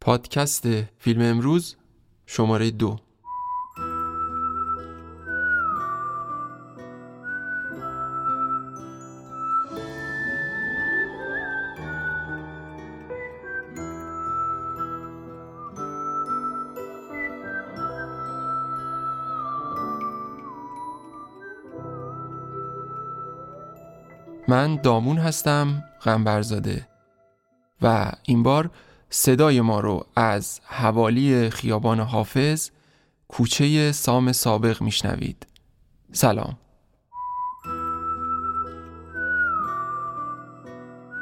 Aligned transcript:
پادکست 0.00 0.68
فیلم 0.98 1.22
امروز 1.22 1.76
شماره 2.26 2.70
دو. 2.70 2.96
من 24.48 24.76
دامون 24.76 25.18
هستم 25.18 25.84
غنبرزاده 26.02 26.88
و 27.82 28.12
این 28.22 28.42
بار 28.42 28.70
صدای 29.10 29.60
ما 29.60 29.80
رو 29.80 30.06
از 30.16 30.60
حوالی 30.64 31.50
خیابان 31.50 32.00
حافظ 32.00 32.70
کوچه 33.28 33.92
سام 33.92 34.32
سابق 34.32 34.82
میشنوید 34.82 35.46
سلام 36.12 36.56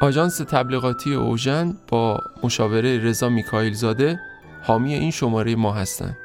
آژانس 0.00 0.38
تبلیغاتی 0.38 1.14
اوژن 1.14 1.76
با 1.88 2.20
مشاوره 2.42 2.98
رضا 2.98 3.28
میکائیل 3.28 3.72
زاده 3.72 4.20
حامی 4.62 4.94
این 4.94 5.10
شماره 5.10 5.56
ما 5.56 5.72
هستند. 5.72 6.16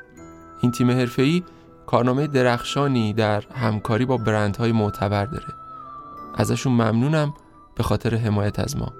این 0.61 0.71
تیم 0.71 0.91
حرفه‌ای 0.91 1.43
کارنامه 1.85 2.27
درخشانی 2.27 3.13
در 3.13 3.43
همکاری 3.55 4.05
با 4.05 4.17
برندهای 4.17 4.71
معتبر 4.71 5.25
داره. 5.25 5.53
ازشون 6.35 6.73
ممنونم 6.73 7.33
به 7.75 7.83
خاطر 7.83 8.15
حمایت 8.15 8.59
از 8.59 8.77
ما. 8.77 8.93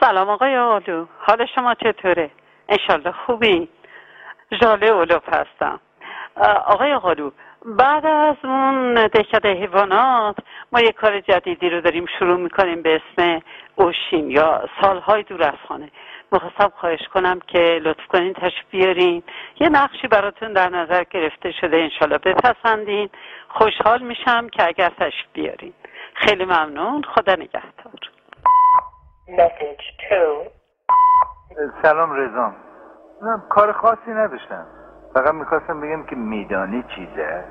سلام 0.00 0.28
آقای 0.28 0.56
آقالو 0.56 1.06
حال 1.18 1.46
شما 1.54 1.74
چطوره؟ 1.74 2.30
انشالله 2.68 3.12
خوبی؟ 3.12 3.68
ژاله 4.62 4.86
اولوف 4.86 5.28
هستم. 5.28 5.80
آقای 6.66 6.92
آقالو 6.92 7.30
بعد 7.64 8.06
از 8.06 8.36
اون 8.44 8.94
دهکده 8.94 9.52
حیوانات 9.52 10.36
ما 10.72 10.80
یه 10.80 10.92
کار 10.92 11.20
جدیدی 11.20 11.70
رو 11.70 11.80
داریم 11.80 12.06
شروع 12.18 12.36
می‌کنیم 12.36 12.82
به 12.82 13.00
اسم 13.18 13.42
اوشین 13.74 14.30
یا 14.30 14.68
سالهای 14.80 15.22
دور 15.22 15.42
از 15.42 15.58
خانه. 15.68 15.90
می‌خواستم 16.32 16.72
خواهش 16.76 17.08
کنم 17.14 17.40
که 17.46 17.58
لطف 17.58 18.06
کنین 18.06 18.32
تشریف 18.32 18.70
بیارین. 18.70 19.22
یه 19.60 19.68
نقشی 19.68 20.08
براتون 20.08 20.52
در 20.52 20.68
نظر 20.68 21.04
گرفته 21.10 21.52
شده 21.52 21.76
انشالله 21.76 22.18
بپسندین. 22.18 23.10
خوشحال 23.48 24.02
میشم 24.02 24.48
که 24.48 24.66
اگر 24.66 24.88
تشریف 24.88 25.26
بیارین. 25.32 25.72
خیلی 26.14 26.44
ممنون. 26.44 27.02
خدا 27.02 27.32
نگهدار. 27.32 28.10
سلام 31.82 32.12
رزام 32.16 32.54
من 33.22 33.42
کار 33.48 33.72
خاصی 33.72 34.10
نداشتم. 34.10 34.66
فقط 35.14 35.34
می‌خواستم 35.34 35.80
بگم 35.80 36.02
که 36.02 36.16
میدانی 36.16 36.82
چیزه؟ 36.82 37.44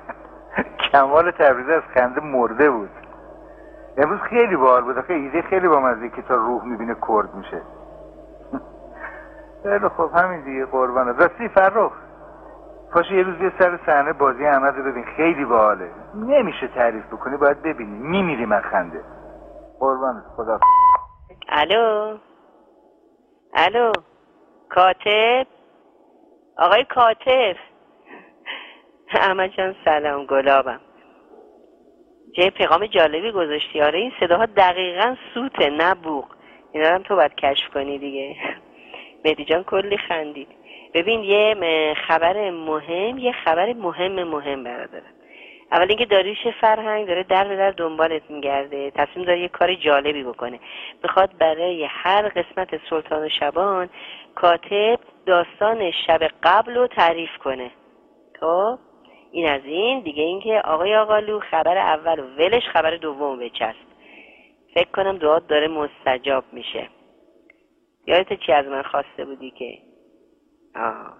کمال 0.92 1.30
تبریزی 1.30 1.72
از 1.72 1.82
خنده 1.94 2.20
مرده 2.20 2.70
بود. 2.70 2.90
امروز 3.96 4.20
خیلی 4.20 4.56
باحال 4.56 4.82
بود. 4.82 4.98
آخه 4.98 5.14
ایده 5.14 5.42
خیلی 5.42 5.68
با 5.68 5.80
مزه 5.80 6.08
که 6.08 6.22
تا 6.22 6.34
روح 6.34 6.64
می‌بینه 6.64 6.96
کرد 7.08 7.34
میشه. 7.34 7.62
خیلی 9.62 9.88
خب 9.88 10.10
همین 10.14 10.40
دیگه 10.44 10.66
قربانه 10.66 11.12
راستی 11.12 11.48
فرخ 11.48 11.92
پاشو 12.92 13.14
یه 13.14 13.22
روز 13.22 13.34
بیا 13.36 13.50
سر 13.58 13.78
صحنه 13.86 14.12
بازی 14.12 14.46
احمد 14.46 14.76
رو 14.76 14.82
ببین. 14.84 15.04
خیلی 15.04 15.44
باحاله. 15.44 15.90
نمیشه 16.14 16.68
تعریف 16.68 17.06
بکنی 17.06 17.36
باید 17.36 17.62
ببینی. 17.62 17.98
میمیری 17.98 18.46
من 18.46 18.60
خنده. 18.60 19.00
قربانت 19.80 20.24
خدا. 20.36 20.58
الو؟ 21.48 22.18
الو؟ 23.54 23.92
کاتب؟ 24.68 25.46
آقای 26.58 26.84
کاتب. 26.84 27.56
احمد 29.10 29.50
جان 29.50 29.76
سلام 29.84 30.26
گلابم. 30.26 30.80
چه 32.36 32.50
پیغام 32.50 32.86
جالبی 32.86 33.32
گذاشتی. 33.32 33.82
آره 33.82 33.98
این 33.98 34.12
صداها 34.20 34.46
دقیقا 34.46 35.16
سوته 35.34 35.70
نه 35.70 35.94
بوق. 35.94 36.24
اینا 36.72 36.88
هم 36.88 37.02
تو 37.02 37.16
باید 37.16 37.34
کشف 37.34 37.68
کنی 37.74 37.98
دیگه. 37.98 38.36
مهدی 39.24 39.44
جان 39.44 39.64
کلی 39.64 39.98
خندید. 39.98 40.48
ببین 40.94 41.24
یه 41.24 41.94
خبر 42.08 42.50
مهم 42.50 43.18
یه 43.18 43.32
خبر 43.32 43.72
مهم 43.72 44.24
مهم 44.24 44.64
برادرم 44.64 45.19
اول 45.72 45.86
اینکه 45.88 46.04
داریوش 46.04 46.46
فرهنگ 46.60 47.06
داره 47.06 47.22
در 47.22 47.48
به 47.48 47.56
در 47.56 47.70
دنبالت 47.70 48.30
میگرده. 48.30 48.90
تصمیم 48.90 49.24
داره 49.24 49.40
یه 49.40 49.48
کار 49.48 49.74
جالبی 49.74 50.24
بکنه. 50.24 50.60
می‌خواد 51.02 51.38
برای 51.38 51.84
هر 51.84 52.28
قسمت 52.28 52.80
سلطان 52.90 53.26
و 53.26 53.28
شبان 53.28 53.88
کاتب 54.34 54.98
داستان 55.26 55.90
شب 56.06 56.20
قبل 56.42 56.74
رو 56.74 56.86
تعریف 56.86 57.36
کنه. 57.36 57.70
خب؟ 58.40 58.78
این 59.32 59.48
از 59.48 59.64
این. 59.64 60.00
دیگه 60.00 60.22
اینکه 60.22 60.60
آقای 60.64 60.96
آقالو 60.96 61.40
خبر 61.40 61.78
اول 61.78 62.20
و 62.20 62.22
ولش 62.22 62.62
خبر 62.72 62.96
دوم 62.96 63.38
بچست. 63.38 63.90
فکر 64.74 64.90
کنم 64.90 65.18
دعات 65.18 65.46
داره 65.46 65.68
مستجاب 65.68 66.44
میشه. 66.52 66.88
یادت 68.06 68.32
چی 68.32 68.52
از 68.52 68.66
من 68.66 68.82
خواسته 68.82 69.24
بودی 69.24 69.50
که؟ 69.50 69.78
آه. 70.76 71.12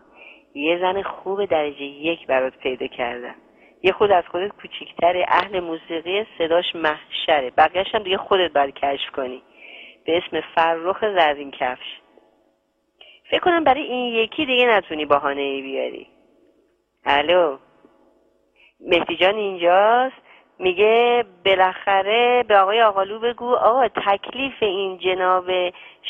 یه 0.55 0.79
زن 0.79 1.03
خوب 1.03 1.45
درجه 1.45 1.83
یک 1.83 2.27
برات 2.27 2.57
پیدا 2.59 2.87
کردم. 2.87 3.35
یه 3.83 3.93
خود 3.93 4.11
از 4.11 4.25
خودت 4.31 4.53
کوچیکتره. 4.53 5.25
اهل 5.29 5.61
موسیقی 5.61 6.27
صداش 6.39 6.75
محشره. 6.75 7.51
بقیهش 7.51 7.95
هم 7.95 8.03
دیگه 8.03 8.17
خودت 8.17 8.53
باید 8.53 8.75
کشف 8.75 9.11
کنی. 9.11 9.43
به 10.07 10.19
اسم 10.19 10.41
فرخ 10.55 11.01
زرین 11.01 11.51
کفش. 11.51 12.01
فکر 13.31 13.41
کنم 13.41 13.65
برای 13.65 13.83
این 13.83 14.15
یکی 14.15 14.47
دیگه 14.47 14.67
نتونی 14.67 15.05
بهانه 15.05 15.41
ای 15.41 15.63
بیاری. 15.63 16.07
الو. 17.05 17.59
مهدی 18.81 19.17
جان 19.17 19.35
اینجاست. 19.35 20.17
میگه 20.59 21.25
بالاخره 21.45 22.45
به 22.49 22.59
آقای 22.59 22.83
آقالو 22.83 23.19
بگو 23.19 23.55
آقا 23.55 23.89
تکلیف 23.89 24.63
این 24.63 24.99
جناب 24.99 25.51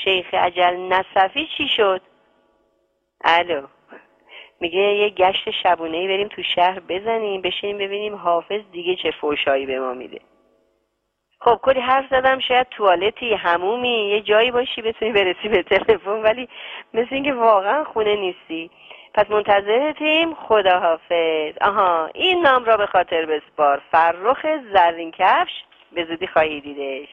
شیخ 0.05 0.35
عجل 0.35 0.77
نصفی 0.77 1.49
چی 1.57 1.69
شد؟ 1.69 2.01
الو. 3.25 3.67
میگه 4.61 4.79
یه 4.79 5.11
گشت 5.11 5.51
شبونه 5.63 5.97
ای 5.97 6.09
بریم 6.09 6.29
تو 6.29 6.43
شهر 6.43 6.81
بزنیم 6.81 7.41
بشینیم 7.41 7.79
ببینیم 7.79 8.15
حافظ 8.15 8.61
دیگه 8.73 8.97
چه 8.97 9.11
فوشایی 9.11 9.67
به 9.67 9.81
ما 9.81 9.95
میده. 9.95 10.21
خب 11.41 11.61
کلی 11.63 11.81
حرف 11.81 12.05
زدم 12.11 12.39
شاید 12.39 12.67
توالتی 12.69 13.35
همومی 13.35 14.09
یه 14.09 14.21
جایی 14.21 14.51
باشی 14.51 14.83
بتونی 14.83 15.13
برسی 15.13 15.49
به 15.49 15.63
تلفن 15.63 16.23
ولی 16.23 16.49
مثل 16.95 17.15
اینکه 17.15 17.33
واقعا 17.33 17.85
خونه 17.85 18.17
نیستی. 18.17 18.71
پس 19.15 19.31
منتظرتیم. 19.31 20.35
خداحافظ. 20.35 21.55
آها 21.61 22.11
این 22.15 22.43
نام 22.43 22.65
را 22.65 22.77
به 22.77 22.87
خاطر 22.87 23.27
بسپار. 23.27 23.83
فرخ 23.91 24.47
زرین 24.73 25.11
کفش. 25.11 25.53
به 25.93 26.05
زودی 26.05 26.27
خواهی 26.27 26.61
دیدش. 26.61 27.09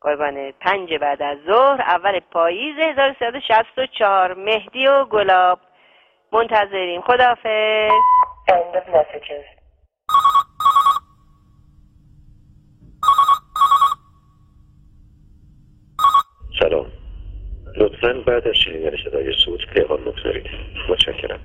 قربانه 0.00 0.52
پنج 0.60 0.94
بعد 0.94 1.22
از 1.22 1.38
ظهر 1.46 1.80
اول 1.80 2.20
پاییز 2.20 2.78
1364 2.78 4.34
مهدی 4.34 4.86
و 4.86 5.04
گلاب. 5.04 5.60
منتظریم. 6.32 7.00
خداحافظ. 7.00 7.90
End 8.48 8.76
of 8.76 8.86
messages. 8.94 9.58
سلام. 16.60 16.86
لطفا 17.76 18.12
بعد 18.26 18.48
از 18.48 18.54
شنیدن 18.54 18.96
صدای 19.04 19.32
صوت 19.44 19.60
پیغام 19.74 20.00
بگذارید. 20.00 20.46
متشکرم. 20.90 21.40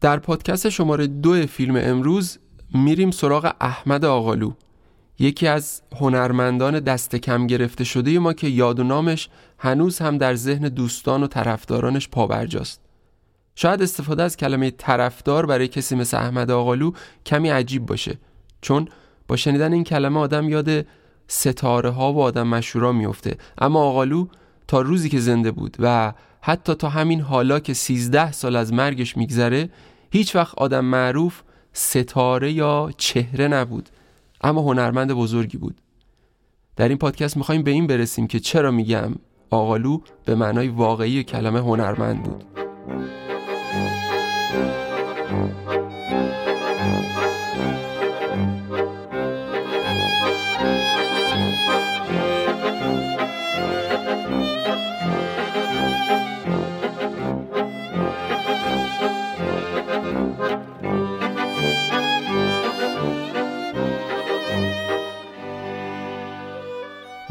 در 0.00 0.18
پادکست 0.18 0.68
شماره 0.68 1.06
دو 1.06 1.46
فیلم 1.46 1.76
امروز 1.76 2.38
میریم 2.74 3.10
سراغ 3.10 3.52
احمد 3.60 4.04
آقالو. 4.04 4.52
یکی 5.18 5.46
از 5.46 5.82
هنرمندان 5.96 6.80
دست 6.80 7.16
کم 7.16 7.46
گرفته 7.46 7.84
شده 7.84 8.18
ما 8.18 8.32
که 8.32 8.48
یاد 8.48 8.80
و 8.80 8.84
نامش 8.84 9.28
هنوز 9.58 9.98
هم 9.98 10.18
در 10.18 10.34
ذهن 10.34 10.68
دوستان 10.68 11.22
و 11.22 11.26
طرفدارانش 11.26 12.08
پابرجاست 12.08 12.80
شاید 13.54 13.82
استفاده 13.82 14.22
از 14.22 14.36
کلمه 14.36 14.70
طرفدار 14.70 15.46
برای 15.46 15.68
کسی 15.68 15.96
مثل 15.96 16.16
احمد 16.16 16.50
آقالو 16.50 16.92
کمی 17.26 17.48
عجیب 17.48 17.86
باشه 17.86 18.18
چون 18.60 18.88
با 19.28 19.36
شنیدن 19.36 19.72
این 19.72 19.84
کلمه 19.84 20.20
آدم 20.20 20.48
یاد 20.48 20.86
ستاره 21.28 21.90
ها 21.90 22.12
و 22.12 22.22
آدم 22.22 22.46
مشهورا 22.46 22.92
میفته 22.92 23.36
اما 23.58 23.80
آقالو 23.80 24.26
تا 24.68 24.80
روزی 24.80 25.08
که 25.08 25.20
زنده 25.20 25.50
بود 25.50 25.76
و 25.78 26.12
حتی 26.40 26.74
تا 26.74 26.88
همین 26.88 27.20
حالا 27.20 27.60
که 27.60 27.74
13 27.74 28.32
سال 28.32 28.56
از 28.56 28.72
مرگش 28.72 29.16
میگذره 29.16 29.68
هیچ 30.10 30.36
وقت 30.36 30.54
آدم 30.58 30.84
معروف 30.84 31.42
ستاره 31.72 32.52
یا 32.52 32.90
چهره 32.96 33.48
نبود. 33.48 33.88
اما 34.40 34.60
هنرمند 34.60 35.12
بزرگی 35.12 35.58
بود. 35.58 35.80
در 36.76 36.88
این 36.88 36.98
پادکست 36.98 37.36
می‌خوایم 37.36 37.62
به 37.62 37.70
این 37.70 37.86
برسیم 37.86 38.26
که 38.26 38.40
چرا 38.40 38.70
میگم 38.70 39.14
آقالو 39.50 40.00
به 40.24 40.34
معنای 40.34 40.68
واقعی 40.68 41.24
کلمه 41.24 41.60
هنرمند 41.60 42.22
بود. 42.22 42.44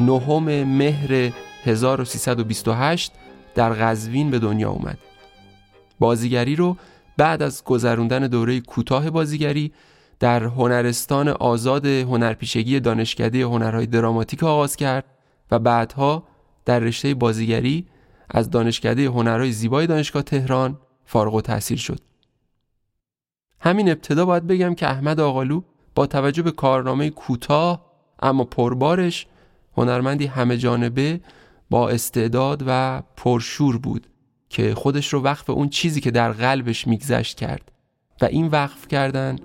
نهم 0.06 0.64
مهر 0.64 1.32
1328 1.64 3.12
در 3.54 3.72
قزوین 3.72 4.30
به 4.30 4.38
دنیا 4.38 4.70
اومد 4.70 4.98
بازیگری 5.98 6.56
رو 6.56 6.76
بعد 7.16 7.42
از 7.42 7.64
گذروندن 7.64 8.26
دوره 8.26 8.60
کوتاه 8.60 9.10
بازیگری 9.10 9.72
در 10.20 10.44
هنرستان 10.44 11.28
آزاد 11.28 11.86
هنرپیشگی 11.86 12.80
دانشکده 12.80 13.44
هنرهای 13.44 13.86
دراماتیک 13.86 14.44
آغاز 14.44 14.76
کرد 14.76 15.04
و 15.50 15.58
بعدها 15.58 16.22
در 16.64 16.78
رشته 16.78 17.14
بازیگری 17.14 17.86
از 18.30 18.50
دانشکده 18.50 19.06
هنرهای 19.06 19.52
زیبای 19.52 19.86
دانشگاه 19.86 20.22
تهران 20.22 20.78
فارغ 21.04 21.34
و 21.34 21.40
تحصیل 21.40 21.78
شد. 21.78 22.00
همین 23.60 23.88
ابتدا 23.88 24.26
باید 24.26 24.46
بگم 24.46 24.74
که 24.74 24.86
احمد 24.86 25.20
آقالو 25.20 25.62
با 25.94 26.06
توجه 26.06 26.42
به 26.42 26.50
کارنامه 26.50 27.10
کوتاه 27.10 27.86
اما 28.22 28.44
پربارش 28.44 29.26
هنرمندی 29.76 30.26
همه 30.26 30.56
جانبه 30.56 31.20
با 31.70 31.88
استعداد 31.88 32.64
و 32.66 33.02
پرشور 33.16 33.78
بود 33.78 34.06
که 34.48 34.74
خودش 34.74 35.12
رو 35.12 35.22
وقف 35.22 35.50
اون 35.50 35.68
چیزی 35.68 36.00
که 36.00 36.10
در 36.10 36.32
قلبش 36.32 36.86
میگذشت 36.86 37.36
کرد. 37.36 37.72
و 38.20 38.24
این 38.24 38.46
وقف 38.46 38.88
کردن 38.88 39.38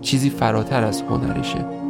چیزی 0.00 0.30
فراتر 0.30 0.84
از 0.84 1.02
هنرشه. 1.02 1.85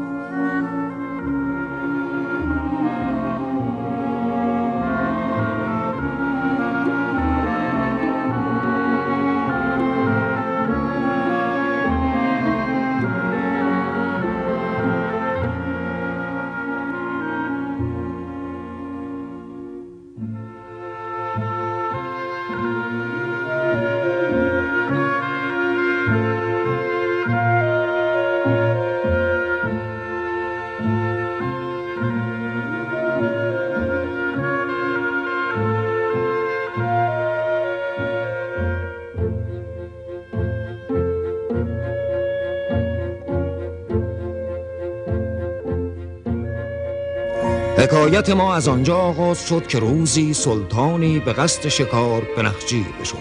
حکایت 47.87 48.31
ما 48.31 48.55
از 48.55 48.69
آنجا 48.69 48.97
آغاز 48.97 49.47
شد 49.49 49.67
که 49.67 49.79
روزی 49.79 50.35
سلطانی 50.35 51.19
به 51.19 51.33
قصد 51.33 51.69
شکار 51.69 52.23
به 52.37 52.43
نخجیر 52.43 52.87
بشد. 53.01 53.17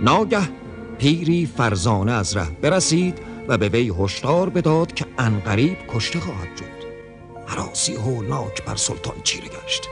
ناگه 0.00 0.48
پیری 0.98 1.46
فرزانه 1.56 2.12
از 2.12 2.36
ره 2.36 2.50
برسید 2.62 3.18
و 3.48 3.58
به 3.58 3.68
وی 3.68 3.92
هشدار 3.98 4.48
بداد 4.48 4.94
که 4.94 5.06
انقریب 5.18 5.76
کشته 5.88 6.20
خواهد 6.20 6.56
شد. 6.58 6.86
حراسی 7.46 7.94
هولناک 7.94 8.64
بر 8.64 8.76
سلطان 8.76 9.16
چیره 9.24 9.48
گشت. 9.48 9.88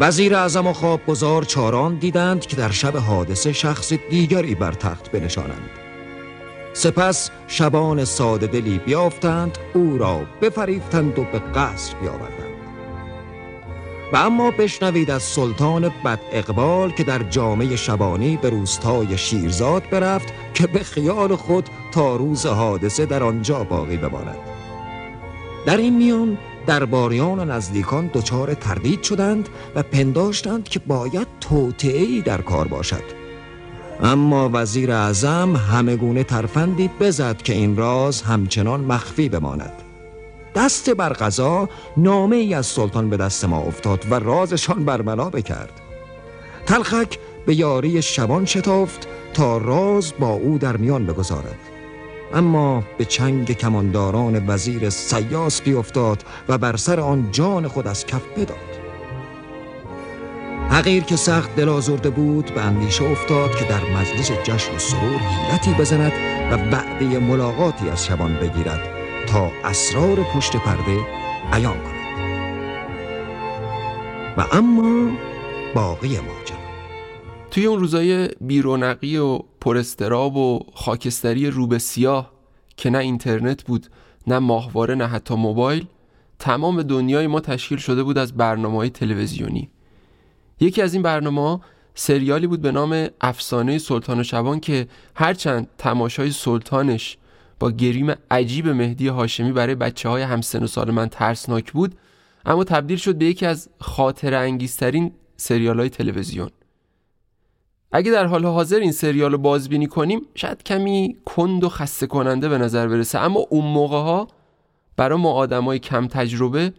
وزیر 0.00 0.34
اعظم 0.36 0.66
و 0.66 0.72
خوابگزار 0.72 1.42
چاران 1.42 1.94
دیدند 1.98 2.46
که 2.46 2.56
در 2.56 2.70
شب 2.70 2.96
حادثه 2.96 3.52
شخص 3.52 3.92
دیگری 3.92 4.54
بر 4.54 4.72
تخت 4.72 5.10
بنشانند. 5.10 5.83
سپس 6.74 7.30
شبان 7.46 8.04
ساده 8.04 8.46
دلی 8.46 8.78
بیافتند 8.78 9.58
او 9.74 9.98
را 9.98 10.20
بفریفتند 10.42 11.18
و 11.18 11.24
به 11.32 11.38
قصر 11.38 11.94
بیاوردند. 11.96 12.54
و 14.12 14.16
اما 14.16 14.50
بشنوید 14.50 15.10
از 15.10 15.22
سلطان 15.22 15.88
بد 16.04 16.20
اقبال 16.32 16.90
که 16.90 17.04
در 17.04 17.22
جامعه 17.22 17.76
شبانی 17.76 18.36
به 18.36 18.50
روستای 18.50 19.18
شیرزاد 19.18 19.90
برفت 19.90 20.28
که 20.54 20.66
به 20.66 20.78
خیال 20.78 21.36
خود 21.36 21.68
تا 21.92 22.16
روز 22.16 22.46
حادثه 22.46 23.06
در 23.06 23.22
آنجا 23.22 23.64
باقی 23.64 23.96
بماند. 23.96 24.38
در 25.66 25.76
این 25.76 25.96
میان 25.96 26.38
درباریان 26.66 27.38
و 27.38 27.44
نزدیکان 27.44 28.10
دچار 28.14 28.54
تردید 28.54 29.02
شدند 29.02 29.48
و 29.74 29.82
پنداشتند 29.82 30.68
که 30.68 30.78
باید 30.78 31.26
توطئه‌ای 31.40 32.20
در 32.20 32.40
کار 32.40 32.68
باشد. 32.68 33.13
اما 34.04 34.50
وزیر 34.52 34.92
اعظم 34.92 35.56
همه 35.56 35.96
گونه 35.96 36.24
ترفندی 36.24 36.90
بزد 37.00 37.36
که 37.36 37.52
این 37.52 37.76
راز 37.76 38.22
همچنان 38.22 38.80
مخفی 38.80 39.28
بماند. 39.28 39.72
دست 40.54 40.90
بر 40.90 41.08
قضا 41.08 41.68
نامه 41.96 42.36
ای 42.36 42.54
از 42.54 42.66
سلطان 42.66 43.10
به 43.10 43.16
دست 43.16 43.44
ما 43.44 43.58
افتاد 43.58 44.04
و 44.10 44.14
رازشان 44.14 44.84
برملا 44.84 45.30
بکرد. 45.30 45.80
تلخک 46.66 47.18
به 47.46 47.54
یاری 47.54 48.02
شبان 48.02 48.44
شتافت 48.44 49.08
تا 49.34 49.58
راز 49.58 50.12
با 50.18 50.30
او 50.30 50.58
در 50.58 50.76
میان 50.76 51.06
بگذارد. 51.06 51.58
اما 52.34 52.84
به 52.98 53.04
چنگ 53.04 53.52
کمانداران 53.52 54.44
وزیر 54.48 54.90
سیاس 54.90 55.62
بیفتاد 55.62 56.24
و 56.48 56.58
بر 56.58 56.76
سر 56.76 57.00
آن 57.00 57.28
جان 57.32 57.68
خود 57.68 57.86
از 57.86 58.06
کف 58.06 58.22
بداد. 58.36 58.73
حقیر 60.74 61.04
که 61.04 61.16
سخت 61.16 61.56
دل 61.56 61.68
آزرده 61.68 62.10
بود 62.10 62.54
به 62.54 62.60
اندیشه 62.60 63.04
افتاد 63.04 63.56
که 63.56 63.64
در 63.64 63.80
مجلس 63.84 64.30
جشن 64.32 64.74
و 64.74 64.78
سرور 64.78 65.18
حیلتی 65.18 65.74
بزند 65.74 66.12
و 66.52 66.70
بعدی 66.70 67.18
ملاقاتی 67.18 67.88
از 67.88 68.06
شبان 68.06 68.34
بگیرد 68.34 68.80
تا 69.28 69.50
اسرار 69.64 70.16
پشت 70.34 70.56
پرده 70.56 70.98
عیان 71.52 71.76
کند. 71.78 72.04
و 74.36 74.46
اما 74.52 75.12
باقی 75.74 76.08
ماجرا. 76.08 76.58
توی 77.50 77.66
اون 77.66 77.80
روزای 77.80 78.28
بیرونقی 78.40 79.16
و 79.16 79.38
پرستراب 79.60 80.36
و 80.36 80.60
خاکستری 80.74 81.50
روبه 81.50 81.78
سیاه 81.78 82.32
که 82.76 82.90
نه 82.90 82.98
اینترنت 82.98 83.62
بود 83.62 83.86
نه 84.26 84.38
ماهواره 84.38 84.94
نه 84.94 85.06
حتی 85.06 85.34
موبایل 85.34 85.86
تمام 86.38 86.82
دنیای 86.82 87.26
ما 87.26 87.40
تشکیل 87.40 87.78
شده 87.78 88.02
بود 88.02 88.18
از 88.18 88.36
برنامه 88.36 88.76
های 88.76 88.90
تلویزیونی. 88.90 89.70
یکی 90.60 90.82
از 90.82 90.94
این 90.94 91.02
برنامه 91.02 91.60
سریالی 91.94 92.46
بود 92.46 92.60
به 92.62 92.72
نام 92.72 93.08
افسانه 93.20 93.78
سلطان 93.78 94.20
و 94.20 94.22
شبان 94.22 94.60
که 94.60 94.88
هرچند 95.14 95.68
تماشای 95.78 96.30
سلطانش 96.30 97.18
با 97.60 97.70
گریم 97.70 98.14
عجیب 98.30 98.68
مهدی 98.68 99.08
هاشمی 99.08 99.52
برای 99.52 99.74
بچه 99.74 100.08
های 100.08 100.22
همسن 100.22 100.62
و 100.62 100.66
سال 100.66 100.90
من 100.90 101.08
ترسناک 101.08 101.72
بود 101.72 101.94
اما 102.46 102.64
تبدیل 102.64 102.98
شد 102.98 103.16
به 103.16 103.24
یکی 103.24 103.46
از 103.46 103.68
خاطر 103.80 104.34
انگیزترین 104.34 105.12
سریال 105.36 105.80
های 105.80 105.88
تلویزیون. 105.88 106.50
اگه 107.92 108.10
در 108.12 108.26
حال 108.26 108.44
حاضر 108.44 108.78
این 108.78 108.92
سریال 108.92 109.32
رو 109.32 109.38
بازبینی 109.38 109.86
کنیم 109.86 110.20
شاید 110.34 110.62
کمی 110.62 111.16
کند 111.24 111.64
و 111.64 111.68
خسته 111.68 112.06
کننده 112.06 112.48
به 112.48 112.58
نظر 112.58 112.88
برسه 112.88 113.18
اما 113.18 113.40
اون 113.50 113.64
موقع 113.64 113.96
ها 113.96 114.28
برای 114.96 115.18
ما 115.18 115.32
آدمای 115.32 115.78
کم 115.78 116.06
تجربه 116.06 116.72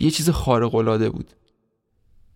یه 0.00 0.10
چیز 0.10 0.30
خارق 0.30 0.74
العاده 0.74 1.10
بود. 1.10 1.30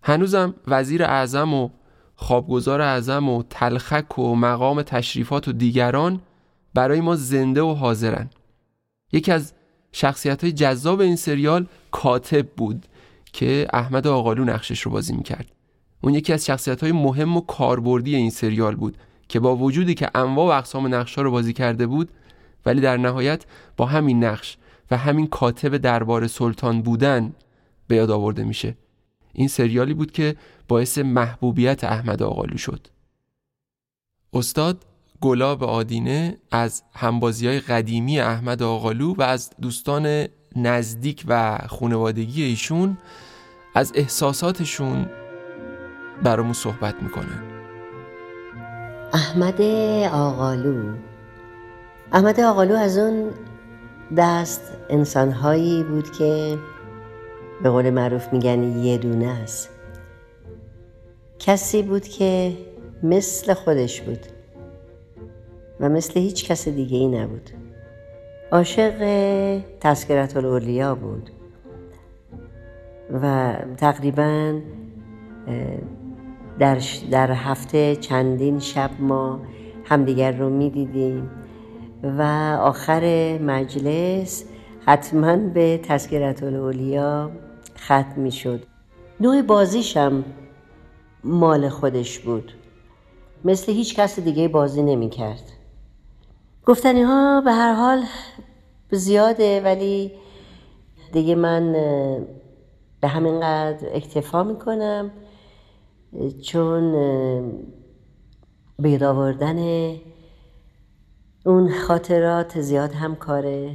هنوزم 0.02 0.54
وزیر 0.66 1.02
اعظم 1.02 1.54
و 1.54 1.68
خوابگزار 2.16 2.80
اعظم 2.80 3.28
و 3.28 3.42
تلخک 3.50 4.18
و 4.18 4.34
مقام 4.34 4.82
تشریفات 4.82 5.48
و 5.48 5.52
دیگران 5.52 6.20
برای 6.74 7.00
ما 7.00 7.16
زنده 7.16 7.62
و 7.62 7.74
حاضرن. 7.74 8.30
یکی 9.12 9.32
از 9.32 9.52
شخصیت 9.92 10.44
های 10.44 10.52
جذاب 10.52 11.00
این 11.00 11.16
سریال 11.16 11.66
کاتب 11.90 12.48
بود 12.48 12.86
که 13.32 13.66
احمد 13.72 14.06
آقالو 14.06 14.44
نقشش 14.44 14.80
رو 14.80 14.90
بازی 14.90 15.12
می‌کرد. 15.12 15.52
اون 16.00 16.14
یکی 16.14 16.32
از 16.32 16.46
شخصیت 16.46 16.82
های 16.82 16.92
مهم 16.92 17.36
و 17.36 17.40
کاربردی 17.40 18.16
این 18.16 18.30
سریال 18.30 18.76
بود 18.76 18.96
که 19.28 19.40
با 19.40 19.56
وجودی 19.56 19.94
که 19.94 20.10
انواع 20.14 20.46
و 20.46 20.58
اقسام 20.58 20.94
نقش 20.94 21.18
رو 21.18 21.30
بازی 21.30 21.52
کرده 21.52 21.86
بود 21.86 22.10
ولی 22.66 22.80
در 22.80 22.96
نهایت 22.96 23.44
با 23.76 23.86
همین 23.86 24.24
نقش 24.24 24.56
و 24.90 24.96
همین 24.96 25.26
کاتب 25.26 25.76
دربار 25.76 26.26
سلطان 26.26 26.82
بودن 26.82 27.32
به 27.88 27.96
یاد 27.96 28.10
آورده 28.10 28.44
میشه. 28.44 28.76
این 29.32 29.48
سریالی 29.48 29.94
بود 29.94 30.12
که 30.12 30.36
باعث 30.68 30.98
محبوبیت 30.98 31.84
احمد 31.84 32.22
آقالو 32.22 32.56
شد. 32.56 32.86
استاد 34.32 34.84
گلاب 35.20 35.64
آدینه 35.64 36.36
از 36.50 36.82
همبازی 36.94 37.46
های 37.46 37.60
قدیمی 37.60 38.20
احمد 38.20 38.62
آقالو 38.62 39.14
و 39.14 39.22
از 39.22 39.50
دوستان 39.62 40.26
نزدیک 40.56 41.24
و 41.28 41.58
خانوادگی 41.68 42.42
ایشون 42.42 42.98
از 43.74 43.92
احساساتشون 43.94 45.06
برامون 46.22 46.52
صحبت 46.52 47.02
می‌کنن. 47.02 47.42
احمد 49.12 49.62
آقالو. 50.12 50.94
احمد 52.12 52.40
آقالو 52.40 52.74
از 52.74 52.98
اون 52.98 53.30
دست 54.16 54.60
انسانهایی 54.90 55.84
بود 55.84 56.10
که 56.12 56.58
به 57.62 57.70
قول 57.70 57.90
معروف 57.90 58.32
میگن 58.32 58.62
یه 58.84 58.98
دونه 58.98 59.26
است. 59.26 59.70
کسی 61.38 61.82
بود 61.82 62.08
که 62.08 62.52
مثل 63.02 63.54
خودش 63.54 64.00
بود 64.00 64.26
و 65.80 65.88
مثل 65.88 66.20
هیچ 66.20 66.48
کس 66.48 66.68
دیگه 66.68 66.98
ای 66.98 67.06
نبود. 67.06 67.50
عاشق 68.52 68.98
تذکرت 69.80 70.36
الاولیا 70.36 70.94
بود 70.94 71.30
و 73.22 73.54
تقریبا 73.76 74.60
در, 76.58 76.78
در 77.10 77.32
هفته 77.32 77.96
چندین 77.96 78.58
شب 78.58 78.90
ما 78.98 79.40
همدیگر 79.84 80.32
رو 80.32 80.50
می‌دیدیم 80.50 81.30
و 82.02 82.22
آخر 82.60 83.38
مجلس 83.38 84.44
حتما 84.86 85.36
به 85.36 85.80
تذکرت 85.82 86.42
الاولیا 86.42 87.30
ختم 87.78 88.14
می 88.16 88.32
شد 88.32 88.62
نوع 89.20 89.42
بازیشم 89.42 90.24
مال 91.24 91.68
خودش 91.68 92.18
بود. 92.18 92.52
مثل 93.44 93.72
هیچ 93.72 93.96
کس 93.96 94.20
دیگه 94.20 94.48
بازی 94.48 94.82
نمی 94.82 95.10
کرد 95.10 95.52
گفتنی 96.66 97.02
ها 97.02 97.40
به 97.40 97.52
هر 97.52 97.72
حال 97.72 98.04
زیاده 98.90 99.60
ولی 99.60 100.12
دیگه 101.12 101.34
من 101.34 101.72
به 103.00 103.08
همین 103.08 103.40
قدر 103.40 103.88
اکتفا 103.92 104.42
می‌کنم 104.42 105.10
چون 106.42 106.92
به 108.78 109.06
آوردن 109.06 109.58
اون 111.46 111.72
خاطرات 111.72 112.60
زیاد 112.60 112.92
هم 112.92 113.16
کار 113.16 113.70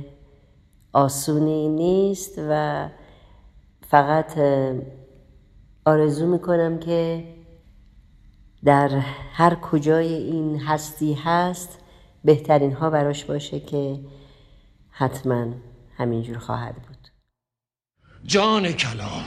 آسونی 0.93 1.69
نیست 1.69 2.41
و 2.50 2.89
فقط 3.93 4.38
آرزو 5.85 6.27
می‌کنم 6.27 6.79
که 6.79 7.23
در 8.65 8.89
هر 9.33 9.55
کجای 9.55 10.13
این 10.13 10.59
هستی 10.59 11.13
هست 11.13 11.79
بهترین 12.23 12.73
ها 12.73 12.89
براش 12.89 13.25
باشه 13.25 13.59
که 13.59 14.00
حتما 14.89 15.53
همینجور 15.97 16.38
خواهد 16.38 16.75
بود. 16.75 17.07
جان 18.23 18.71
کلام 18.71 19.23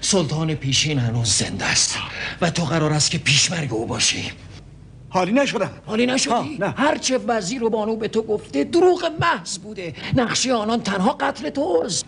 سلطان 0.00 0.54
پیشین 0.54 0.98
هنوز 0.98 1.28
زنده 1.28 1.64
است 1.64 1.98
و 2.40 2.50
تو 2.50 2.64
قرار 2.64 2.92
است 2.92 3.10
که 3.10 3.18
پیشمرگ 3.18 3.74
او 3.74 3.86
باشی. 3.86 4.32
حالی 5.08 5.32
نشدم. 5.32 5.70
حالی 5.86 6.06
نشدی؟ 6.06 6.58
نه. 6.60 6.68
هرچه 6.68 7.18
وزیر 7.18 7.64
و 7.64 7.70
بانو 7.70 7.96
به 7.96 8.08
تو 8.08 8.22
گفته 8.22 8.64
دروغ 8.64 9.12
محض 9.20 9.58
بوده. 9.58 9.94
نقشی 10.14 10.50
آنان 10.50 10.82
تنها 10.82 11.12
قتل 11.12 11.50
توست. 11.50 12.04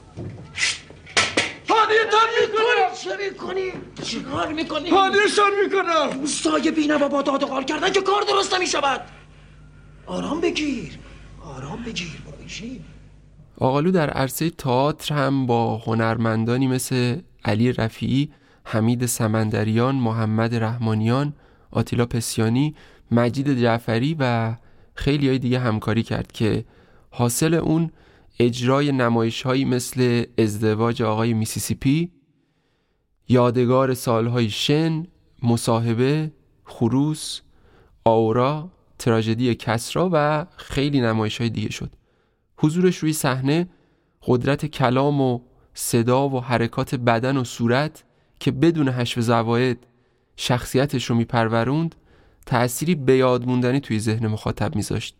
حالیتان 1.84 2.28
می‌کنم. 2.40 2.94
چه 3.04 3.30
می‌کنی؟ 3.30 3.72
چی 4.02 4.22
کار 4.22 4.52
می‌کنی؟ 4.52 4.90
حالیشان 4.90 5.50
می‌کنم. 5.64 6.26
سایه 6.26 6.70
بینه 6.70 6.94
و 6.94 7.08
با 7.08 7.22
داد 7.22 7.42
و 7.42 7.46
قال 7.46 7.64
کردن 7.64 7.92
که 7.92 8.00
کار 8.00 8.22
درست 8.22 8.54
نمی‌شود. 8.54 9.00
آرام 10.06 10.40
بگیر. 10.40 10.98
آرام 11.44 11.82
بگیر 11.82 12.22
بایشی 12.26 12.80
آقالو 13.58 13.90
در 13.90 14.10
عرصه 14.10 14.50
تئاتر 14.50 15.14
هم 15.14 15.46
با 15.46 15.76
هنرمندانی 15.76 16.66
مثل 16.68 17.20
علی 17.44 17.72
رفیعی، 17.72 18.32
حمید 18.64 19.06
سمندریان، 19.06 19.94
محمد 19.94 20.54
رحمانیان، 20.54 21.32
آتیلا 21.70 22.06
پسیانی، 22.06 22.74
مجید 23.10 23.60
جعفری 23.60 24.16
و 24.18 24.54
خیلی 24.94 25.28
های 25.28 25.38
دیگه 25.38 25.58
همکاری 25.58 26.02
کرد 26.02 26.32
که 26.32 26.64
حاصل 27.10 27.54
اون 27.54 27.90
اجرای 28.38 28.92
نمایش 28.92 29.42
هایی 29.42 29.64
مثل 29.64 30.24
ازدواج 30.38 31.02
آقای 31.02 31.32
میسیسیپی 31.32 32.10
یادگار 33.28 33.94
سالهای 33.94 34.50
شن 34.50 35.06
مصاحبه 35.42 36.32
خروس 36.64 37.40
آورا 38.04 38.70
تراژدی 38.98 39.54
کسرا 39.54 40.10
و 40.12 40.46
خیلی 40.56 41.00
نمایش 41.00 41.40
های 41.40 41.50
دیگه 41.50 41.70
شد. 41.70 41.90
حضورش 42.56 42.96
روی 42.96 43.12
صحنه 43.12 43.68
قدرت 44.26 44.66
کلام 44.66 45.20
و 45.20 45.40
صدا 45.74 46.28
و 46.28 46.40
حرکات 46.40 46.94
بدن 46.94 47.36
و 47.36 47.44
صورت 47.44 48.04
که 48.40 48.50
بدون 48.50 48.88
حشو 48.88 49.20
زواید 49.20 49.86
شخصیتش 50.36 51.04
رو 51.04 51.16
میپروروند 51.16 51.94
تأثیری 52.46 52.94
به 52.94 53.16
یاد 53.16 53.46
موندنی 53.46 53.80
توی 53.80 53.98
ذهن 53.98 54.26
مخاطب 54.26 54.76
میذاشت. 54.76 55.16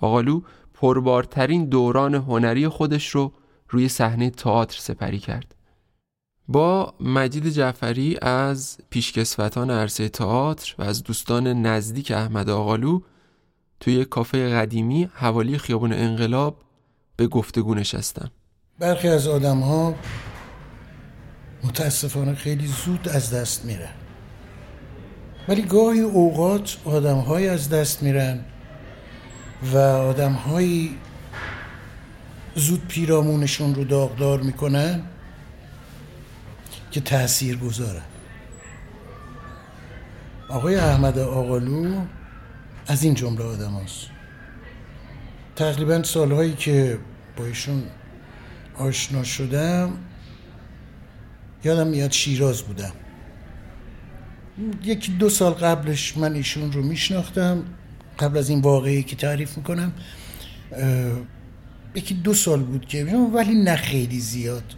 آقالو 0.00 0.40
پربارترین 0.80 1.64
دوران 1.64 2.14
هنری 2.14 2.68
خودش 2.68 3.08
رو 3.08 3.32
روی 3.68 3.88
صحنه 3.88 4.30
تئاتر 4.30 4.78
سپری 4.80 5.18
کرد. 5.18 5.54
با 6.48 6.94
مجید 7.00 7.48
جعفری 7.48 8.18
از 8.22 8.78
پیشکسوتان 8.90 9.70
عرصه 9.70 10.08
تئاتر 10.08 10.74
و 10.78 10.82
از 10.82 11.02
دوستان 11.02 11.46
نزدیک 11.46 12.10
احمد 12.10 12.50
آقالو 12.50 13.00
توی 13.80 14.04
کافه 14.04 14.48
قدیمی 14.48 15.10
حوالی 15.14 15.58
خیابان 15.58 15.92
انقلاب 15.92 16.62
به 17.16 17.26
گفتگو 17.26 17.74
نشستم 17.74 18.30
برخی 18.78 19.08
از 19.08 19.26
آدم 19.28 19.60
ها 19.60 19.94
متاسفانه 21.64 22.34
خیلی 22.34 22.66
زود 22.66 23.08
از 23.08 23.34
دست 23.34 23.64
میرن. 23.64 23.94
ولی 25.48 25.62
گاهی 25.62 26.00
اوقات 26.00 26.76
آدم 26.84 27.18
های 27.18 27.48
از 27.48 27.68
دست 27.68 28.02
میرن 28.02 28.44
و 29.62 29.76
آدم 29.78 30.32
های 30.32 30.90
زود 32.54 32.86
پیرامونشون 32.88 33.74
رو 33.74 33.84
داغدار 33.84 34.40
می‌کنن 34.40 35.02
که 36.90 37.00
تأثیر 37.00 37.56
گذارن 37.56 38.02
آقای 40.48 40.74
احمد 40.74 41.18
آقالو 41.18 42.00
از 42.86 43.02
این 43.02 43.14
جمله 43.14 43.44
آدم 43.44 43.72
هست. 43.84 44.06
تقریبا 45.56 46.02
سالهایی 46.02 46.54
که 46.54 46.98
با 47.36 47.44
ایشون 47.44 47.82
آشنا 48.78 49.24
شدم 49.24 49.98
یادم 51.64 51.86
میاد 51.86 52.12
شیراز 52.12 52.62
بودم. 52.62 52.92
یکی 54.84 55.12
دو 55.12 55.28
سال 55.28 55.52
قبلش 55.52 56.16
من 56.16 56.34
ایشون 56.34 56.72
رو 56.72 56.82
میشناختم. 56.82 57.64
قبل 58.18 58.38
از 58.38 58.48
این 58.48 58.60
واقعی 58.60 59.02
که 59.02 59.16
تعریف 59.16 59.56
می‌کنم 59.56 59.92
یکی 61.94 62.14
دو 62.14 62.34
سال 62.34 62.62
بود 62.62 62.86
که 62.86 63.04
ولی 63.34 63.54
نه 63.54 63.76
خیلی 63.76 64.20
زیاد. 64.20 64.74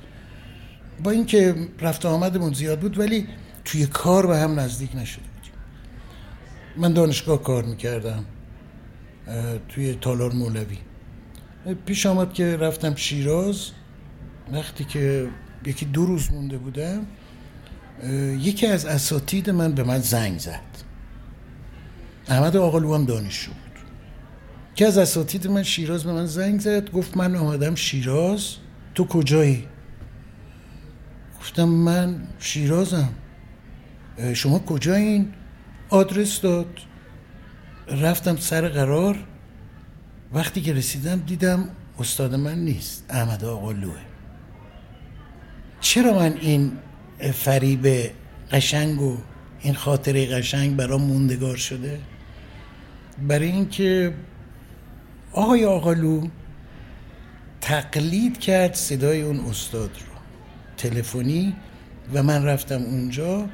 با 1.02 1.10
اینکه 1.10 1.54
رفت 1.80 2.06
آمدمون 2.06 2.52
زیاد 2.52 2.80
بود 2.80 2.98
ولی 2.98 3.26
توی 3.64 3.86
کار 3.86 4.26
به 4.26 4.38
هم 4.38 4.60
نزدیک 4.60 4.96
نشده 4.96 5.22
بودیم. 5.22 5.52
من 6.76 6.92
دانشگاه 6.92 7.42
کار 7.42 7.64
می‌کردم 7.64 8.24
توی 9.68 9.94
تالار 9.94 10.32
مولوی. 10.32 10.78
پیش 11.86 12.06
آمد 12.06 12.32
که 12.32 12.56
رفتم 12.56 12.94
شیراز. 12.94 13.70
وقتی 14.52 14.84
که 14.84 15.28
یکی 15.66 15.84
دو 15.84 16.06
روز 16.06 16.32
مونده 16.32 16.58
بودم 16.58 17.06
یکی 18.38 18.66
از 18.66 18.86
اساتید 18.86 19.50
من 19.50 19.72
به 19.72 19.82
من 19.82 19.98
زنگ 19.98 20.38
زد. 20.38 20.89
احمد 22.30 22.56
آقالو 22.56 22.94
هم 22.94 23.04
دانشجو 23.04 23.50
بود. 23.50 23.82
که 24.74 24.86
از 24.86 24.98
اساتید 24.98 25.46
من 25.46 25.62
شیراز 25.62 26.04
به 26.04 26.12
من 26.12 26.26
زنگ 26.26 26.60
زد 26.60 26.90
گفت 26.90 27.16
من 27.16 27.36
آمدم 27.36 27.74
شیراز. 27.74 28.54
تو 28.94 29.06
کجایی؟ 29.06 29.66
گفتم 31.40 31.64
من 31.64 32.22
شیرازم. 32.38 33.08
شما 34.34 34.58
کجایین؟ 34.58 35.32
آدرس 35.88 36.40
داد. 36.40 36.78
رفتم 37.88 38.36
سر 38.36 38.68
قرار. 38.68 39.16
وقتی 40.32 40.60
که 40.60 40.72
رسیدم 40.72 41.18
دیدم 41.18 41.68
استاد 41.98 42.34
من 42.34 42.58
نیست 42.58 43.04
احمد 43.08 43.44
آقالوه 43.44 43.98
چرا 45.80 46.12
من 46.12 46.36
این 46.40 46.72
فریب 47.32 48.10
قشنگ 48.52 49.00
و 49.00 49.16
این 49.60 49.74
خاطره 49.74 50.26
قشنگ 50.26 50.76
برام 50.76 51.02
موندگار 51.02 51.56
شده؟ 51.56 52.00
برای 53.28 53.48
اینکه 53.48 54.14
آقای 55.32 55.64
آقالو 55.64 56.28
تقلید 57.60 58.38
کرد 58.38 58.74
صدای 58.74 59.22
اون 59.22 59.40
استاد 59.40 59.90
رو. 59.90 60.20
تلفنی 60.76 61.56
و 62.14 62.22
من 62.22 62.44
رفتم 62.44 62.82
اونجا 62.82 63.48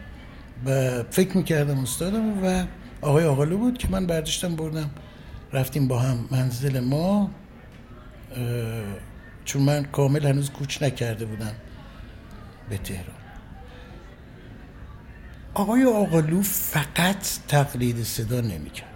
و 0.66 1.02
فکر 1.02 1.36
می‌کردم 1.36 1.78
استادم 1.78 2.44
و 2.44 2.64
آقای 3.00 3.24
آقالو 3.24 3.58
بود 3.58 3.78
که 3.78 3.88
من 3.88 4.06
برداشتم 4.06 4.56
بردم. 4.56 4.90
رفتیم 5.52 5.88
با 5.88 5.98
هم 5.98 6.28
منزل 6.30 6.80
ما. 6.80 7.30
چون 9.44 9.62
من 9.62 9.84
کامل 9.84 10.26
هنوز 10.26 10.50
کوچ 10.50 10.82
نکرده 10.82 11.24
بودم 11.24 11.54
به 12.70 12.78
تهران. 12.78 13.16
آقای 15.54 15.84
آقالو 15.84 16.42
فقط 16.42 17.26
تقلید 17.48 18.02
صدا 18.02 18.40
نمی‌کرد. 18.40 18.95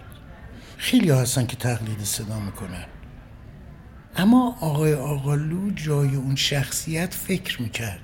خیلی 0.81 1.09
هستن 1.09 1.45
که 1.45 1.55
تقلید 1.55 2.03
صدا 2.03 2.39
می‌کنن. 2.39 2.85
اما 4.15 4.57
آقای 4.61 4.93
آقالو 4.93 5.71
جای 5.71 6.15
اون 6.15 6.35
شخصیت 6.35 7.13
فکر 7.13 7.61
می‌کرد. 7.61 7.99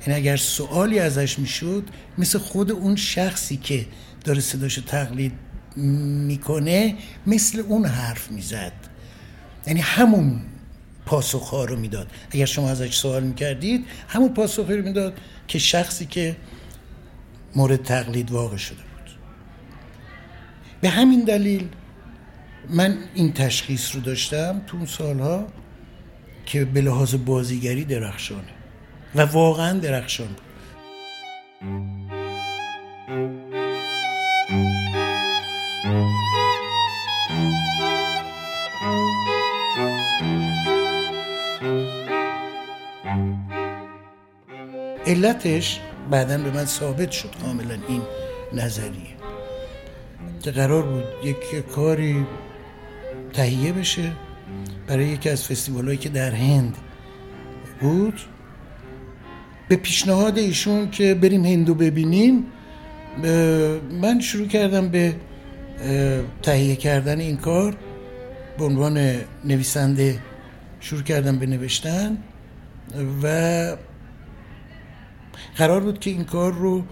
یعنی 0.00 0.20
اگر 0.20 0.36
سوالی 0.36 0.98
ازش 0.98 1.38
می‌شد 1.38 1.84
مثل 2.18 2.38
خود 2.38 2.70
اون 2.70 2.96
شخصی 2.96 3.56
که 3.56 3.86
داره 4.24 4.40
صداشو 4.40 4.82
تقلید 4.82 5.32
می‌کنه 5.76 6.94
مثل 7.26 7.60
اون 7.60 7.84
حرف 7.86 8.30
می‌زد. 8.30 8.72
یعنی 9.66 9.80
همون 9.80 10.40
پاسخ 11.06 11.50
رو 11.54 11.76
می‌داد. 11.76 12.10
اگر 12.30 12.46
شما 12.46 12.70
ازش 12.70 12.94
سوال 12.96 13.22
می‌کردید 13.22 13.86
همون 14.08 14.34
پاسخی 14.34 14.76
رو 14.76 14.84
می‌داد 14.84 15.18
که 15.48 15.58
شخصی 15.58 16.06
که 16.06 16.36
مورد 17.56 17.82
تقلید 17.82 18.30
واقع 18.30 18.56
شده 18.56 18.76
بود. 18.76 19.10
به 20.80 20.88
همین 20.88 21.24
دلیل 21.24 21.68
من 22.70 22.98
این 23.14 23.32
تشخیص 23.32 23.94
رو 23.94 24.00
داشتم 24.00 24.62
تو 24.66 24.76
اون 24.76 24.86
سالها 24.86 25.46
که 26.46 26.64
به 26.64 26.80
لحاظ 26.80 27.14
بازیگری 27.14 27.84
درخشانه. 27.84 28.42
و 29.14 29.22
واقعا 29.22 29.78
درخشان 29.78 30.26
بود. 30.26 30.52
علتش 45.06 45.80
بعدا 46.10 46.38
به 46.38 46.50
من 46.50 46.64
ثابت 46.64 47.10
شد 47.10 47.30
کاملا 47.42 47.78
این 47.88 48.02
نظریه. 48.52 49.16
که 50.42 50.50
قرار 50.50 50.82
بود 50.82 51.04
یک 51.24 51.66
کاری 51.66 52.26
تهیه 53.32 53.72
بشه 53.72 54.12
برای 54.86 55.06
یکی 55.06 55.28
از 55.28 55.46
فستیوال 55.46 55.84
هایی 55.84 55.98
که 55.98 56.08
در 56.08 56.30
هند 56.30 56.76
بود. 57.80 58.20
به 59.68 59.76
پیشنهاد 59.76 60.38
ایشون 60.38 60.90
که 60.90 61.14
بریم 61.14 61.44
هندو 61.44 61.74
ببینیم 61.74 62.44
من 64.00 64.20
شروع 64.20 64.46
کردم 64.46 64.88
به 64.88 65.14
تهیه 66.42 66.76
کردن 66.76 67.20
این 67.20 67.36
کار. 67.36 67.76
به 68.58 68.64
عنوان 68.64 69.16
نویسنده 69.44 70.18
شروع 70.80 71.02
کردم 71.02 71.38
به 71.38 71.46
نوشتن 71.46 72.18
و 73.22 73.76
قرار 75.56 75.80
بود 75.80 76.00
که 76.00 76.10
این 76.10 76.24
کار 76.24 76.52
رو 76.52 76.84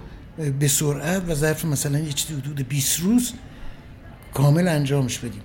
به 0.60 0.68
سرعت 0.68 1.22
و 1.28 1.34
ظرف 1.34 1.64
مثلا 1.64 1.98
یه 1.98 2.12
چیزی 2.12 2.34
حدود 2.34 2.68
20 2.68 3.00
روز 3.00 3.32
کامل 4.34 4.68
انجامش 4.68 5.18
بدیم. 5.18 5.42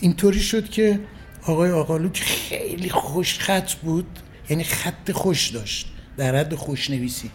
اینطوری 0.00 0.40
شد 0.40 0.68
که 0.68 1.00
آقای 1.42 1.70
آقالو 1.70 2.08
که 2.08 2.24
خیلی 2.24 2.90
خوش 2.90 3.38
خط 3.38 3.72
بود 3.72 4.18
یعنی 4.50 4.64
خط 4.64 5.10
خوش 5.10 5.48
داشت 5.48 5.92
در 6.16 6.36
حد 6.36 6.54
خوش 6.54 6.90
نویسی 6.90 7.30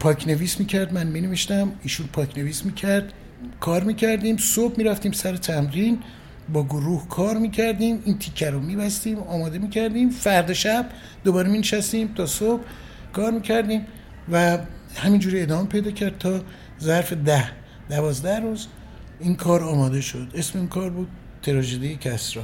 پاک 0.00 0.28
نویس 0.28 0.60
می‌کرد 0.60 0.94
من 0.94 1.06
می 1.06 1.20
نوشتم 1.20 1.72
ایشون 1.82 2.06
پاک 2.06 2.38
نویس 2.38 2.64
می‌کرد 2.64 3.12
کار 3.60 3.84
می‌کردیم 3.84 4.36
صبح 4.36 4.74
می‌رفتیم 4.78 5.12
سر 5.12 5.36
تمرین 5.36 5.98
با 6.52 6.64
گروه 6.64 7.08
کار 7.08 7.36
می‌کردیم 7.36 8.02
این 8.04 8.18
تیکه 8.18 8.50
رو 8.50 8.60
میبستیم 8.60 9.18
آماده 9.18 9.58
می‌کردیم 9.58 10.10
فرد 10.10 10.52
شب 10.52 10.90
دوباره 11.24 11.50
مینشستیم 11.50 12.14
تا 12.14 12.26
صبح 12.26 12.62
کار 13.12 13.32
می‌کردیم 13.32 13.86
و 14.32 14.58
همینجوری 14.96 15.42
ادامه 15.42 15.68
پیدا 15.68 15.90
کرد 15.90 16.18
تا 16.18 16.40
ظرف 16.80 17.12
ده 17.12 17.50
دوازده 17.90 18.40
روز. 18.40 18.66
این 19.20 19.36
کار 19.36 19.62
آماده 19.62 20.00
شد. 20.00 20.32
اسم 20.34 20.58
این 20.58 20.68
کار 20.68 20.90
بود 20.90 21.08
تراژدی 21.42 21.96
کسرا. 21.96 22.42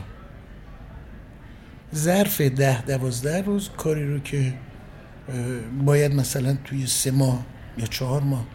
ظرف 1.95 2.41
ده 2.41 2.83
دوازده 2.83 3.43
روز 3.43 3.71
کاری 3.77 4.13
رو 4.13 4.19
که 4.19 4.55
باید 5.85 6.15
مثلا 6.15 6.57
توی 6.65 6.87
سه 6.87 7.11
ماه 7.11 7.47
یا 7.79 7.87
چهار 7.87 8.23
ماه 8.23 8.47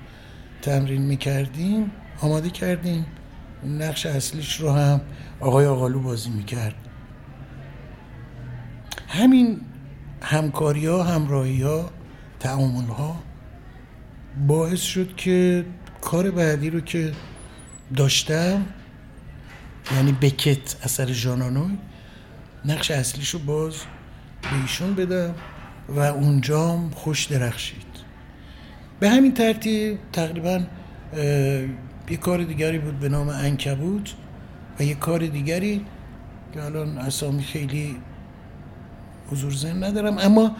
تمرین 0.61 1.01
می‌کردیم 1.01 1.91
آماده 2.21 2.49
کردیم. 2.49 3.05
نقش 3.65 4.05
اصلیش 4.05 4.59
رو 4.59 4.71
هم 4.71 5.01
آقای 5.39 5.65
آقالو 5.65 5.99
بازی 5.99 6.29
می‌کرد. 6.29 6.75
همین 9.07 9.61
همکاری 10.21 10.85
ها 10.85 11.03
همراهی 11.03 11.61
ها 11.61 11.89
تعامل 12.39 12.87
ها 12.87 13.23
باعث 14.47 14.81
شد 14.81 15.15
که 15.15 15.65
کار 16.01 16.31
بعدی 16.31 16.69
رو 16.69 16.79
که 16.79 17.11
داشتم 17.95 18.65
یعنی 19.95 20.11
بکت 20.11 20.75
اثر 20.83 21.11
ژانانوی. 21.11 21.77
نقش 22.65 22.91
اصلیش 22.91 23.29
رو 23.29 23.39
باز 23.39 23.73
به 24.41 24.61
ایشون 24.61 24.95
بدم 24.95 25.35
و 25.89 25.99
اونجام 25.99 26.89
خوش 26.89 27.25
درخشید. 27.25 27.87
به 28.99 29.09
همین 29.09 29.33
ترتیب 29.33 29.99
تقریبا 30.13 30.61
یه 32.09 32.17
کار 32.21 32.43
دیگری 32.43 32.77
بود 32.77 32.99
به 32.99 33.09
نام 33.09 33.29
انکبوت 33.29 34.13
و 34.79 34.83
یه 34.83 34.95
کار 34.95 35.27
دیگری 35.27 35.85
که 36.53 36.63
الان 36.63 36.97
اسامی 36.97 37.43
خیلی 37.43 37.95
حضور 39.31 39.53
ذهن 39.53 39.83
ندارم 39.83 40.17
اما 40.17 40.55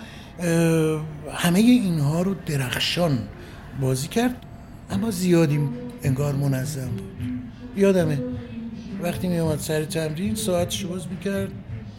همه 1.34 1.60
اینها 1.60 2.22
رو 2.22 2.36
درخشان 2.46 3.20
بازی 3.82 4.08
کرد 4.08 4.36
اما 4.92 5.12
زیادی 5.12 5.60
انگار 6.04 6.36
منظم 6.36 6.88
بود. 6.88 7.12
یادمه 7.76 8.20
وقتی 9.02 9.28
می 9.28 9.40
آمد 9.40 9.60
سر 9.60 9.86
تمرین 9.86 10.36
ساعتش 10.36 10.86
باز 10.86 11.08
می‌کرد 11.08 11.52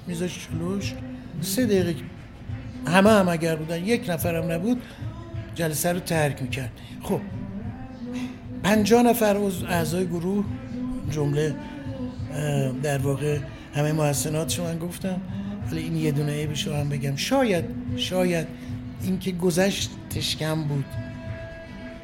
میذاش 0.06 0.48
جلوش. 0.48 0.94
سه 1.40 1.66
دقیقه 1.66 1.94
همه 2.86 3.10
هم 3.10 3.28
اگر 3.28 3.56
بودن 3.56 3.84
یک 3.84 4.10
نفرم 4.10 4.52
نبود 4.52 4.82
جلسه 5.54 5.92
رو 5.92 6.00
ترک 6.00 6.42
می‌کرد. 6.42 6.72
خب 7.02 7.20
پنجاه 8.62 9.02
نفر 9.02 9.36
از 9.36 9.64
اعضای 9.64 10.06
گروه 10.06 10.44
جمله 11.10 11.54
در 12.82 12.98
واقع 12.98 13.38
همه 13.74 13.92
محسنات 13.92 14.60
من 14.60 14.78
گفتم 14.78 15.20
ولی 15.70 15.80
این 15.80 15.96
یه 15.96 16.12
دونه 16.12 16.32
عیبش 16.32 16.68
هم 16.68 16.88
بگم. 16.88 17.16
شاید 17.16 17.64
شاید 17.96 18.46
اینکه 19.02 19.32
گذشتش 19.32 20.36
کم 20.36 20.64
بود. 20.64 20.84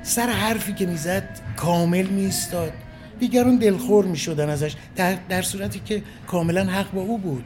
سر 0.04 0.30
حرفی 0.30 0.72
که 0.72 0.86
می‌زد 0.86 1.28
کامل 1.56 2.06
میستاد 2.06 2.72
دیگران 3.20 3.56
دلخور 3.56 4.04
می‌شدن 4.04 4.48
ازش 4.48 4.74
در, 4.96 5.16
در 5.28 5.42
صورتی 5.42 5.80
که 5.84 6.02
کاملا 6.26 6.64
حق 6.64 6.92
با 6.92 7.00
او 7.00 7.18
بود. 7.18 7.44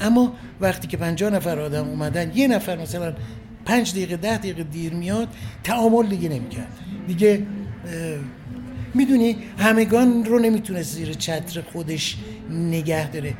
اما 0.00 0.32
وقتی 0.60 0.88
که 0.88 0.96
پنجاه 0.96 1.30
نفر 1.30 1.58
آدم 1.58 1.88
اومدن 1.88 2.32
یه 2.34 2.48
نفر 2.48 2.76
مثلا 2.76 3.14
پنج 3.64 3.92
دقیقه 3.92 4.16
ده 4.16 4.38
دقیقه 4.38 4.62
دیر 4.62 4.92
میاد 4.92 5.28
تعامل 5.64 6.06
دیگه 6.06 6.28
نمی‌کرد. 6.28 6.78
دیگه 7.08 7.46
می‌دونی 8.94 9.36
همگان 9.58 10.24
رو 10.24 10.38
نمی‌تونه 10.38 10.82
زیر 10.82 11.12
چتر 11.12 11.62
خودش 11.72 12.16
نگه 12.50 13.10
داره. 13.10 13.34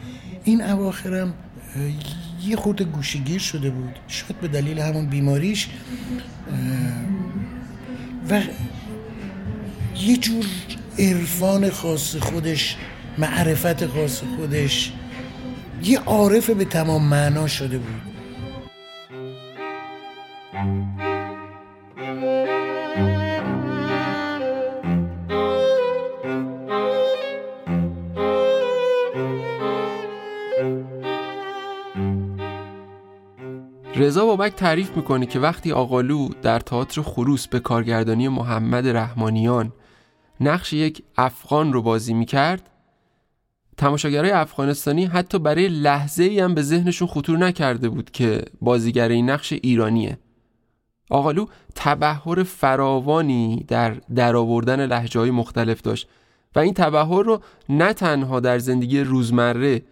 این 0.44 0.62
اواخرم 0.62 1.34
یه 2.46 2.56
خورده 2.56 2.84
گوشگیر 2.84 3.38
شده 3.38 3.70
بود. 3.70 3.98
شاید 4.08 4.40
به 4.40 4.48
دلیل 4.48 4.78
همون 4.78 5.06
بیماریش 5.06 5.68
و 8.30 8.42
یه 10.00 10.16
جور 10.16 10.46
عرفان 10.98 11.70
خاص 11.70 12.16
خودش 12.16 12.76
معرفت 13.18 13.86
خاص 13.86 14.22
خودش 14.36 14.92
یه 15.82 15.98
عارف 15.98 16.50
به 16.50 16.64
تمام 16.64 17.04
معنا 17.04 17.46
شده 17.46 17.78
بود. 17.78 18.09
رضا 34.10 34.26
بابک 34.26 34.54
تعریف 34.54 34.96
می‌کنه 34.96 35.26
که 35.26 35.38
وقتی 35.38 35.72
آقالو 35.72 36.28
در 36.42 36.60
تئاتر 36.60 37.02
خروس 37.02 37.48
به 37.48 37.60
کارگردانی 37.60 38.28
محمد 38.28 38.88
رحمانیان 38.88 39.72
نقش 40.40 40.72
یک 40.72 41.02
افغان 41.16 41.72
رو 41.72 41.82
بازی 41.82 42.14
می‌کرد 42.14 42.70
تماشاگرای 43.76 44.30
افغانستانی 44.30 45.04
حتی 45.04 45.38
برای 45.38 45.68
لحظه 45.68 46.22
ای 46.22 46.40
هم 46.40 46.54
به 46.54 46.62
ذهنشون 46.62 47.08
خطور 47.08 47.38
نکرده 47.38 47.88
بود 47.88 48.10
که 48.10 48.42
بازیگر 48.60 49.08
این 49.08 49.30
نقش 49.30 49.52
ایرانیه. 49.52 50.18
آقالو 51.10 51.46
تبهر 51.74 52.42
فراوانی 52.42 53.64
در 53.68 53.90
درآوردن 54.14 54.86
لحجه 54.86 55.20
های 55.20 55.30
مختلف 55.30 55.80
داشت 55.80 56.08
و 56.54 56.58
این 56.58 56.74
تبهر 56.74 57.22
رو 57.22 57.40
نه 57.68 57.92
تنها 57.92 58.40
در 58.40 58.58
زندگی 58.58 59.00
روزمره 59.00 59.82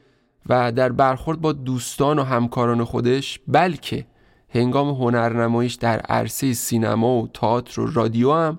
و 0.49 0.73
در 0.73 0.93
برخورد 0.93 1.41
با 1.41 1.53
دوستان 1.53 2.19
و 2.19 2.23
همکاران 2.23 2.85
خودش 2.85 3.41
بلکه 3.49 4.07
هنگام 4.49 4.89
هنرنماییش 4.89 5.75
در 5.75 5.99
عرصه 5.99 6.53
سینما 6.53 7.23
و 7.23 7.29
تئاتر 7.29 7.81
و 7.81 7.91
رادیو 7.91 8.33
هم 8.33 8.59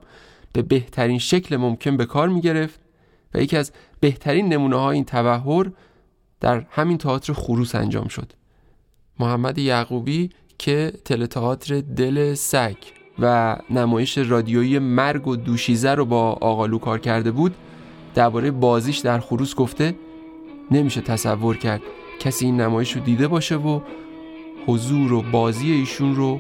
به 0.54 0.62
بهترین 0.62 1.20
شکل 1.20 1.58
ممکن 1.58 1.98
به 1.98 2.06
کار 2.06 2.30
می 2.30 2.42
گرفت 2.42 2.80
و 3.34 3.42
یکی 3.42 3.58
از 3.58 3.72
بهترین 4.00 4.54
نمونه 4.54 4.76
های 4.76 4.96
این 4.96 5.06
تبهر 5.06 5.72
در 6.40 6.66
همین 6.70 6.98
تئاتر 6.98 7.34
خروس 7.34 7.76
انجام 7.76 8.08
شد. 8.08 8.34
محمد 9.20 9.58
یعقوبی 9.58 10.30
که 10.58 10.94
تئاتر 11.30 11.82
دل 11.82 12.34
سگ 12.34 12.76
و 13.20 13.58
نمایش 13.70 14.18
رادیویی 14.18 14.80
مرگ 14.80 15.28
و 15.28 15.36
دوشیزه 15.36 15.92
رو 15.92 16.06
با 16.06 16.32
آقالو 16.32 16.78
کار 16.78 17.00
کرده 17.00 17.32
بود 17.32 17.56
درباره 18.16 18.52
بازیش 18.52 18.98
در 18.98 19.20
خروس 19.20 19.56
گفته 19.56 19.96
نمیشه 20.72 21.02
تصور 21.02 21.58
کرد 21.58 21.82
کسی 22.20 22.46
این 22.46 22.62
نمایش 22.62 22.92
رو 22.92 23.02
دیده 23.02 23.28
باشه 23.28 23.56
و 23.56 23.82
حضور 24.68 25.14
و 25.14 25.22
بازی 25.22 25.72
ایشون 25.72 26.16
رو 26.16 26.40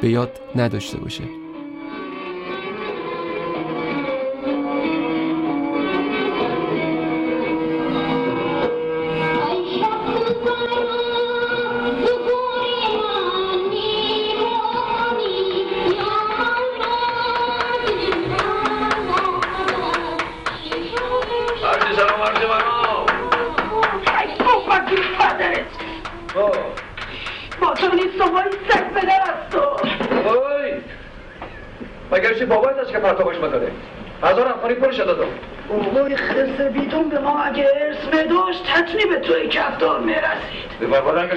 به 0.00 0.10
یاد 0.10 0.40
نداشته 0.56 0.98
باشه. 0.98 1.45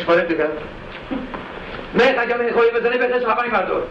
فرید 0.09 0.27
دیگه. 0.27 0.47
نه 1.95 2.15
اگر 2.21 2.37
میخوایی 2.37 2.71
بزنی 2.71 2.97
به 2.97 3.07
قسم 3.07 3.29
همه 3.31 3.51
مردم 3.53 3.81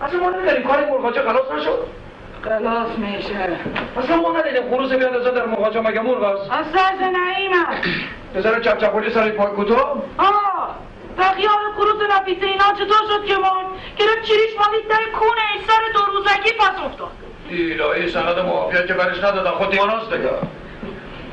اصلا 0.00 0.20
ما 0.20 0.30
نداریم 0.30 0.62
کاری 0.62 0.84
مرغاچه 0.84 1.22
خلاص 1.22 1.52
نشد 1.56 1.86
خلاص 2.44 2.88
میشه. 2.98 3.56
اصلا 3.96 4.16
ما 4.16 4.30
نداریم. 4.32 4.70
خروس 4.70 4.92
بیاندازه 4.92 5.30
در 5.30 5.46
مرغاچه 5.46 5.80
مگه 5.80 6.00
مرغ 6.00 6.22
است 6.22 6.50
از 6.52 6.66
سرز 6.74 7.00
نعیمم 7.00 7.66
بذاره 8.34 8.60
چپ 8.60 8.78
چپولی 8.78 9.10
سر 9.10 9.30
پای 9.30 9.46
کوتاه 9.46 10.02
آه 10.18 10.76
بقیه 11.18 11.48
کروز 11.76 12.02
نفیسه 12.10 12.46
اینا 12.46 12.64
چطور 12.74 13.02
شد 13.10 13.24
که 13.24 13.34
مرد 13.36 13.66
گرفت 13.96 14.22
چیریش 14.22 14.50
مالید 14.58 14.88
در 14.88 15.18
کونه 15.18 15.66
سر 15.66 15.92
دو 15.94 16.12
روزگی 16.12 16.52
پس 16.58 16.84
افتاد؟ 16.86 17.10
الهی 17.50 18.08
سند 18.08 18.38
معافیت 18.38 18.86
که 18.86 18.94
برش 18.94 19.18
ندادن. 19.18 19.50
خود 19.50 19.70
دیواناست 19.70 20.12
دیگه. 20.12 20.30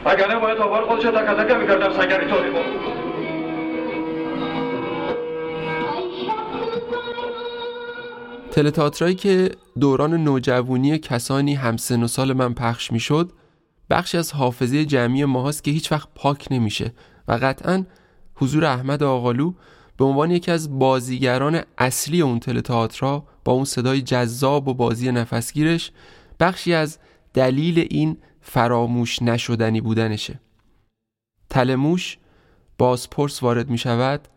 اگر 0.10 0.28
نه 0.28 0.40
باید 0.40 0.58
آبار 0.58 0.86
خودش 0.86 1.06
رو 1.06 1.12
تکه 1.12 1.44
تکه 1.44 1.54
می‌کرد 1.54 1.80
در 1.80 1.92
سگری 1.92 2.30
طوری 2.30 2.50
بود. 2.50 2.66
تلتاترایی 8.52 9.16
که 9.16 9.52
دوران 9.80 10.14
نوجوانی 10.14 10.98
کسانی 10.98 11.56
همسن 11.56 12.04
و 12.04 12.08
سال 12.08 12.34
من 12.34 12.54
پخش 12.54 12.92
می‌شد 12.92 13.32
بخشی 13.90 14.18
از 14.18 14.34
حافظه 14.34 14.86
جمعی 14.86 15.26
ماهاست 15.26 15.64
که 15.64 15.72
هیچ 15.72 15.92
وقت 15.92 16.08
پاک 16.16 16.48
نمیشه 16.52 16.94
و 17.28 17.32
قطعا 17.42 17.86
حضور 18.36 18.66
احمد 18.66 19.04
آقالو 19.04 19.54
به 19.98 20.06
عنوان 20.06 20.32
یکی 20.32 20.52
از 20.52 20.80
بازیگران 20.80 21.62
اصلی 21.78 22.22
اون 22.22 22.40
تلتئاترا 22.40 23.24
با 23.44 23.52
اون 23.52 23.66
صدای 23.66 24.02
جذاب 24.02 24.68
و 24.68 24.74
بازی 24.74 25.12
نفسگیرش 25.12 25.92
بخشی 26.40 26.74
از 26.74 27.00
دلیل 27.34 27.88
این 27.90 28.18
فراموش 28.50 29.22
نشدنی 29.22 29.82
بودنشه. 29.82 30.40
تلموش 31.50 32.18
بازپرس 32.78 33.44
وارد 33.44 33.70
می 33.70 33.78
شود 33.78 34.28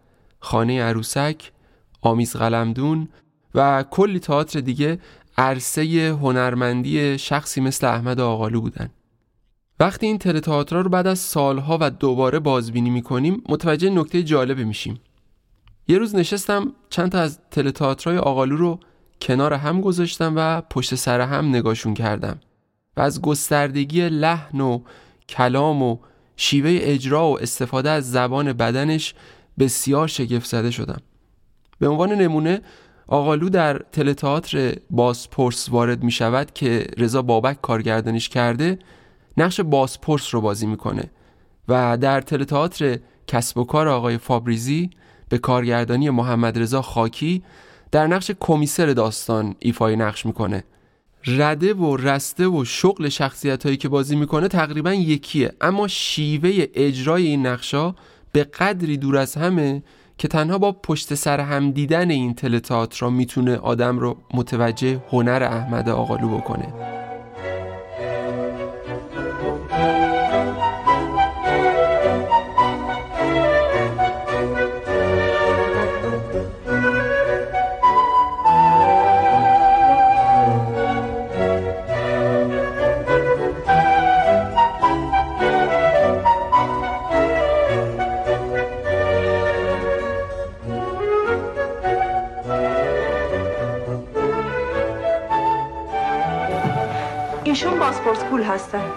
خانه 0.40 0.82
عروسک 0.82 1.52
آمیز 2.00 2.36
قلمدون 2.36 3.08
و 3.54 3.84
کلی 3.90 4.18
تئاتر 4.18 4.60
دیگه 4.60 4.98
عرصه 5.38 6.16
هنرمندی 6.22 7.18
شخصی 7.18 7.60
مثل 7.60 7.86
احمد 7.86 8.20
آقالو 8.20 8.60
بودن. 8.60 8.90
وقتی 9.80 10.06
این 10.06 10.18
تئاترها 10.18 10.80
رو 10.82 10.90
بعد 10.90 11.06
از 11.06 11.18
سالها 11.18 11.78
و 11.80 11.90
دوباره 11.90 12.38
بازبینی 12.38 12.90
می‌کنیم 12.90 13.42
متوجه 13.48 13.90
نکته 13.90 14.22
جالبی 14.22 14.64
میشیم. 14.64 15.00
یه 15.88 15.98
روز 15.98 16.14
نشستم 16.14 16.72
چند 16.90 17.12
تا 17.12 17.18
از 17.18 17.40
تئاترهای 17.50 18.18
آقالو 18.18 18.56
رو 18.56 18.80
کنار 19.20 19.52
هم 19.52 19.80
گذاشتم 19.80 20.32
و 20.36 20.60
پشت 20.60 20.94
سر 20.94 21.20
هم 21.20 21.48
نگاشون 21.48 21.94
کردم. 21.94 22.40
و 22.96 23.00
از 23.00 23.20
گستردگی 23.20 24.08
لحن 24.08 24.60
و 24.60 24.80
کلام 25.28 25.82
و 25.82 25.98
شیوه 26.36 26.78
اجرا 26.82 27.28
و 27.28 27.40
استفاده 27.40 27.90
از 27.90 28.10
زبان 28.10 28.52
بدنش 28.52 29.14
بسیار 29.58 30.08
شگفت 30.08 30.46
زده 30.46 30.70
شدم. 30.70 31.00
به 31.78 31.88
عنوان 31.88 32.12
نمونه 32.12 32.60
آقالو 33.06 33.48
در 33.48 33.78
تلتئاتر 33.92 34.74
بازپرس 34.90 35.68
وارد 35.68 36.02
می 36.02 36.10
شود 36.10 36.52
که 36.52 36.86
رضا 36.98 37.22
بابک 37.22 37.60
کارگردانیش 37.60 38.28
کرده 38.28 38.78
نقش 39.36 39.60
بازپرس 39.60 40.34
رو 40.34 40.40
بازی 40.40 40.66
می‌کنه 40.66 41.10
و 41.68 41.98
در 42.00 42.20
تلتئاتر 42.20 42.98
کسب 43.26 43.58
و 43.58 43.64
کار 43.64 43.88
آقای 43.88 44.18
فابریزی 44.18 44.90
به 45.28 45.38
کارگردانی 45.38 46.10
محمد 46.10 46.58
رضا 46.58 46.82
خاکی 46.82 47.42
در 47.90 48.06
نقش 48.06 48.30
کمیسر 48.40 48.86
داستان 48.86 49.54
ایفای 49.58 49.96
نقش 49.96 50.26
می‌کنه. 50.26 50.64
رده 51.26 51.74
و 51.74 51.96
رسته 51.96 52.46
و 52.46 52.64
شغل 52.64 53.08
شخصیت 53.08 53.64
هایی 53.64 53.76
که 53.76 53.88
بازی 53.88 54.16
می‌کنه 54.16 54.48
تقریبا 54.48 54.94
یکیه. 54.94 55.52
اما 55.60 55.88
شیوه 55.88 56.66
اجرای 56.74 57.26
این 57.26 57.46
نقشا 57.46 57.94
به 58.32 58.44
قدری 58.44 58.96
دور 58.96 59.16
از 59.16 59.34
همه 59.34 59.82
که 60.18 60.28
تنها 60.28 60.58
با 60.58 60.72
پشت 60.72 61.14
سر 61.14 61.40
هم 61.40 61.70
دیدن 61.70 62.10
این 62.10 62.34
تلتئاتر 62.34 63.08
می‌تونه 63.08 63.56
آدم 63.56 63.98
رو 63.98 64.16
متوجه 64.34 65.02
هنر 65.10 65.42
احمد 65.42 65.88
آقالو 65.88 66.28
بکنه. 66.38 66.91
هستن 98.74 98.92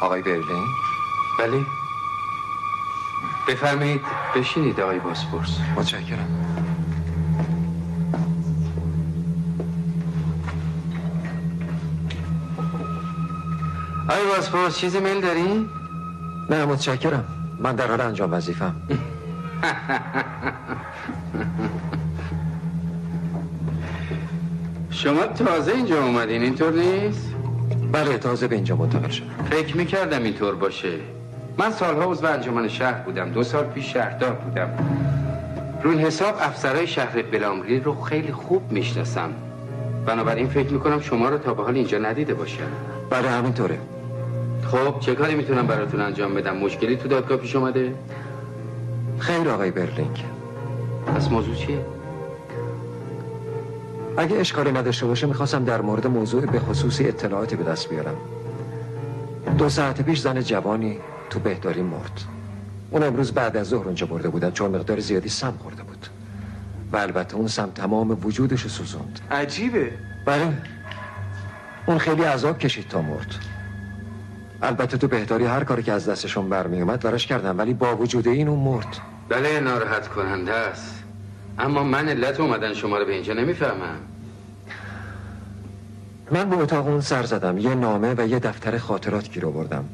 آقای 0.00 0.22
برلین؟ 0.22 0.66
بله. 1.38 1.66
بفرمایید 3.48 4.00
بشینید 4.36 4.80
آقای 4.80 4.98
باسپورس. 4.98 5.58
متشکرم. 5.76 6.38
آقای 14.08 14.26
باسپورس 14.36 14.78
چیزی 14.78 15.00
میل 15.00 15.20
داری؟ 15.20 15.68
نه 16.50 16.64
متشکرم. 16.64 17.24
من 17.58 17.76
در 17.76 17.86
حال 17.86 18.00
انجام 18.00 18.32
وظیفم. 18.32 18.74
شما 24.90 25.26
تازه 25.26 25.72
اینجا 25.72 26.04
اومدین 26.04 26.42
اینطور 26.42 26.72
نیست؟ 26.72 27.34
بله 27.92 28.18
تازه 28.18 28.48
به 28.48 28.54
اینجا 28.54 28.76
منتقل 28.76 29.08
شدم. 29.08 29.26
فکر 29.50 29.76
می‌کردم 29.76 30.22
اینطور 30.22 30.54
باشه. 30.54 30.92
من 31.58 31.70
سالها 31.70 32.10
عضو 32.10 32.26
انجمن 32.26 32.68
شهر 32.68 33.02
بودم 33.02 33.30
دو 33.30 33.42
سال 33.42 33.64
پیش 33.64 33.92
شهردار 33.92 34.32
بودم. 34.32 34.68
روی 35.82 35.98
حساب 35.98 36.34
افسرهای 36.40 36.86
شهر 36.86 37.22
بلامری 37.22 37.80
رو 37.80 38.02
خیلی 38.02 38.32
خوب 38.32 38.72
می‌شناسم. 38.72 39.30
بنابراین 40.06 40.48
فکر 40.48 40.72
می‌کنم 40.72 41.00
شما 41.00 41.28
رو 41.28 41.38
تا 41.38 41.54
به 41.54 41.62
حال 41.62 41.74
اینجا 41.74 41.98
ندیده 41.98 42.34
باشم. 42.34 42.68
بله 43.10 43.30
همینطوره. 43.30 43.78
خب 44.66 45.00
چه 45.00 45.14
کاری 45.14 45.34
می‌تونم 45.34 45.66
براتون 45.66 46.00
انجام 46.00 46.34
بدم؟ 46.34 46.56
مشکلی 46.56 46.96
تو 46.96 47.08
دادگاه 47.08 47.38
پیش 47.38 47.56
اومده؟ 47.56 47.94
خیر 49.22 49.48
آقای 49.48 49.70
برلینگ 49.70 50.24
پس 51.06 51.30
موضوع 51.30 51.54
چیه؟ 51.54 51.84
اگه 54.16 54.36
اشکالی 54.36 54.72
نداشته 54.72 55.06
باشه 55.06 55.26
می‌خواستم 55.26 55.64
در 55.64 55.80
مورد 55.80 56.06
موضوع 56.06 56.46
به 56.46 56.58
خصوصی 56.58 57.08
اطلاعاتی 57.08 57.56
به 57.56 57.64
دست 57.64 57.88
بیارم. 57.88 58.16
دو 59.58 59.68
ساعت 59.68 60.02
پیش 60.02 60.20
زن 60.20 60.40
جوانی 60.40 60.98
تو 61.30 61.38
بهداری 61.38 61.82
مرد. 61.82 62.20
اون 62.90 63.02
امروز 63.02 63.32
بعد 63.32 63.56
از 63.56 63.66
ظهر 63.66 63.84
اونجا 63.84 64.06
برده 64.06 64.28
بودن 64.28 64.50
چون 64.50 64.70
مقدار 64.70 65.00
زیادی 65.00 65.28
سم 65.28 65.54
خورده 65.58 65.82
بود. 65.82 66.06
و 66.92 66.96
البته 66.96 67.36
اون 67.36 67.48
سم 67.48 67.70
تمام 67.74 68.18
وجودش 68.24 68.62
رو 68.62 68.68
سوزوند. 68.68 69.20
عجیبه. 69.30 69.90
بله. 70.26 70.52
اون 71.86 71.98
خیلی 71.98 72.22
عذاب 72.22 72.58
کشید 72.58 72.88
تا 72.88 73.02
مرد. 73.02 73.34
البته 74.62 74.96
تو 74.96 75.08
بهداری 75.08 75.44
هر 75.44 75.64
کاری 75.64 75.82
که 75.82 75.92
از 75.92 76.08
دستشون 76.08 76.48
برمی 76.48 76.80
اومد 76.80 77.00
براش 77.00 77.26
کردم 77.26 77.58
ولی 77.58 77.74
با 77.74 77.96
وجود 77.96 78.28
این 78.28 78.48
اون 78.48 78.58
مرد. 78.58 79.11
بله 79.28 79.60
ناراحت 79.60 80.08
کننده 80.08 80.52
است. 80.52 81.02
اما 81.58 81.82
من 81.82 82.08
علت 82.08 82.40
اومدن 82.40 82.74
شما 82.74 82.98
رو 82.98 83.04
به 83.04 83.12
اینجا 83.12 83.32
نمی‌فهمم. 83.32 83.98
من 86.30 86.50
به 86.50 86.56
اتاق 86.56 86.86
اون 86.86 87.00
سر 87.00 87.22
زدم. 87.22 87.58
یه 87.58 87.74
نامه 87.74 88.14
و 88.18 88.28
یه 88.28 88.38
دفتر 88.38 88.78
خاطرات 88.78 89.30
گیر 89.30 89.46
آوردم. 89.46 89.84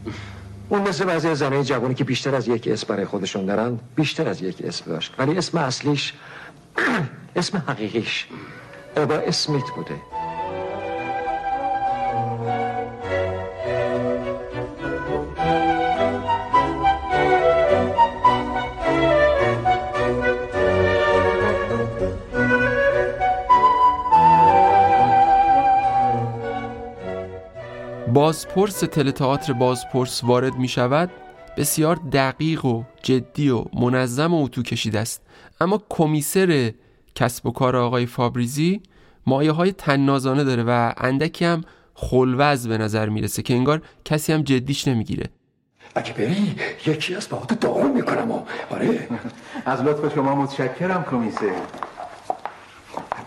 اون 0.68 0.88
مثل 0.88 1.04
بعضی 1.04 1.28
از 1.28 1.38
زنهای 1.38 1.64
جوانی 1.64 1.94
که 1.94 2.04
بیشتر 2.04 2.34
از 2.34 2.48
یک 2.48 2.68
اسم 2.68 2.86
برای 2.88 3.04
خودشون 3.04 3.46
دارن 3.46 3.78
بیشتر 3.94 4.28
از 4.28 4.42
یک 4.42 4.62
اسم 4.64 4.90
داشت. 4.90 5.14
ولی 5.18 5.38
اسم 5.38 5.58
اصلیش 5.58 6.14
اسم 7.36 7.62
حقیقیش 7.68 8.26
ابا 8.96 9.14
اسمیت 9.14 9.64
بوده. 9.76 9.94
بازپرس 28.18 28.80
تلتئاتر 28.80 29.52
بازپرس 29.52 30.24
وارد 30.24 30.54
می 30.54 30.68
شود 30.68 31.10
بسیار 31.56 31.96
دقیق 32.12 32.64
و 32.64 32.82
جدی 33.02 33.50
و 33.50 33.64
منظم 33.72 34.34
و 34.34 34.44
اتو 34.44 34.62
کشیده 34.62 34.98
است. 34.98 35.22
اما 35.60 35.82
کمیسر 35.88 36.72
کسب 37.14 37.46
و 37.46 37.50
کار 37.50 37.76
آقای 37.76 38.06
فابریزی 38.06 38.82
مایه 39.26 39.52
های 39.52 39.72
تنازانه 39.72 40.44
داره 40.44 40.62
و 40.62 40.92
اندکی 40.96 41.44
هم 41.44 41.64
خلوز 41.94 42.68
به 42.68 42.78
نظر 42.78 43.08
می‌رسه 43.08 43.42
که 43.42 43.54
انگار 43.54 43.82
کسی 44.04 44.32
هم 44.32 44.42
جدیش 44.42 44.88
نمی‌گیره. 44.88 45.28
اگه 45.94 46.12
بری 46.12 46.56
یکی 46.86 47.14
از 47.14 47.28
باهات 47.28 47.60
داغون 47.60 47.92
می‌کنم 47.92 48.30
و 48.30 48.40
آره. 48.70 49.08
از 49.66 49.82
لطف 49.82 50.14
شما 50.14 50.34
متشکرم 50.34 51.04
کمیسر. 51.10 51.52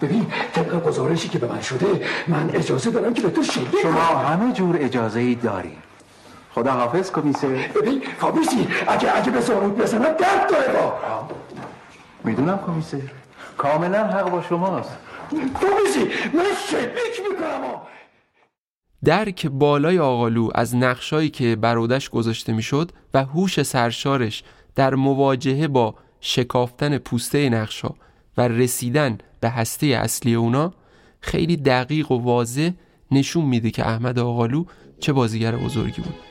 ببین 0.02 0.28
طبق 0.54 0.84
گزارشی 0.84 1.30
که 1.30 1.40
به 1.40 1.48
من 1.48 1.62
شده 1.62 2.06
من 2.28 2.50
اجازه 2.54 2.92
دارم 2.92 3.14
که 3.14 3.22
به 3.22 3.30
تو 3.30 3.44
شده 3.44 3.82
شما 3.82 4.02
همه 4.02 4.54
جور 4.54 4.78
اجازه 4.80 5.20
ای 5.20 5.36
داری. 5.36 5.78
خدا 6.54 6.72
حافظ 6.72 7.12
کمیسر 7.12 7.48
ببین 7.48 8.02
فابریسی 8.20 8.68
اگه 8.88 9.18
اگه 9.18 9.32
به 9.32 9.42
زارود 9.42 9.78
بزنم 9.78 10.04
درد 10.04 10.50
داره 10.50 10.74
با. 10.74 10.94
می‌دونم 12.24 12.60
کمیسر 12.68 13.02
کاملا 13.58 14.08
حق 14.08 14.30
با 14.30 14.42
شماست. 14.42 14.98
فابریسی 15.30 16.00
من 16.34 16.44
شلیک 16.70 17.30
می‌کنم 17.30 17.82
درک 19.04 19.48
بالای 19.48 20.00
آقالو 20.00 20.50
از 20.56 20.76
نقشایی 20.76 21.30
که 21.30 21.56
برودش 21.56 22.10
گذاشته 22.10 22.54
می‌شد 22.54 22.92
و 23.14 23.24
هوش 23.24 23.64
سرشارش 23.64 24.44
در 24.76 24.96
مواجهه 24.96 25.68
با 25.68 25.96
شکافتن 26.22 26.98
پوسته 26.98 27.50
نقشا 27.50 27.90
و 28.38 28.48
رسیدن 28.48 29.17
به 29.39 29.50
هسته 29.50 29.88
اصلی 29.88 30.34
اونا 30.36 30.74
خیلی 31.20 31.58
دقیق 31.58 32.12
و 32.12 32.17
واضح 32.17 32.72
نشون 33.12 33.46
میده 33.46 33.72
که 33.72 33.88
احمد 33.88 34.20
آقالو 34.20 34.65
چه 35.00 35.13
بازیگر 35.13 35.56
بزرگی 35.56 36.02
بود. 36.02 36.31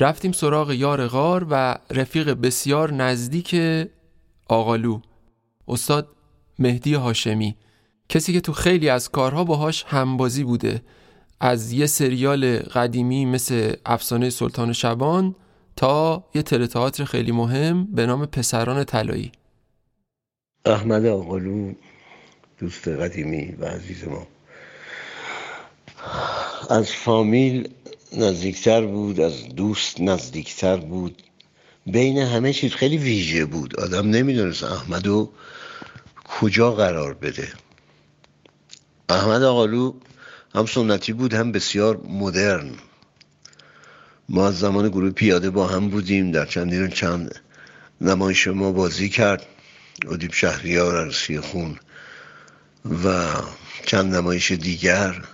رفتیم 0.00 0.32
سراغ 0.32 0.70
یار 0.70 1.06
غار 1.06 1.46
و 1.50 1.78
رفیق 1.90 2.30
بسیار 2.30 2.92
نزدیک 2.92 3.56
آقالو 4.48 5.00
استاد 5.68 6.08
مهدی 6.58 6.94
هاشمی. 6.94 7.56
کسی 8.08 8.32
که 8.32 8.40
تو 8.40 8.52
خیلی 8.52 8.88
از 8.88 9.08
کارها 9.08 9.44
باهاش 9.44 9.84
همبازی 9.88 10.44
بوده. 10.44 10.82
از 11.40 11.72
یه 11.72 11.86
سریال 11.86 12.58
قدیمی 12.58 13.26
مثل 13.26 13.74
افسانه 13.86 14.30
سلطان 14.30 14.72
شبان 14.72 15.34
تا 15.76 16.24
یه 16.34 16.42
تئاتر 16.42 17.04
خیلی 17.04 17.32
مهم 17.32 17.84
به 17.84 18.06
نام 18.06 18.26
پسران 18.26 18.84
طلایی. 18.84 19.32
احمد 20.66 21.06
آقالو 21.06 21.72
دوست 22.58 22.88
قدیمی 22.88 23.54
و 23.58 23.64
عزیز 23.64 24.08
ما. 24.08 24.26
از 26.70 26.92
فامیل 26.92 27.68
نزدیکتر 28.12 28.86
بود 28.86 29.20
از 29.20 29.48
دوست 29.48 30.00
نزدیکتر 30.00 30.76
بود. 30.76 31.22
بین 31.86 32.18
همه 32.18 32.52
چیز 32.52 32.72
خیلی 32.72 32.98
ویژه 32.98 33.44
بود. 33.44 33.80
آدم 33.80 34.10
نمی‌دونست 34.10 34.64
احمدو 34.64 35.30
کجا 36.24 36.72
قرار 36.72 37.14
بده. 37.14 37.48
احمد 39.08 39.42
آقالو 39.42 39.92
هم 40.54 40.66
سنتی 40.66 41.12
بود 41.12 41.34
هم 41.34 41.52
بسیار 41.52 42.00
مدرن. 42.08 42.70
ما 44.28 44.48
از 44.48 44.58
زمان 44.58 44.88
گروه 44.88 45.10
پیاده 45.10 45.50
با 45.50 45.66
هم 45.66 45.88
بودیم. 45.88 46.32
در 46.32 46.46
چندین 46.46 46.88
چند 46.88 47.40
نمایش 48.00 48.48
ما 48.48 48.72
بازی 48.72 49.08
کرد. 49.08 49.46
ادیب 50.10 50.32
شهریار 50.32 51.04
عرصی 51.04 51.40
خون 51.40 51.78
و 53.04 53.24
چند 53.86 54.14
نمایش 54.14 54.52
دیگر. 54.52 55.24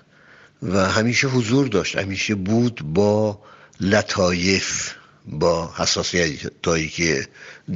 و 0.63 0.89
همیشه 0.89 1.29
حضور 1.29 1.69
داشت 1.69 1.97
همیشه 1.97 2.35
بود 2.35 2.81
با 2.85 3.39
لطایف 3.81 4.95
با 5.27 5.73
حساسیت 5.77 6.51
که 6.91 7.29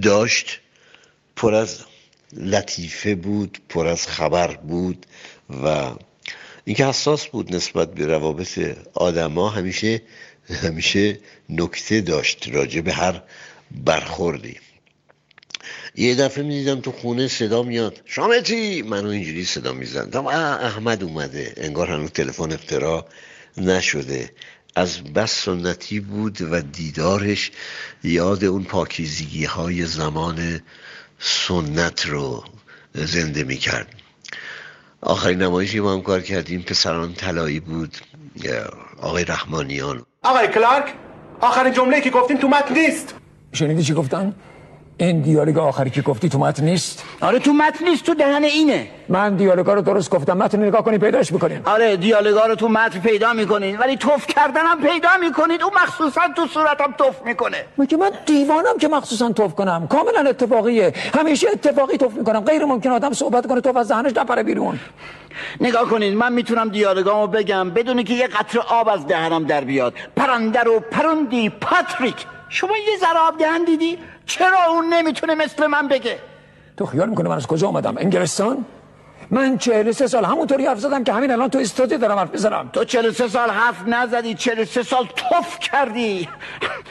داشت. 0.03 0.61
پر 1.37 1.55
از 1.55 1.79
لطیفه 2.33 3.15
بود 3.15 3.59
پر 3.69 3.87
از 3.87 4.07
خبر 4.07 4.57
بود 4.57 5.07
و 5.65 5.91
اینکه 6.65 6.87
حساس 6.87 7.27
بود 7.27 7.55
نسبت 7.55 7.95
به 7.95 8.07
روابط 8.07 8.77
آدما 8.95 9.49
همیشه 9.49 10.03
همیشه 10.63 11.19
نکته 11.49 12.01
داشت 12.01 12.49
راجع 12.53 12.81
به 12.81 12.93
هر 12.93 13.23
برخوردی. 13.71 14.57
یه 15.99 16.15
دفعه 16.15 16.45
می‌دیدم 16.45 16.81
تو 16.81 16.93
خونه 16.93 17.29
صدا 17.29 17.63
میاد. 17.63 18.01
شامتی! 18.05 18.83
منو 18.83 19.09
اینجوری 19.09 19.45
صدا 19.45 19.73
میزن 19.73 20.11
تا 20.11 20.31
احمد 20.31 21.03
اومده. 21.03 21.55
انگار 21.57 21.91
هنوز 21.91 22.11
تلفن 22.11 22.53
افترا 22.53 23.07
نشده. 23.57 24.31
از 24.77 25.05
بس 25.05 25.45
سنتی 25.45 26.01
بود 26.01 26.39
و 26.51 26.61
دیدارش 26.61 27.51
یاد 28.05 28.45
اون 28.45 28.65
پاکیزگی 28.65 29.45
های 29.45 29.87
زمان 29.87 30.61
سنت 31.19 32.07
رو 32.07 32.45
زنده 32.95 33.45
می‌کرد. 33.45 33.89
آخرین 35.01 35.43
نمایشی 35.43 35.81
ما 35.81 35.93
هم 35.93 36.03
کار 36.03 36.21
کردیم 36.21 36.63
پسران 36.63 37.15
طلایی 37.15 37.61
بود. 37.61 37.97
آقای 39.01 39.25
رحمانیان. 39.25 40.07
آقای 40.23 40.49
کلارک 40.49 40.95
آخرین 41.41 41.73
جمله 41.73 42.01
که 42.01 42.11
گفتیم 42.11 42.37
تو 42.37 42.49
متن 42.49 42.75
نیست. 42.75 43.15
شنیدی 43.53 43.83
چی 43.83 43.95
گفتن؟ 43.95 44.35
این 45.01 45.21
دیالوگ 45.21 45.59
آخری 45.59 45.91
که 45.91 46.03
گفتی 46.03 46.29
تو 46.29 46.39
متن 46.39 46.65
نیست؟ 46.65 47.05
آره 47.21 47.39
تو 47.39 47.53
متن 47.53 47.85
نیست 47.85 48.05
تو 48.05 48.15
دهن 48.15 48.45
اینه. 48.45 48.89
من 49.09 49.37
دیالوگا 49.37 49.75
رو 49.75 49.83
درست 49.83 50.11
گفتم 50.11 50.37
متن 50.37 50.65
نگاه 50.65 50.85
کنی 50.85 50.99
پیداش 50.99 51.33
می‌کنین 51.33 51.61
آره 51.65 51.97
دیالوگا 51.97 52.47
رو 52.47 52.55
تو 52.55 52.69
متن 52.69 53.01
پیدا 53.01 53.33
می‌کنین 53.33 53.79
ولی 53.79 53.97
توف 53.97 54.27
کردنم 54.27 54.81
پیدا 54.83 55.09
می‌کنید 55.21 55.63
اون 55.63 55.73
مخصوصا 55.83 56.21
تو 56.37 56.47
صورتم 56.47 56.95
توف 56.99 57.15
می‌کنه. 57.25 57.57
میگه 57.77 57.97
من 57.97 58.11
دیوانم 58.27 58.79
که 58.81 58.89
مخصوصا 58.89 59.33
توف 59.33 59.55
کنم؟ 59.55 59.87
کاملا 59.87 60.31
اتفاقیه. 60.31 60.93
همیشه 61.19 61.49
اتفاقی 61.53 61.97
توف 61.97 62.15
می‌کنم. 62.15 62.41
غیر 62.41 62.65
ممکن 62.65 62.91
آدم 62.91 63.13
صحبت 63.13 63.47
کنه 63.47 63.61
توف 63.61 63.77
از 63.77 63.87
ذهنش 63.87 64.13
نپره 64.17 64.43
بیرون. 64.43 64.79
نگاه 65.61 65.89
کنید 65.89 66.15
من 66.17 66.33
می‌تونم 66.33 66.69
دیالوگامو 66.69 67.27
بگم 67.27 67.71
بدون 67.71 68.03
که 68.03 68.15
یه 68.15 68.27
قطره 68.27 68.63
آب 68.69 68.89
از 68.89 69.07
دهنم 69.07 69.45
در 69.45 69.65
بیاد. 69.65 69.95
پرنده 70.17 70.61
رو 70.61 70.81
پروندی 70.81 71.49
پاتریک. 71.51 72.27
شما 72.49 72.77
یه 72.77 72.99
ذره 73.01 73.19
آب 73.19 73.39
دهن 73.39 73.65
دیدی؟ 73.65 73.99
چرا 74.29 74.65
اون 74.69 74.95
نمی‌تونه 74.95 75.35
مثل 75.35 75.67
من 75.67 75.89
بگه؟ 75.89 76.19
تو 76.77 76.87
خیال 76.87 77.09
می‌کنه 77.09 77.29
من 77.29 77.37
از 77.37 77.47
کجا 77.47 77.69
آمدم 77.69 77.99
انگلستان؟ 77.99 78.65
من 79.31 79.59
چهل 79.59 79.93
سه 79.93 80.07
سال 80.07 80.25
همونطوری 80.25 80.67
حرف 80.67 80.79
زدم 80.79 81.05
که 81.05 81.13
همین 81.13 81.31
الان 81.31 81.51
تو 81.51 81.59
استودیو 81.59 81.99
دارم 81.99 82.19
حرف 82.19 82.31
بزنم 82.31 82.71
تو 82.73 82.85
چهل 82.85 83.11
سه 83.13 83.29
سال 83.29 83.51
حرف 83.51 83.77
نزدی 83.87 84.35
چهل 84.35 84.65
سه 84.65 84.83
سال 84.83 85.09
توف 85.17 85.59
کردی. 85.59 86.29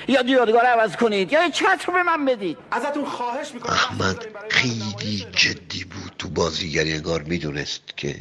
یا 0.08 0.21
دیادگار 0.21 0.65
عوض 0.65 0.95
کنید 0.95 1.34
یا 1.34 1.50
چتر 1.50 1.93
به 1.93 2.04
من 2.04 2.26
بدید. 2.26 2.58
ازتون 2.71 3.06
خواهش 3.06 3.52
می‌کنم. 3.54 3.73
احمد 3.73 4.26
خیلی 4.50 5.26
جدی 5.36 5.84
بود 5.84 6.12
تو 6.17 6.30
بازیگری 6.30 6.93
انگار 6.93 7.21
می‌دونست 7.21 7.82
که 7.97 8.15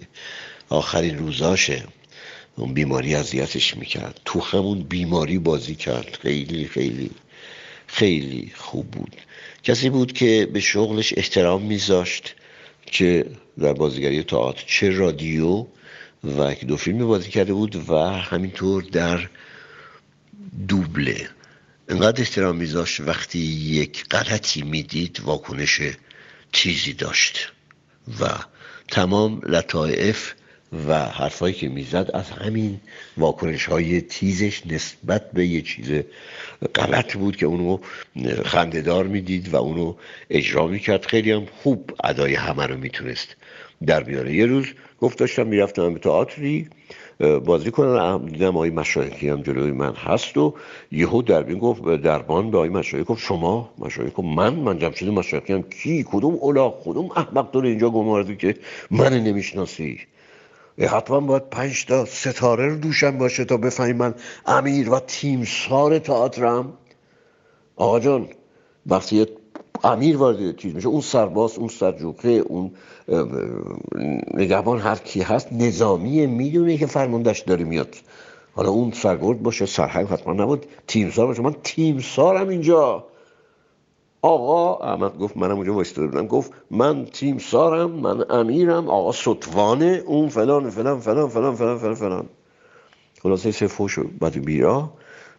آخرین 0.68 1.18
روزاشه. 1.18 1.82
اون 2.56 2.74
بیماری 2.74 3.14
اذیتش 3.14 3.76
می‌کرد. 3.76 4.20
تو 4.24 4.40
همون 4.40 4.82
بیماری 4.82 5.38
بازی 5.38 5.74
کرد. 5.74 6.18
خیلی 6.22 6.64
خیلی. 6.64 7.10
خیلی 7.86 8.52
خوب 8.56 8.90
بود. 8.90 9.16
کسی 9.62 9.90
بود 9.90 10.12
که 10.12 10.48
به 10.52 10.60
شغلش 10.60 11.14
احترام 11.16 11.62
میذاشت 11.62 12.34
که 12.86 13.26
در 13.58 13.72
بازیگری 13.72 14.22
تئاتر 14.22 14.64
چه 14.66 14.90
رادیو 14.90 15.66
و 16.24 16.52
یک 16.52 16.64
دو 16.64 16.76
فیلم 16.76 17.06
بازی 17.06 17.30
کرده 17.30 17.52
بود 17.52 17.90
و 17.90 17.94
همینطور 18.08 18.82
در 18.82 19.28
دوبله. 20.68 21.28
انقدر 21.88 22.20
احترام 22.20 22.56
میذاشت 22.56 23.00
وقتی 23.00 23.38
یک 23.38 24.04
غلطی 24.08 24.62
می‌دید 24.62 25.20
واکنش 25.24 25.80
چیزی 26.52 26.92
داشت 26.92 27.52
و 28.20 28.28
تمام 28.88 29.40
لطائف 29.44 30.32
و 30.88 30.98
حرفایی 30.98 31.54
که 31.54 31.68
می‌زد 31.68 32.10
از 32.14 32.30
همین 32.30 32.80
واکنش 33.16 33.66
های 33.66 34.00
تیزش 34.00 34.66
نسبت 34.66 35.30
به 35.32 35.46
یه 35.46 35.62
چیز 35.62 36.02
غلط 36.74 37.16
بود 37.16 37.36
که 37.36 37.46
اونو 37.46 37.78
خندهدار 38.44 39.06
می‌دید 39.06 39.48
و 39.48 39.56
اونو 39.56 39.94
اجرا 40.30 40.66
می‌کرد. 40.66 41.06
خیلی 41.06 41.32
هم 41.32 41.46
خوب 41.62 41.90
ادای 42.04 42.34
همه 42.34 42.66
رو 42.66 42.76
می‌تونست 42.76 43.36
در 43.86 44.02
بیاره. 44.02 44.34
یه 44.34 44.46
روز 44.46 44.66
گفت 45.00 45.18
داشتم 45.18 45.46
می‌رفتم 45.46 45.94
به 45.94 46.00
تئاتری 46.00 46.68
بازی 47.44 47.70
کنن. 47.70 48.26
دیدم 48.26 48.48
آقای 48.48 48.70
مشایخی 48.70 49.28
هم 49.28 49.42
جلوی 49.42 49.72
من 49.72 49.94
هست 49.94 50.36
و 50.36 50.54
یهو 50.92 51.22
دربین 51.22 51.58
گفت 51.58 51.82
دربان 52.02 52.50
به 52.50 52.56
آقای 52.56 52.68
مشایخ 52.68 53.06
گفت 53.06 53.22
شما؟ 53.22 53.74
مشایخ 53.78 54.12
گفت 54.14 54.28
من؟ 54.28 54.54
من 54.54 54.78
جمشید 54.78 55.08
مشایخی 55.08 55.52
هم 55.52 55.62
کی؟ 55.62 56.04
کدوم 56.08 56.34
اولا 56.34 56.74
کدوم 56.84 57.10
احمق 57.16 57.50
داره 57.50 57.68
اینجا 57.68 57.90
گماردی 57.90 58.36
که 58.36 58.54
من 58.90 59.12
نمی‌شناسی؟ 59.12 60.00
حتما 60.78 61.20
باید 61.20 61.50
پنج 61.50 61.86
تا 61.86 62.04
ستاره 62.04 62.68
رو 62.68 62.76
دوشم 62.76 63.18
باشه 63.18 63.44
تا 63.44 63.56
بفهمی 63.56 63.92
من 63.92 64.14
امیر 64.46 64.90
و 64.90 65.00
تیمسار 65.00 65.98
تئاترم. 65.98 66.72
آقا 67.76 68.00
جان 68.00 68.28
وقتی 68.86 69.26
امیر 69.84 70.16
وارد 70.16 70.56
چیز 70.56 70.74
میشه 70.74 70.88
اون 70.88 71.00
سرباز 71.00 71.58
اون 71.58 71.68
سرجوقه 71.68 72.28
اون 72.28 72.70
نگهبان 74.34 74.78
هر 74.78 74.96
کی 74.96 75.20
هست 75.20 75.52
نظامیه 75.52 76.26
می‌دونه 76.26 76.76
که 76.76 76.86
فرماندهش 76.86 77.40
داره 77.40 77.64
میاد. 77.64 77.94
حالا 78.54 78.70
اون 78.70 78.92
سرگرد 78.92 79.42
باشه 79.42 79.66
سرهنگ 79.66 80.06
حتما 80.06 80.32
نبود 80.32 80.66
تیمسار 80.86 81.26
باشه. 81.26 81.42
من 81.42 81.54
تیمسارم 81.64 82.48
اینجا. 82.48 83.04
آقا 84.22 84.76
احمد 84.92 85.18
گفت 85.18 85.36
منم 85.36 85.56
اونجا 85.56 85.74
وایستاده 85.74 86.08
بودم. 86.08 86.26
گفت 86.26 86.52
من 86.70 87.04
تیم 87.04 87.38
سارم 87.38 87.90
من 87.90 88.30
امیرم 88.30 88.88
آقا 88.88 89.12
سطوانه 89.12 90.02
اون 90.06 90.28
فلان 90.28 90.70
فلان 90.70 91.00
فلان 91.00 91.28
فلان 91.28 91.54
فلان 91.54 91.78
فلان 91.78 91.94
فلان. 91.94 92.26
خلاصه 93.22 93.50
سه 93.50 93.66
فوش 93.66 93.98
بعد 93.98 94.44
بیرا 94.44 94.90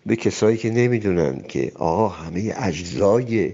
به 0.06 0.16
کسایی 0.16 0.58
که 0.58 0.70
نمی‌دونن 0.70 1.42
که 1.48 1.72
آقا 1.76 2.08
همه 2.08 2.54
اجزای 2.58 3.54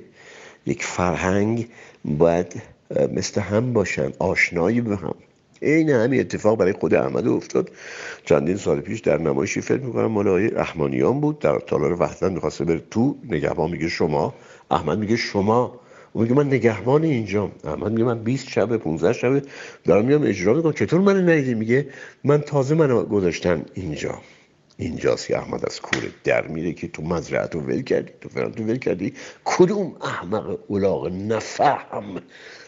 یک 0.65 0.83
فرهنگ 0.83 1.67
باید 2.05 2.61
مثل 3.13 3.41
هم 3.41 3.73
باشن 3.73 4.11
آشنایی 4.19 4.81
به 4.81 4.95
هم. 4.95 5.15
این 5.61 5.89
همین 5.89 6.19
اتفاق 6.19 6.57
برای 6.57 6.73
خود 6.73 6.93
احمد 6.93 7.27
افتاد. 7.27 7.71
چندین 8.25 8.57
سال 8.57 8.81
پیش 8.81 8.99
در 8.99 9.17
نمایشی 9.17 9.61
فکر 9.61 9.81
می‌کنم 9.81 10.05
مال 10.05 10.27
آقای 10.27 10.47
رحمانیان 10.47 11.19
بود. 11.19 11.39
در 11.39 11.59
تالار 11.59 12.01
وحدت 12.01 12.23
می‌خواسته 12.23 12.65
بره 12.65 12.81
تو 12.91 13.15
نگهبان 13.29 13.71
میگه 13.71 13.89
شما 13.89 14.33
احمد 14.73 14.99
میگه 14.99 15.15
شما 15.15 15.79
و 16.15 16.19
میگه 16.19 16.33
من 16.33 16.47
نگهبان 16.47 17.03
اینجام. 17.03 17.51
احمد 17.63 17.91
میگه 17.91 18.03
من 18.03 18.23
20 18.23 18.49
شب 18.49 18.77
15 18.77 19.13
شب 19.13 19.41
دارم 19.83 20.05
میام 20.05 20.23
اجرا 20.23 20.53
می‌کنم. 20.53 20.73
چطور 20.73 21.01
من 21.01 21.29
ندیدی؟ 21.29 21.53
میگه 21.53 21.89
من 22.23 22.41
تازه 22.41 22.75
منو 22.75 23.03
گذاشتن 23.03 23.65
اینجا. 23.73 24.21
اینجاست 24.77 25.27
که 25.27 25.37
احمد 25.37 25.65
از 25.65 25.81
کوره 25.81 26.07
در 26.23 26.47
میره 26.47 26.73
که 26.73 26.87
تو 26.87 27.03
مزرعت 27.03 27.55
رو 27.55 27.61
ول 27.61 27.81
کردی 27.81 28.11
تو 28.21 28.29
فران 28.29 28.51
تو 28.51 28.63
ول 28.63 28.77
کردی. 28.77 29.13
کدوم 29.45 29.95
احمق 30.01 30.59
اولاغ 30.67 31.07
نفهم 31.07 32.21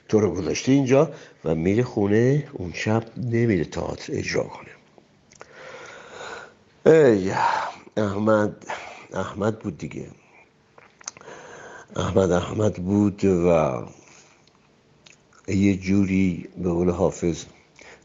تو 0.10 0.20
رو 0.20 0.32
گذاشته 0.32 0.72
اینجا 0.72 1.12
و 1.46 1.56
میره 1.56 1.84
خونه 1.84 2.48
اون 2.54 2.72
شب 2.74 3.04
نمیره 3.18 3.66
تئاتر 3.66 4.14
اجرا 4.14 4.44
کنه. 4.44 4.70
ای 6.86 7.32
احمد 7.98 8.66
احمد 9.14 9.60
بود 9.60 9.78
دیگه. 9.78 10.06
احمد 11.98 12.32
احمد 12.32 12.74
بود 12.74 13.26
و 13.26 13.74
یه 15.48 15.76
جوری 15.78 16.46
به 16.64 16.70
قول 16.70 16.90
حافظ 16.90 17.46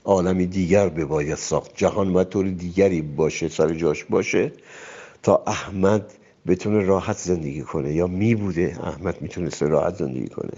عالمی 0.04 0.46
دیگر 0.46 0.88
به 0.88 1.04
باید 1.04 1.34
ساخت. 1.34 1.70
جهان 1.76 2.12
باید 2.12 2.28
طور 2.28 2.48
دیگری 2.48 3.02
باشه 3.02 3.48
سر 3.48 3.74
جاش 3.74 4.04
باشه 4.04 4.52
تا 5.22 5.42
احمد 5.46 6.12
بتونه 6.46 6.84
راحت 6.84 7.18
زندگی 7.18 7.62
کنه. 7.62 7.94
یا 7.94 8.06
می 8.06 8.34
بوده 8.34 8.78
احمد 8.82 9.22
می‌تونسته 9.22 9.66
راحت 9.66 9.96
زندگی 9.96 10.28
کنه. 10.28 10.52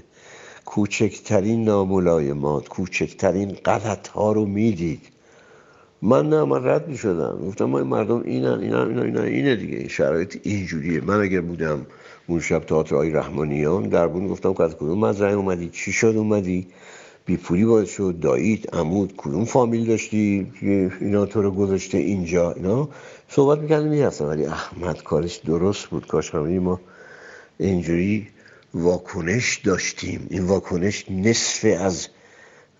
کوچکترین 0.64 1.64
ناملایمات 1.64 2.68
کوچکترین 2.68 3.52
غلط 3.64 4.08
ها 4.08 4.32
رو 4.32 4.46
می‌دید. 4.46 5.02
من 6.02 6.28
نه 6.28 6.44
من 6.44 6.64
رد 6.64 6.88
می 6.88 6.98
شدم 6.98 7.38
گفتم 7.46 7.64
ما 7.64 7.84
مردم 7.84 8.22
اینن 8.22 8.60
اینا 8.60 8.84
اینا 8.86 9.02
اینا 9.02 9.22
اینه 9.22 9.56
دیگه. 9.56 9.76
این 9.76 9.88
شرایط 9.88 10.36
اینجوریه. 10.42 11.00
من 11.00 11.20
اگر 11.20 11.40
بودم 11.40 11.86
اون 12.26 12.40
شب 12.40 12.64
تئاتر 12.64 12.94
آقای 12.94 13.10
رحمانیان 13.10 13.88
در 13.88 14.08
بون 14.08 14.28
گفتم 14.28 14.54
که 14.54 14.62
از 14.62 14.76
کدوم 14.76 14.98
مزرعه 14.98 15.34
اومدی؟ 15.34 15.68
چی 15.68 15.92
شد 15.92 16.14
اومدی؟ 16.16 16.66
بی 17.26 17.36
پولی 17.36 17.64
باید 17.64 17.86
شد 17.86 18.16
دایید 18.20 18.70
عمود 18.72 19.14
کدوم 19.16 19.44
فامیل 19.44 19.86
داشتی؟ 19.86 20.52
اینا 21.00 21.26
تو 21.26 21.42
رو 21.42 21.50
گذاشته 21.50 21.98
اینجا 21.98 22.52
اینا؟ 22.52 22.88
صحبت 23.28 23.58
می‌کردم 23.58 23.88
می‌رفتم. 23.88 24.24
ولی 24.24 24.46
احمد 24.46 25.02
کارش 25.02 25.36
درست 25.36 25.86
بود. 25.86 26.06
کاش 26.06 26.34
همه 26.34 26.58
ما 26.58 26.80
اینجوری 27.58 28.28
واکنش 28.74 29.56
داشتیم. 29.64 30.26
این 30.30 30.44
واکنش 30.44 31.04
نصف 31.10 31.76
از 31.80 32.08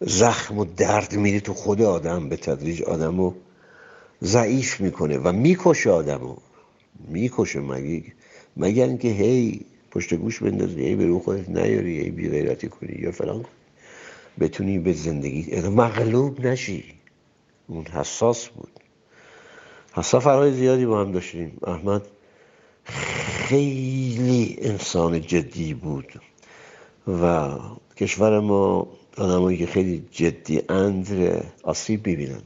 زخم 0.01 0.59
و 0.59 0.65
درد 0.77 1.17
میره 1.17 1.41
تو 1.41 1.55
خود 1.55 1.83
آدم. 1.83 2.29
به 2.29 2.37
تدریج 2.37 2.83
آدم 2.83 3.19
رو 3.19 3.35
ضعیف 4.23 4.81
می‌کنه 4.81 5.19
و 5.19 5.33
می‌کشه 5.33 5.91
آدم 5.91 6.21
رو 6.21 6.39
می‌کشه 7.09 7.61
مگه؟ 7.61 8.03
مگر 8.57 8.87
اینکه 8.87 9.09
هی 9.09 9.61
پشت 9.91 10.15
گوش 10.15 10.43
بندازی 10.43 10.85
هی 10.85 10.97
به 10.97 11.07
رو 11.07 11.19
خودت 11.19 11.49
نیاری 11.49 12.01
هی 12.01 12.11
بی 12.11 12.29
غیرتی 12.29 12.69
کنی 12.69 12.95
یا 12.99 13.13
فلان 13.13 13.45
بتونی 14.41 14.79
به 14.79 14.93
زندگی 14.93 15.61
مغلوب 15.61 16.47
نشی. 16.47 16.85
اون 17.67 17.85
حساس 17.87 18.49
بود. 18.49 18.71
حساس 19.93 20.23
فرای 20.23 20.53
زیادی 20.53 20.87
با 20.87 21.01
هم 21.01 21.13
داشتیم. 21.13 21.59
احمد 21.67 22.03
خیلی 22.85 24.57
انسان 24.61 25.21
جدی 25.21 25.75
بود 25.75 26.21
و 27.09 27.59
کشور 27.97 28.41
ما 28.41 28.89
آدمایی 29.17 29.59
که 29.59 29.67
خیلی 29.67 30.05
جدی 30.11 30.63
اند 30.69 31.07
آسیب 31.63 32.07
می‌بینن. 32.07 32.43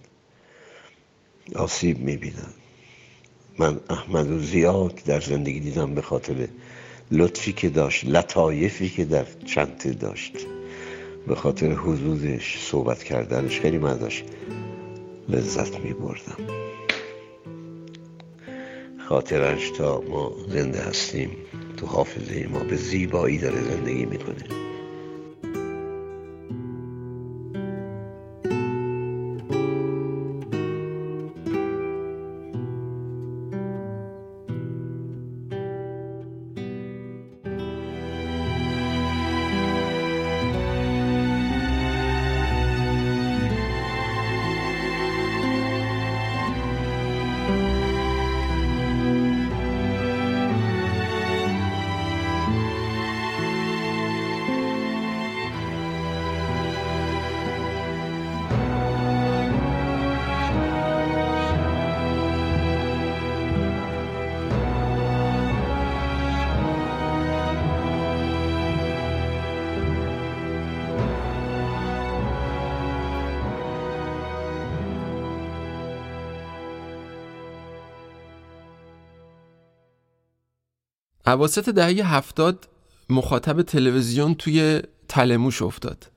آسیب 1.54 1.98
می‌بینن. 1.98 2.52
من 3.58 3.80
احمد 3.90 4.30
و 4.30 4.38
زیاد 4.38 4.94
در 5.06 5.20
زندگی 5.20 5.60
دیدم 5.60 5.94
به 5.94 6.02
خاطر 6.02 6.48
لطفی 7.10 7.52
که 7.52 7.68
داشت 7.68 8.04
لطایفی 8.04 8.88
که 8.88 9.04
در 9.04 9.26
چنته 9.44 9.92
داشت. 9.92 10.32
به 11.26 11.34
خاطر 11.34 11.72
حضورش 11.72 12.58
صحبت 12.62 13.04
کردنش 13.04 13.60
خیلی 13.60 13.78
من 13.78 13.98
داشت 13.98 14.24
لذت 15.28 15.80
می 15.80 15.92
بردم 15.92 16.36
خاطرش 19.08 19.70
تا 19.70 20.00
ما 20.00 20.32
زنده 20.48 20.80
هستیم 20.80 21.30
تو 21.76 21.86
حافظه 21.86 22.46
ما 22.52 22.58
به 22.58 22.76
زیبایی 22.76 23.38
داره 23.38 23.62
زندگی 23.62 24.06
می‌کنه. 24.06 24.44
عواسط 81.36 81.68
دهه 81.68 82.14
هفتاد 82.14 82.68
مخاطب 83.10 83.62
تلویزیون 83.62 84.34
توی 84.34 84.82
تلموش 85.08 85.62
افتاد. 85.62 86.10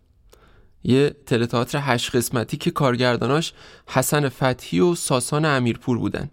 یه 0.83 1.15
تلتئاتر 1.25 1.79
هشت 1.81 2.15
قسمتی 2.15 2.57
که 2.57 2.71
کارگرداناش 2.71 3.53
حسن 3.87 4.29
فتحی 4.29 4.79
و 4.79 4.95
ساسان 4.95 5.45
امیرپور 5.45 5.97
بودن. 5.97 6.29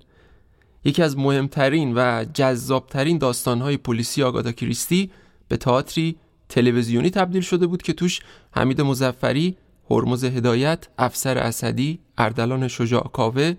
یکی 0.85 1.03
از 1.03 1.19
مهمترین 1.19 1.93
و 1.97 2.25
جذابترین 2.35 3.19
داستانهای 3.19 3.77
پلیسی 3.77 4.23
آگاتا 4.23 4.53
کریستی 4.53 5.11
به 5.49 5.57
تئاتری 5.57 6.17
تلویزیونی 6.49 7.11
تبدیل 7.11 7.43
شده 7.43 7.67
بود 7.67 7.83
که 7.83 7.93
توش 7.93 8.21
حمید 8.51 8.81
مزفری، 8.81 9.57
هرمز 9.91 10.25
هدایت، 10.25 10.89
افسر 10.99 11.39
اسدی، 11.39 11.99
اردلان 12.19 12.69
شجاع 12.69 13.11
کاوه، 13.13 13.55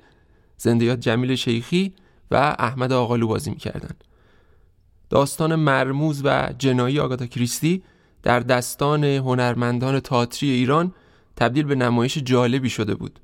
زندیات 0.57 0.99
جمیل 0.99 1.35
شیخی 1.35 1.93
و 2.31 2.55
احمد 2.59 2.91
آقالو 2.91 3.27
بازی 3.27 3.49
می‌کردن. 3.49 3.95
داستان 5.09 5.55
مرموز 5.55 6.21
و 6.25 6.53
جنایی 6.57 6.99
آگاتا 6.99 7.25
کریستی 7.25 7.83
در 8.23 8.39
دستان 8.39 9.03
هنرمندان 9.03 9.99
تئاتری 9.99 10.49
ایران 10.49 10.93
تبدیل 11.35 11.63
به 11.63 11.75
نمایش 11.75 12.17
جالبی 12.17 12.69
شده 12.69 12.95
بود 12.95 13.19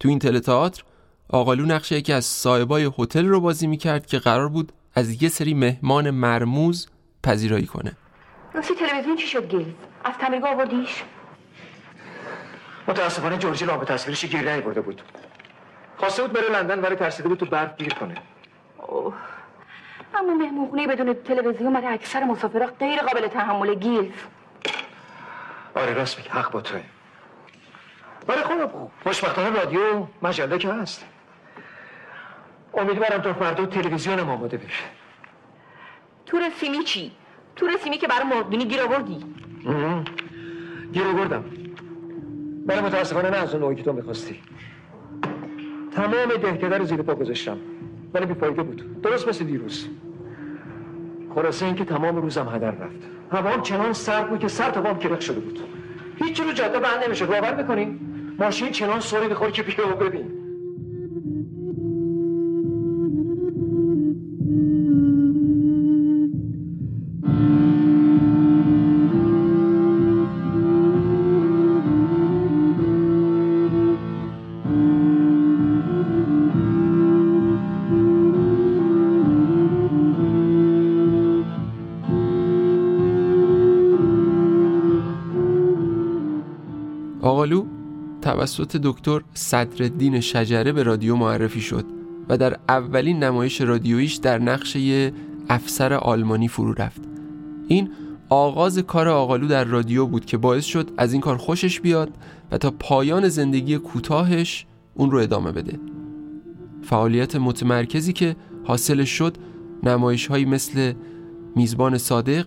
تو 0.00 0.08
این 0.08 0.18
تئاتر 0.18 0.82
آقالو 1.28 1.66
نقش 1.66 1.92
یکی 1.92 2.12
از 2.12 2.24
صاحبای 2.24 2.90
هتل 2.98 3.26
رو 3.26 3.40
بازی 3.40 3.66
می‌کرد 3.66 4.06
که 4.06 4.18
قرار 4.18 4.48
بود 4.48 4.72
از 4.94 5.22
یه 5.22 5.28
سری 5.28 5.54
مهمان 5.54 6.10
مرموز 6.10 6.88
پذیرایی 7.22 7.66
کنه 7.66 7.92
راستی 8.54 8.74
تلویزیون 8.74 9.16
چی 9.16 9.26
شد 9.26 9.48
گیل؟ 9.48 9.74
از 10.04 10.14
تمیرگاه 10.20 10.50
آوردیش؟ 10.50 11.04
متاسفانه 12.88 13.38
جورجی 13.38 13.64
را 13.64 13.76
به 13.76 13.86
تصویرش 13.86 14.24
گیر 14.24 14.54
نیورده 14.54 14.80
بود 14.80 15.02
خواسته 15.96 16.22
بود 16.22 16.32
بره 16.32 16.50
لندن 16.50 16.80
ولی 16.80 16.96
ترسیده 16.96 17.28
بود 17.28 17.38
تو 17.38 17.46
برف 17.46 17.76
گیر 17.76 17.94
کنه 17.94 18.14
اوه. 18.88 19.14
اما 20.18 20.34
مهمونخونه 20.34 20.86
بدون 20.86 21.14
تلویزیون 21.14 21.72
برای 21.72 21.86
اکثر 21.86 22.24
مسافرها 22.24 22.66
غیر 22.80 23.00
قابل 23.00 23.28
تحمل 23.28 23.74
گیل 23.74 24.12
آره 25.74 25.94
راست 25.94 26.18
میگه. 26.18 26.30
حق 26.30 26.50
با 26.52 26.60
توه. 26.60 26.80
ولی 28.28 28.42
خب 28.42 28.70
خوشبختانه 29.02 29.58
رادیو 29.58 30.06
مجله 30.22 30.58
که 30.58 30.68
هست. 30.68 31.04
امیدوارم 32.74 33.22
تا 33.22 33.32
فردا 33.32 33.66
تلویزیون 33.66 34.20
آماده 34.20 34.56
بشه. 34.56 34.84
تور 36.26 36.50
سیمی 36.50 36.84
چی؟ 36.84 37.12
تور 37.56 37.76
سیمی 37.76 37.98
که 37.98 38.06
برای 38.06 38.24
مردونی 38.24 38.64
گیر 38.64 38.80
آوردی. 38.82 39.24
گیر 40.92 41.06
آوردم. 41.06 41.44
ولی 42.66 42.80
متاسفانه 42.80 43.30
نه 43.30 43.36
از 43.36 43.54
اون 43.54 43.62
نوعی 43.62 43.76
که 43.76 43.82
تو 43.82 43.92
می‌خواستی. 43.92 44.42
تمام 45.96 46.36
دهکده 46.42 46.78
رو 46.78 46.84
زیر 46.84 47.02
پا 47.02 47.14
گذاشتم. 47.14 47.58
ولی 48.14 48.26
بیفایده 48.26 48.62
بود. 48.62 49.02
درست 49.02 49.28
مثل 49.28 49.44
دیروز. 49.44 49.88
خلاصه 51.34 51.66
اینکه 51.66 51.84
تمام 51.84 52.16
روزم 52.16 52.48
هدر 52.54 52.70
رفت. 52.70 52.96
هوام 53.32 53.62
چنان 53.62 53.92
سرد 53.92 54.30
بود 54.30 54.40
که 54.40 54.48
سر 54.48 54.70
تا 54.70 54.80
بام 54.80 54.98
کرخ 54.98 55.20
شده 55.20 55.40
بود. 55.40 55.60
هیچ 56.16 56.40
رو 56.40 56.52
جاده 56.52 56.78
بند 56.78 57.04
نمیشه 57.06 57.26
باور 57.26 57.54
می‌کنی 57.54 58.00
ماشین 58.38 58.70
چنان 58.70 59.00
سوری 59.00 59.28
می‌خوری 59.28 59.52
که 59.52 59.62
بیا 59.62 59.86
ببین. 59.86 60.32
توسط 88.44 88.76
دکتر 88.76 89.20
صدرالدین 89.34 90.20
شجره 90.20 90.72
به 90.72 90.82
رادیو 90.82 91.16
معرفی 91.16 91.60
شد 91.60 91.84
و 92.28 92.38
در 92.38 92.56
اولین 92.68 93.22
نمایش 93.24 93.60
رادیویش 93.60 94.14
در 94.14 94.38
نقش 94.38 94.76
افسر 95.48 95.92
آلمانی 95.92 96.48
فرو 96.48 96.72
رفت. 96.72 97.00
این 97.68 97.90
آغاز 98.28 98.78
کار 98.78 99.08
آقالو 99.08 99.46
در 99.46 99.64
رادیو 99.64 100.06
بود 100.06 100.24
که 100.24 100.36
باعث 100.36 100.64
شد 100.64 100.90
از 100.96 101.12
این 101.12 101.20
کار 101.20 101.36
خوشش 101.36 101.80
بیاد 101.80 102.10
و 102.50 102.58
تا 102.58 102.70
پایان 102.70 103.28
زندگی 103.28 103.78
کوتاهش 103.78 104.66
اون 104.94 105.10
رو 105.10 105.18
ادامه 105.18 105.52
بده. 105.52 105.78
فعالیت 106.82 107.36
متمرکزی 107.36 108.12
که 108.12 108.36
حاصل 108.64 109.04
شد 109.04 109.36
نمایش 109.82 110.26
هایی 110.26 110.44
مثل 110.44 110.92
میزبان 111.56 111.98
صادق 111.98 112.46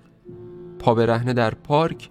پا 0.79 0.95
برهنه 0.95 1.33
در 1.33 1.53
پارک 1.53 2.09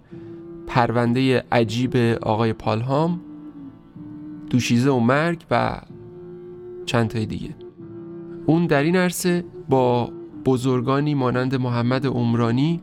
پرونده 0.66 1.44
عجیب 1.52 1.96
آقای 2.22 2.52
پالهام 2.52 3.20
دوشیزه 4.50 4.90
و 4.90 4.98
مرگ 4.98 5.44
و 5.50 5.80
چند 6.86 7.10
تای 7.10 7.26
دیگه. 7.26 7.54
اون 8.46 8.66
در 8.66 8.82
این 8.82 8.96
عرصه 8.96 9.44
با 9.68 10.12
بزرگانی 10.44 11.14
مانند 11.14 11.54
محمد 11.54 12.06
عمرانی 12.06 12.82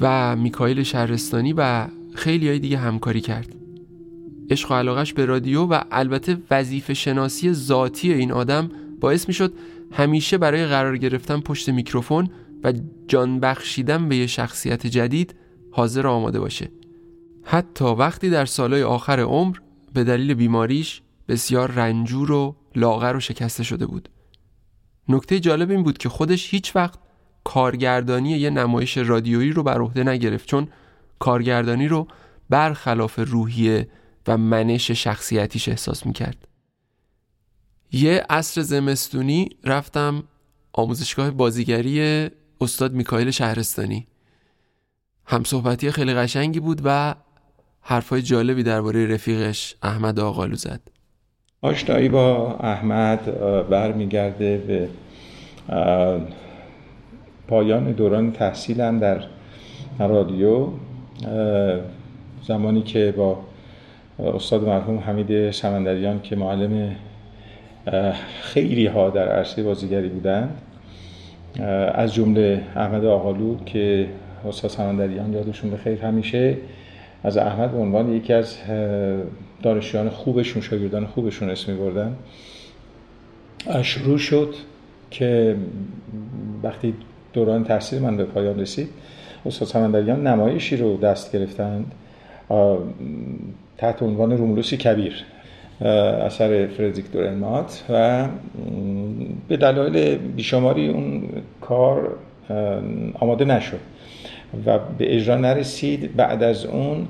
و 0.00 0.36
میکائیل 0.36 0.82
شهرستانی 0.82 1.52
و 1.52 1.86
خیلی 2.14 2.48
های 2.48 2.58
دیگه 2.58 2.78
همکاری 2.78 3.20
کرد. 3.20 3.56
عشق 4.50 4.70
و 4.70 4.74
علاقش 4.74 5.12
به 5.12 5.24
رادیو 5.24 5.62
و 5.64 5.80
البته 5.90 6.38
وظیفه 6.50 6.94
شناسی 6.94 7.52
ذاتی 7.52 8.12
این 8.12 8.32
آدم 8.32 8.68
باعث 9.00 9.28
می 9.28 9.48
همیشه 9.92 10.38
برای 10.38 10.66
قرار 10.66 10.96
گرفتن 10.96 11.40
پشت 11.40 11.68
میکروفون 11.68 12.28
و 12.64 12.72
جان 13.08 13.40
بخشیدن 13.40 14.08
به 14.08 14.16
یه 14.16 14.26
شخصیت 14.26 14.86
جدید 14.86 15.34
حاضر 15.70 16.06
آماده 16.06 16.40
باشه. 16.40 16.70
حتی 17.42 17.84
وقتی 17.84 18.30
در 18.30 18.44
سالهای 18.44 18.82
آخر 18.82 19.20
عمر 19.20 19.56
به 19.92 20.04
دلیل 20.04 20.34
بیماریش 20.34 21.02
بسیار 21.28 21.70
رنجور 21.70 22.32
و 22.32 22.56
لاغر 22.76 23.16
و 23.16 23.20
شکسته 23.20 23.62
شده 23.62 23.86
بود. 23.86 24.08
نکته 25.08 25.40
جالب 25.40 25.70
این 25.70 25.82
بود 25.82 25.98
که 25.98 26.08
خودش 26.08 26.54
هیچ 26.54 26.76
وقت 26.76 26.98
کارگردانی 27.44 28.30
یه 28.30 28.50
نمایش 28.50 28.98
رادیویی 28.98 29.52
رو 29.52 29.62
بر 29.62 29.80
عهده 29.80 30.04
نگرفت 30.04 30.48
چون 30.48 30.68
کارگردانی 31.18 31.88
رو 31.88 32.08
برخلاف 32.50 33.18
روحیه 33.18 33.88
و 34.26 34.36
منش 34.36 34.90
شخصیتیش 34.90 35.68
احساس 35.68 36.06
می‌کرد. 36.06 36.48
یه 37.92 38.26
عصر 38.30 38.62
زمستونی 38.62 39.48
رفتم 39.64 40.24
آموزشگاه 40.72 41.30
بازیگری 41.30 42.28
استاد 42.60 42.92
میکائیل 42.92 43.30
شهرستانی. 43.30 44.06
همصحبتی 45.26 45.90
خیلی 45.90 46.14
قشنگی 46.14 46.60
بود 46.60 46.80
و 46.84 47.14
حرفای 47.82 48.22
جالبی 48.22 48.62
درباره 48.62 49.06
رفیقش 49.14 49.76
احمد 49.82 50.20
آقالو 50.20 50.54
زد. 50.54 50.80
آشنایی 51.62 52.08
با 52.08 52.56
احمد 52.60 53.40
برمیگرده 53.70 54.58
به 54.58 54.88
پایان 57.48 57.92
دوران 57.92 58.32
تحصیلم 58.32 58.98
در 58.98 59.22
رادیو. 59.98 60.68
زمانی 62.42 62.82
که 62.82 63.14
با 63.16 63.38
استاد 64.18 64.64
مرحوم 64.64 64.98
حمید 64.98 65.50
سمندریان 65.50 66.22
که 66.22 66.36
معلم 66.36 66.96
خیلی 68.42 68.86
ها 68.86 69.10
در 69.10 69.28
عرصه 69.28 69.62
بازیگری 69.62 70.08
بودند. 70.08 70.62
از 71.94 72.14
جمله 72.14 72.62
احمد 72.76 73.04
آقالو 73.04 73.64
که 73.64 74.08
استاد 74.48 74.70
سمندریان 74.70 75.32
یادشون 75.32 75.70
بخیر 75.70 76.02
همیشه. 76.02 76.56
از 77.24 77.36
احمد 77.36 77.72
به 77.72 77.78
عنوان 77.78 78.12
یکی 78.12 78.32
از 78.32 78.56
دانشجویان 79.62 80.08
خوبشون 80.08 80.62
شاگردان 80.62 81.06
خوبشون 81.06 81.50
اسم 81.50 81.76
بردن 81.76 82.16
شروع 83.82 84.18
شد 84.18 84.54
که 85.10 85.56
وقتی 86.62 86.94
دوران 87.32 87.64
تحصیل 87.64 88.02
من 88.02 88.16
به 88.16 88.24
پایان 88.24 88.60
رسید 88.60 88.88
استاد 89.46 89.68
سمندریان 89.68 90.26
نمایشی 90.26 90.76
رو 90.76 90.96
دست 90.96 91.32
گرفتند 91.32 91.92
تحت 93.78 94.02
عنوان 94.02 94.32
رومولوسی 94.32 94.76
کبیر 94.76 95.24
اثر 95.80 96.66
فردریک 96.66 97.10
دورنمات 97.12 97.84
و 97.90 98.28
به 99.48 99.56
دلایل 99.56 100.18
بیشماری 100.18 100.88
اون 100.88 101.28
کار 101.60 102.16
آماده 103.14 103.44
نشد. 103.44 103.80
و 104.66 104.78
به 104.78 105.16
اجرا 105.16 105.36
نرسید. 105.36 106.16
بعد 106.16 106.42
از 106.42 106.64
اون 106.66 107.08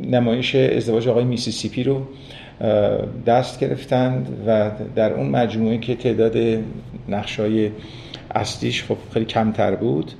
نمایش 0.00 0.54
ازدواج 0.54 1.08
آقای 1.08 1.24
میسیسیپی 1.24 1.82
رو 1.82 2.02
دست 3.26 3.60
گرفتند 3.60 4.44
و 4.46 4.70
در 4.94 5.12
اون 5.12 5.28
مجموعه 5.28 5.78
که 5.78 5.94
تعداد 5.94 6.62
نقشای 7.08 7.70
اصلیش 8.34 8.84
خب 8.84 8.96
خیلی 9.12 9.24
کمتر 9.24 9.74
بود 9.74 10.12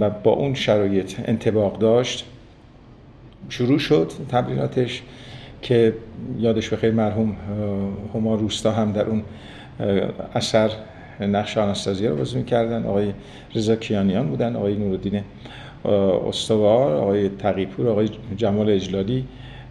و 0.00 0.10
با 0.10 0.30
اون 0.30 0.54
شرایط 0.54 1.14
انتباق 1.24 1.78
داشت 1.78 2.24
شروع 3.48 3.78
شد 3.78 4.12
تبلیغاتش 4.30 5.02
که 5.62 5.94
یادش 6.38 6.68
بخیر 6.68 6.90
مرحوم 6.90 7.36
هما 8.14 8.34
روستا 8.34 8.72
هم 8.72 8.92
در 8.92 9.04
اون 9.04 9.22
اثر 10.34 10.70
نقش 11.20 11.58
آناستازیا 11.58 12.10
رو 12.10 12.16
بازی 12.16 12.38
می‌کردن. 12.38 12.86
آقای 12.86 13.12
رضا 13.54 13.76
کیانیان 13.76 14.28
بودن 14.28 14.56
آقای 14.56 14.74
نورالدین 14.76 15.22
استوار 16.28 16.94
آقای 16.94 17.28
تقیپور 17.28 17.88
آقای 17.88 18.10
جمال 18.36 18.70
اجلالی 18.70 19.24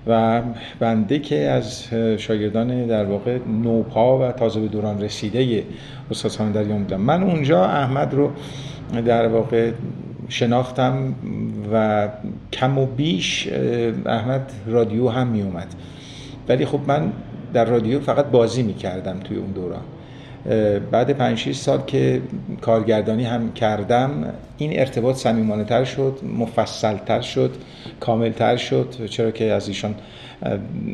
و 0.08 0.42
بنده 0.80 1.20
که 1.20 1.36
از 1.36 1.84
شاگردان 2.18 2.88
در 2.88 3.06
واقع 3.06 3.38
نوپا 3.64 4.20
و 4.20 4.32
تازه 4.32 4.60
به 4.60 4.68
دوران 4.68 5.02
رسیده 5.02 5.64
استاد 6.12 6.32
سامندریان 6.32 6.84
بودم 6.84 7.02
من 7.02 7.24
اونجا 7.24 7.66
احمد 7.66 8.14
رو 8.14 8.32
در 9.06 9.28
واقع 9.28 9.72
شناختم 10.30 11.16
و 11.74 12.08
کم 12.54 12.78
و 12.78 12.86
بیش 12.86 13.48
احمد 14.06 14.52
رادیو 14.66 15.10
هم 15.10 15.28
می 15.28 15.42
اومد 15.42 15.68
ولی 16.50 16.66
خب 16.66 16.80
من 16.88 17.12
در 17.54 17.66
رادیو 17.66 18.00
فقط 18.00 18.26
بازی 18.26 18.64
می 18.64 18.74
کردم 18.74 19.20
توی 19.20 19.38
اون 19.38 19.52
دوران. 19.52 19.82
بعد 20.92 21.12
5 21.12 21.52
سال 21.52 21.82
که 21.88 22.22
کارگردانی 22.62 23.24
هم 23.24 23.54
کردم 23.54 24.34
این 24.58 24.80
ارتباط 24.80 25.16
صمیمانه 25.16 25.64
تر 25.64 25.84
شد 25.84 26.20
مفصل 26.38 26.98
تر 26.98 27.22
شد 27.22 27.52
کامل 28.00 28.32
تر 28.32 28.58
شد. 28.58 29.06
چرا 29.10 29.32
که 29.32 29.52
از 29.52 29.68
ایشان 29.68 29.96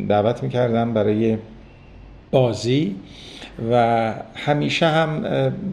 دعوت 0.09 0.43
می‌کردم 0.43 0.93
برای 0.93 1.37
بازی. 2.31 2.95
و 3.71 4.13
همیشه 4.35 4.87
هم 4.87 5.21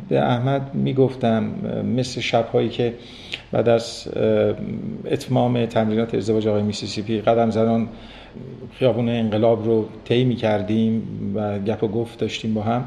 به 0.08 0.20
احمد 0.20 0.74
می‌گفتم 0.74 1.44
مثل 1.96 2.20
شبهایی 2.20 2.68
که 2.68 2.94
بعد 3.52 3.68
از 3.68 4.08
اتمام 5.10 5.66
تمرینات 5.66 6.14
ازدواج 6.14 6.48
آقای 6.48 6.62
میسیسیپی 6.62 7.20
قدم 7.20 7.50
زنان 7.50 7.88
خیابون 8.78 9.08
انقلاب 9.08 9.64
رو 9.64 9.88
طی 10.04 10.24
می‌کردیم 10.24 11.02
و 11.34 11.58
گپ 11.58 11.84
و 11.84 11.88
گفت 11.88 12.18
داشتیم 12.18 12.54
با 12.54 12.62
هم. 12.62 12.84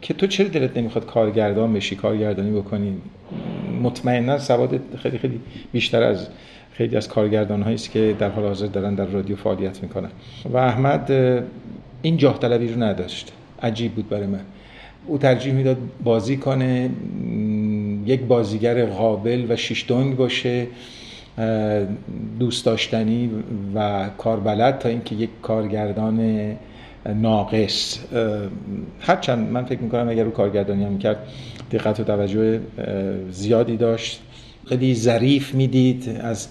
که 0.00 0.14
تو 0.18 0.26
چرا 0.26 0.48
دلت 0.48 0.76
نمی‌خواد 0.76 1.06
کارگردان 1.06 1.72
بشی 1.72 1.96
کارگردانی 1.96 2.50
بکنی؟ 2.50 2.96
مطمئنا 3.82 4.38
سواد 4.38 4.80
خیلی 5.02 5.18
خیلی 5.18 5.40
بیشتر 5.72 6.02
از 6.02 6.28
خیلی 6.72 6.96
از 6.96 7.08
کارگردان 7.08 7.62
هایی 7.62 7.74
است 7.74 7.90
که 7.90 8.16
در 8.18 8.30
حال 8.30 8.44
حاضر 8.44 8.66
دارن 8.66 8.94
در 8.94 9.06
رادیو 9.06 9.36
فعالیت 9.36 9.82
می‌کنن. 9.82 10.10
و 10.52 10.56
احمد 10.56 11.12
این 12.02 12.16
جاه 12.16 12.38
طلبی 12.38 12.68
رو 12.68 12.82
نداشت. 12.82 13.32
عجیب 13.62 13.92
بود 13.92 14.08
برای 14.08 14.26
من. 14.26 14.40
او 15.06 15.18
ترجیح 15.18 15.52
می‌داد 15.52 15.76
بازی 16.04 16.36
کنه 16.36 16.90
یک 18.06 18.20
بازیگر 18.20 18.86
قابل 18.86 19.46
و 19.48 19.56
شیشتونگ 19.56 20.16
باشه 20.16 20.66
دوست 22.38 22.66
داشتنی 22.66 23.30
و 23.74 24.08
کاربلد 24.18 24.78
تا 24.78 24.88
اینکه 24.88 25.14
یک 25.14 25.30
کارگردان 25.42 26.20
ناقص. 27.14 27.98
هرچند 29.00 29.50
من 29.50 29.64
فکر 29.64 29.80
می‌کنم 29.80 30.08
اگر 30.08 30.24
رو 30.24 30.30
کارگردانی 30.30 30.84
هم 30.84 30.92
می‌کرد 30.92 31.18
دقت 31.72 32.00
و 32.00 32.04
توجه 32.04 32.60
زیادی 33.30 33.76
داشت. 33.76 34.20
خیلی 34.68 34.94
ظریف 34.94 35.54
می‌دید. 35.54 36.20
از 36.20 36.48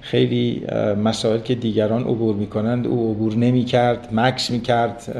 خیلی 0.00 0.62
مسائل 1.04 1.40
که 1.40 1.54
دیگران 1.54 2.02
عبور 2.02 2.36
می‌کنند 2.36 2.86
او 2.86 3.10
عبور 3.10 3.34
نمی‌کرد. 3.34 4.08
مکس 4.12 4.50
می‌کرد 4.50 5.16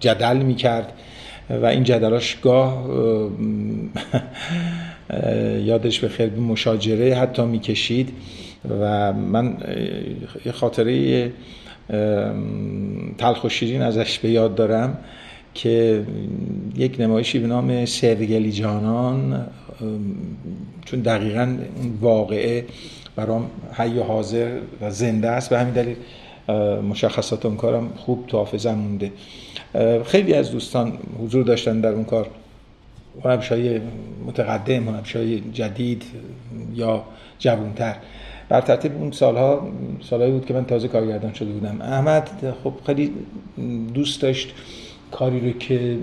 جدل 0.00 0.36
می‌کرد. 0.36 0.92
و 1.50 1.66
این 1.66 1.84
جدلاش 1.84 2.36
گاه 2.42 2.88
یادش 5.64 6.00
به 6.00 6.08
خیلی 6.08 6.40
مشاجره 6.40 7.14
حتی 7.14 7.42
می‌کشید. 7.44 8.12
و 8.80 9.12
من 9.12 9.56
خاطره 10.52 11.32
تلخ 13.18 13.44
و 13.44 13.48
شیرین 13.48 13.82
ازش 13.82 14.18
به 14.18 14.30
یاد 14.30 14.54
دارم 14.54 14.98
که 15.54 16.04
یک 16.76 16.96
نمایشی 17.00 17.38
به 17.38 17.46
نام 17.46 17.84
سرگلی 17.84 18.52
جانان 18.52 19.46
چون 20.84 21.00
دقیقا 21.00 21.58
اون 21.76 21.98
واقعه 22.00 22.64
برام 23.16 23.50
حی 23.72 23.98
و 23.98 24.02
حاضر 24.02 24.58
و 24.80 24.90
زنده 24.90 25.28
است. 25.28 25.50
به 25.50 25.58
همین 25.58 25.74
دلیل 25.74 25.96
مشخصات 26.82 27.46
اون 27.46 27.56
کارم 27.56 27.88
خوب 27.96 28.24
تو 28.26 28.36
حافظم 28.36 28.74
مونده. 28.74 29.12
خیلی 30.04 30.34
از 30.34 30.50
دوستان 30.50 30.92
حضور 31.22 31.44
داشتن 31.44 31.80
در 31.80 31.92
اون 31.92 32.04
کار. 32.04 32.26
هنرپیشه‌های 33.24 33.80
متقدم 34.26 34.88
هنرپیشه‌های 34.88 35.40
جدید 35.40 36.02
یا 36.74 37.04
جوانتر. 37.38 37.96
بر 38.48 38.60
ترتیب 38.60 38.92
اون 38.96 39.10
سالها 39.10 39.68
سالهایی 40.00 40.32
بود 40.32 40.46
که 40.46 40.54
من 40.54 40.64
تازه 40.64 40.88
کارگردان 40.88 41.32
شده 41.32 41.52
بودم. 41.52 41.80
احمد 41.80 42.54
خب 42.64 42.72
خیلی 42.86 43.12
دوست 43.94 44.22
داشت 44.22 44.54
کاری 45.10 45.40
رو 45.40 45.58
که 45.58 45.96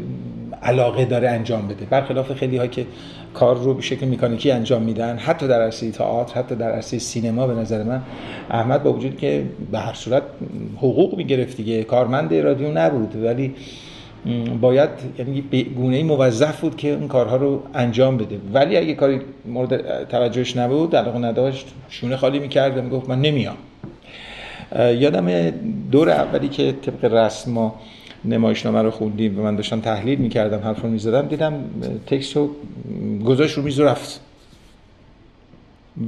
علاقه 0.64 1.06
داره 1.06 1.30
انجام 1.30 1.68
بده. 1.68 1.86
برخلاف 1.86 2.32
خیلی 2.32 2.58
ها 2.58 2.68
که 2.68 2.86
کار 3.34 3.58
رو 3.58 3.74
به 3.74 3.82
شکل 3.82 4.08
مکانیکی 4.08 4.52
انجام 4.52 4.82
میدن 4.82 5.18
حتی 5.18 5.48
در 5.48 5.62
عرصه 5.62 5.92
تئاتر 5.92 6.40
حتی 6.40 6.56
در 6.56 6.72
عرصه 6.72 7.00
سینما 7.00 7.48
به 7.48 7.54
نظر 7.54 7.84
من 7.84 8.02
احمد 8.50 8.84
با 8.84 8.94
وجود 8.94 9.18
که 9.18 9.44
به 9.72 9.80
هر 9.80 9.94
صورت 9.94 10.24
حقوق 10.78 11.18
می‌گرفت 11.18 11.58
دیگه 11.58 11.84
کارمند 11.84 12.34
رادیو 12.34 12.72
نبود 12.72 13.24
ولی 13.24 13.56
باید 14.62 14.90
یعنی 15.20 15.42
به 15.42 15.64
گونه 15.64 16.04
موظف 16.04 16.62
بود 16.62 16.78
که 16.78 16.94
اون 16.94 17.08
کارها 17.08 17.36
رو 17.36 17.64
انجام 17.74 18.18
بده. 18.18 18.40
ولی 18.54 18.78
اگه 18.78 18.94
کاری 18.94 19.22
مورد 19.46 20.04
توجهش 20.10 20.58
نبود 20.58 20.96
علاقه 20.96 21.20
نداشت 21.20 21.68
شونه 21.90 22.18
خالی 22.18 22.40
می‌کرد 22.40 22.78
و 22.78 22.82
می‌گفت 22.82 23.10
من 23.10 23.22
نمیام. 23.22 23.56
یادم 24.80 25.50
دور 25.92 26.10
اولی 26.10 26.48
که 26.48 26.76
طبق 26.82 27.14
رسم 27.14 27.52
ما 27.52 27.76
نمایشنامه 28.26 28.82
رو 28.82 28.92
خوندیم 28.92 29.40
و 29.40 29.44
من 29.44 29.56
داشتم 29.56 29.80
تحلیل 29.80 30.20
می‌کردم 30.20 30.60
حرف 30.60 30.82
رو 30.82 30.90
می‌زدم 30.90 31.28
دیدم 31.28 31.54
تکست 32.08 32.36
رو 32.36 32.50
گذاشت 33.26 33.58
رو 33.58 33.64
میز 33.64 33.80
رفت. 33.80 34.22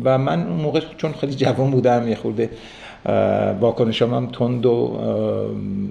و 0.03 0.17
من 0.17 0.47
اون 0.47 0.59
موقع 0.61 0.81
چون 0.97 1.11
خیلی 1.11 1.35
جوان 1.35 1.71
بودم 1.71 2.07
یه 2.07 2.15
خورده 2.15 2.49
واکنشم 3.59 4.13
هم 4.13 4.25
تند 4.25 4.65
و 4.65 4.99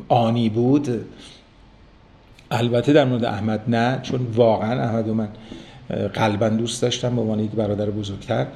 آنی 0.08 0.48
بود 0.48 0.88
البته 2.50 2.92
در 2.92 3.04
مورد 3.04 3.24
احمد 3.24 3.60
نه 3.68 4.00
چون 4.02 4.26
واقعا 4.34 4.82
احمد 4.82 5.08
و 5.08 5.14
من 5.14 5.28
قلبا 6.14 6.48
دوست 6.48 6.82
داشتم 6.82 7.16
به 7.16 7.20
عنوان 7.22 7.46
برادر 7.46 7.90
بزرگتر. 7.90 8.46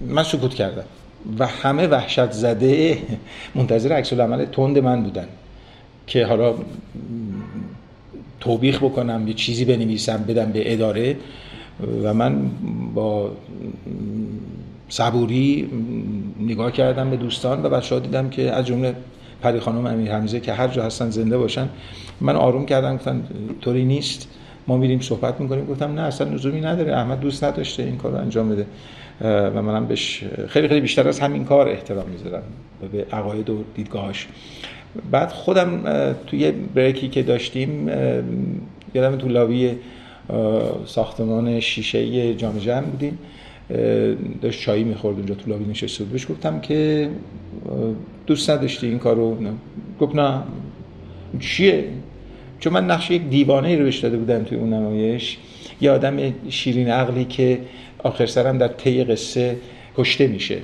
من 0.00 0.22
سکوت 0.22 0.54
کردم 0.54 0.84
و 1.38 1.46
همه 1.46 1.86
وحشت 1.86 2.30
زده 2.30 2.98
منتظر 3.54 3.92
عکس 3.92 4.12
العمل 4.12 4.44
تند 4.44 4.78
من 4.78 5.02
بودن 5.02 5.26
که 6.06 6.26
حالا 6.26 6.54
توبیخ 8.40 8.82
بکنم 8.82 9.28
یه 9.28 9.34
چیزی 9.34 9.64
بنویسم 9.64 10.24
بدم 10.28 10.52
به 10.52 10.72
اداره 10.72 11.16
و 12.02 12.14
من 12.14 12.50
با 12.94 13.30
صبوری 14.88 15.70
نگاه 16.40 16.72
کردم 16.72 17.10
به 17.10 17.16
دوستان 17.16 17.62
و 17.62 17.68
بچه 17.68 17.94
ها 17.94 18.00
دیدم 18.00 18.30
که 18.30 18.52
از 18.52 18.66
جمله 18.66 18.94
پری 19.46 19.60
خانم 19.60 19.86
امیر 19.86 20.12
حمیزه 20.12 20.40
که 20.40 20.52
هر 20.52 20.68
جا 20.68 20.84
هستن 20.84 21.10
زنده 21.10 21.38
باشن. 21.38 21.68
من 22.20 22.36
آروم 22.36 22.66
کردم 22.66 22.96
گفتن 22.96 23.22
طوری 23.60 23.84
نیست. 23.84 24.28
ما 24.66 24.76
میریم 24.76 25.00
صحبت 25.00 25.40
می‌کنیم. 25.40 25.66
گفتم 25.66 25.94
نه 25.94 26.00
اصلا 26.00 26.28
لزومی 26.28 26.60
نداره. 26.60 26.96
احمد 26.96 27.20
دوست 27.20 27.44
نداشته 27.44 27.82
این 27.82 27.96
کار 27.96 28.12
رو 28.12 28.18
انجام 28.18 28.48
بده. 28.48 28.66
و 29.54 29.62
منم 29.62 29.86
بهش 29.86 30.24
خیلی 30.48 30.68
خیلی 30.68 30.80
بیشتر 30.80 31.08
از 31.08 31.20
همین 31.20 31.44
کار 31.44 31.68
احترام 31.68 32.08
می‌ذارم. 32.08 32.42
به 32.92 33.06
عقاید 33.12 33.50
و 33.50 33.64
دیدگاهاش 33.74 34.26
بعد 35.10 35.30
خودم 35.30 35.82
توی 36.26 36.50
بریکی 36.50 37.08
که 37.08 37.22
داشتیم 37.22 37.88
یادم 38.94 39.16
تو 39.16 39.28
لابی 39.28 39.70
ساختمان 40.86 41.60
شیشه 41.60 42.34
جام 42.34 42.58
جمع 42.58 42.86
بودیم. 42.86 43.18
داشت 44.42 44.60
چایی 44.60 44.84
می‌خورد 44.84 45.16
اونجا 45.16 45.34
تو 45.34 45.50
لابی 45.50 45.64
نشسته 45.64 46.04
بود. 46.04 46.12
بهش 46.12 46.30
گفتم 46.30 46.60
که 46.60 47.08
دوست 48.26 48.50
نداشتی 48.50 48.86
این 48.86 48.98
کارو؟ 48.98 49.38
گفت 50.00 50.16
نه. 50.16 50.42
چیه؟ 51.40 51.84
چون 52.60 52.72
من 52.72 52.90
نقش 52.90 53.10
یک 53.10 53.22
دیوانه 53.22 53.76
رو 53.76 53.84
بهش 53.84 53.98
داده 53.98 54.16
بودم 54.16 54.42
توی 54.42 54.58
اون 54.58 54.72
نمایش. 54.72 55.36
یه 55.80 55.90
آدم 55.90 56.34
شیرین 56.48 56.88
عقلی 56.88 57.24
که 57.24 57.58
آخر 57.98 58.26
سرم 58.26 58.58
در 58.58 58.68
طی 58.68 59.04
قصه 59.04 59.56
کشته 59.96 60.26
میشه. 60.26 60.58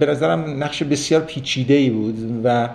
به 0.00 0.06
نظرم 0.06 0.64
نقش 0.64 0.82
بسیار 0.82 1.20
پیچیده 1.20 1.74
ای 1.74 1.90
بود 1.90 2.40
و 2.44 2.68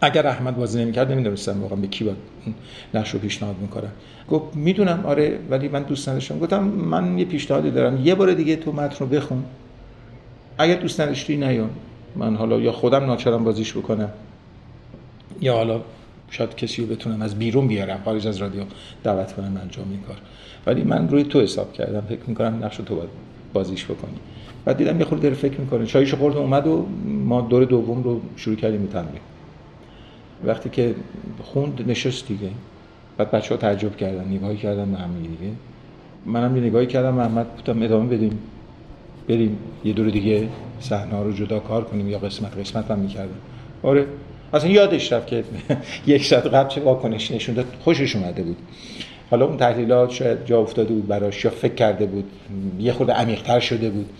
اگر 0.00 0.26
احمد 0.26 0.56
بازی 0.56 0.80
نمی‌کرد 0.80 1.12
نمی‌دونستم 1.12 1.62
واقعا 1.62 1.76
به 1.76 1.86
کی 1.86 2.04
باید 2.04 2.16
نقش 2.94 3.10
رو 3.10 3.18
پیشنهاد 3.18 3.56
می‌کنم 3.60 3.92
گفت 4.30 4.56
می‌دونم 4.56 5.02
آره 5.06 5.38
ولی 5.50 5.68
من 5.68 5.82
دوست 5.82 6.08
نداشتم. 6.08 6.38
گفتم 6.38 6.64
من 6.64 7.18
یه 7.18 7.24
پیشنهادی 7.24 7.70
دارم. 7.70 8.06
یه 8.06 8.14
بار 8.14 8.32
دیگه 8.34 8.56
تو 8.56 8.72
متن 8.72 8.96
رو 9.00 9.06
بخون. 9.06 9.44
اگر 10.58 10.74
دوست 10.74 11.00
نداشتی 11.00 11.36
نیون. 11.36 11.70
من 12.16 12.36
حالا 12.36 12.60
یا 12.60 12.72
خودم 12.72 13.04
ناچارم 13.04 13.44
بازیش 13.44 13.72
بکنم 13.72 14.08
یا 15.40 15.54
حالا 15.54 15.80
شاید 16.30 16.56
کسی 16.56 16.82
رو 16.82 16.88
بتونم 16.88 17.22
از 17.22 17.38
بیرون 17.38 17.68
بیارم 17.68 18.00
خارج 18.04 18.26
از 18.26 18.36
رادیو 18.36 18.62
دعوت 19.04 19.32
کنم 19.32 19.56
انجام 19.62 19.86
این 19.90 20.00
کار. 20.00 20.16
ولی 20.66 20.82
من 20.82 21.08
روی 21.08 21.24
تو 21.24 21.40
حساب 21.40 21.72
کردم. 21.72 22.00
فکر 22.00 22.20
می‌کنم 22.26 22.64
نقش 22.64 22.76
تو 22.76 23.00
بازیش 23.52 23.84
بکنی. 23.84 24.14
بعد 24.64 24.76
دیدم 24.76 24.98
یه 24.98 25.04
خورده 25.04 25.30
فکر 25.30 25.60
می‌کنه. 25.60 25.86
چایش 25.86 26.14
خورد 26.14 26.36
اومد 26.36 26.66
و 26.66 26.86
ما 27.04 27.40
دور 27.40 27.64
دوم 27.64 28.02
رو 28.02 28.20
شروع 28.36 28.56
کردیم 28.56 28.88
تمرین. 28.92 29.20
وقتی 30.44 30.70
که 30.70 30.94
خوند 31.42 31.84
نشست 31.86 32.28
دیگه. 32.28 32.48
بعد 33.16 33.30
بچه 33.30 33.54
ها 33.54 33.60
تعجب 33.60 33.96
کردن 33.96 34.28
نگاهی 34.28 34.56
کردن 34.56 34.92
به 34.92 34.98
هم 34.98 35.10
دیگه. 35.22 35.52
منم 36.26 36.56
یه 36.56 36.62
نگاهی 36.62 36.86
کردم 36.86 37.14
محمد 37.14 37.48
بودم 37.48 37.82
ادامه 37.82 38.16
بدیم. 38.16 38.38
بریم 39.28 39.58
یه 39.84 39.92
دور 39.92 40.10
دیگه 40.10 40.48
صحنه 40.80 41.22
رو 41.22 41.32
جدا 41.32 41.60
کار 41.60 41.84
کنیم 41.84 42.08
یا 42.08 42.18
قسمت 42.18 42.58
قسمت 42.58 42.90
هم 42.90 42.98
می‌کردم 42.98 43.34
آره 43.82 44.06
اصلا 44.54 44.70
یادش 44.70 45.12
رفت 45.12 45.26
که 45.26 45.44
یک 46.06 46.24
ساعت 46.24 46.46
قبل 46.46 46.68
چه 46.68 46.80
واکنش 46.80 47.30
نشون 47.30 47.54
داد 47.54 47.66
خوشش 47.80 48.16
اومده 48.16 48.42
بود. 48.42 48.56
حالا 49.30 49.46
اون 49.46 49.56
تحلیلات 49.56 50.10
شاید 50.10 50.46
جا 50.46 50.60
افتاده 50.60 50.94
بود 50.94 51.08
براش 51.08 51.44
یا 51.44 51.50
فکر 51.50 51.74
کرده 51.74 52.06
بود. 52.06 52.24
یه 52.78 52.92
خود 52.92 53.10
عمیق‌تر 53.10 53.60
شده 53.60 53.90
بود. 53.90 54.10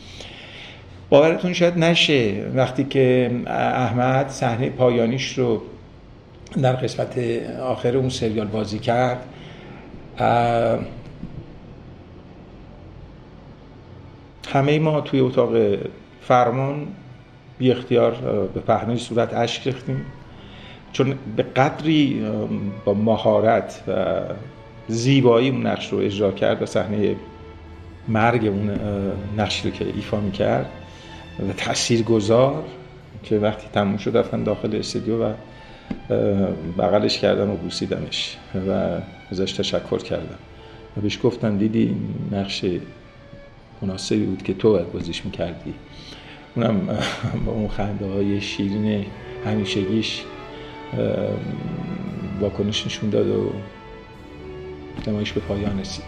باورتون 1.10 1.52
شاید 1.52 1.78
نشه 1.78 2.44
وقتی 2.54 2.84
که 2.84 3.30
احمد 3.46 4.28
صحنه 4.28 4.70
پایانیش 4.70 5.38
رو 5.38 5.62
در 6.52 6.72
قسمت 6.72 7.18
آخر 7.60 7.96
اون 7.96 8.08
سریال 8.08 8.46
بازی 8.46 8.78
کرد. 8.78 9.24
همه 14.48 14.78
ما 14.78 15.00
توی 15.00 15.20
اتاق 15.20 15.56
فرمان 16.20 16.86
بی 17.58 17.70
اختیار 17.70 18.12
به 18.54 18.60
پهنه 18.60 18.96
صورت 18.96 19.34
اشک 19.34 19.66
ریختیم. 19.66 20.04
چون 20.92 21.14
به 21.36 21.42
قدری 21.42 22.26
با 22.84 22.94
مهارت 22.94 23.82
و 23.88 24.20
زیبایی 24.88 25.50
اون 25.50 25.66
نقش 25.66 25.92
رو 25.92 25.98
اجرا 25.98 26.32
کرد 26.32 26.62
و 26.62 26.66
صحنه 26.66 27.16
مرگ 28.08 28.46
اون 28.46 28.78
نقش 29.36 29.64
رو 29.64 29.70
که 29.70 29.84
ایفا 29.84 30.20
می‌کرد 30.20 30.66
و 31.48 31.52
تأثیر 31.52 32.02
گذار 32.02 32.64
که 33.22 33.38
وقتی 33.38 33.66
تموم 33.72 33.96
شد 33.96 34.16
رفتن 34.16 34.42
داخل 34.42 34.76
استودیو 34.76 35.24
و 35.24 35.32
بغلش 36.78 37.18
کردم 37.18 37.50
و 37.50 37.56
بوسیدمش 37.56 38.36
و 38.68 39.00
ازش 39.30 39.52
تشکر 39.52 39.98
کردم. 39.98 40.38
و 40.96 41.00
بهش 41.00 41.18
گفتم 41.22 41.58
دیدی 41.58 41.96
نقش 42.32 42.64
مناسبی 43.82 44.24
بود 44.24 44.42
که 44.42 44.54
تو 44.54 44.72
باید 44.72 44.92
بازیش 44.92 45.24
می‌کردی. 45.24 45.74
اونم 46.56 46.98
با 47.46 47.52
اون 47.52 47.68
خنده 47.68 48.06
های 48.06 48.40
شیرین 48.40 49.06
همیشگیش 49.46 50.22
واکنش 52.40 52.86
نشون 52.86 53.10
داد 53.10 53.28
و 53.28 53.52
نمایش 55.06 55.32
به 55.32 55.40
پایان 55.40 55.80
رسید. 55.80 56.04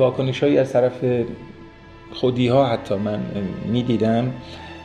واکنش 0.00 0.42
هایی 0.42 0.58
از 0.58 0.72
طرف 0.72 1.04
خودی 2.12 2.48
ها 2.48 2.66
حتی 2.66 2.94
من 2.94 3.20
می 3.66 3.82
دیدم 3.82 4.32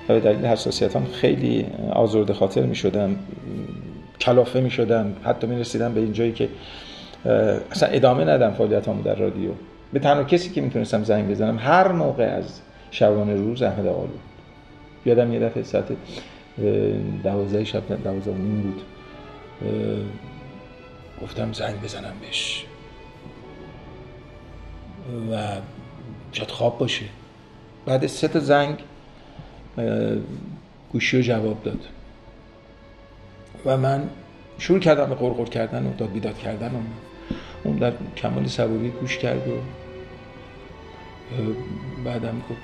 و 0.09 0.13
به 0.13 0.19
دلیل 0.19 0.45
حساسیت 0.45 0.95
هم 0.95 1.05
خیلی 1.05 1.65
آزرده 1.93 2.33
خاطر 2.33 2.61
می 2.61 2.75
شدم 2.75 3.15
کلافه 4.19 4.61
می 4.61 4.71
شدم 4.71 5.13
حتی 5.23 5.47
می 5.47 5.59
رسیدم 5.59 5.93
به 5.93 6.01
اینجایی 6.01 6.31
که 6.31 6.49
اصلا 7.71 7.89
ادامه 7.89 8.25
ندم 8.25 8.51
فعالیت 8.51 9.03
در 9.03 9.15
رادیو. 9.15 9.49
به 9.93 9.99
تنها 9.99 10.23
کسی 10.23 10.49
که 10.49 10.61
می‌تونستم 10.61 11.03
زنگ 11.03 11.29
بزنم 11.31 11.57
هر 11.59 11.91
موقع 11.91 12.23
از 12.23 12.61
شبانه 12.91 13.35
روز 13.35 13.61
احمد 13.61 13.87
آقالو 13.87 14.09
یادم 15.05 15.33
یه 15.33 15.39
دفعه 15.39 15.63
ساعت 15.63 15.85
دوازده 17.23 17.63
شب 17.63 18.03
دوازده 18.03 18.33
نیم 18.33 18.61
بود 18.61 18.81
گفتم 21.21 21.53
زنگ 21.53 21.81
بزنم 21.81 22.13
بهش. 22.21 22.65
و 25.31 25.57
شاید 26.31 26.51
خواب 26.51 26.77
باشه. 26.77 27.05
بعد 27.85 28.07
سه 28.07 28.27
تا 28.27 28.39
زنگ 28.39 28.77
گوشی 30.91 31.17
رو 31.17 31.23
جواب 31.23 31.63
داد. 31.63 31.79
و 33.65 33.77
من 33.77 34.09
شروع 34.57 34.79
کردم 34.79 35.05
به 35.05 35.15
قرقر 35.15 35.45
کردن 35.45 35.85
و 35.85 35.93
داد 35.93 36.11
بیداد 36.11 36.37
کردن 36.37 36.67
و 36.67 36.79
اون 37.63 37.77
در 37.77 37.93
کمال 38.17 38.47
صبوری 38.47 38.89
گوش 38.89 39.17
کرد 39.17 39.47
و 39.47 39.51
بعدم 42.05 42.41
گفت 42.49 42.61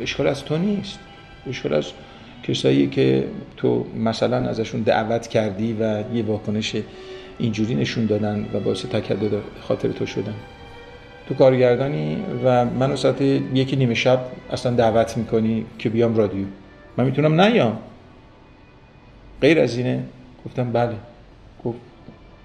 اشکال 0.00 0.26
از 0.26 0.44
تو 0.44 0.58
نیست. 0.58 0.98
اشکال 1.46 1.74
از 1.74 1.84
کسایی 2.42 2.86
که 2.86 3.28
تو 3.56 3.86
مثلا 3.96 4.36
ازشون 4.36 4.82
دعوت 4.82 5.28
کردی 5.28 5.72
و 5.72 6.04
یه 6.14 6.22
واکنش 6.22 6.76
اینجوری 7.38 7.74
نشون 7.74 8.06
دادن 8.06 8.48
و 8.52 8.60
باعث 8.60 8.86
تکدد 8.86 9.42
خاطر 9.60 9.88
تو 9.88 10.06
شدن. 10.06 10.34
تو 11.28 11.34
کارگردانی 11.34 12.24
و 12.44 12.64
منو 12.64 12.96
ساعت 12.96 13.20
یکی 13.20 13.76
نیمه 13.76 13.94
شب 13.94 14.20
اصلا 14.52 14.72
دعوت 14.72 15.16
می‌کنی 15.16 15.64
که 15.78 15.88
بیام 15.88 16.16
رادیو. 16.16 16.46
من 16.96 17.04
می‌تونم 17.04 17.40
نیام. 17.40 17.78
غیر 19.40 19.60
از 19.60 19.76
اینه 19.78 20.02
گفتم 20.46 20.72
بله. 20.72 20.94
گفت 21.64 21.78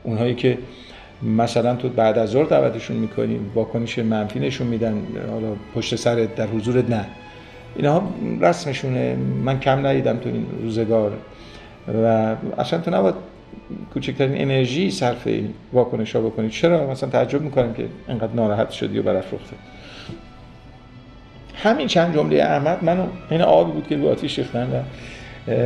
اونهایی 0.03 0.35
که 0.35 0.57
مثلا 1.37 1.75
تو 1.75 1.89
بعد 1.89 2.17
از 2.17 2.29
ظهر 2.29 2.45
دعوتشون 2.45 2.97
می‌کنی 2.97 3.39
واکنش 3.55 3.99
منفی 3.99 4.39
نشون 4.39 4.67
میدن 4.67 5.01
حالا 5.29 5.55
پشت 5.75 5.95
سر 5.95 6.27
در 6.35 6.47
حضورت 6.47 6.89
نه. 6.89 7.05
اینها 7.75 8.03
رسمشونه. 8.41 9.15
من 9.15 9.59
کم 9.59 9.87
ندیدم 9.87 10.17
تو 10.17 10.29
این 10.29 10.45
روزگار. 10.61 11.11
و 12.03 12.35
اصلا 12.57 12.79
تو 12.79 12.91
نباید 12.91 13.15
کوچکترین 13.93 14.41
انرژی 14.41 14.91
صرف 14.91 15.27
این 15.27 15.53
واکنش 15.73 16.15
ها 16.15 16.21
بکنید. 16.21 16.51
چرا؟ 16.51 16.91
مثلا 16.91 17.09
تعجب 17.09 17.41
می‌کنم 17.41 17.73
که 17.73 17.85
انقدر 18.09 18.33
ناراحت 18.33 18.71
شدی 18.71 18.99
و 18.99 19.03
برافروخته. 19.03 19.55
همین 21.55 21.87
چند 21.87 22.13
جمله 22.13 22.43
احمد 22.43 22.83
منو 22.83 23.05
این 23.29 23.41
آبی 23.41 23.71
بود 23.71 23.87
که 23.87 23.97
رو 23.97 24.09
آتیش 24.09 24.39
ریختن 24.39 24.69
و 24.73 24.81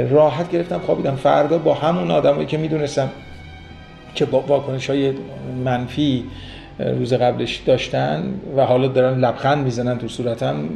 راحت 0.10 0.52
گرفتم 0.52 0.80
خوابیدم. 0.80 1.16
فردا 1.16 1.58
با 1.58 1.74
همون 1.74 2.12
آدمایی 2.12 2.48
که 2.48 2.58
می‌دونستم 2.58 3.10
که 4.16 4.26
با 4.26 4.40
واکنش 4.40 4.90
های 4.90 5.14
منفی 5.66 6.24
روز 6.80 7.14
قبلش 7.14 7.56
داشتن 7.56 8.34
و 8.58 8.66
حالا 8.66 8.88
دارن 8.88 9.20
لبخند 9.20 9.64
می‌زنن 9.64 9.98
تو 9.98 10.08
صورتم 10.08 10.70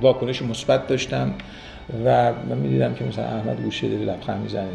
واکنش 0.00 0.42
مثبت 0.42 0.86
داشتم 0.86 1.34
و 2.04 2.32
من 2.48 2.58
می‌دیدم 2.58 2.94
که 2.94 3.04
مثلا 3.04 3.24
احمد 3.24 3.60
گوشه 3.64 3.88
داره 3.88 4.02
لبخند 4.02 4.42
می‌زنه. 4.42 4.66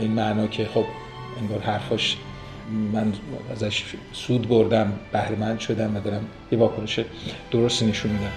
به 0.00 0.06
این 0.06 0.14
معنا 0.14 0.46
که 0.46 0.64
خب 0.64 0.84
انگار 1.40 1.60
حرفاش 1.60 2.16
من 2.92 3.12
ازش 3.52 3.84
سود 4.12 4.48
بردم 4.48 4.92
بهرمند 5.12 5.58
شدم 5.58 5.96
و 5.96 6.00
دارم 6.00 6.26
یه 6.52 6.58
واکنش 6.58 7.00
درستی 7.50 7.86
نشون 7.86 8.12
میدم. 8.12 8.32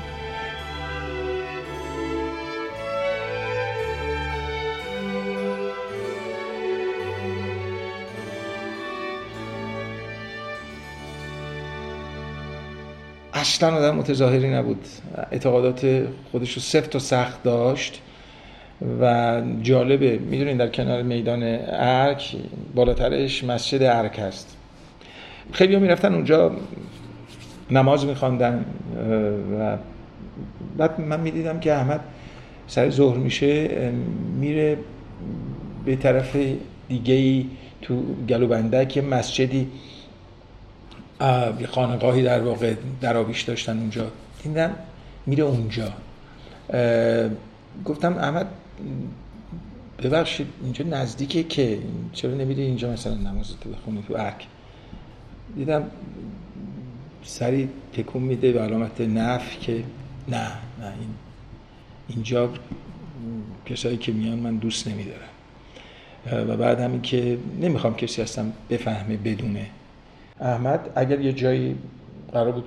اصلا 13.33 13.75
آدم 13.75 13.95
متظاهری 13.95 14.49
نبود. 14.49 14.85
اعتقادات 15.31 16.07
خودش 16.31 16.53
رو 16.53 16.61
سفت 16.61 16.95
و 16.95 16.99
سخت 16.99 17.43
داشت. 17.43 18.01
و 19.01 19.41
جالبه 19.61 20.17
می‌دونین 20.17 20.57
در 20.57 20.67
کنار 20.67 21.01
میدان 21.01 21.43
ارک 21.67 22.35
بالاترش 22.75 23.43
مسجد 23.43 23.83
ارک 23.83 24.19
هست. 24.19 24.57
خیلی 25.51 25.73
ها 25.73 25.79
می‌رفتن 25.79 26.13
اونجا 26.13 26.51
نماز 27.71 28.05
میخواندن 28.05 28.65
و 29.59 29.77
بعد 30.77 31.01
من 31.01 31.19
می‌دیدم 31.19 31.59
که 31.59 31.73
احمد 31.73 31.99
سر 32.67 32.89
ظهر 32.89 33.17
میشه 33.17 33.69
میره 34.39 34.77
به 35.85 35.95
طرف 35.95 36.37
دیگه 36.89 37.13
ای 37.13 37.45
تو 37.81 38.03
گلوبندک 38.29 38.97
یه 38.97 39.03
مسجدی 39.03 39.67
یه 41.59 41.67
خانقاهی 41.67 42.23
در 42.23 42.41
واقع 42.41 42.73
درابیش 43.01 43.41
داشتن 43.41 43.79
اونجا. 43.79 44.05
دیدم 44.43 44.75
میره 45.25 45.43
اونجا. 45.43 45.93
گفتم 47.85 48.17
احمد 48.17 48.47
ببخشید 50.03 50.47
اینجا 50.63 50.85
نزدیکه 50.85 51.43
که 51.43 51.79
چرا 52.13 52.31
نمیری 52.31 52.61
اینجا 52.61 52.91
مثلا 52.91 53.13
نماز 53.13 53.53
تو 53.61 53.69
بخونی 53.69 54.03
تو 54.07 54.13
ارک 54.17 54.47
دیدم 55.55 55.83
سری 57.23 57.69
تکون 57.93 58.21
میده 58.21 58.51
به 58.51 58.61
علامت 58.61 59.01
نف 59.01 59.59
که 59.59 59.83
نه 60.27 60.37
نه 60.37 60.93
این 60.99 61.09
اینجا 62.07 62.49
کسایی 63.65 63.97
که 63.97 64.11
میان 64.11 64.39
من 64.39 64.57
دوست 64.57 64.87
نمیدارم. 64.87 65.29
و 66.31 66.57
بعد 66.57 66.79
همین 66.79 67.01
که 67.01 67.37
نمی‌خوام 67.61 67.95
کسی 67.95 68.21
هستم 68.21 68.53
بفهمه 68.69 69.17
بدونه. 69.17 69.67
احمد 70.39 70.89
اگر 70.95 71.21
یه 71.21 71.33
جایی 71.33 71.75
قرار 72.31 72.51
بود 72.51 72.65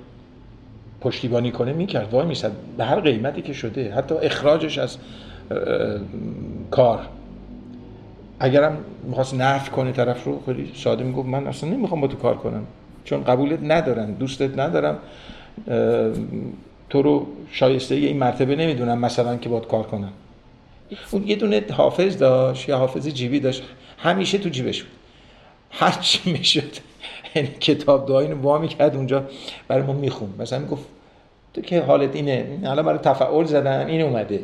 پشتیبانی 1.00 1.50
کنه 1.50 1.72
می‌کرد. 1.72 2.12
وای 2.12 2.26
میسد 2.26 2.52
به 2.76 2.84
هر 2.84 3.00
قیمتی 3.00 3.42
که 3.42 3.52
شده 3.52 3.94
حتی 3.94 4.14
اخراجش 4.14 4.78
از 4.78 4.96
کار. 6.70 7.00
اگرم 8.40 8.76
می‌خواست 9.04 9.34
نفی 9.34 9.70
کنه 9.70 9.92
طرف 9.92 10.24
رو 10.24 10.42
خیلی 10.46 10.72
ساده 10.74 11.04
می‌گفت 11.04 11.28
من 11.28 11.46
اصلا 11.46 11.70
نمی‌خوام 11.70 12.00
با 12.00 12.06
تو 12.06 12.16
کار 12.16 12.36
کنم. 12.36 12.66
چون 13.04 13.24
قبولت 13.24 13.58
ندارن 13.62 14.12
دوستت 14.12 14.58
ندارم 14.58 14.98
تو 16.90 17.02
رو 17.02 17.26
شایسته 17.50 17.94
این 17.94 18.16
مرتبه 18.16 18.56
نمی‌دونم 18.56 18.98
مثلا 18.98 19.36
که 19.36 19.48
باید 19.48 19.66
کار 19.66 19.82
کنم. 19.82 20.12
اون 21.10 21.26
یه 21.26 21.36
دونه 21.36 21.62
حافظ 21.72 22.18
داشت 22.18 22.68
یا 22.68 22.78
حافظ 22.78 23.08
جیبی 23.08 23.40
داشت. 23.40 23.62
همیشه 23.98 24.38
تو 24.38 24.48
جیبش 24.48 24.82
بود. 24.82 24.92
هر 25.70 25.98
چی 26.00 26.32
می‌شد 26.32 26.62
یعنی 27.34 27.48
کتاب 27.48 28.08
دعایی 28.08 28.28
رو 28.28 28.38
وا 28.38 28.58
می‌کرد 28.58 28.96
اونجا 28.96 29.24
برای 29.68 29.82
ما 29.82 29.92
میخون 29.92 30.28
مثلا 30.38 30.58
می‌گفت 30.58 30.84
تو 31.54 31.60
که 31.60 31.80
حالت 31.80 32.16
اینه. 32.16 32.58
حالا 32.64 32.82
برای 32.82 32.98
تفعول 32.98 33.44
زدن 33.44 33.86
این 33.86 34.00
اومده. 34.00 34.40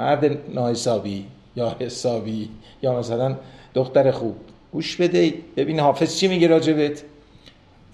مرد 0.00 0.54
ناحسابی 0.54 1.26
یا 1.56 1.76
حسابی 1.80 2.48
یا 2.82 2.98
مثلا 2.98 3.36
دختر 3.74 4.10
خوب. 4.10 4.36
گوش 4.72 4.96
بده 4.96 5.34
ببین 5.56 5.80
حافظ 5.80 6.16
چی 6.16 6.28
میگه 6.28 6.48
راجبت. 6.48 7.02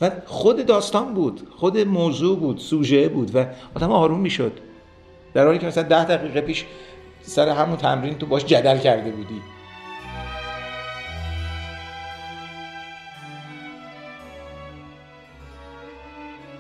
و 0.01 0.11
خود 0.27 0.67
داستان 0.67 1.15
بود 1.15 1.49
خود 1.57 1.79
موضوع 1.79 2.39
بود 2.39 2.59
سوژه 2.59 3.09
بود 3.09 3.37
و 3.37 3.47
آدم 3.75 3.93
آروم 3.93 4.21
می‌شد. 4.21 4.53
در 5.35 5.47
حالی 5.47 5.59
که 5.59 5.67
مثلا 5.67 5.83
ده 5.83 6.05
دقیقه 6.05 6.41
پیش 6.41 6.65
سر 7.23 7.49
همون 7.49 7.77
تمرین 7.77 8.19
تو 8.19 8.27
باش 8.27 8.45
جدل 8.45 8.79
کرده 8.79 9.11
بودی. 9.11 9.41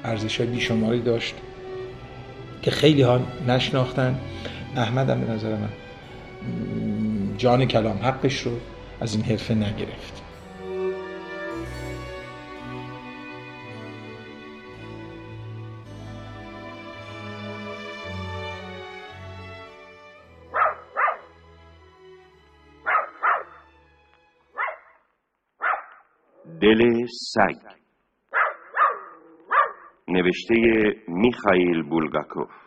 ارزش 0.04 0.40
های 0.40 0.46
بیشماری 0.46 1.00
داشت 1.00 1.34
که 2.62 2.70
خیلی 2.70 3.02
ها 3.02 3.20
نشناختن. 3.48 4.18
احمد 4.76 5.10
هم 5.10 5.20
به 5.20 5.32
نظر 5.32 5.56
من. 5.56 5.68
جان 7.36 7.66
کلام 7.66 7.96
حقش 7.96 8.42
رو 8.42 8.52
از 9.00 9.14
این 9.14 9.24
حرفه 9.24 9.54
نگرفت. 9.54 10.22
دل 26.60 27.06
سگ. 27.06 27.56
نوشته 30.08 30.54
میخائیل 31.08 31.82
بولگاکوف. 31.82 32.61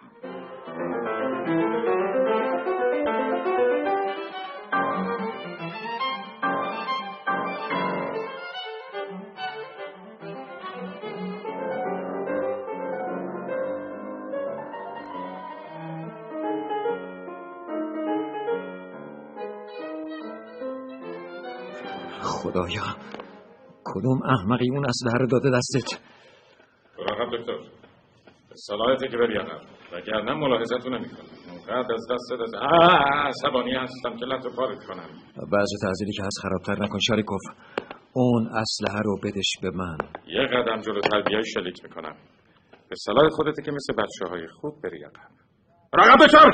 کدوم 23.96 24.20
احمقی 24.34 24.70
اون 24.72 24.86
اسلحه 24.86 25.18
رو 25.20 25.28
داده 25.28 25.50
دستت؟ 25.58 25.90
مراقب 27.00 27.38
دکتر 27.38 27.58
صلاحته 28.68 29.08
که 29.08 29.18
بری 29.18 29.38
عقب 29.38 29.62
وگرنه 29.94 30.34
ملاحظتو 30.34 30.90
نمی‌کنم 30.90 31.26
اونقدر 31.52 31.94
از 31.94 32.08
دست 32.12 32.32
از 32.42 32.54
عصبانی 33.30 33.74
هستم 33.76 34.18
که 34.20 34.26
لطو 34.26 34.50
پارت 34.56 34.86
کنم. 34.88 35.10
بعض 35.52 35.70
تعذیری 35.82 36.12
که 36.12 36.24
هست 36.24 36.40
خرابتر 36.42 36.84
نکن 36.84 37.00
شاریکوف 37.08 37.42
اون 38.14 38.48
اسلحه 38.48 39.02
رو 39.06 39.18
بدش 39.24 39.52
به 39.62 39.72
من. 39.72 39.98
یه 40.28 40.48
قدم 40.48 40.82
جلو 40.82 41.02
تربیه 41.02 41.42
شلیک 41.54 41.84
می‌کنم. 41.84 42.16
به 42.90 42.96
صلاح 43.06 43.30
خودته 43.30 43.62
که 43.62 43.72
مثل 43.72 43.94
بچه 43.94 44.26
های 44.32 44.48
خوب 44.48 44.74
بری 44.84 45.04
عقب 45.04 45.32
مراقب 45.94 46.26
دکتر! 46.26 46.52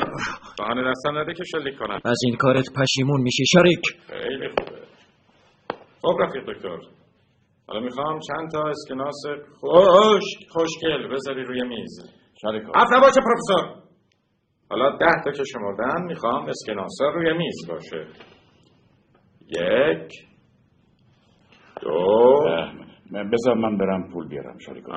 بهانه 0.58 0.90
دستم 0.90 1.18
نده 1.18 1.34
که 1.34 1.44
شلیک 1.44 1.78
کنم. 1.78 2.00
از 2.04 2.18
این 2.26 2.36
کارت 2.36 2.64
پشیمون 2.76 3.20
میشی 3.20 3.46
شاریک 3.46 3.82
خیلی 4.08 4.48
خوبه. 4.48 4.82
خب 6.02 6.16
رفیق 6.20 6.42
دکتر. 6.52 7.01
حالا 7.72 7.84
می‌خوام 7.84 8.18
چند 8.18 8.50
تا 8.52 8.68
اسکناس 8.68 9.22
خوش 9.60 10.22
خوشگل 10.50 11.14
بذاری 11.14 11.44
روی 11.44 11.62
میز. 11.68 12.00
اف 12.74 12.88
نباشه 12.92 13.20
پروفسور. 13.20 13.82
حالا 14.70 14.96
ده 14.96 15.22
تا 15.24 15.30
که 15.30 15.44
شمردن 15.44 16.02
می‌خوام 16.06 16.46
اسکناسا 16.48 17.08
روی 17.14 17.32
میز 17.32 17.56
باشه. 17.68 18.06
یک 19.48 20.12
دو. 21.82 22.44
بذار 23.32 23.54
من 23.54 23.78
برم 23.78 24.12
پول 24.12 24.28
بیارم 24.28 24.58
شاریکو 24.66 24.92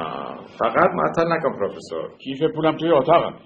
فقط 0.60 0.90
معطل 0.94 1.28
نکن 1.32 1.60
پروفسور. 1.60 2.18
کیف 2.18 2.44
پولم 2.56 2.78
توی 2.78 2.92
اتاقم. 2.92 3.40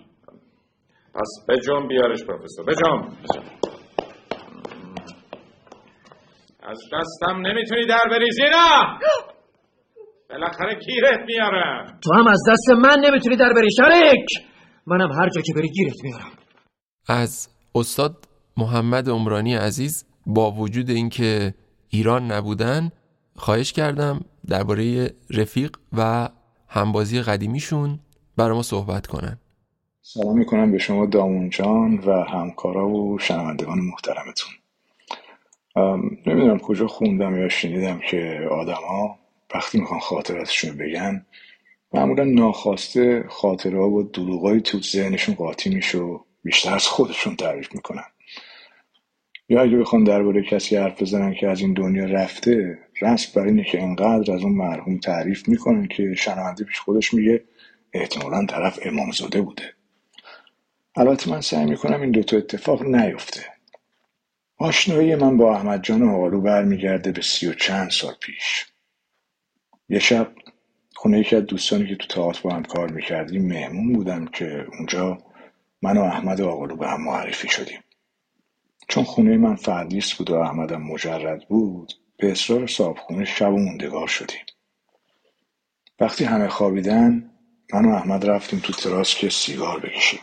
پس 1.13 1.45
بجام 1.49 1.87
بیارش 1.87 2.23
پروفسور. 2.23 2.65
بجام 2.65 3.17
از 6.69 6.79
دستم 6.93 7.47
نمی‌تونی 7.47 7.85
در 7.85 8.09
بریزی 8.11 8.41
نه 8.41 8.99
بالاخره 10.29 10.79
گیرت 10.79 11.19
میارم 11.27 11.99
تو 12.03 12.13
هم 12.13 12.27
از 12.27 12.39
دست 12.49 12.69
من 12.69 12.97
نمی‌تونی 13.05 13.35
در 13.35 13.53
بری 13.53 13.69
شریک! 13.77 14.25
منم 14.85 15.11
هر 15.11 15.29
جا 15.29 15.41
که 15.41 15.53
بری 15.53 15.69
گیرت 15.69 16.03
میارم. 16.03 16.31
از 17.07 17.49
استاد 17.75 18.15
محمد 18.57 19.09
عمرانی 19.09 19.55
عزیز 19.55 20.05
با 20.25 20.51
وجود 20.51 20.89
اینکه 20.89 21.53
ایران 21.89 22.31
نبودن 22.31 22.89
خواهش 23.35 23.73
کردم 23.73 24.19
درباره 24.49 25.11
رفیق 25.37 25.77
و 25.97 26.29
همبازی 26.69 27.21
قدیمیشون 27.21 27.99
برای 28.37 28.55
ما 28.55 28.61
صحبت 28.63 29.07
کنن. 29.07 29.37
سلام 30.01 30.37
می‌کنم 30.37 30.71
به 30.71 30.77
شما 30.77 31.05
دامون 31.05 31.49
جان 31.49 31.99
و 32.05 32.23
همکارا 32.23 32.89
و 32.89 33.19
شنوندگان 33.19 33.77
محترمتون. 33.79 34.58
نمی‌دونم 36.25 36.59
کجا 36.59 36.87
خوندم 36.87 37.39
یا 37.39 37.49
شنیدم 37.49 37.99
که 37.99 38.47
آدما 38.51 39.19
وقتی 39.55 39.79
می‌خوان 39.79 39.99
خاطراتشون 39.99 40.77
بگن 40.77 41.25
معمولا 41.93 42.23
ناخواسته 42.23 43.25
خاطره 43.29 43.77
ها 43.77 43.89
و 43.89 44.03
دروغای 44.03 44.61
تو 44.61 44.81
ذهنشون 44.81 45.35
قاطی 45.35 45.69
میشه 45.69 45.97
و 45.97 46.19
بیشتر 46.43 46.73
از 46.73 46.87
خودشون 46.87 47.35
تعریف 47.35 47.75
می‌کنن. 47.75 48.05
یا 49.49 49.61
اگه 49.61 49.77
بخوان 49.77 50.03
درباره 50.03 50.43
کسی 50.43 50.75
حرف 50.75 51.01
بزنن 51.01 51.33
که 51.33 51.47
از 51.47 51.61
این 51.61 51.73
دنیا 51.73 52.05
رفته 52.05 52.79
رسم 53.01 53.41
بر 53.41 53.47
اینه 53.47 53.63
که 53.63 53.83
انقدر 53.83 54.31
از 54.31 54.43
اون 54.43 54.53
مرحوم 54.53 54.97
تعریف 54.97 55.47
می‌کنن 55.47 55.87
که 55.87 56.15
شنونده 56.15 56.63
پیش 56.63 56.79
خودش 56.79 57.13
میگه 57.13 57.43
احتمالا 57.93 58.45
طرف 58.45 58.79
امامزاده 58.81 59.41
بوده. 59.41 59.73
البته 60.95 61.31
من 61.31 61.41
سعی 61.41 61.65
می‌کنم 61.65 62.01
این 62.01 62.11
دوتا 62.11 62.37
اتفاق 62.37 62.83
نیفته. 62.83 63.58
آشنایی 64.61 65.15
من 65.15 65.37
با 65.37 65.55
احمد 65.55 65.83
جان 65.83 66.03
آقالو 66.09 66.41
برمیگرده 66.41 67.11
به 67.11 67.21
سی 67.21 67.47
و 67.47 67.53
چند 67.53 67.89
سال 67.89 68.13
پیش. 68.21 68.65
یه 69.89 69.99
شب 69.99 70.31
خونه 70.95 71.19
یکی 71.19 71.35
از 71.35 71.45
دوستانی 71.45 71.87
که 71.87 71.95
تو 71.95 72.07
تئاتر 72.07 72.41
با 72.41 72.53
هم 72.53 72.63
کار 72.63 72.91
می‌کردیم 72.91 73.47
مهمون 73.47 73.93
بودم 73.93 74.25
که 74.25 74.67
اونجا 74.77 75.17
من 75.81 75.97
و 75.97 76.01
احمد 76.01 76.41
آقالو 76.41 76.75
به 76.75 76.87
هم 76.87 77.03
معرفی 77.03 77.49
شدیم. 77.49 77.79
چون 78.87 79.03
خونه 79.03 79.37
من 79.37 79.55
فردیس 79.55 80.13
بود 80.13 80.29
و 80.29 80.35
احمدم 80.35 80.81
مجرد 80.81 81.47
بود 81.47 81.93
به 82.17 82.31
اصرار 82.31 82.67
صاحب 82.67 83.23
شب 83.23 83.53
و 83.53 83.57
موندگار 83.57 84.07
شدیم. 84.07 84.45
وقتی 85.99 86.23
همه 86.23 86.47
خوابیدن 86.47 87.31
من 87.73 87.85
و 87.85 87.89
احمد 87.89 88.25
رفتیم 88.25 88.59
تو 88.59 88.73
تراس 88.73 89.15
که 89.15 89.29
سیگار 89.29 89.79
بکشیم. 89.79 90.21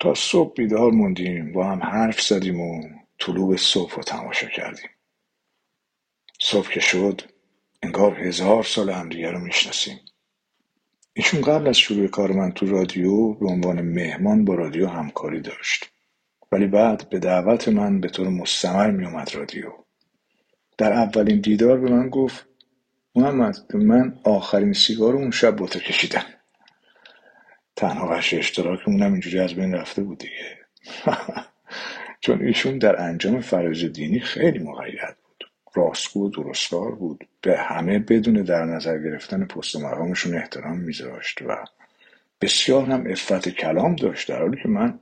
تا 0.00 0.14
صبح 0.14 0.54
بیدار 0.54 0.90
موندیم 0.90 1.52
با 1.52 1.64
هم 1.64 1.82
حرف 1.82 2.20
زدیم 2.20 2.60
و 2.60 3.01
طلوع 3.26 3.56
صبح 3.56 3.94
رو 3.94 4.02
تماشا 4.02 4.48
کردیم. 4.48 4.90
صبح 6.40 6.70
که 6.70 6.80
شد 6.80 7.22
انگار 7.82 8.20
هزار 8.20 8.62
سال 8.64 8.90
همدیگه 8.90 9.30
رو 9.30 9.38
می‌شناسیم. 9.38 10.00
ایشون 11.14 11.40
قبل 11.42 11.68
از 11.68 11.78
شروع 11.78 12.06
کار 12.08 12.32
من 12.32 12.52
تو 12.52 12.66
رادیو 12.66 13.34
به 13.34 13.46
عنوان 13.46 13.82
مهمان 13.82 14.44
با 14.44 14.54
رادیو 14.54 14.88
همکاری 14.88 15.40
داشت. 15.40 15.92
ولی 16.52 16.66
بعد 16.66 17.08
به 17.10 17.18
دعوت 17.18 17.68
من 17.68 18.00
به 18.00 18.08
طور 18.08 18.28
مستمر 18.28 18.90
میومد 18.90 19.34
رادیو. 19.34 19.72
در 20.78 20.92
اولین 20.92 21.40
دیدار 21.40 21.80
به 21.80 21.90
من 21.90 22.08
گفت 22.08 22.46
محمد 23.14 23.76
من 23.76 24.20
آخرین 24.24 24.72
سیگار 24.72 25.14
اون 25.14 25.30
شب 25.30 25.56
با 25.56 25.66
کشیدم. 25.66 26.24
تنها 27.76 28.08
وحش 28.08 28.34
اشتراکمونم 28.34 29.12
اینجوری 29.12 29.38
از 29.38 29.54
بین 29.54 29.74
رفته 29.74 30.02
بود 30.04 30.18
دیگه. 30.18 30.58
چون 32.22 32.42
ایشون 32.42 32.78
در 32.78 33.02
انجام 33.02 33.40
فرایض 33.40 33.84
دینی 33.84 34.20
خیلی 34.20 34.58
مقید 34.58 35.16
بود. 35.22 35.50
راستگو 35.74 36.26
و 36.26 36.30
درستکار 36.30 36.94
بود. 36.94 37.28
به 37.40 37.58
همه 37.58 37.98
بدون 37.98 38.42
در 38.42 38.64
نظر 38.64 38.98
گرفتن 38.98 39.44
پست 39.44 39.76
و 39.76 39.80
مقامشون 39.80 40.34
احترام 40.34 40.78
میذاشت 40.78 41.42
و 41.42 41.64
بسیار 42.40 42.84
هم 42.84 43.06
افت 43.10 43.48
کلام 43.48 43.96
داشت. 43.96 44.28
در 44.28 44.38
حالی 44.38 44.62
که 44.62 44.68
من 44.68 45.00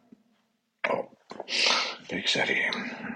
بگذاریم 2.10 2.72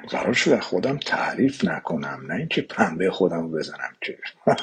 قرار 0.09 0.32
شد 0.32 0.50
از 0.50 0.61
خودم 0.61 0.98
تعریف 0.98 1.64
نکنم 1.64 2.20
نه 2.28 2.34
اینکه 2.34 2.62
پنبه 2.62 3.11
خودم 3.11 3.50
بزنم 3.50 3.96
که. 4.00 4.18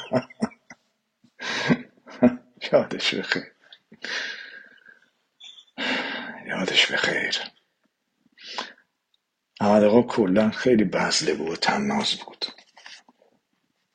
یادش 2.71 3.15
بخیر. 3.15 3.43
یادش 6.47 6.91
بخیر. 6.91 7.61
احمد 9.62 9.84
آقا 9.84 10.01
کلا 10.01 10.49
خیلی 10.49 10.84
بزله 10.84 11.34
بود 11.34 11.49
و 11.49 11.55
تناز 11.55 12.16
بود. 12.16 12.45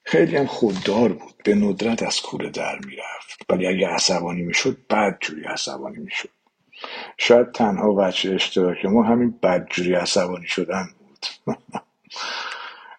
خیلی 0.05 0.37
هم 0.37 0.47
خوددار 0.47 1.13
بود 1.13 1.35
به 1.45 1.55
ندرت 1.55 2.03
از 2.03 2.21
کوره 2.21 2.51
در 2.51 2.79
می‌رفت. 2.79 3.41
ولی 3.51 3.67
اگه 3.67 3.89
عصبانی 3.89 4.43
می‌شد 4.43 4.79
بدجوری 4.91 5.45
عصبانی 5.45 5.99
می‌شد. 5.99 6.29
شاید 7.19 7.53
تنها 7.53 7.95
وجه 7.97 8.35
اشتراک 8.35 8.85
ما 8.85 9.03
همین 9.03 9.39
بدجوری 9.43 9.95
عصبانی 9.95 10.47
شدن 10.47 10.89
بود. 10.99 11.57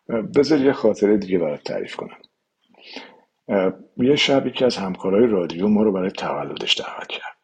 بذار 0.35 0.59
یه 0.61 0.73
خاطره 0.73 1.17
دیگه 1.17 1.37
برات 1.39 1.63
تعریف 1.63 1.95
کنم. 1.95 2.17
یه 3.97 4.15
شب 4.15 4.47
یکی 4.47 4.65
از 4.65 4.77
همکارای 4.77 5.27
رادیو 5.27 5.67
ما 5.67 5.83
رو 5.83 5.91
برای 5.91 6.11
تولدش 6.11 6.79
دعوت 6.81 7.07
کرد. 7.07 7.37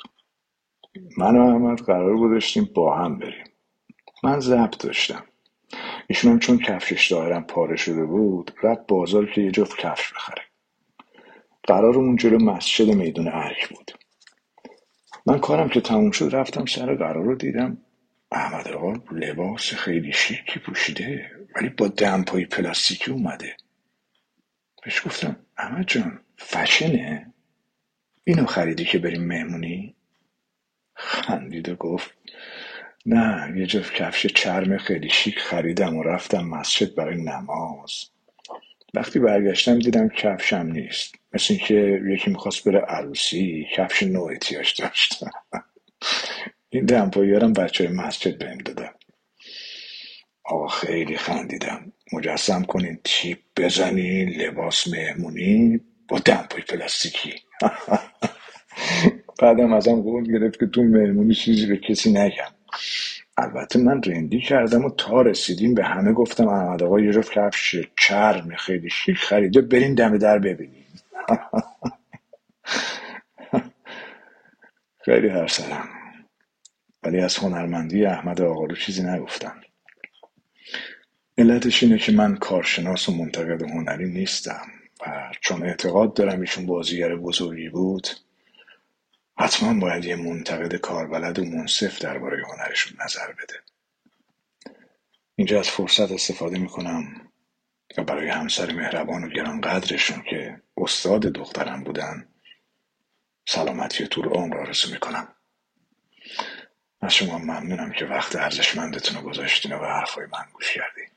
من 1.17 1.37
و 1.37 1.41
احمد 1.41 1.79
قرار 1.81 2.17
گذاشتیم 2.17 2.69
با 2.75 2.97
هم 2.97 3.19
بریم. 3.19 3.45
من 4.23 4.39
ضبط 4.39 4.83
داشتم. 4.83 5.25
ایشون 6.07 6.39
چون 6.39 6.57
کفشش 6.57 7.09
ظاهرا 7.09 7.41
پاره 7.41 7.75
شده 7.75 8.05
بود 8.05 8.51
رفت 8.63 8.87
بازار 8.87 9.25
که 9.31 9.41
یه 9.41 9.51
جفت 9.51 9.77
کفش 9.77 10.13
بخره. 10.13 10.43
قرار 11.63 11.95
اون 11.95 12.15
جلو 12.15 12.39
مسجد 12.39 12.89
میدون 12.89 13.27
ارک 13.27 13.69
بود. 13.69 13.91
من 15.25 15.39
کارم 15.39 15.69
که 15.69 15.81
تموم 15.81 16.11
شد 16.11 16.35
رفتم 16.35 16.65
سر 16.65 16.95
قرار 16.95 17.23
رو 17.25 17.35
دیدم. 17.35 17.77
احمد 18.31 18.67
آقا 18.67 18.93
لباس 19.11 19.73
خیلی 19.73 20.13
شیکی 20.13 20.59
پوشیده 20.59 21.31
ولی 21.55 21.69
با 21.69 21.87
دمپایی 21.87 22.45
پلاستیکی 22.45 23.11
اومده. 23.11 23.57
بهش 24.83 25.05
گفتم 25.05 25.45
احمد 25.57 25.87
جان 25.87 26.19
فشنه؟ 26.37 27.33
اینو 28.23 28.45
خریدی 28.45 28.85
که 28.85 28.99
بریم 28.99 29.23
مهمونی؟ 29.23 29.95
خندید 30.95 31.69
و 31.69 31.75
گفت 31.75 32.22
نه 33.05 33.59
یه 33.59 33.65
جفت 33.65 33.93
کفش 33.93 34.27
چرم 34.27 34.77
خیلی 34.77 35.09
شیک 35.09 35.39
خریدم 35.39 35.97
و 35.97 36.03
رفتم 36.03 36.41
مسجد 36.45 36.95
برای 36.95 37.17
نماز. 37.23 38.05
وقتی 38.93 39.19
برگشتم 39.19 39.79
دیدم 39.79 40.09
کفشم 40.09 40.67
نیست. 40.67 41.15
مثل 41.33 41.53
اینکه 41.53 42.01
یکی 42.09 42.31
می‌خواست 42.31 42.69
بره 42.69 42.79
عروسی 42.79 43.67
کفش 43.75 44.03
نوع 44.03 44.31
احتیاج 44.31 44.81
داشت. 44.81 45.23
این 46.69 46.85
دمپاییارم 46.85 47.53
بچه 47.53 47.89
مسجد 47.89 48.37
بهم 48.39 48.57
دادم 48.57 48.93
آقا 50.45 50.67
خیلی 50.67 51.17
خندیدم. 51.17 51.93
مجسم 52.13 52.63
کنین 52.63 52.99
تیپ 53.03 53.39
بزنین 53.57 54.29
لباس 54.29 54.87
مهمونی 54.87 55.81
با 56.09 56.19
دمپای 56.19 56.61
پلاستیکی. 56.61 57.33
بعدم 59.41 59.73
ازم 59.73 60.01
قول 60.01 60.33
گرفت 60.33 60.59
که 60.59 60.67
تو 60.67 60.83
مهمونی 60.83 61.35
چیزی 61.35 61.67
به 61.67 61.77
کسی 61.77 62.11
نگم. 62.13 62.62
البته 63.37 63.79
من 63.79 64.03
رندی 64.03 64.41
کردم 64.41 64.85
و 64.85 64.89
تا 64.89 65.21
رسیدیم 65.21 65.73
به 65.73 65.83
همه 65.83 66.13
گفتم 66.13 66.47
احمد 66.47 66.83
آقا 66.83 66.99
یه 66.99 67.13
جفت 67.13 67.31
کفش 67.31 67.75
چرم 67.97 68.55
خیلی 68.55 68.89
شیک 68.89 69.17
خریده 69.17 69.61
برین 69.61 69.93
دم 69.93 70.17
در 70.17 70.39
ببینیم. 70.39 70.85
خیلی 75.05 75.27
هرسرم 75.29 75.89
ولی 77.03 77.19
از 77.19 77.37
هنرمندی 77.37 78.05
احمد 78.05 78.41
آقالو 78.41 78.75
چیزی 78.75 79.03
نگفتم. 79.03 79.61
علتش 81.37 81.83
اینه 81.83 81.97
که 81.97 82.11
من 82.11 82.35
کارشناس 82.35 83.09
و 83.09 83.11
منتقد 83.11 83.61
هنری 83.61 84.09
نیستم 84.11 84.67
و 85.07 85.31
چون 85.41 85.63
اعتقاد 85.63 86.13
دارم 86.13 86.41
ایشون 86.41 86.65
بازیگر 86.65 87.15
بزرگی 87.15 87.69
بود 87.69 88.07
حتما 89.37 89.79
باید 89.79 90.05
یه 90.05 90.15
منتقد 90.15 90.75
کاربلد 90.75 91.39
و 91.39 91.45
منصف 91.45 91.99
درباره 91.99 92.43
هنرشون 92.47 92.97
نظر 93.05 93.31
بده. 93.31 93.59
اینجا 95.35 95.59
از 95.59 95.69
فرصت 95.69 96.11
استفاده 96.11 96.59
می‌کنم 96.59 97.03
و 97.97 98.03
برای 98.03 98.29
همسر 98.29 98.71
مهربان 98.71 99.23
و 99.23 99.29
گرانقدرشون 99.29 100.23
که 100.29 100.61
استاد 100.77 101.21
دخترم 101.21 101.83
بودن 101.83 102.27
سلامتی 103.47 104.07
طول 104.07 104.25
عمر 104.25 104.57
آرزو 104.57 104.93
می‌کنم. 104.93 105.27
از 107.01 107.13
شما 107.13 107.37
ممنونم 107.37 107.91
که 107.91 108.05
وقت 108.05 108.35
ارزشمندتون 108.35 109.17
رو 109.17 109.29
گذاشتین 109.29 109.73
و 109.73 109.79
به 109.79 109.87
حرفای 109.87 110.25
من 110.25 110.45
گوش 110.53 110.73
کردین. 110.73 111.07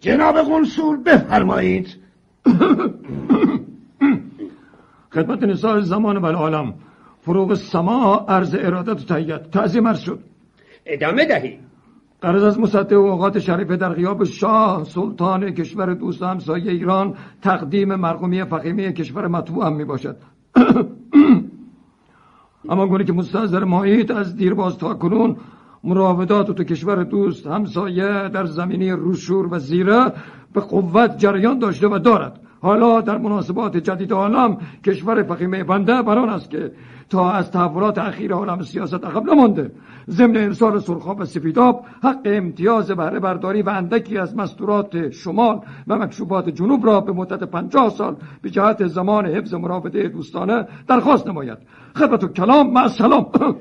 جناب 0.00 0.42
قنصول 0.42 1.02
بفرمایید. 1.02 2.02
خدمت 5.14 5.42
نساء 5.42 5.80
زمان 5.80 6.16
و 6.16 6.26
العالم 6.26 6.89
فروغ 7.20 7.54
سما 7.54 8.26
عرض 8.28 8.56
ارادت 8.58 9.00
و 9.00 9.14
تهیت. 9.14 9.50
تعظیم 9.50 9.88
عرض 9.88 9.98
شد. 9.98 10.18
ادامه 10.86 11.24
دهی. 11.24 11.58
قرض 12.20 12.42
از 12.42 12.60
مصدق 12.60 12.98
اوقات 12.98 13.38
شریفه 13.38 13.76
در 13.76 13.92
غیاب 13.92 14.24
شاه 14.24 14.84
سلطان 14.84 15.50
کشور 15.50 15.94
دوست 15.94 16.22
همسایه 16.22 16.72
ایران 16.72 17.14
تقدیم 17.42 17.94
مرقومی 17.94 18.44
فخیمی 18.44 18.92
کشور 18.92 19.26
مطبوع 19.26 19.66
هم 19.66 19.72
می 19.72 19.84
باشد 19.84 20.16
اما 22.70 22.86
گونه 22.86 23.04
که 23.04 23.12
مستحضر 23.12 23.64
مایید 23.64 24.12
از 24.12 24.36
دیرباز 24.36 24.78
تا 24.78 24.94
کنون 24.94 25.36
مراودات 25.84 26.50
تو 26.50 26.64
کشور 26.64 27.04
دوست 27.04 27.46
همسایه 27.46 28.28
در 28.28 28.44
زمینی 28.44 28.90
روشور 28.90 29.54
و 29.54 29.58
زیره 29.58 30.12
به 30.52 30.60
قوت 30.60 31.18
جریان 31.18 31.58
داشته 31.58 31.88
و 31.88 31.98
دارد. 31.98 32.40
حالا 32.60 33.00
در 33.00 33.18
مناسبات 33.18 33.76
جدید 33.76 34.12
عالم 34.12 34.58
کشور 34.84 35.22
فخیمه 35.22 35.64
بنده 35.64 36.02
بران 36.02 36.28
است 36.28 36.50
که 36.50 36.72
تا 37.10 37.30
از 37.30 37.50
تحولات 37.50 37.98
اخیر 37.98 38.32
عالم 38.32 38.62
سیاست 38.62 39.04
عقب 39.04 39.30
نمانده. 39.30 39.70
ضمن 40.10 40.36
ارسال 40.36 40.80
سرخاب 40.80 41.20
و 41.20 41.24
سفیداب 41.24 41.84
حق 42.02 42.20
امتیاز 42.24 42.90
بهره 42.90 43.20
برداری 43.20 43.62
و 43.62 43.68
اندکی 43.68 44.18
از 44.18 44.36
مستورات 44.36 45.10
شمال 45.10 45.60
و 45.86 45.98
مکشوبات 45.98 46.48
جنوب 46.48 46.86
را 46.86 47.00
به 47.00 47.12
مدت 47.12 47.42
پنجاه 47.42 47.88
سال 47.90 48.16
به 48.42 48.50
جهت 48.50 48.86
زمان 48.86 49.26
حفظ 49.26 49.54
مراوده 49.54 50.08
دوستانه 50.08 50.68
درخواست 50.88 51.26
نماید. 51.26 51.58
خدمت 51.96 52.24
و 52.24 52.28
کلام 52.28 52.72
مع 52.72 52.82
السلام. 52.82 53.26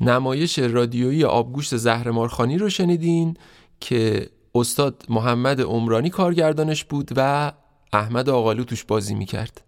نمایش 0.00 0.58
رادیویی 0.58 1.24
آبگوشت 1.24 1.76
زهرمارخانی 1.76 2.58
رو 2.58 2.68
شنیدین 2.68 3.36
که 3.80 4.28
استاد 4.54 5.04
محمد 5.08 5.60
عمرانی 5.60 6.10
کارگردانش 6.10 6.84
بود 6.84 7.10
و 7.16 7.52
احمد 7.92 8.28
آقالو 8.28 8.64
توش 8.64 8.84
بازی 8.84 9.14
می‌کرد. 9.14 9.62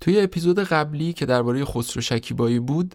توی 0.00 0.20
اپیزود 0.20 0.58
قبلی 0.58 1.12
که 1.12 1.26
درباره 1.26 1.64
خسرو 1.64 2.02
شکیبایی 2.02 2.58
بود 2.58 2.94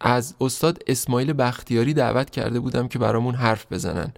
از 0.00 0.34
استاد 0.40 0.78
اسماعیل 0.86 1.32
بختیاری 1.32 1.94
دعوت 1.94 2.30
کرده 2.30 2.60
بودم 2.60 2.88
که 2.88 2.98
برامون 2.98 3.34
حرف 3.34 3.72
بزنن. 3.72 4.12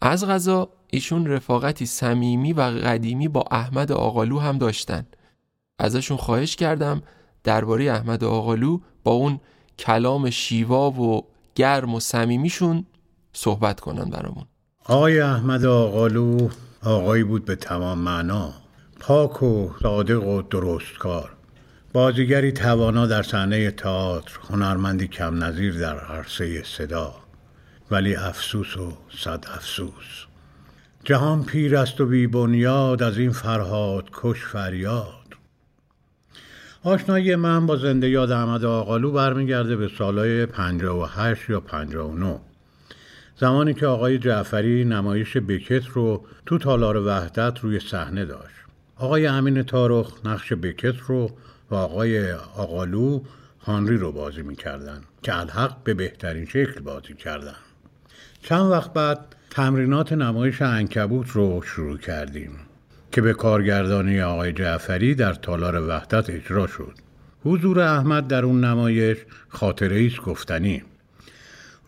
از 0.00 0.26
غذا 0.26 0.68
ایشون 0.90 1.26
رفاقتی 1.26 1.86
صمیمی 1.86 2.52
و 2.52 2.60
قدیمی 2.60 3.28
با 3.28 3.44
احمد 3.50 3.92
آقالو 3.92 4.38
هم 4.38 4.58
داشتن. 4.58 5.06
ازشون 5.78 6.16
خواهش 6.16 6.56
کردم 6.56 7.02
درباره 7.44 7.84
احمد 7.84 8.24
آقالو 8.24 8.78
با 9.04 9.12
اون 9.12 9.40
کلام 9.78 10.30
شیوا 10.30 10.90
و 10.90 11.26
گرم 11.54 11.94
و 11.94 12.00
صمیمیشون 12.00 12.86
صحبت 13.32 13.80
کنن 13.80 14.10
برامون. 14.10 14.44
آقای 14.90 15.20
احمد 15.20 15.64
آقالو 15.64 16.48
آقایی 16.82 17.24
بود 17.24 17.44
به 17.44 17.56
تمام 17.56 17.98
معنا 17.98 18.54
پاک 19.00 19.42
و 19.42 19.70
صادق 19.82 20.24
و 20.24 20.42
درستکار 20.42 21.30
بازیگری 21.92 22.52
توانا 22.52 23.06
در 23.06 23.22
صحنه 23.22 23.70
تئاتر 23.70 24.38
هنرمندی 24.50 25.08
کم 25.08 25.44
نظیر 25.44 25.78
در 25.78 25.98
عرصه 25.98 26.62
صدا 26.62 27.14
ولی 27.90 28.16
افسوس 28.16 28.76
و 28.76 28.92
صد 29.18 29.44
افسوس. 29.54 30.26
جهان 31.04 31.44
پیر 31.44 31.76
است 31.76 32.00
و 32.00 32.06
بی 32.06 32.26
بنیاد 32.26 33.02
از 33.02 33.18
این 33.18 33.32
فرهاد 33.32 34.04
کش 34.12 34.44
فریاد. 34.44 35.34
آشنایی 36.84 37.36
من 37.36 37.66
با 37.66 37.76
زنده 37.76 38.08
یاد 38.08 38.30
احمد 38.30 38.64
آقالو 38.64 39.12
برمیگرده 39.12 39.76
به 39.76 39.90
سالهای 39.98 40.46
58 40.46 41.50
یا 41.50 41.60
59 41.60 42.40
زمانی 43.40 43.74
که 43.74 43.86
آقای 43.86 44.18
جعفری 44.18 44.84
نمایش 44.84 45.36
بکت 45.36 45.86
رو 45.86 46.24
تو 46.46 46.58
تالار 46.58 46.96
وحدت 47.06 47.58
روی 47.60 47.80
صحنه 47.80 48.24
داشت. 48.24 48.54
آقای 48.96 49.26
امین 49.26 49.62
تارخ 49.62 50.26
نقش 50.26 50.52
بکت 50.52 50.94
رو 51.06 51.30
و 51.70 51.74
آقای 51.74 52.32
آقالو 52.32 53.20
هانری 53.60 53.96
رو 53.96 54.12
بازی 54.12 54.42
می‌کردن 54.42 55.00
که 55.22 55.40
الحق 55.40 55.76
به 55.84 55.94
بهترین 55.94 56.46
شکل 56.46 56.80
بازی 56.80 57.14
کردن. 57.14 57.56
چند 58.42 58.70
وقت 58.70 58.92
بعد 58.92 59.18
تمرینات 59.50 60.12
نمایش 60.12 60.62
انکبوت 60.62 61.30
رو 61.30 61.62
شروع 61.62 61.98
کردیم 61.98 62.50
که 63.12 63.20
به 63.20 63.32
کارگردانی 63.32 64.20
آقای 64.20 64.52
جعفری 64.52 65.14
در 65.14 65.32
تالار 65.32 65.88
وحدت 65.88 66.30
اجرا 66.30 66.66
شد. 66.66 66.92
حضور 67.44 67.80
احمد 67.80 68.28
در 68.28 68.44
اون 68.44 68.64
نمایش 68.64 69.18
خاطره 69.48 69.96
ایست 69.96 70.20
گفتنی. 70.20 70.82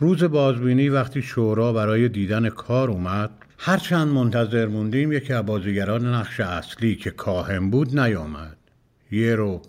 روز 0.03 0.25
بازبینی 0.25 0.89
وقتی 0.89 1.23
شورا 1.23 1.73
برای 1.73 2.09
دیدن 2.09 2.49
کار 2.49 2.91
اومد 2.91 3.31
هرچند 3.59 4.09
منتظر 4.09 4.67
موندیم 4.67 5.13
یکی 5.13 5.33
از 5.33 5.47
بازیگران 5.47 6.07
نقش 6.15 6.41
اصلی 6.41 6.97
که 6.97 7.11
کاهم 7.11 7.71
بود 7.71 7.99
نیامد. 7.99 8.57
یه 9.11 9.35
رو 9.35 9.63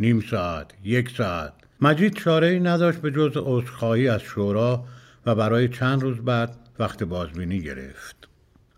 نیم 0.00 0.20
ساعت 0.20 0.66
یک 0.84 1.10
ساعت. 1.10 1.52
مجید 1.80 2.14
چاره 2.14 2.46
ای 2.46 2.60
نداشت 2.60 2.98
به 2.98 3.10
جز 3.10 3.32
عذرخواهی 3.36 4.08
از 4.08 4.20
شورا 4.20 4.84
و 5.26 5.34
برای 5.34 5.68
چند 5.68 6.02
روز 6.02 6.16
بعد 6.16 6.56
وقت 6.78 7.02
بازبینی 7.02 7.60
گرفت. 7.60 8.28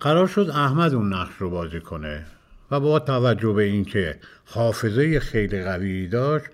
قرار 0.01 0.27
شد 0.27 0.51
احمد 0.55 0.95
اون 0.95 1.13
نقش 1.13 1.35
رو 1.39 1.51
بازی 1.51 1.81
کنه 1.81 2.27
و 2.71 2.81
با 2.81 2.99
توجه 2.99 3.53
به 3.53 3.63
اینکه 3.63 4.19
حافظه 4.45 5.21
خیلی 5.21 5.65
قوی 5.65 6.09
داشت 6.09 6.47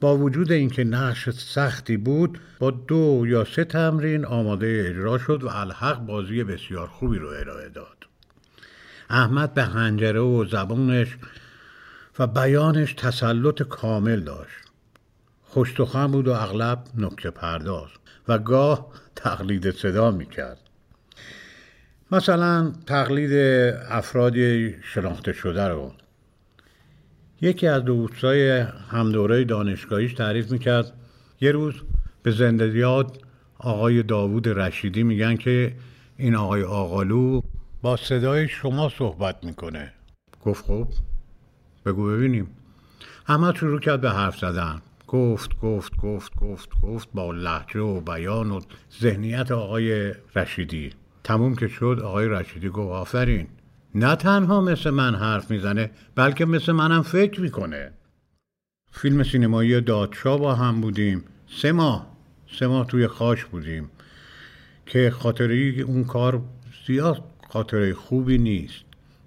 با 0.00 0.16
وجود 0.16 0.52
اینکه 0.52 0.84
نقش 0.84 1.30
سختی 1.30 1.96
بود 1.96 2.40
با 2.58 2.70
دو 2.70 3.24
یا 3.26 3.44
سه 3.44 3.64
تمرین 3.64 4.24
آماده 4.24 4.86
اجرا 4.88 5.18
شد 5.18 5.42
و 5.42 5.48
الحق 5.48 5.98
بازی 5.98 6.44
بسیار 6.44 6.86
خوبی 6.86 7.18
رو 7.18 7.28
ارائه 7.28 7.68
داد. 7.68 8.06
احمد 9.10 9.54
به 9.54 9.62
هنجره 9.62 10.20
و 10.20 10.44
زبانش 10.44 11.16
و 12.18 12.26
بیانش 12.26 12.92
تسلط 12.92 13.62
کامل 13.62 14.20
داشت. 14.20 14.58
خوشتخن 15.42 16.06
بود 16.06 16.28
و 16.28 16.32
اغلب 16.32 16.84
نکته 16.98 17.30
پرداز 17.30 17.88
و 18.28 18.38
گاه 18.38 18.92
تقلید 19.16 19.70
صدا 19.70 20.10
می‌کرد. 20.10 20.58
مثلا 22.12 22.72
تقلید 22.86 23.32
افرادی 23.88 24.76
شناخته 24.82 25.32
شده 25.32 25.68
رو 25.68 25.92
یکی 27.40 27.66
از 27.66 27.84
دوستای 27.84 28.64
همدوره 28.90 29.44
دانشگاهیش 29.44 30.14
تعریف 30.14 30.50
می‌کرد. 30.50 30.92
یه 31.40 31.52
روز 31.52 31.74
به 32.22 32.30
زندگیات 32.30 33.18
آقای 33.58 34.02
داوود 34.02 34.48
رشیدی 34.48 35.02
میگن 35.02 35.36
که 35.36 35.74
این 36.16 36.34
آقای 36.34 36.62
آقالو 36.62 37.40
با 37.82 37.96
صدای 37.96 38.48
شما 38.48 38.88
صحبت 38.88 39.44
می‌کنه. 39.44 39.92
گفت 40.44 40.64
خب 40.64 40.88
بگو 41.86 42.06
ببینیم. 42.06 42.46
احمد 43.28 43.56
شروع 43.56 43.80
کرد 43.80 44.00
به 44.00 44.10
حرف 44.10 44.38
زدن. 44.38 44.82
گفت 45.06 45.60
گفت 45.60 45.96
گفت 45.96 46.36
گفت 46.36 46.68
گفت 46.82 47.08
با 47.14 47.32
لحجه 47.32 47.80
و 47.80 48.00
بیان 48.00 48.50
و 48.50 48.60
ذهنیت 49.00 49.50
آقای 49.50 50.14
رشیدی. 50.36 50.90
تموم 51.24 51.56
که 51.56 51.68
شد 51.68 52.00
آقای 52.04 52.28
رشیدی 52.28 52.68
گفت 52.68 52.92
آفرین. 52.92 53.46
نه 53.94 54.16
تنها 54.16 54.60
مثل 54.60 54.90
من 54.90 55.14
حرف 55.14 55.50
می‌زنه 55.50 55.90
بلکه 56.14 56.44
مثل 56.44 56.72
منم 56.72 57.02
فکر 57.02 57.40
می‌کنه. 57.40 57.92
فیلم 58.92 59.22
سینمایی 59.22 59.80
دادشاه 59.80 60.38
با 60.38 60.54
هم 60.54 60.80
بودیم. 60.80 61.24
سه 61.62 61.72
ماه. 61.72 62.16
سه 62.58 62.66
ماه 62.66 62.86
توی 62.86 63.06
خاش 63.06 63.44
بودیم. 63.44 63.90
که 64.86 65.10
خاطری 65.10 65.82
اون 65.82 66.04
کار 66.04 66.42
زیاد 66.86 67.22
خاطره 67.48 67.94
خوبی 67.94 68.38
نیست. 68.38 68.84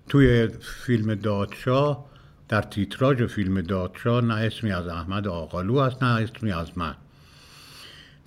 توی 0.09 0.47
فیلم 0.86 1.16
دادشاه 1.16 2.05
در 2.49 2.62
تیتراژ 2.62 3.24
فیلم 3.24 3.62
دادشاه 3.62 4.22
نه 4.22 4.34
اسمی 4.34 4.72
از 4.72 4.88
احمد 4.88 5.28
آقالو 5.28 5.82
هست 5.82 6.03
نه 6.03 6.09
اسمی 6.09 6.51
از 6.51 6.78
من. 6.78 6.95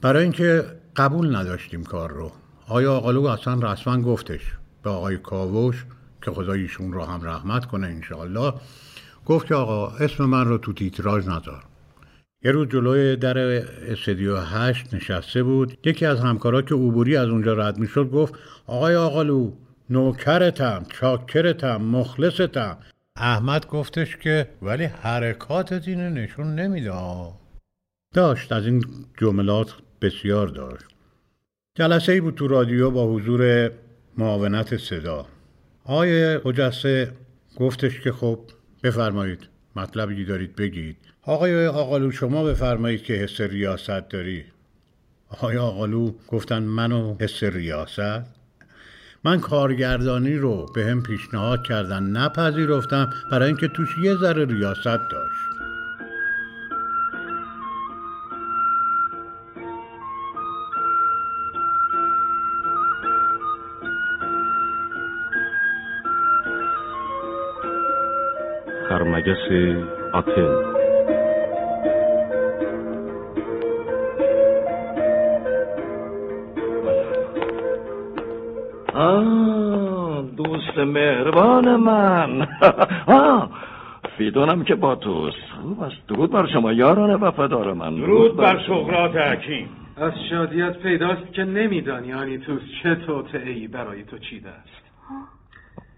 برای 0.01 0.23
اینکه 0.23 0.65
قبول 0.97 1.37
نداشتیم 1.37 1.85
کار 1.85 2.11
رو. 2.11 2.33
آیا 2.69 2.95
آقالو 2.95 3.25
اصلا 3.27 3.73
رسما 3.73 4.01
گفتش 4.01 4.41
به 4.83 4.91
آقای 4.91 5.19
کاوش 5.19 5.85
که 6.25 6.31
خدا 6.31 6.53
ایشون 6.53 6.93
رو 6.93 7.05
هم 7.05 7.21
رحمت 7.23 7.67
کنه 7.67 7.87
انشاءالله. 7.87 8.53
گفت 9.27 9.47
که 9.47 9.55
آقا 9.55 9.89
اسم 9.89 10.25
من 10.25 10.49
رو 10.49 10.59
تو 10.59 10.73
تیتراژ 10.73 11.25
نذار. 11.29 11.65
یه 12.43 12.51
روز 12.51 12.69
جلوی 12.69 13.17
در 13.17 13.39
استدیو 13.93 14.37
هشت 14.37 14.95
نشسته 14.95 15.43
بود. 15.43 15.79
یکی 15.85 16.07
از 16.07 16.21
همکارا 16.21 16.63
که 16.63 16.75
عبوری 16.75 17.17
از 17.17 17.29
اونجا 17.29 17.53
رد 17.53 17.79
می‌شد 17.79 18.11
گفت 18.11 18.35
آقای 18.67 18.97
آقالو 18.97 19.53
نوکرتم 19.91 20.87
چاکرتم 20.89 21.77
مخلصتم. 21.77 22.79
احمد 23.17 23.67
گفتش 23.67 24.17
که 24.17 24.49
ولی 24.63 24.85
حرکاتت 24.85 25.89
اینو 25.89 26.11
نشون 26.11 26.55
نمیده. 26.55 26.93
داشت 28.15 28.53
از 28.53 28.67
این 28.67 28.85
جملات 29.19 29.75
بسیار 30.01 30.49
داشت. 30.49 30.85
جلسه 31.75 32.13
ای 32.13 32.21
بود 32.21 32.35
تو 32.35 32.49
رادیو 32.49 32.91
با 32.91 33.07
حضور 33.07 33.71
معاونت 34.19 34.77
صدا. 34.77 35.27
آقای 35.85 36.39
خجسته 36.39 37.13
گفتش 37.57 38.01
که 38.01 38.13
خب 38.13 38.41
بفرمایید 38.83 39.49
مطلبی 39.77 40.25
دارید 40.25 40.57
بگید. 40.57 40.97
آقای 41.23 41.67
آقالو 41.67 42.11
شما 42.11 42.45
بفرمایید 42.45 43.03
که 43.03 43.15
حس 43.15 43.41
ریاست 43.41 44.09
داری. 44.09 44.45
آقای 45.29 45.59
آقالو 45.59 46.13
گفتن 46.29 46.63
منو 46.63 47.17
حس 47.21 47.43
ریاست؟ 47.43 48.23
من 49.25 49.41
کارگردانی 49.41 50.37
رو 50.37 50.67
به 50.75 50.87
هم 50.87 51.03
پیشنهاد 51.03 51.63
کردن 51.67 52.03
نپذیرفتم 52.03 53.11
برای 53.31 53.47
اینکه 53.47 53.69
توش 53.69 53.89
یه 54.03 54.15
ذره 54.17 54.45
ریاست 54.45 54.85
داشت. 54.85 55.54
خرمگس 68.89 69.75
آتن 70.13 70.75
آه 78.95 80.23
دوست 80.37 80.79
مهربان 80.79 81.77
من. 81.77 82.49
آه 83.07 83.51
فیدونم 84.19 84.65
که 84.65 84.75
با 84.75 84.95
توست. 84.95 85.37
خوب 85.63 85.83
است. 85.83 86.07
درود 86.09 86.31
بر 86.31 86.47
شما 86.47 86.73
یاران 86.73 87.15
وفادار 87.15 87.73
من. 87.73 87.95
درود 87.95 88.37
بر 88.37 88.61
سقراط 88.67 89.17
حکیم. 89.17 89.69
از 89.97 90.13
شادیت 90.31 90.79
پیداست 90.79 91.33
که 91.33 91.45
نمیدانی 91.45 92.13
آنیتوس 92.13 92.63
چه 92.83 92.95
توطعه 92.95 93.51
ای 93.51 93.69
برای 93.69 94.03
تو 94.03 94.19
چیده 94.19 94.49
است 94.49 94.85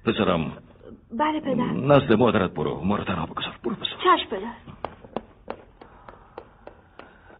پسرم 0.05 0.53
بله 1.19 1.41
پدر 1.41 1.73
نزد 1.73 2.13
مادرت 2.13 2.51
برو 2.51 2.81
ما 2.85 2.97
رو 2.97 3.05
تنها 3.05 3.27
بگذار 3.27 3.55
برو 3.65 3.75
پسر 3.75 3.97
چشم 4.05 4.31
پدر 4.31 4.53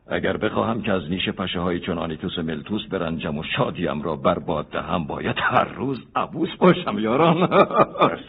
اگر 0.09 0.37
بخواهم 0.37 0.83
که 0.83 0.93
از 0.93 1.03
نیش 1.11 1.29
پشه 1.29 1.61
های 1.61 1.81
چون 1.81 1.99
آنیتوس 1.99 2.39
ملتوس 2.39 2.87
برنجم 2.91 3.39
و 3.39 3.43
شادیم 3.57 4.03
را 4.03 4.17
برباد 4.17 4.71
دهم 4.71 5.05
باید 5.05 5.37
هر 5.39 5.65
روز 5.65 5.99
عبوس 6.17 6.49
باشم 6.59 6.99
یاران 6.99 7.47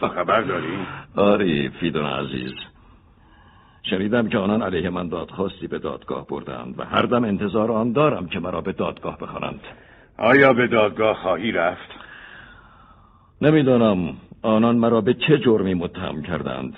تا 0.00 0.08
خبر 0.08 0.40
داری؟ 0.40 0.78
آری 1.16 1.68
فیدون 1.68 2.06
عزیز 2.06 2.52
شنیدم 3.82 4.28
که 4.28 4.38
آنان 4.38 4.62
علیه 4.62 4.90
من 4.90 5.08
دادخواستی 5.08 5.66
به 5.66 5.78
دادگاه 5.78 6.26
بردند 6.26 6.78
و 6.78 6.84
هر 6.84 7.02
دم 7.02 7.24
انتظار 7.24 7.72
آن 7.72 7.92
دارم 7.92 8.26
که 8.26 8.40
مرا 8.40 8.60
به 8.60 8.72
دادگاه 8.72 9.18
بخوانند 9.18 9.60
آیا 10.18 10.52
به 10.52 10.66
دادگاه 10.66 11.16
خواهی 11.16 11.52
رفت؟ 11.52 11.90
نمی‌دانم 13.42 14.16
آنان 14.42 14.76
مرا 14.76 15.00
به 15.00 15.14
چه 15.14 15.38
جرمی 15.38 15.74
متهم 15.74 16.22
کردند؟ 16.22 16.74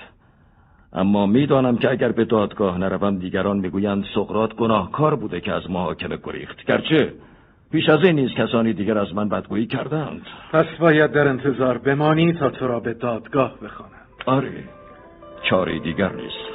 اما 0.93 1.27
می‌دانم 1.27 1.77
که 1.77 1.91
اگر 1.91 2.13
به 2.13 2.25
دادگاه 2.25 2.79
نروم 2.79 3.19
دیگران 3.19 3.59
می‌گویند 3.59 4.05
سقرات 4.15 4.55
گناهکار 4.55 5.15
بوده 5.15 5.41
که 5.41 5.53
از 5.53 5.71
محاکمه 5.71 6.19
گریخت. 6.25 6.65
گرچه 6.65 7.13
پیش 7.73 7.89
از 7.89 8.05
این 8.05 8.17
نیز 8.17 8.31
کسانی 8.31 8.73
دیگر 8.73 8.99
از 8.99 9.15
من 9.15 9.29
بدگویی 9.29 9.67
کردند. 9.67 10.23
پس 10.53 10.67
باید 10.81 11.13
در 11.13 11.29
انتظار 11.29 11.79
بمانی 11.79 12.33
تا 12.33 12.51
تو 12.51 12.69
را 12.69 12.81
به 12.81 12.95
دادگاه 12.95 13.55
بخوانند 13.63 14.07
آره 14.27 14.65
چاره 15.51 15.79
دیگر 15.79 16.13
نیست. 16.13 16.51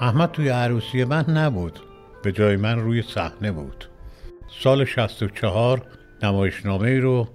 احمد 0.00 0.30
توی 0.30 0.48
عروسی 0.48 1.04
من 1.04 1.24
نبود 1.36 1.78
به 2.24 2.32
جای 2.32 2.56
من 2.56 2.78
روی 2.78 3.02
صحنه 3.02 3.52
بود. 3.52 3.84
سال 4.48 4.84
64 4.84 5.82
نمایشنامه 6.22 7.00
رو 7.00 7.28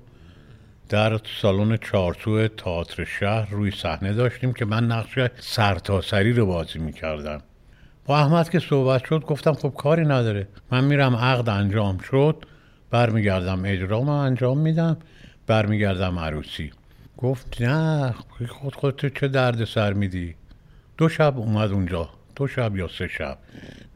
در 0.90 1.20
سالن 1.42 1.78
چارسو 1.78 2.48
تئاتر 2.48 3.04
شهر 3.04 3.50
روی 3.52 3.72
صحنه 3.72 4.14
داشتیم 4.14 4.54
که 4.54 4.66
من 4.66 4.86
نقش 4.86 5.20
سرتاسری 5.40 6.34
رو 6.34 6.46
بازی 6.46 6.80
می‌کردم. 6.80 7.42
با 8.06 8.20
احمد 8.20 8.50
که 8.50 8.60
صحبت 8.60 9.06
شد 9.06 9.20
گفتم 9.20 9.54
خب 9.54 9.74
کاری 9.78 10.06
نداره. 10.06 10.48
من 10.72 10.84
میرم 10.84 11.16
عقد 11.16 11.50
انجام 11.50 11.98
شد 11.98 12.46
برمیگردم 12.90 13.62
اجرام 13.66 14.10
انجام 14.10 14.58
میدم 14.58 14.98
برمیگردم 15.48 16.20
عروسی. 16.20 16.72
گفت 17.18 17.62
نه 17.62 18.14
خود 18.50 18.76
خودت 18.76 19.20
چه 19.20 19.28
درد 19.28 19.66
سر 19.66 19.94
میدی؟ 19.94 20.36
دو 20.98 21.10
شب 21.10 21.38
اومد 21.38 21.72
اونجا 21.72 22.10
دو 22.36 22.48
شب 22.48 22.78
یا 22.78 22.88
سه 22.88 23.08
شب. 23.08 23.38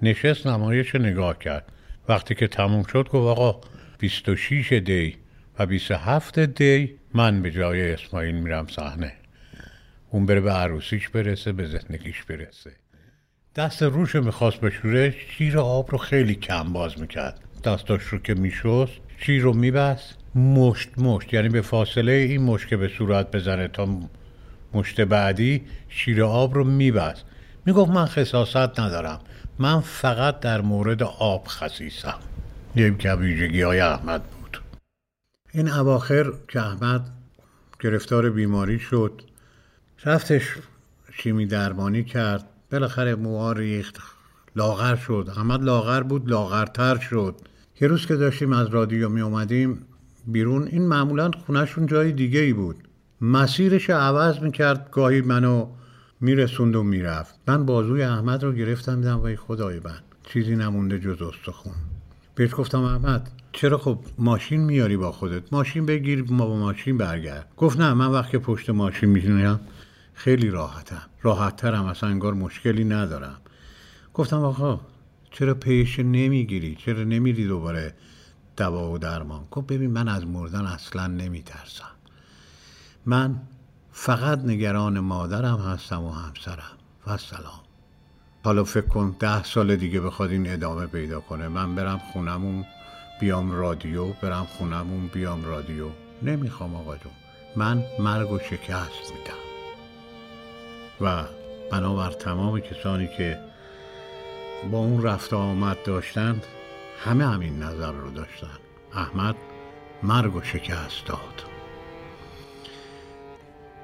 نشست 0.01 0.47
نمایش 0.47 0.95
نگاه 0.95 1.39
کرد. 1.39 1.65
وقتی 2.09 2.35
که 2.35 2.47
تموم 2.47 2.83
شد 2.83 3.09
گفت 3.09 3.15
آقا 3.39 3.61
26 3.99 4.73
دی 4.73 5.15
و 5.59 5.65
27 5.65 6.39
دی 6.39 6.95
من 7.13 7.41
به 7.41 7.51
جای 7.51 7.93
اسماعیل 7.93 8.35
میرم 8.35 8.67
صحنه. 8.67 9.13
اون 10.09 10.25
بره 10.25 10.41
به 10.41 10.51
عروسیش 10.51 11.09
برسه 11.09 11.51
به 11.51 11.65
زندگیش 11.65 12.23
برسه. 12.23 12.71
دست 13.55 13.83
روش 13.83 14.15
می‌خواست 14.15 14.61
بشوره 14.61 15.15
شیر 15.29 15.59
آب 15.59 15.91
رو 15.91 15.97
خیلی 15.97 16.35
کم 16.35 16.73
باز 16.73 16.99
می‌کرد. 16.99 17.39
دستاش 17.63 18.03
رو 18.03 18.17
که 18.17 18.33
میشست 18.33 18.93
شیر 19.17 19.41
رو 19.41 19.53
میبست 19.53 20.15
مشت 20.35 20.89
مشت. 20.97 21.33
یعنی 21.33 21.49
به 21.49 21.61
فاصله 21.61 22.11
این 22.11 22.41
مشت 22.43 22.67
که 22.67 22.77
به 22.77 22.87
صورت 22.87 23.31
بزنه 23.31 23.67
تا 23.67 23.99
مشت 24.73 25.01
بعدی 25.01 25.61
شیر 25.89 26.23
آب 26.23 26.55
رو 26.55 26.63
میبست. 26.63 27.25
می‌گفت 27.65 27.91
من 27.91 28.05
خصاصت 28.05 28.79
ندارم. 28.79 29.19
من 29.59 29.81
فقط 29.81 30.39
در 30.39 30.61
مورد 30.61 31.03
آب 31.03 31.47
خصیصم. 31.47 32.19
یکی 32.79 33.07
از 33.07 33.19
ویژگی 33.19 33.61
های 33.61 33.79
احمد 33.79 34.23
بود. 34.23 34.61
این 35.51 35.69
اواخر 35.69 36.33
که 36.47 36.61
احمد 36.61 37.01
گرفتار 37.79 38.29
بیماری 38.29 38.79
شد 38.79 39.21
رفتش 40.05 40.55
شیمی 41.13 41.45
درمانی 41.45 42.03
کرد. 42.03 42.45
بالاخره 42.71 43.15
موها 43.15 43.51
ریخت. 43.51 43.97
لاغر 44.55 44.95
شد. 44.95 45.27
احمد 45.37 45.63
لاغر 45.63 46.03
بود 46.03 46.29
لاغرتر 46.29 46.97
شد. 46.97 47.35
یه 47.81 47.87
روز 47.87 48.05
که 48.05 48.15
داشتیم 48.15 48.53
از 48.53 48.67
رادیو 48.67 49.09
می 49.09 49.21
اومدیم 49.21 49.85
بیرون 50.27 50.67
این 50.67 50.87
معمولا 50.87 51.31
خونهشون 51.45 51.85
جای 51.85 52.11
دیگه 52.11 52.39
ای 52.39 52.53
بود. 52.53 52.75
مسیرش 53.21 53.89
عوض 53.89 54.39
می‌کرد 54.39 54.89
گاهی 54.91 55.21
منو 55.21 55.67
میرسوند 56.21 56.75
و 56.75 56.83
می‌رفت. 56.83 57.35
من 57.47 57.65
بازوی 57.65 58.03
احمد 58.03 58.43
رو 58.43 58.53
گرفتم 58.53 58.95
دیدم 58.95 59.19
وای 59.19 59.35
خدای 59.35 59.79
من 59.79 59.99
چیزی 60.23 60.55
نمونده 60.55 60.99
جز 60.99 61.21
استخون. 61.21 61.73
بهش 62.37 62.55
گفتم 62.55 62.81
احمد 62.81 63.31
چرا 63.51 63.77
خب 63.77 63.99
ماشین 64.17 64.61
میاری 64.61 64.97
با 64.97 65.11
خودت؟ 65.11 65.53
ماشین 65.53 65.85
بگیر 65.85 66.25
ما 66.29 66.45
با 66.45 66.57
ماشین 66.57 66.97
برگرد. 66.97 67.51
گفت 67.57 67.79
نه 67.79 67.93
من 67.93 68.07
وقتی 68.07 68.37
پشت 68.37 68.69
ماشین 68.69 69.09
میشینم 69.09 69.59
خیلی 70.13 70.49
راحتم. 70.49 71.01
راحتترم 71.21 71.85
اصلا 71.85 72.09
انگار 72.09 72.33
مشکلی 72.33 72.83
ندارم. 72.83 73.37
گفتم 74.13 74.37
آقا 74.37 74.79
چرا 75.31 75.53
پیش 75.53 75.99
نمی‌گیری؟ 75.99 76.75
چرا 76.75 77.03
نمیری 77.03 77.47
دوباره 77.47 77.93
دوا 78.57 78.91
و 78.91 78.97
درمان؟ 78.97 79.47
گفت 79.51 79.67
ببین 79.67 79.91
من 79.91 80.07
از 80.07 80.27
مردن 80.27 80.65
اصلا 80.65 81.07
نمیترسم. 81.07 81.91
من 83.05 83.41
فقط 83.91 84.39
نگران 84.39 84.99
مادرم 84.99 85.57
هستم 85.59 86.03
و 86.03 86.11
همسرم. 86.11 86.77
و 87.07 87.17
سلام. 87.17 87.66
حالا 88.43 88.63
فکر 88.63 88.87
کن 88.87 89.15
ده 89.19 89.43
سال 89.43 89.75
دیگه 89.75 90.01
بخواد 90.01 90.31
این 90.31 90.53
ادامه 90.53 90.87
پیدا 90.87 91.19
کنه. 91.19 91.47
من 91.47 91.75
برم 91.75 92.01
خونمون 92.13 92.65
بیام 93.19 93.51
رادیو 93.51 94.05
برم 94.05 94.47
خونمون 94.57 95.07
بیام 95.07 95.45
رادیو. 95.45 95.89
نمی‌خوام 96.23 96.75
آقا 96.75 96.97
جون. 96.97 97.11
من 97.55 97.83
مرگ 97.99 98.31
و 98.31 98.39
شکست 98.39 99.13
میدم. 99.13 99.37
و 101.01 101.23
بنابر 101.71 102.11
تمام 102.11 102.59
کسانی 102.59 103.07
که 103.17 103.39
با 104.71 104.77
اون 104.77 105.03
رفت 105.03 105.33
آمد 105.33 105.77
داشتند 105.83 106.45
همه 107.03 107.27
همین 107.27 107.63
نظر 107.63 107.91
رو 107.91 108.11
داشتن. 108.11 108.57
احمد 108.93 109.35
مرگ 110.03 110.35
و 110.35 110.41
شکست 110.41 111.05
داد. 111.05 111.43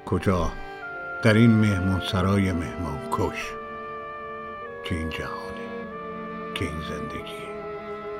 کجا؟ 0.06 0.52
در 1.22 1.34
این 1.34 1.50
مهمون 1.50 2.02
سرای 2.12 2.52
مهمان 2.52 2.98
کش 3.12 3.63
که 4.84 4.94
این 4.94 5.10
جهانه 5.10 5.54
که 6.54 6.64
این 6.64 6.80
زندگی. 6.80 7.44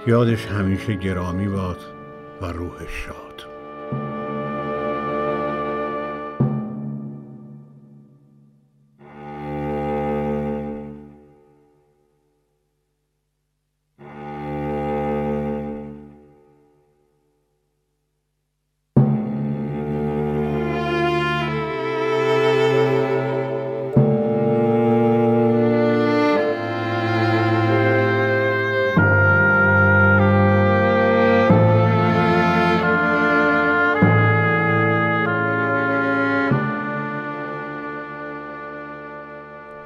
یادش 0.07 0.47
همیشه 0.47 0.95
گرامی 0.95 1.49
باد 1.49 1.81
و 2.43 2.47
روحش 2.47 2.91
شاد. 3.07 3.24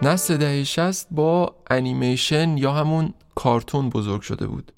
نسل 0.09 0.37
دهه 0.37 0.65
60 0.65 1.09
با 1.11 1.55
انیمیشن 1.71 2.57
یا 2.59 2.73
همون 2.73 3.15
کارتون 3.35 3.91
بزرگ 3.91 4.21
شده 4.21 4.47
بود. 4.47 4.73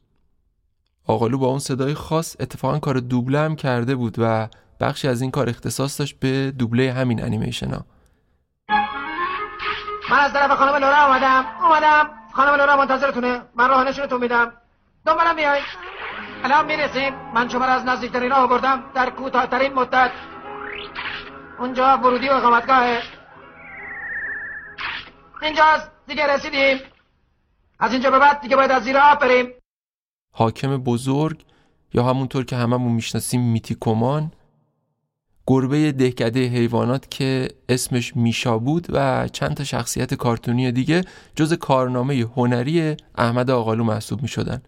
آقالو 1.07 1.39
با 1.39 1.47
اون 1.47 1.59
صدای 1.59 1.95
خاص 1.95 2.37
اتفاقا 2.41 2.78
کار 2.78 2.95
دوبله 2.95 3.39
هم 3.39 3.57
کرده 3.57 3.95
بود 3.95 4.14
و 4.18 4.49
بخشی 4.81 5.09
از 5.09 5.22
این 5.22 5.31
کار 5.31 5.49
اختصاص 5.49 6.01
داشت 6.01 6.18
به 6.20 6.51
دوبله 6.59 6.93
همین 6.93 7.24
انیمیشن 7.24 7.70
ها. 7.70 7.85
من 10.11 10.18
از 10.18 10.33
طرف 10.33 10.51
خانم 10.51 10.74
لورا 10.74 10.97
آمدم 10.97 11.45
اومدم. 11.62 12.11
خانم 12.33 12.55
لورا 12.55 12.76
منتظرتونه. 12.76 13.41
من 13.55 13.68
راه 13.68 13.89
نشونتون 13.89 14.20
میدم. 14.20 14.53
دنبالم 15.07 15.37
بیای 15.37 15.61
الان 16.45 16.66
می‌رسیم. 16.66 17.14
من 17.35 17.49
شما 17.49 17.64
را 17.64 17.72
از 17.72 17.85
نزدیکترین 17.85 18.33
آوردم. 18.33 18.83
در 18.95 19.11
کوتاهترین 19.11 19.72
مدت. 19.74 20.11
اونجا 21.59 21.99
ورودی 21.99 22.28
و 22.28 22.33
اقامتگاهه. 22.33 23.19
اینجاست. 25.43 25.91
دیگه 26.07 26.26
رسیدیم. 26.26 26.78
از 27.78 27.93
اینجا 27.93 28.11
به 28.11 28.18
بعد 28.18 28.41
دیگه 28.41 28.57
باید 28.57 28.70
از 28.70 28.82
زیر 28.82 28.99
آب 28.99 29.20
بریم. 29.20 29.47
حاکم 30.34 30.76
بزرگ 30.76 31.45
یا 31.95 32.03
همونطور 32.05 32.45
که 32.45 32.57
هممون 32.57 32.93
می‌شناسیم 32.93 33.41
میتیکومان 33.41 34.32
گربه 35.47 35.93
دهکده 35.93 36.47
حیوانات 36.47 37.11
که 37.11 37.49
اسمش 37.68 38.16
میشا 38.16 38.59
بود 38.59 38.86
و 38.91 39.28
چند 39.28 39.55
تا 39.55 39.64
شخصیت 39.64 40.14
کارتونی 40.14 40.73
دیگه 40.73 41.05
جز 41.36 41.52
کارنامه 41.52 42.27
هنری 42.36 42.97
احمد 43.14 43.51
آقالو 43.51 43.85
محسوب 43.85 44.23
می‌شدن. 44.23 44.62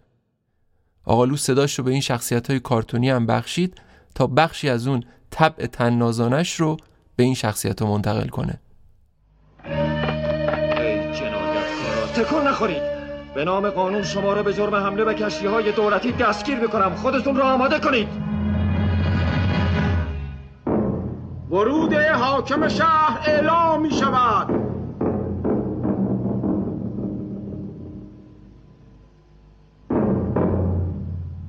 آقالو 1.04 1.36
صداش 1.36 1.78
رو 1.78 1.84
به 1.84 1.90
این 1.90 2.00
شخصیت 2.00 2.50
های 2.50 2.60
کارتونی 2.60 3.10
هم 3.10 3.26
بخشید 3.26 3.82
تا 4.14 4.26
بخشی 4.26 4.68
از 4.68 4.86
اون 4.86 5.04
طبع 5.30 5.66
تنازانش 5.66 6.60
رو 6.60 6.76
به 7.16 7.22
این 7.22 7.34
شخصیت 7.34 7.82
رو 7.82 7.88
منتقل 7.88 8.28
کنه. 8.28 8.60
تکون 12.22 12.46
نخورید. 12.46 12.82
به 13.34 13.44
نام 13.44 13.70
قانون 13.70 14.02
شما 14.02 14.32
را 14.32 14.42
به 14.42 14.52
جرم 14.52 14.74
حمله 14.74 15.04
به 15.04 15.14
کشتی 15.14 15.46
های 15.46 15.72
دولتی 15.72 16.12
دستگیر 16.12 16.58
می‌کنم. 16.58 16.94
خودتون 16.94 17.36
را 17.36 17.44
آماده 17.44 17.78
کنید. 17.78 18.08
ورود 21.50 21.94
حاکم 21.94 22.68
شهر 22.68 23.20
اعلام 23.26 23.82
می 23.82 23.90
شود 23.90 24.48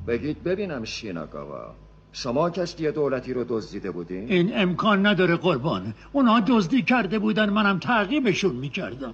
بگید 0.07 0.43
ببینم 0.43 0.83
شیناگاوا 0.83 1.75
شما 2.11 2.49
کشتی 2.49 2.91
دولتی 2.91 3.33
رو 3.33 3.45
دزدیده 3.49 3.91
بودین؟ 3.91 4.31
این 4.31 4.51
امکان 4.55 5.05
نداره 5.05 5.35
قربان. 5.35 5.93
اونا 6.11 6.39
دزدی 6.39 6.81
کرده 6.81 7.19
بودن 7.19 7.49
منم 7.49 7.79
تعقیبشون 7.79 8.55
می‌کردم. 8.55 9.13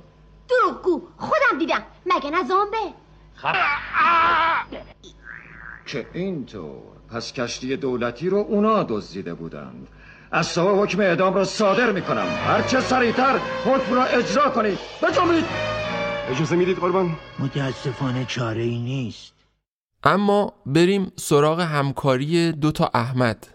دروغگو. 0.49 1.01
خودم 1.17 1.59
دیدم. 1.59 1.83
مگه 2.05 2.29
نه 2.29 2.43
زامبه؟ 2.47 2.77
که 5.85 6.07
اینطور؟ 6.13 6.81
پس 7.09 7.33
کشتی 7.33 7.77
دولتی 7.77 8.29
رو 8.29 8.37
اونا 8.37 8.83
دزدیده 8.83 9.33
بودند. 9.33 9.87
از 10.31 10.47
سوا 10.47 10.83
حکم 10.83 10.99
اعدام 10.99 11.33
را 11.33 11.43
صادر 11.45 11.91
می‌کنم. 11.91 12.27
هرچه 12.45 12.81
سریعتر 12.81 13.39
حکم 13.65 13.93
را 13.93 14.03
اجرا 14.03 14.49
کنید 14.49 14.79
بجنبید. 15.03 15.45
اجازه 16.29 16.55
می‌دید 16.55 16.77
قربان؟ 16.77 17.15
متاسفانه 17.39 18.25
چاره 18.25 18.61
ای 18.61 18.79
نیست. 18.79 19.33
اما 20.03 20.53
بریم 20.65 21.11
سراغ 21.15 21.59
همکاری 21.59 22.51
دوتا 22.51 22.91
احمد 22.93 23.47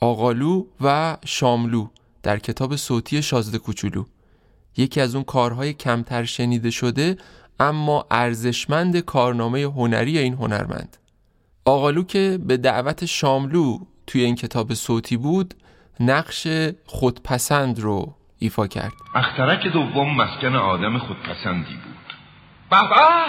آقالو 0.00 0.64
و 0.80 1.16
شاملو 1.24 1.88
در 2.22 2.38
کتاب 2.38 2.76
صوتی 2.76 3.22
شازده 3.22 3.58
کوچولو. 3.58 4.04
یکی 4.76 5.00
از 5.00 5.14
اون 5.14 5.24
کارهای 5.24 5.72
کمتر 5.72 6.24
شنیده 6.24 6.70
شده 6.70 7.16
اما 7.60 8.06
ارزشمند 8.10 8.98
کارنامه 8.98 9.62
هنری 9.62 10.18
این 10.18 10.34
هنرمند. 10.34 10.96
آقالو 11.64 12.02
که 12.04 12.38
به 12.46 12.56
دعوت 12.56 13.04
شاملو 13.04 13.78
توی 14.06 14.22
این 14.22 14.34
کتاب 14.34 14.74
صوتی 14.74 15.16
بود 15.16 15.54
نقش 16.00 16.46
خودپسند 16.86 17.80
رو 17.80 18.14
ایفا 18.38 18.66
کرد. 18.66 18.92
اخترک 19.14 19.66
دوم 19.66 20.16
مسکن 20.16 20.56
آدم 20.56 20.98
خودپسندی 20.98 21.74
بود. 21.74 22.14
بابا 22.70 23.24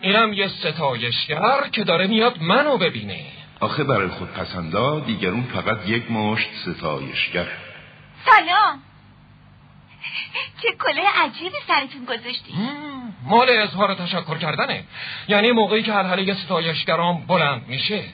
اینم 0.00 0.32
یه 0.32 0.48
ستایشگر 0.48 1.68
که 1.72 1.84
داره 1.84 2.06
میاد 2.06 2.42
منو 2.42 2.78
ببینه. 2.78 3.24
آخه 3.60 3.84
برای 3.84 4.08
خودپسندا 4.08 5.00
دیگرون 5.00 5.42
فقط 5.42 5.88
یک 5.88 6.10
مشت 6.10 6.48
ستایشگر. 6.62 7.48
سلام! 8.24 8.91
چه 10.62 10.68
کله 10.80 11.02
عجیبی 11.24 11.56
سرتون 11.66 12.04
گذاشتی. 12.04 12.54
مال 13.22 13.50
اظهار 13.50 13.94
تشکر 13.94 14.38
کردنه. 14.38 14.84
یعنی 15.28 15.50
موقعی 15.52 15.82
که 15.82 15.92
هلهله 15.92 16.34
ستایشگرام 16.34 17.26
بلند 17.26 17.68
میشه. 17.68 18.04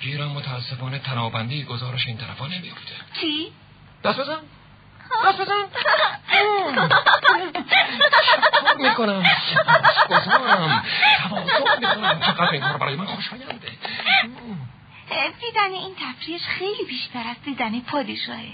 گیرم 0.00 0.28
متاسفانه 0.28 0.98
تنابندی 0.98 1.64
گزارش 1.64 2.06
این 2.06 2.16
طرفا 2.16 2.46
نمیفته 2.46 2.94
چی؟ 3.20 3.52
دست 4.04 4.20
بزن. 4.20 4.38
دست 5.26 5.40
بزن. 5.40 5.64
می‌کنم. 8.78 9.22
سپاسگزارم 9.54 10.84
تواضع 11.28 11.78
می‌کنم. 11.78 12.20
چقدر 12.20 12.50
این 12.52 12.60
کار 12.60 12.76
برای 12.76 12.96
من 12.96 13.06
خوشاینده. 13.06 13.68
دیدن 15.40 15.72
این 15.72 15.94
تفریش 15.94 16.42
خیلی 16.42 16.84
بیشتر 16.88 17.22
از 17.30 17.36
دیدن 17.44 17.80
پادشاهه. 17.80 18.52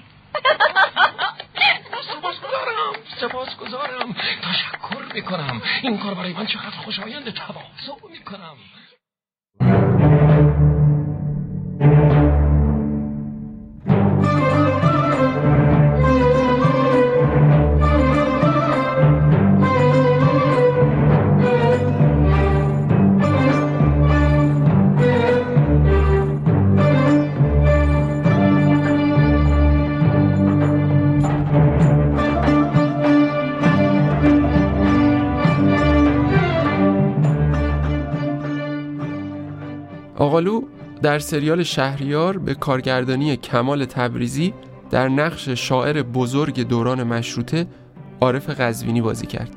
سپاسگزارم 2.10 2.92
سپاسگزارم. 3.20 4.12
تشکر 4.42 5.14
می‌کنم. 5.14 5.62
این 5.82 5.98
کار 5.98 6.14
برای 6.14 6.32
من 6.32 6.46
چقدر 6.46 6.70
خوشایند 6.70 7.34
تواضع 7.34 8.08
می‌کنم. 8.10 8.56
آقالو 40.40 40.62
در 41.02 41.18
سریال 41.18 41.62
شهریار 41.62 42.38
به 42.38 42.54
کارگردانی 42.54 43.36
کمال 43.36 43.84
تبریزی 43.84 44.54
در 44.90 45.08
نقش 45.08 45.48
شاعر 45.48 46.02
بزرگ 46.02 46.68
دوران 46.68 47.02
مشروطه 47.02 47.66
عارف 48.20 48.50
قزوینی 48.60 49.00
بازی 49.00 49.26
کرد. 49.26 49.50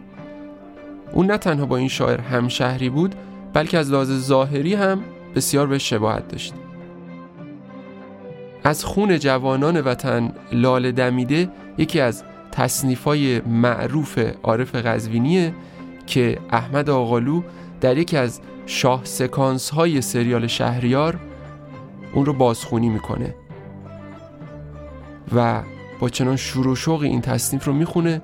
اون 1.11 1.31
نه 1.31 1.37
تنها 1.37 1.65
با 1.65 1.77
این 1.77 1.87
شاعر 1.87 2.21
همشهری 2.21 2.89
بود 2.89 3.15
بلکه 3.53 3.77
از 3.77 3.91
لحاظ 3.91 4.11
ظاهری 4.11 4.73
هم 4.73 5.03
بسیار 5.35 5.67
به 5.67 5.77
شباهت 5.77 6.27
داشت. 6.27 6.53
از 8.63 8.85
خون 8.85 9.19
جوانان 9.19 9.81
وطن 9.81 10.31
لاله 10.51 10.91
دمیده 10.91 11.49
یکی 11.77 11.99
از 11.99 12.23
تصنیفای 12.51 13.41
معروف 13.41 14.19
عارف 14.43 14.75
قزوینیه 14.75 15.53
که 16.07 16.39
احمد 16.51 16.89
آقالو 16.89 17.41
در 17.81 17.97
یکی 17.97 18.17
از 18.17 18.41
شاه 18.65 19.01
سکانس 19.03 19.69
های 19.69 20.01
سریال 20.01 20.47
شهریار 20.47 21.19
اون 22.13 22.25
رو 22.25 22.33
بازخونی 22.33 22.89
می‌کنه. 22.89 23.35
و 25.35 25.61
با 25.99 26.09
چنان 26.09 26.35
شور 26.35 26.67
و 26.67 26.75
شوق 26.75 27.01
این 27.01 27.21
تصنیف 27.21 27.65
رو 27.65 27.73
می‌خونه 27.73 28.21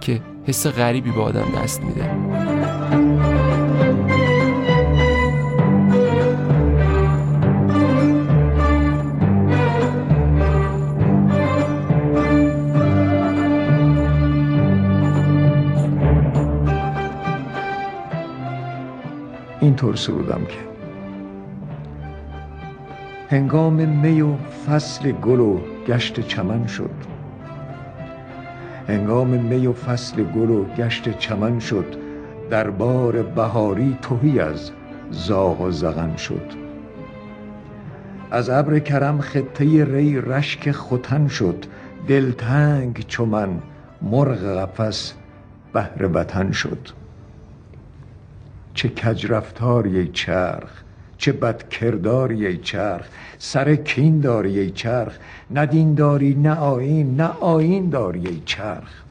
که 0.00 0.20
حس 0.46 0.66
غریبی 0.66 1.10
به 1.10 1.20
آدم 1.20 1.46
دست 1.62 1.82
میده. 1.82 2.10
اینطور 19.60 19.96
سرودم 19.96 20.44
که. 20.44 20.58
هنگام 23.30 23.72
می 23.72 24.20
و 24.20 24.36
فصل 24.36 25.12
گل 25.12 25.40
و 25.40 25.60
گشت 25.86 26.20
چمن 26.20 26.66
شد. 26.66 26.90
هنگام 28.88 29.28
می 29.28 29.66
و 29.66 29.72
فصل 29.72 30.22
گل 30.22 30.50
و 30.50 30.64
گشت 30.64 31.18
چمن 31.18 31.58
شد. 31.58 31.84
در 32.50 32.70
بار 32.70 33.22
بهاری 33.22 33.98
توهی 34.02 34.40
از 34.40 34.70
زاغ 35.10 35.60
و 35.60 35.70
زغن 35.70 36.16
شد. 36.16 36.52
از 38.30 38.50
ابر 38.50 38.78
کرم 38.78 39.20
خطه 39.20 39.84
ری 39.84 40.20
رشک 40.20 40.70
ختن 40.70 41.28
شد. 41.28 41.64
دلتنگ 42.08 43.04
چو 43.08 43.26
من 43.26 43.48
مرغ 44.02 44.56
قفس 44.58 45.14
بهر 45.72 46.10
وطن 46.12 46.52
شد. 46.52 46.99
چه 48.80 48.88
کج 48.88 49.26
رفتاری 49.26 49.98
ای 49.98 50.08
چرخ 50.08 50.82
چه 51.18 51.32
بد 51.32 51.68
کرداری 51.68 52.46
ای 52.46 52.56
چرخ 52.56 53.08
سر 53.38 53.74
کین 53.74 54.20
داری 54.20 54.58
ای 54.58 54.70
چرخ 54.70 55.18
نه 55.50 55.66
دین 55.66 55.94
داری 55.94 56.34
نه 56.34 56.54
آیین 56.54 57.16
نه 57.16 57.24
آیین 57.40 57.90
داری 57.90 58.26
ای 58.26 58.42
چرخ. 58.44 59.02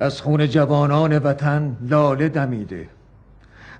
از 0.00 0.20
خون 0.20 0.48
جوانان 0.48 1.18
وطن 1.18 1.76
لاله 1.80 2.28
دمیده 2.28 2.88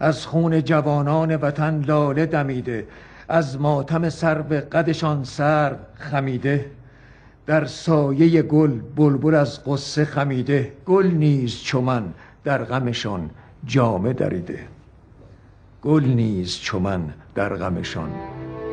از 0.00 0.26
خون 0.26 0.64
جوانان 0.64 1.36
وطن 1.36 1.84
لاله 1.84 2.26
دمیده 2.26 2.86
از 3.28 3.60
ماتم 3.60 4.08
سر 4.08 4.42
به 4.42 4.60
قدشان 4.60 5.24
سر 5.24 5.76
خمیده 5.94 6.70
در 7.46 7.64
سایه 7.64 8.42
گل 8.42 8.80
بلبل 8.96 9.34
از 9.34 9.64
قصه 9.64 10.04
خمیده 10.04 10.72
گل 10.86 11.06
نیز 11.06 11.60
چو 11.62 11.80
من 11.80 12.04
در 12.44 12.64
غمشان 12.64 13.30
جامه 13.66 14.12
دریده. 14.12 14.58
گل 15.82 16.04
نیز 16.04 16.58
چو 16.58 16.78
من 16.78 17.14
در 17.34 17.56
غمشان 17.56 18.10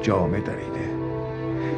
جامه 0.02 0.40
دریده. 0.40 0.98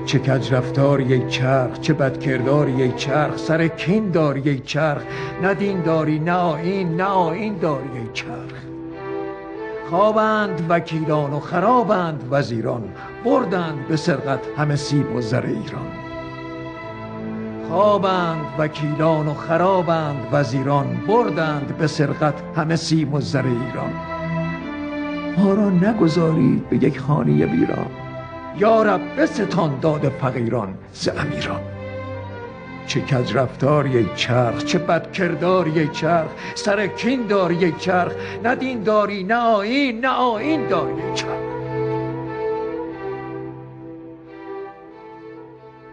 چه 0.06 0.20
کج 0.20 0.54
رفتاری 0.54 1.14
ای 1.14 1.30
چرخ 1.30 1.80
چه 1.80 1.94
بد 1.94 2.20
کرداری 2.20 2.82
ای 2.82 2.92
چرخ 2.92 3.38
سر 3.38 3.68
کین 3.68 4.12
داری 4.12 4.50
ای 4.50 4.60
چرخ 4.60 5.02
نه 5.42 5.54
دین 5.54 5.82
داری 5.82 6.20
نه 6.20 6.32
آیین 6.34 6.96
نه 6.96 7.04
آیین 7.04 7.58
داری 7.58 7.90
ای 7.94 8.10
چرخ. 8.14 8.54
خوابند 9.90 10.66
وکیلان 10.70 11.34
و 11.34 11.40
خرابند 11.40 12.28
وزیران 12.32 12.84
بردند 13.26 13.88
به 13.88 13.96
سرقت 13.96 14.40
همه 14.58 14.76
سیب 14.76 15.16
و 15.16 15.22
زر 15.22 15.46
ایران. 15.46 16.09
خوابند 17.70 18.46
وکیلان 18.58 19.28
و 19.28 19.34
خرابند 19.34 20.28
وزیران 20.32 21.02
بردند 21.08 21.78
به 21.78 21.88
سرقت 21.88 22.34
همه 22.56 22.76
سیم 22.76 23.14
و 23.14 23.22
زر 23.22 23.46
ایران. 23.46 23.94
ما 25.38 25.54
را 25.54 25.70
نگذارید 25.70 26.70
به 26.70 26.76
یک 26.76 27.00
خانه 27.00 27.46
ویران 27.46 27.86
یا 28.58 28.84
رب 28.84 29.02
بستان 29.18 29.80
داد 29.80 30.10
فقیران 30.10 30.74
ز 30.94 31.10
امیران. 31.10 31.62
چه 32.88 33.02
کج 33.02 33.38
رفتاری 33.38 33.98
ای 33.98 34.06
چرخ 34.16 34.64
چه 34.64 34.80
بد 34.80 35.12
کرداری 35.12 35.80
ای 35.80 35.88
چرخ 35.88 36.30
سر 36.56 36.88
کین 36.88 37.28
داری 37.28 37.66
ای 37.66 37.72
چرخ 37.72 38.12
نه 38.44 38.56
دین 38.56 38.84
داری 38.84 39.24
نه 39.24 39.36
آیین 39.36 40.00
نه 40.06 40.10
آیین 40.10 40.68
داری 40.68 41.02
ای 41.02 41.14
چرخ. 41.14 41.40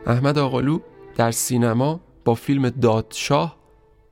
احمد 0.06 0.38
آقالو 0.38 0.78
در 1.16 1.30
سینما 1.30 2.00
با 2.24 2.34
فیلم 2.34 2.70
دادشاه 2.70 3.56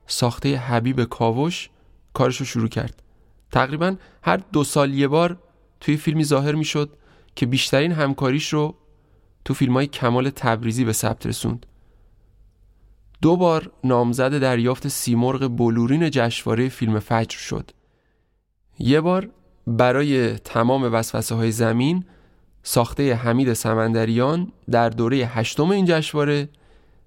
ساخته 0.07 0.57
حبیب 0.57 1.03
کاوش 1.03 1.69
کارش 2.13 2.37
رو 2.37 2.45
شروع 2.45 2.67
کرد. 2.67 3.03
تقریبا 3.51 3.95
هر 4.23 4.37
دو 4.37 4.63
سال 4.63 4.93
یه 4.93 5.07
بار 5.07 5.37
توی 5.79 5.97
فیلمی 5.97 6.23
ظاهر 6.23 6.55
می 6.55 6.65
شد 6.65 6.97
که 7.35 7.45
بیشترین 7.45 7.91
همکاریش 7.91 8.53
رو 8.53 8.75
تو 9.45 9.53
فیلم 9.53 9.73
های 9.73 9.87
کمال 9.87 10.29
تبریزی 10.29 10.85
به 10.85 10.93
ثبت 10.93 11.25
رسوند. 11.25 11.65
دو 13.21 13.35
بار 13.37 13.71
نامزد 13.83 14.39
دریافت 14.39 14.87
سیمرغ 14.87 15.47
بلورین 15.57 16.09
جشنواره 16.09 16.69
فیلم 16.69 16.99
فجر 16.99 17.37
شد. 17.37 17.71
یه 18.79 19.01
بار 19.01 19.29
برای 19.67 20.33
تمام 20.37 20.93
وسوسه 20.93 21.35
های 21.35 21.51
زمین 21.51 22.05
ساخته 22.63 23.15
حمید 23.15 23.53
سمندریان 23.53 24.51
در 24.71 24.89
دوره 24.89 25.17
هشتم 25.17 25.69
این 25.69 25.85
جشنواره 25.85 26.49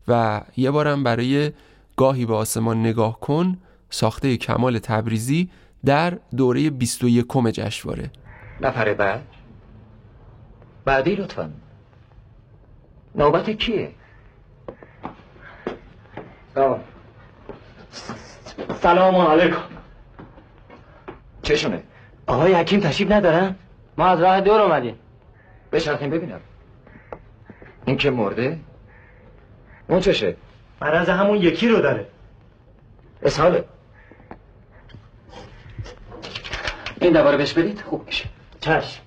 و 0.08 0.40
یه 0.56 0.70
بارم 0.70 1.04
برای 1.04 1.52
گاهی 1.96 2.26
به 2.26 2.34
آسمان 2.34 2.80
نگاه 2.80 3.20
کن 3.20 3.58
ساخته 3.90 4.36
کمال 4.36 4.78
تبریزی 4.78 5.50
در 5.84 6.18
دوره 6.36 6.70
21 6.70 7.26
جشنواره. 7.52 8.10
نفر 8.60 8.94
بعد. 8.94 9.22
بعدی 10.84 11.14
لطفا. 11.14 11.50
نوبت 13.14 13.50
کیه؟ 13.50 13.90
سلام 16.54 16.80
سلام 18.82 19.14
علیکم. 19.14 19.62
چشونه 21.42 21.82
آقای 22.26 22.54
حکیم 22.54 22.80
تشریف 22.80 23.10
ندارن؟ 23.12 23.54
ما 23.98 24.06
از 24.06 24.20
راه 24.20 24.40
دور 24.40 24.60
اومدیم. 24.60 24.94
بچرخیم 25.72 26.10
ببینم. 26.10 26.40
این 27.84 27.96
که 27.96 28.10
مرده؟ 28.10 28.58
اون 29.88 30.00
چشه 30.00 30.36
مرض 30.82 31.08
همون 31.08 31.36
یکی 31.36 31.68
رو 31.68 31.80
داره. 31.80 32.06
اسحاله 33.22 33.64
این 37.00 37.12
دواره 37.12 37.36
بهش 37.36 37.52
بدید 37.52 37.80
خوب 37.80 38.06
میشه. 38.06 38.24
چشم. 38.60 39.00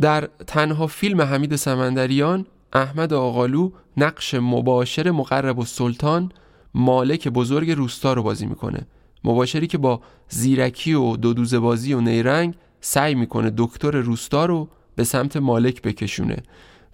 در 0.00 0.28
تنها 0.46 0.86
فیلم 0.86 1.20
حمید 1.20 1.56
سمندریان 1.56 2.46
احمد 2.72 3.12
آقالو 3.12 3.70
نقش 3.96 4.34
مباشر 4.34 5.10
مقرب 5.10 5.58
و 5.58 5.64
سلطان 5.64 6.32
مالک 6.74 7.28
بزرگ 7.28 7.70
روستا 7.70 8.12
رو 8.12 8.22
بازی 8.22 8.46
می‌کنه. 8.46 8.86
مباشری 9.24 9.66
که 9.66 9.78
با 9.78 10.00
زیرکی 10.28 10.94
و 10.94 11.16
دودوزه 11.16 11.58
بازی 11.58 11.94
و 11.94 12.00
نیرنگ 12.00 12.54
سعی 12.80 13.14
می‌کنه 13.14 13.52
دکتر 13.56 13.90
روستا 13.90 14.46
رو 14.46 14.68
به 14.96 15.04
سمت 15.04 15.36
مالک 15.36 15.82
بکشونه. 15.82 16.36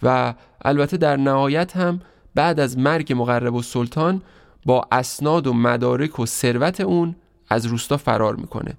و 0.03 0.35
البته 0.65 0.97
در 0.97 1.17
نهایت 1.17 1.77
هم 1.77 2.01
بعد 2.35 2.61
از 2.61 2.79
مرگ 2.79 3.13
مقرب 3.13 3.55
و 3.55 3.63
سلطان 3.63 4.23
با 4.65 4.87
اسناد 4.93 5.47
و 5.47 5.53
مدارک 5.53 6.19
و 6.19 6.27
ثروت 6.27 6.81
اون 6.81 7.17
از 7.49 7.67
روستا 7.67 7.97
فرار 7.97 8.37
می‌کنه. 8.37 8.75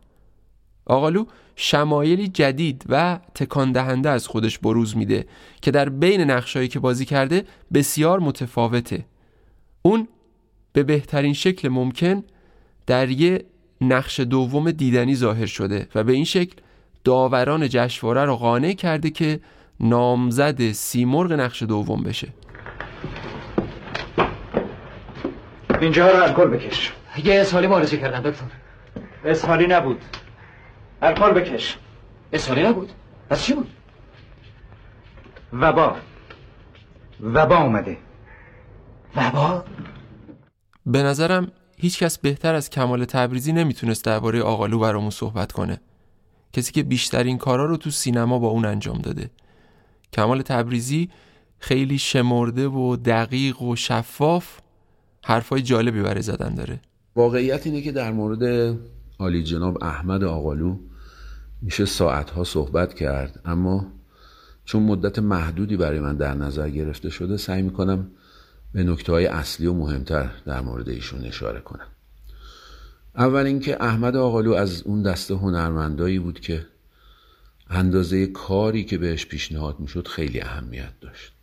آقالو 0.85 1.25
شمایلی 1.55 2.27
جدید 2.27 2.85
و 2.89 3.19
تکان 3.35 3.71
دهنده 3.71 4.09
از 4.09 4.27
خودش 4.27 4.59
بروز 4.59 4.97
میده 4.97 5.25
که 5.61 5.71
در 5.71 5.89
بین 5.89 6.21
نقشایی 6.21 6.67
که 6.67 6.79
بازی 6.79 7.05
کرده 7.05 7.45
بسیار 7.73 8.19
متفاوته. 8.19 9.05
اون 9.81 10.07
به 10.73 10.83
بهترین 10.83 11.33
شکل 11.33 11.69
ممکن 11.69 12.23
در 12.87 13.09
یه 13.09 13.45
نقش 13.81 14.19
دوم 14.19 14.71
دیدنی 14.71 15.15
ظاهر 15.15 15.45
شده 15.45 15.87
و 15.95 16.03
به 16.03 16.13
این 16.13 16.25
شکل 16.25 16.55
داوران 17.03 17.69
جشنواره 17.69 18.25
را 18.25 18.35
قانع 18.35 18.73
کرده 18.73 19.09
که 19.09 19.39
نامزد 19.79 20.71
سیمرغ 20.71 21.31
نقش 21.31 21.63
دوم 21.63 22.03
بشه. 22.03 22.27
اینجا 25.81 26.11
رو 26.11 26.23
الکل 26.23 26.47
بکش. 26.47 26.93
یه 27.23 27.41
اسحالی 27.41 27.67
معالجه 27.67 27.97
کردن 27.97 28.21
دکتر. 28.21 28.45
اسحالی 29.25 29.67
نبود. 29.67 30.01
الکل 31.01 31.31
بکش. 31.31 31.77
اسحالی 32.33 32.63
نبود؟ 32.63 32.91
پس 33.29 33.43
چی 33.43 33.53
بود؟ 33.53 33.69
وبا. 35.53 35.95
وبا 37.23 37.57
اومده. 37.57 37.97
وبا؟ 39.15 39.63
به 40.85 41.03
نظرم 41.03 41.51
هیچکس 41.77 42.17
بهتر 42.17 42.55
از 42.55 42.69
کمال 42.69 43.05
تبریزی 43.05 43.53
نمی‌تونست 43.53 44.05
درباره 44.05 44.41
آقالو 44.41 44.79
برامون 44.79 45.09
صحبت 45.09 45.51
کنه. 45.51 45.81
کسی 46.53 46.71
که 46.71 46.83
بیشترین 46.83 47.37
کارا 47.37 47.65
رو 47.65 47.77
تو 47.77 47.89
سینما 47.89 48.39
با 48.39 48.47
اون 48.47 48.65
انجام 48.65 48.97
داده. 48.97 49.29
کمال 50.13 50.41
تبریزی 50.41 51.09
خیلی 51.59 51.97
شمرده 51.97 52.67
و 52.67 52.95
دقیق 52.95 53.61
و 53.61 53.75
شفاف 53.75 54.59
حرفای 55.23 55.61
جالبی 55.61 56.01
برای 56.01 56.21
زدن 56.21 56.55
داره. 56.55 56.79
واقعیت 57.15 57.67
اینه 57.67 57.81
که 57.81 57.91
در 57.91 58.11
مورد 58.11 58.75
عالی 59.19 59.43
جناب 59.43 59.83
احمد 59.83 60.23
آقالو 60.23 60.77
میشه 61.61 61.85
ساعتها 61.85 62.43
صحبت 62.43 62.93
کرد 62.93 63.41
اما 63.45 63.87
چون 64.65 64.83
مدت 64.83 65.19
محدودی 65.19 65.77
برای 65.77 65.99
من 65.99 66.15
در 66.15 66.33
نظر 66.33 66.69
گرفته 66.69 67.09
شده 67.09 67.37
سعی 67.37 67.61
می‌کنم 67.61 68.11
به 68.73 68.83
نکته 68.83 69.11
های 69.11 69.25
اصلی 69.25 69.67
و 69.67 69.73
مهمتر 69.73 70.29
در 70.45 70.61
مورد 70.61 70.89
ایشون 70.89 71.25
اشاره 71.25 71.59
کنم. 71.59 71.87
اول 73.15 73.45
اینکه 73.45 73.83
احمد 73.83 74.15
آقالو 74.15 74.53
از 74.53 74.81
اون 74.81 75.01
دسته 75.01 75.35
هنرمندایی 75.35 76.19
بود 76.19 76.39
که 76.39 76.65
اندازه 77.69 78.25
کاری 78.27 78.83
که 78.83 78.97
بهش 78.97 79.25
پیشنهاد 79.25 79.79
می‌شد 79.79 80.07
خیلی 80.07 80.41
اهمیت 80.41 80.93
داشت. 81.01 81.33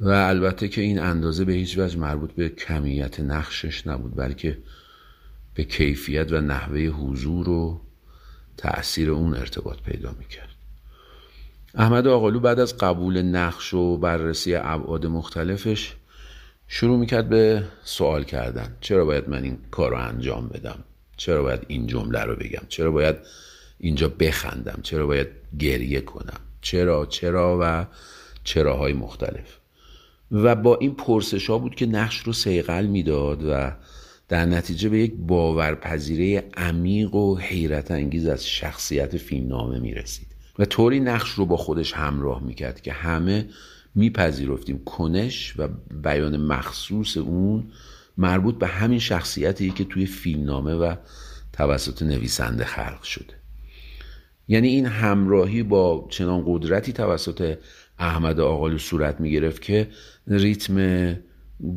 و 0.00 0.08
البته 0.08 0.68
که 0.68 0.80
این 0.80 0.98
اندازه 0.98 1.44
به 1.44 1.52
هیچ 1.52 1.78
وجه 1.78 1.98
مربوط 1.98 2.32
به 2.32 2.48
کمیت 2.48 3.20
نقشش 3.20 3.86
نبود 3.86 4.16
بلکه 4.16 4.58
به 5.54 5.64
کیفیت 5.64 6.32
و 6.32 6.40
نحوه 6.40 6.80
حضور 6.80 7.48
و 7.48 7.80
تأثیر 8.56 9.10
اون 9.10 9.36
ارتباط 9.36 9.78
پیدا 9.80 10.14
می‌کرد. 10.18 10.48
احمد 11.74 12.06
آقالو 12.06 12.40
بعد 12.40 12.60
از 12.60 12.78
قبول 12.78 13.22
نقش 13.22 13.74
و 13.74 13.96
بررسی 13.96 14.54
ابعاد 14.54 15.06
مختلفش 15.06 15.94
شروع 16.68 16.98
می‌کرد 16.98 17.28
به 17.28 17.64
سوال 17.84 18.24
کردن. 18.24 18.76
چرا 18.80 19.04
باید 19.04 19.28
من 19.28 19.42
این 19.42 19.58
کار 19.70 19.90
رو 19.90 19.96
انجام 19.96 20.48
بدم؟ 20.48 20.84
چرا 21.16 21.42
باید 21.42 21.60
این 21.68 21.86
جمله 21.86 22.20
رو 22.20 22.36
بگم؟ 22.36 22.62
چرا 22.68 22.90
باید 22.90 23.16
اینجا 23.78 24.08
بخندم؟ 24.08 24.80
چرا 24.82 25.06
باید 25.06 25.28
گریه 25.58 26.00
کنم؟ 26.00 26.40
چرا 26.60 27.06
چرا 27.06 27.58
و 27.62 27.86
چراهای 28.44 28.92
مختلف؟ 28.92 29.58
و 30.30 30.54
با 30.54 30.76
این 30.76 30.94
پرسش 30.94 31.50
ها 31.50 31.58
بود 31.58 31.74
که 31.74 31.86
نقش 31.86 32.18
رو 32.18 32.32
سیقل 32.32 32.86
می‌داد 32.86 33.44
و 33.44 33.72
در 34.28 34.46
نتیجه 34.46 34.88
به 34.88 34.98
یک 34.98 35.14
باورپذیره 35.18 36.44
عمیق 36.56 37.14
و 37.14 37.36
حیرت 37.38 37.90
انگیز 37.90 38.26
از 38.26 38.46
شخصیت 38.46 39.16
فیلمنامه 39.16 39.78
می 39.78 39.94
رسید 39.94 40.26
و 40.58 40.64
طوری 40.64 41.00
نقش 41.00 41.30
رو 41.30 41.46
با 41.46 41.56
خودش 41.56 41.92
همراه 41.92 42.42
می 42.42 42.54
کرد 42.54 42.80
که 42.80 42.92
همه 42.92 43.48
میپذیرفتیم. 43.94 44.84
کنش 44.84 45.54
و 45.58 45.68
بیان 46.02 46.36
مخصوص 46.36 47.16
اون 47.16 47.70
مربوط 48.16 48.58
به 48.58 48.66
همین 48.66 48.98
شخصیتی 48.98 49.70
که 49.70 49.84
توی 49.84 50.06
فیلمنامه 50.06 50.74
و 50.74 50.94
توسط 51.52 52.02
نویسنده 52.02 52.64
خلق 52.64 53.02
شده. 53.02 53.34
یعنی 54.48 54.68
این 54.68 54.86
همراهی 54.86 55.62
با 55.62 56.06
چنان 56.10 56.44
قدرتی 56.46 56.92
توسط 56.92 57.58
احمد 57.98 58.40
آقالو 58.40 58.78
صورت 58.78 59.20
می 59.20 59.30
گرفت 59.30 59.62
که 59.62 59.88
ریتم 60.26 61.16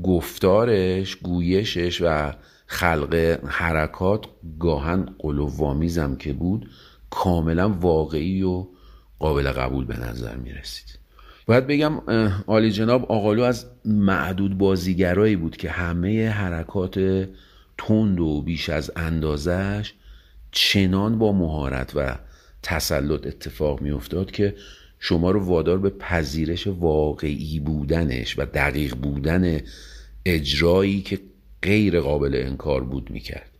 گفتارش 0.03 1.15
گویشش 1.15 2.01
و 2.01 2.33
خلق 2.67 3.39
حرکات 3.45 4.25
گاهن 4.59 5.05
قلووامیزم 5.19 6.15
که 6.15 6.33
بود 6.33 6.69
کاملا 7.09 7.69
واقعی 7.69 8.43
و 8.43 8.67
قابل 9.19 9.51
قبول 9.51 9.85
به 9.85 9.99
نظر 9.99 10.35
می 10.35 10.53
رسید 10.53 10.99
باید 11.45 11.67
بگم 11.67 11.93
عالی 12.47 12.71
جناب 12.71 13.11
آقالو 13.11 13.43
از 13.43 13.65
معدود 13.85 14.57
بازیگرایی 14.57 15.35
بود 15.35 15.57
که 15.57 15.69
همه 15.69 16.29
حرکات 16.29 16.99
تند 17.77 18.19
و 18.19 18.41
بیش 18.41 18.69
از 18.69 18.91
اندازش 18.95 19.93
چنان 20.51 21.19
با 21.19 21.31
مهارت 21.31 21.91
و 21.95 22.15
تسلط 22.63 23.27
اتفاق 23.27 23.81
می 23.81 23.91
افتاد 23.91 24.31
که 24.31 24.55
شما 24.99 25.31
رو 25.31 25.45
وادار 25.45 25.77
به 25.77 25.89
پذیرش 25.89 26.67
واقعی 26.67 27.59
بودنش 27.59 28.39
و 28.39 28.45
دقیق 28.45 28.95
بودن 28.95 29.59
اجرایی 30.25 31.01
که 31.01 31.19
غیر 31.61 31.99
قابل 31.99 32.41
انکار 32.45 32.83
بود 32.83 33.11
می‌کرد. 33.11 33.51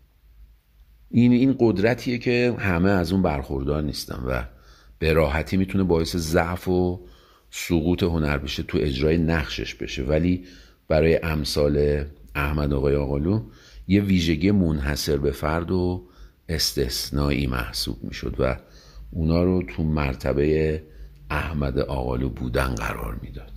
این 1.11 1.32
این 1.32 1.56
قدرتیه 1.60 2.18
که 2.18 2.56
همه 2.60 2.90
از 2.90 3.11
اون 3.11 3.22
برخوردار 3.22 3.84
نیستن 3.84 4.24
و 4.28 4.44
به 4.99 5.14
راحتی 5.14 5.57
می‌تونه 5.57 5.84
باعث 5.84 6.16
ضعف 6.16 6.68
و 6.68 6.99
سقوط 7.52 8.03
هنر 8.03 8.38
بشه 8.38 8.64
تو 8.64 8.78
اجرای 8.82 9.18
نقشش 9.18 9.76
بشه. 9.76 10.03
ولی 10.03 10.44
برای 10.88 11.20
امثال 11.24 12.06
احمد 12.36 12.74
آقای 12.74 12.95
آقالو 12.95 13.41
یه 13.88 14.02
ویژگی 14.02 14.52
منحصر 14.52 15.18
به 15.18 15.32
فرد 15.32 15.72
و 15.72 16.07
استثنایی 16.49 17.48
محسوب 17.48 17.98
می‌شد 18.03 18.36
و 18.40 18.57
اونا 19.11 19.44
رو 19.44 19.64
تو 19.64 19.84
مرتبه 19.84 20.84
احمد 21.30 21.80
آقالو 21.80 22.30
بودن 22.30 22.76
قرار 22.76 23.19
می‌داد. 23.22 23.51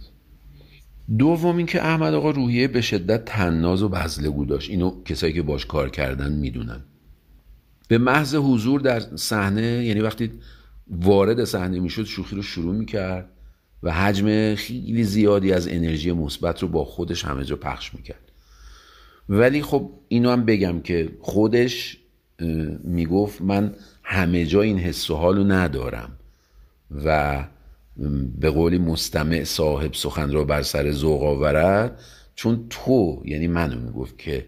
دوم 1.18 1.56
اینکه 1.56 1.84
احمد 1.84 2.14
آقا 2.14 2.30
روحیه 2.30 2.68
به 2.68 2.80
شدت 2.80 3.24
تناز 3.24 3.82
و 3.82 3.88
بزلگو 3.88 4.44
داشت. 4.44 4.70
اینو 4.70 5.02
کسایی 5.04 5.32
که 5.32 5.42
باش 5.42 5.66
کار 5.66 5.90
کردن 5.90 6.32
می‌دونن. 6.32 6.80
به 7.88 7.98
محض 7.98 8.34
حضور 8.34 8.80
در 8.80 9.00
صحنه 9.16 9.62
یعنی 9.62 10.00
وقتی 10.00 10.30
وارد 10.90 11.44
صحنه 11.44 11.80
می‌شد 11.80 12.04
شوخی 12.04 12.36
رو 12.36 12.42
شروع 12.42 12.74
می‌کرد 12.74 13.28
و 13.82 13.92
حجم 13.92 14.54
خیلی 14.54 15.04
زیادی 15.04 15.52
از 15.52 15.68
انرژی 15.68 16.12
مثبت 16.12 16.62
رو 16.62 16.68
با 16.68 16.84
خودش 16.84 17.24
همه 17.24 17.44
جا 17.44 17.56
پخش 17.56 17.94
می‌کرد. 17.94 18.32
ولی 19.28 19.62
خب 19.62 19.90
اینو 20.08 20.30
هم 20.30 20.44
بگم 20.44 20.80
که 20.80 21.12
خودش 21.20 21.98
می‌گفت 22.84 23.42
من 23.42 23.74
همه 24.02 24.46
جا 24.46 24.62
این 24.62 24.78
حس 24.78 25.10
و 25.10 25.16
حالو 25.16 25.44
ندارم 25.44 26.18
و 27.04 27.44
به 28.40 28.50
قولی 28.50 28.78
مستمع 28.78 29.44
صاحب 29.44 29.94
سخن 29.94 30.32
را 30.32 30.44
بر 30.44 30.62
سر 30.62 30.92
ذوق 30.92 31.22
آورد 31.22 32.00
چون 32.34 32.66
تو 32.70 33.22
یعنی 33.24 33.48
منو 33.48 33.80
می‌گفت 33.80 34.18
که 34.18 34.46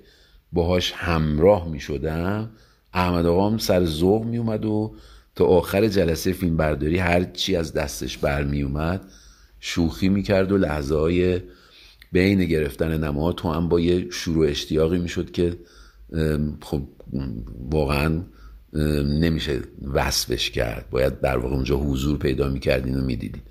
باهاش 0.53 0.93
همراه 0.93 1.69
می‌شدم 1.69 2.51
احمد 2.93 3.27
آقام 3.27 3.59
سر 3.59 3.85
ذوق 3.85 4.25
میومد 4.25 4.65
و 4.65 4.95
تا 5.35 5.45
آخر 5.45 5.89
جلسه 5.89 6.33
فیلم 6.33 6.57
برداری 6.57 6.99
هر 6.99 7.25
چی 7.25 7.57
از 7.57 7.73
دستش 7.73 8.19
برمی 8.19 8.62
اومد 8.62 9.05
شوخی 9.61 10.09
می‌کرد 10.09 10.53
و 10.53 10.59
لحظه 10.59 10.95
های 10.95 11.41
بین 12.12 12.45
گرفتن 12.45 13.05
نما 13.05 13.33
تو 13.33 13.53
هم 13.53 13.69
با 13.69 13.81
یه 13.81 14.11
شروع 14.11 14.49
اشتیاقی 14.49 14.99
می‌شد 14.99 15.31
که 15.31 15.59
خب 16.62 16.83
واقعا 17.71 18.23
نمیشه 18.74 19.60
وصفش 19.92 20.51
کرد. 20.51 20.90
باید 20.90 21.20
در 21.20 21.36
واقع 21.36 21.55
اونجا 21.55 21.76
حضور 21.76 22.18
پیدا 22.18 22.48
می‌کردین 22.48 22.96
و 22.96 23.05
می‌دیدین 23.05 23.42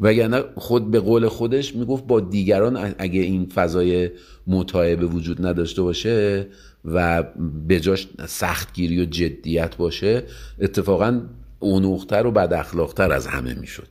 وگرنه 0.00 0.42
خود 0.54 0.90
به 0.90 1.00
قول 1.00 1.28
خودش 1.28 1.76
می‌گفت 1.76 2.06
با 2.06 2.20
دیگران 2.20 2.94
اگه 2.98 3.20
این 3.20 3.46
فضای 3.46 4.10
مطایبه 4.46 5.06
وجود 5.06 5.46
نداشته 5.46 5.82
باشه 5.82 6.46
و 6.84 7.22
به 7.68 7.80
جاش 7.80 8.08
سختگیری 8.26 9.02
و 9.02 9.04
جدیت 9.04 9.76
باشه 9.76 10.22
اتفاقا 10.60 11.20
اونوختر 11.58 12.26
و 12.26 12.30
بد 12.30 12.52
اخلاقتر 12.52 13.12
از 13.12 13.26
همه 13.26 13.54
می‌شد. 13.54 13.88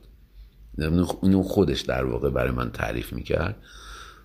اینو 1.22 1.42
خودش 1.42 1.80
در 1.80 2.04
واقع 2.04 2.30
برای 2.30 2.50
من 2.50 2.70
تعریف 2.70 3.12
می‌کرد. 3.12 3.56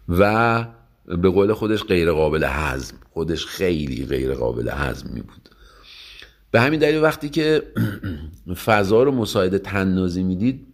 و 0.09 0.65
به 1.05 1.29
قول 1.29 1.53
خودش 1.53 1.83
غیر 1.83 2.11
قابل 2.11 2.43
هضم 2.49 2.95
خودش 3.09 3.45
خیلی 3.45 4.05
غیر 4.05 4.33
قابل 4.33 4.69
هضم 4.69 5.09
می 5.13 5.21
بود. 5.21 5.49
به 6.51 6.61
همین 6.61 6.79
دلیل 6.79 7.03
وقتی 7.03 7.29
که 7.29 7.63
فضا 8.65 9.03
رو 9.03 9.11
مساعده 9.11 9.59
تنازی 9.59 10.23
می‌دید 10.23 10.67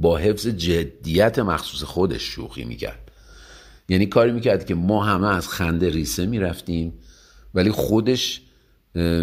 با 0.00 0.16
حفظ 0.16 0.46
جدیت 0.46 1.38
مخصوص 1.38 1.82
خودش 1.82 2.22
شوخی 2.22 2.64
می‌کرد. 2.64 3.10
یعنی 3.88 4.06
کاری 4.06 4.32
می‌کرد 4.32 4.66
که 4.66 4.74
ما 4.74 5.04
همه 5.04 5.36
از 5.36 5.48
خنده 5.48 5.90
ریسه 5.90 6.26
می‌رفتیم 6.26 6.92
ولی 7.54 7.70
خودش 7.70 8.40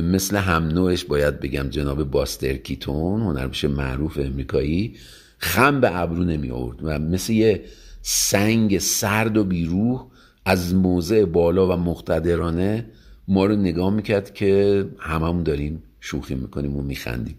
مثل 0.03 0.37
هم 0.37 0.67
نوعش 0.67 1.05
باید 1.05 1.39
بگم 1.39 1.69
جناب 1.69 2.03
باستر 2.03 2.53
کیتون 2.53 3.21
هنرمش 3.21 3.65
معروف 3.65 4.17
امریکایی 4.17 4.95
خم 5.37 5.81
به 5.81 5.97
ابرو 5.97 6.23
نمی 6.23 6.51
آورد 6.51 6.77
و 6.83 6.99
مثل 6.99 7.33
یه 7.33 7.63
سنگ 8.01 8.79
سرد 8.79 9.37
و 9.37 9.43
بیروح 9.43 10.05
از 10.45 10.75
موضع 10.75 11.25
بالا 11.25 11.67
و 11.67 11.71
مقتدرانه 11.71 12.85
ما 13.29 13.45
رو 13.45 13.55
نگاه 13.55 13.93
می‌کرد 13.93 14.33
که 14.33 14.85
هممون 14.99 15.43
داریم 15.43 15.83
شوخی 15.99 16.35
می‌کنیم 16.35 16.77
و 16.77 16.81
میخندیم. 16.81 17.37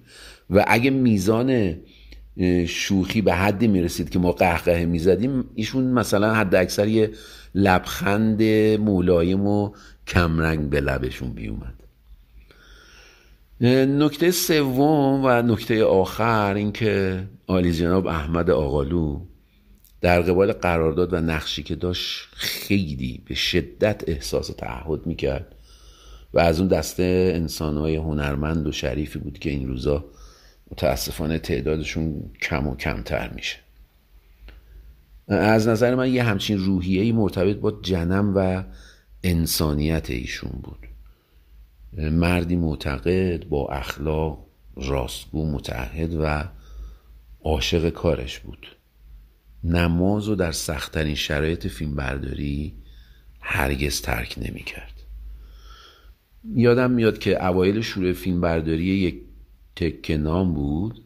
و 0.51 0.65
اگه 0.69 0.91
میزان 0.91 1.77
شوخی 2.67 3.23
به 3.23 3.35
حدی 3.35 3.67
می‌رسید 3.67 4.11
که 4.11 4.19
ما 4.19 4.33
قهقه 4.33 4.87
می‌زدیم 4.87 5.45
ایشون 5.55 5.85
مثلا 5.85 6.35
حد 6.35 6.55
اکثر 6.55 6.89
یه 6.89 7.11
لبخند 7.55 8.43
ملایم 8.81 9.47
و 9.47 9.73
کمرنگ 10.07 10.71
به 10.71 10.81
لبشون 10.81 11.33
بیومد 11.33 11.75
نکته 14.03 14.31
سوم 14.31 15.25
و 15.25 15.43
نکته 15.43 15.85
آخر 15.85 16.55
اینکه 16.55 17.23
عالی 17.49 17.73
جناب 17.73 18.07
احمد 18.07 18.51
آقالو 18.51 19.21
در 20.01 20.23
قبال 20.23 20.53
قرارداد 20.53 21.13
و 21.13 21.21
نقشی 21.21 21.63
که 21.63 21.75
داشت 21.75 22.29
خیلی 22.33 23.23
به 23.29 23.35
شدت 23.35 24.05
احساس 24.07 24.47
تعهد 24.59 25.07
می‌کرد. 25.07 25.57
و 26.35 26.39
از 26.39 26.61
اون 26.61 26.69
دسته 26.69 27.33
انسانهای 27.35 27.97
هنرمند 27.97 28.67
و 28.67 28.73
شریفی 28.73 29.19
بود 29.19 29.39
که 29.39 29.51
این 29.51 29.69
روزا 29.69 30.05
متاسفانه 30.71 31.39
تعدادشون 31.39 32.31
کم 32.43 32.67
و 32.67 32.77
کمتر 32.77 33.31
میشه. 33.35 33.57
از 35.29 35.69
نظر 35.69 35.95
من 35.95 36.13
یه 36.13 36.23
همچین 36.23 36.59
روحیه 36.59 37.13
مرتبط 37.13 37.57
با 37.57 37.71
جنم 37.83 38.33
و 38.37 38.65
انسانیت 39.23 40.11
ایشون 40.11 40.61
بود. 40.63 40.87
مردی 42.11 42.57
معتقد 42.57 43.49
با 43.49 43.69
اخلاق 43.69 44.47
راستگو 44.77 45.51
متعهد 45.51 46.15
و 46.21 46.45
عاشق 47.45 47.89
کارش 47.89 48.39
بود. 48.39 48.67
نماز 49.65 50.29
رو 50.29 50.35
در 50.35 50.53
سختترین 50.53 51.15
شرایط 51.15 51.67
فیلم 51.67 51.95
برداری 51.95 52.75
هرگز 53.41 54.01
ترک 54.01 54.35
نمی 54.39 54.63
کرد 54.63 55.00
یادم 56.55 56.91
میاد 56.91 57.19
که 57.19 57.47
اوایل 57.47 57.81
شروع 57.81 58.13
فیلم 58.13 58.41
برداری 58.41 58.85
یک 58.85 59.21
تک 59.77 60.11
نام 60.11 60.55
بود. 60.55 61.01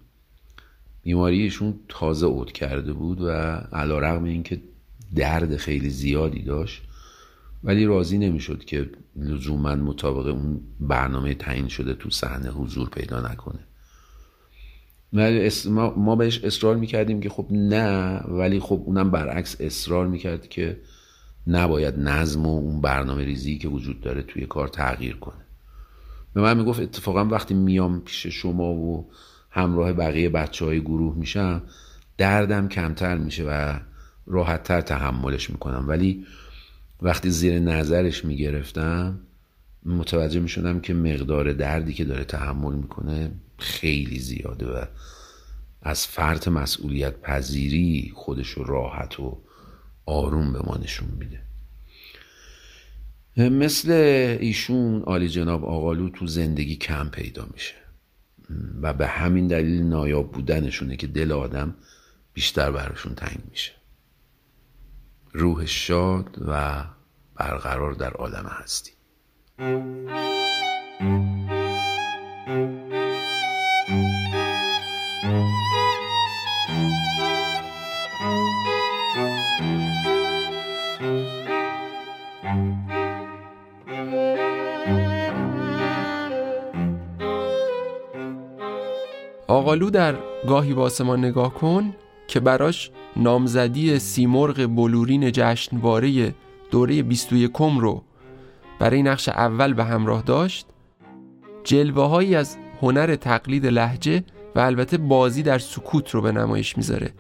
بیماریشون 1.03 1.75
تازه 1.89 2.27
عود 2.27 2.53
کرده 2.53 2.93
بود 2.93 3.21
و 3.21 3.31
علا 3.73 3.99
رقم 3.99 4.25
این 4.25 4.43
که 4.43 4.61
درد 5.17 5.57
خیلی 5.57 5.91
زیادی 5.91 6.43
داشت. 6.43 6.83
ولی 7.65 7.85
راضی 7.85 8.19
نمی‌شد 8.19 8.65
که 8.65 8.91
لزوما 9.17 9.75
مطابق 9.75 10.27
اون 10.27 10.61
برنامه 10.81 11.35
تعیین 11.35 11.69
شده 11.69 11.95
تو 11.95 12.11
صحنه 12.11 12.51
حضور 12.51 12.89
پیدا 12.89 13.21
نکنه. 13.21 13.59
ما 15.97 16.17
بهش 16.17 16.45
اصرار 16.45 16.77
می‌کردیم 16.77 17.21
که 17.21 17.29
خب 17.29 17.47
نه 17.51 18.19
ولی 18.19 18.61
خب 18.61 18.83
اونم 18.85 19.11
برعکس 19.11 19.57
اصرار 19.61 20.07
می‌کرد 20.07 20.49
که 20.49 20.77
نباید 21.47 21.99
نظم 21.99 22.47
و 22.47 22.49
اون 22.49 22.81
برنامه 22.81 23.25
ریزی 23.25 23.59
که 23.59 23.69
وجود 23.69 24.01
داره 24.01 24.23
توی 24.23 24.47
کار 24.47 24.69
تغییر 24.69 25.17
کنه. 25.17 25.45
به 26.35 26.41
من 26.41 26.57
می‌گفت 26.57 26.81
اتفاقا 26.81 27.25
وقتی 27.25 27.55
میام 27.55 28.01
پیش 28.01 28.27
شما 28.27 28.73
و 28.73 29.11
همراه 29.51 29.93
بقیه 29.93 30.29
بچه 30.29 30.65
های 30.65 30.81
گروه 30.81 31.17
میشم 31.17 31.63
دردم 32.19 32.69
کمتر 32.69 33.19
میشه 33.19 33.45
و 33.45 33.79
راحتتر 34.27 34.81
تحملش 34.81 35.51
می‌کنم. 35.51 35.85
ولی 35.89 36.27
وقتی 37.03 37.31
زیر 37.31 37.59
نظرش 37.59 38.25
می‌گرفتم 38.25 39.21
متوجه 39.87 40.41
می‌شدم 40.41 40.81
که 40.81 40.95
مقدار 40.95 41.53
دردی 41.53 41.93
که 41.93 42.05
داره 42.05 42.25
تحمل 42.25 42.75
می‌کنه 42.75 43.31
خیلی 43.59 44.19
زیاده 44.19 44.67
و 44.67 44.85
از 45.83 46.07
فرط 46.07 46.49
مسئولیت 46.49 47.21
پذیری 47.21 48.13
خودش 48.15 48.55
راحت 48.59 49.21
و 49.21 49.44
آروم 50.07 50.53
به 50.53 50.59
ما 50.59 50.77
نشون 50.77 51.09
میده. 51.19 51.41
مثل 53.51 53.91
ایشون 54.41 55.03
آلی 55.03 55.29
جناب 55.29 55.65
آقالو 55.65 56.09
تو 56.09 56.27
زندگی 56.27 56.77
کم 56.77 57.09
پیدا 57.09 57.49
میشه. 57.53 57.75
و 58.83 58.93
به 58.93 59.07
همین 59.07 59.47
دلیل 59.47 59.83
نایاب 59.83 60.33
بودنشونه 60.33 60.97
که 60.97 61.07
دل 61.07 61.33
آدم 61.33 61.75
بیشتر 62.35 62.71
براشون 62.71 63.15
تنگ 63.15 63.39
میشه. 63.51 63.73
روح 65.33 65.67
شاد 65.67 66.37
و 66.49 66.85
برقرار 67.35 67.93
در 67.93 68.11
عالم 68.11 68.47
هستی 68.47 68.93
آقالو 89.65 89.91
در 89.91 90.15
گاهی 90.49 90.75
با 90.75 90.83
آسمان 90.83 91.25
نگاه 91.25 91.55
کن 91.55 91.95
که 92.27 92.41
براش 92.41 92.91
نامزدی 93.17 93.99
سیمرغ 93.99 94.67
بلورین 94.67 95.33
جشنواره 95.33 96.35
دوره 96.71 97.03
21 97.03 97.51
رو 97.57 98.03
برای 98.79 99.03
نقش 99.03 99.29
اول 99.29 99.73
به 99.73 99.85
همراه 99.85 100.23
داشت. 100.23 100.67
جلوه 101.65 102.09
هایی 102.09 102.35
از 102.35 102.57
هنر 102.83 103.17
تقلید 103.17 103.67
لحجه 103.67 104.25
و 104.55 104.61
البته 104.61 104.99
بازی 104.99 105.43
در 105.43 105.59
سکوت 105.59 106.11
رو 106.11 106.21
به 106.21 106.33
نمایش 106.33 106.77
می‌ذاره. 106.77 107.11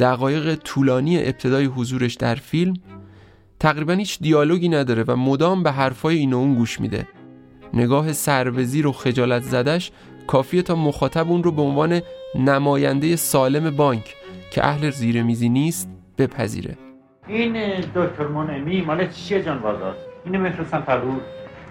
دقایق 0.00 0.54
طولانی 0.54 1.18
ابتدای 1.18 1.64
حضورش 1.64 2.14
در 2.14 2.34
فیلم 2.34 2.74
تقریبا 3.60 3.92
هیچ 3.92 4.18
دیالوگی 4.20 4.68
نداره 4.68 5.04
و 5.08 5.16
مدام 5.16 5.62
به 5.62 5.72
حرفای 5.72 6.16
این 6.16 6.32
و 6.32 6.36
اون 6.36 6.54
گوش 6.54 6.80
میده. 6.80 7.08
نگاه 7.74 8.12
سربزیر 8.12 8.86
و 8.86 8.92
خجالت 8.92 9.42
زدش 9.42 9.92
کافیه 10.28 10.62
تا 10.62 10.74
مخاطب 10.74 11.30
اون 11.30 11.42
رو 11.42 11.52
به 11.52 11.62
عنوان 11.62 12.00
نماینده 12.34 13.16
سالم 13.16 13.76
بانک 13.76 14.16
که 14.50 14.66
اهل 14.66 14.90
زیر 14.90 15.22
میزی 15.22 15.48
نیست 15.48 15.88
بپذیره. 16.18 16.78
این 17.26 17.80
دکتر 17.94 18.26
منعمی 18.26 18.80
مال 18.80 19.08
چیه 19.08 19.42
جان 19.42 19.58
بازار؟ 19.58 19.94
اینو 20.24 20.38
میفرستم 20.38 20.82
فرود 20.86 21.22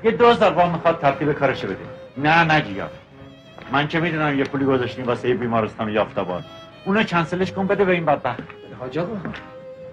یه 0.03 0.11
دوز 0.11 0.39
در 0.39 0.51
وام 0.51 0.71
می‌خواد 0.71 0.99
ترتیب 0.99 1.31
کارش 1.31 1.65
بده. 1.65 1.77
نه 2.17 2.43
نه 2.43 2.61
جیا 2.61 2.89
من 3.71 3.88
که 3.88 3.99
می‌دونم 3.99 4.39
یه 4.39 4.43
پولی 4.43 4.65
گذاشتیم 4.65 5.05
واسه 5.05 5.34
بیمارستان 5.34 5.89
یافتاباد 5.89 6.43
اونو 6.85 7.03
کنسلش 7.03 7.51
کن 7.51 7.67
بده 7.67 7.85
به 7.85 7.91
این 7.91 8.05
بدبخت. 8.05 8.43
حاج 8.79 8.97
آقا. 8.97 9.15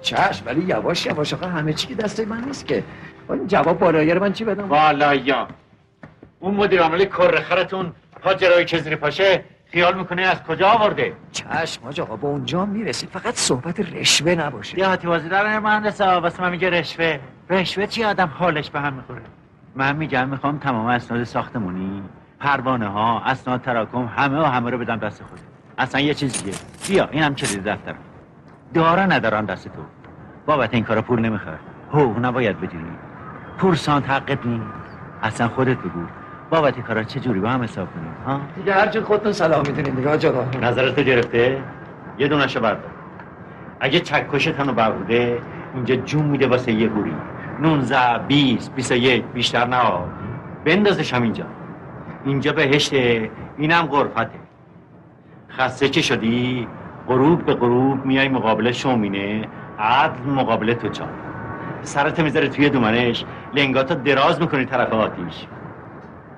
چشم 0.02 0.42
ولی 0.46 0.64
یواش 0.64 1.06
یواش 1.06 1.34
آقا 1.34 1.46
همه 1.46 1.72
چی 1.72 1.86
که 1.86 1.94
دست 1.94 2.20
من 2.20 2.44
نیست 2.44 2.66
که. 2.66 2.84
جواب 3.46 3.78
بالایی 3.78 4.14
من 4.14 4.32
چی 4.32 4.44
بدم؟ 4.44 4.68
والا 4.68 5.14
یا. 5.14 5.48
اون 6.40 6.54
مدیر 6.54 6.82
عامل 6.82 7.04
کرخرتون 7.04 7.92
پاجرای 8.24 8.64
که 8.64 8.78
زیر 8.78 8.96
پاشه 8.96 9.44
خیال 9.72 9.98
می‌کنه 9.98 10.22
از 10.22 10.42
کجا 10.42 10.68
آورده؟ 10.68 11.12
چشم 11.32 11.84
حاج 11.84 12.00
آقا 12.00 12.16
با 12.16 12.28
اونجا 12.28 12.64
می‌رسید 12.64 13.10
فقط 13.10 13.34
صحبت 13.34 13.80
رشوه 13.80 14.34
نباشه. 14.34 14.76
دیهاتی 14.76 15.06
بازی 15.06 15.28
دارن 15.28 15.58
مهندس 15.58 16.00
واسه 16.00 16.42
من 16.42 16.50
میگه 16.50 16.70
رشوه. 16.70 17.18
رشوه 17.50 17.86
چی 17.86 18.04
آدم 18.04 18.30
حالش 18.34 18.70
به 18.70 18.80
هم 18.80 18.92
می‌خوره؟ 18.92 19.22
من 19.76 19.96
میگم 19.96 20.28
می‌خوام 20.28 20.58
تمام 20.58 20.86
اسناد 20.86 21.24
ساختمونی 21.24 22.02
پروانه 22.40 22.88
ها 22.88 23.20
اسناد 23.20 23.60
تراکم 23.60 24.04
همه 24.16 24.40
و 24.40 24.44
همه 24.44 24.70
رو 24.70 24.78
بدم 24.78 24.96
دست 24.96 25.22
خود. 25.22 25.38
اصلا 25.78 26.00
یه 26.00 26.14
چیز 26.14 26.42
دیگه. 26.42 26.56
بیا 26.88 27.08
اینم 27.08 27.34
کلید 27.34 27.64
دفتر. 27.64 27.94
داره 28.74 29.02
ندارن 29.02 29.44
دست 29.44 29.68
تو. 29.68 29.82
بابت 30.46 30.74
این 30.74 30.84
کارا 30.84 31.02
پول 31.02 31.20
نمی‌خواد. 31.20 31.58
حقوق 31.90 32.18
نباید 32.24 32.60
بدونی. 32.60 32.96
پورسانت 33.58 34.10
حقت 34.10 34.46
نیست. 34.46 34.64
اصلا 35.22 35.48
خودت 35.48 35.76
بگو. 35.78 36.06
بابت 36.54 36.80
کارا 36.80 37.02
چه 37.02 37.20
جوری؟ 37.20 37.40
با 37.40 37.48
هم 37.48 37.62
حساب 37.62 37.88
کنیم 37.94 38.12
ها؟ 38.26 38.40
دیگه 38.56 38.74
هر 38.74 38.86
جور 38.86 39.02
خودتون 39.02 39.32
سلام 39.32 39.62
می‌دونین 39.66 39.94
دیگه 39.94 40.28
آقا 40.28 40.58
نظرت 40.62 41.00
گرفته؟ 41.00 41.62
یه 42.18 42.28
دونشو 42.28 42.60
بردار. 42.60 42.90
اگه 43.80 44.00
چکش 44.00 44.44
تنو 44.44 44.72
بربوده 44.72 45.38
اینجا 45.74 45.96
جون 45.96 46.24
میده 46.24 46.46
واسه 46.46 46.72
یه 46.72 46.88
گوری. 46.88 47.14
19 47.60 48.18
20 48.18 48.74
21 48.74 49.24
بیشتر 49.24 49.66
نه 49.66 49.78
بندازش 50.64 51.14
هم 51.14 51.22
اینجا 51.22 51.44
اینجا 52.24 52.52
بهشته 52.52 53.30
اینم 53.58 53.86
غرفته. 53.86 54.38
خسته 55.50 55.88
چه 55.88 56.02
شدی 56.02 56.68
غروب 57.08 57.44
به 57.44 57.54
غروب 57.54 58.04
میای 58.04 58.28
مقابل 58.28 58.72
شومینه 58.72 59.48
عدل 59.78 60.30
مقابل 60.30 60.74
تو 60.74 60.88
چان 60.88 61.08
سرت 61.82 62.20
می‌ذاره 62.20 62.48
توی 62.48 62.68
دومنش 62.68 63.24
لنگاتو 63.54 63.94
دراز 63.94 64.40
می‌کنی 64.40 64.64
طرف 64.64 64.92
آتیش. 64.92 65.46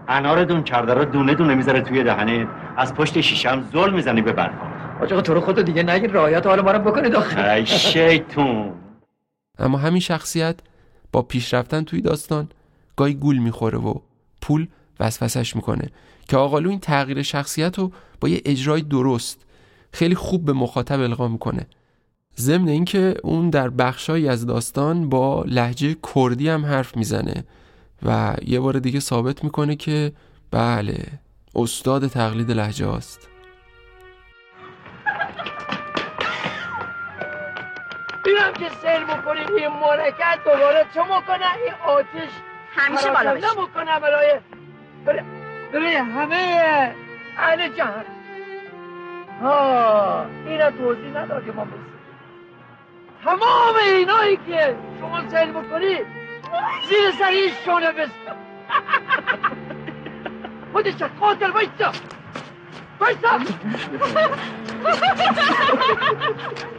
انار 0.09 0.45
دون 0.45 0.63
کرده 0.63 0.95
رو 0.95 1.05
دونه 1.05 1.35
دونه 1.35 1.55
می‌ذاره 1.55 1.81
توی 1.81 2.05
دهنت 2.05 2.49
از 2.77 2.95
پشت 2.95 3.21
شیشم 3.21 3.65
زل 3.73 3.91
می‌زنی 3.91 4.23
به 4.23 4.33
برفا. 4.33 4.67
آقا 5.01 5.21
تو 5.21 5.35
رو 5.35 5.41
خودت 5.41 5.65
دیگه 5.65 5.83
نگیر 5.83 6.11
رعایت 6.11 6.47
حال 6.47 6.61
ما 6.61 6.71
رو 6.71 6.79
بکنی 6.79 7.09
داخل 7.09 7.49
ای 7.49 7.67
شیطون. 7.67 8.73
اما 9.59 9.79
همین 9.79 10.01
شخصیت 10.01 10.57
با 11.13 11.23
پیشرفتن 11.23 11.85
توی 11.85 12.01
داستان 12.01 12.49
گاهی 12.97 13.15
گول 13.15 13.39
می‌خوره 13.39 13.79
و 13.79 13.95
پول 14.43 14.67
وسوسش 15.01 15.57
می‌کنه 15.57 15.91
که 16.29 16.37
آقالو 16.37 16.71
این 16.71 16.81
تغییر 16.81 17.23
شخصیت 17.23 17.79
رو 17.79 17.93
با 18.21 18.29
یه 18.29 18.41
اجرای 18.45 18.83
درست 18.83 19.47
خیلی 19.93 20.15
خوب 20.15 20.45
به 20.45 20.53
مخاطب 20.53 21.01
القا 21.01 21.29
می‌کنه. 21.29 21.67
ضمن 22.39 22.69
اینکه 22.69 23.15
اون 23.25 23.51
در 23.51 23.69
بخشهایی 23.69 24.29
از 24.29 24.47
داستان 24.47 25.09
با 25.09 25.45
لحجه 25.47 25.97
کردی 26.15 26.49
هم 26.49 26.67
حرف 26.67 26.97
می‌زنه. 26.97 27.45
و 28.03 28.35
یه 28.43 28.61
بار 28.61 28.79
دیگه 28.79 29.01
ثابت 29.01 29.45
می‌کنه 29.45 29.77
که 29.77 30.13
بله 30.51 31.05
استاد 31.55 32.07
تقلید 32.07 32.51
لحجه 32.51 32.87
هاست. 32.87 33.29
اینم 38.27 38.53
که 38.53 38.69
سر 38.83 39.05
بکنیم 39.05 39.55
این 39.57 39.69
مرکت 39.69 40.39
دوباره. 40.45 40.87
چه 40.95 41.01
مکنه 41.01 41.57
این 41.65 41.75
آتش؟ 41.87 42.31
همیشه 42.77 43.11
بالا 43.11 43.35
بشه 43.35 43.47
مکنه 43.61 44.01
برای 44.01 44.41
برای 45.73 45.97
همه. 45.97 46.95
اهل 47.39 47.69
جهان. 47.69 48.05
ها 49.43 50.27
اینا 50.47 50.71
توضیح 50.71 51.11
نداد 51.17 51.55
ما 51.55 51.65
بسید 51.65 51.97
تمام 53.25 53.75
اینایی 53.85 54.37
که 54.37 54.77
شما 55.01 55.31
سیل 55.31 55.53
بکنی 55.53 55.97
زیر 56.89 57.11
سری 57.19 57.51
شونه 57.65 57.93
بست 57.93 58.21
خودش 60.73 61.03
قاتل 61.21 61.51
بایستا 61.53 61.93
بایستا 63.01 63.39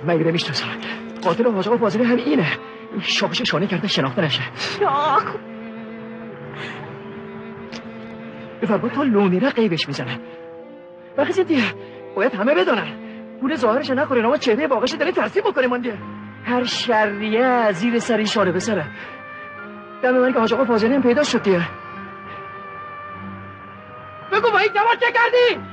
مگه 0.08 0.24
نمی‌شناسم 0.24 0.68
قاتل 1.24 1.52
حاج 1.52 1.68
آقا 1.68 1.78
فاضلی 1.78 2.04
هم 2.04 2.18
اینه. 2.18 2.58
شاخش 3.02 3.42
شانه 3.42 3.68
کرده 3.68 3.88
شناخته 3.88 4.22
نشه. 4.22 4.42
شاخ. 4.80 5.36
بفرما 8.62 8.90
تا 8.90 9.04
لومیره 9.04 9.50
قیبش 9.50 9.88
می‌زنه. 9.88 10.20
وقتی 11.18 11.44
دیگه 11.44 11.64
باید 12.16 12.36
همه 12.36 12.56
بدونن 12.56 13.08
پول 13.42 13.56
ظاهرش 13.56 13.90
نخوره 13.90 14.26
اما 14.26 14.38
چهره 14.38 14.68
باقش 14.68 14.92
داره 14.92 15.12
ترسیم 15.12 15.44
بکنه 15.44 15.68
من 15.68 15.82
دیگه 15.82 15.98
هر 16.46 16.64
شریه 16.64 17.72
زیر 17.72 18.00
سری 18.00 18.26
شانه 18.26 18.52
بسره 18.52 18.86
دم 20.04 20.18
من 20.18 20.34
که 20.34 20.40
حاج 20.40 20.54
آقا 20.54 20.66
فاضلی 20.66 20.96
هم 20.96 21.02
پیدا 21.02 21.24
شد 21.24 21.42
دیگه 21.42 21.62
بگو 24.32 24.52
با 24.52 24.60
این 24.60 24.70
جوان 24.74 24.96
چه 25.00 25.12
کردی؟ 25.12 25.68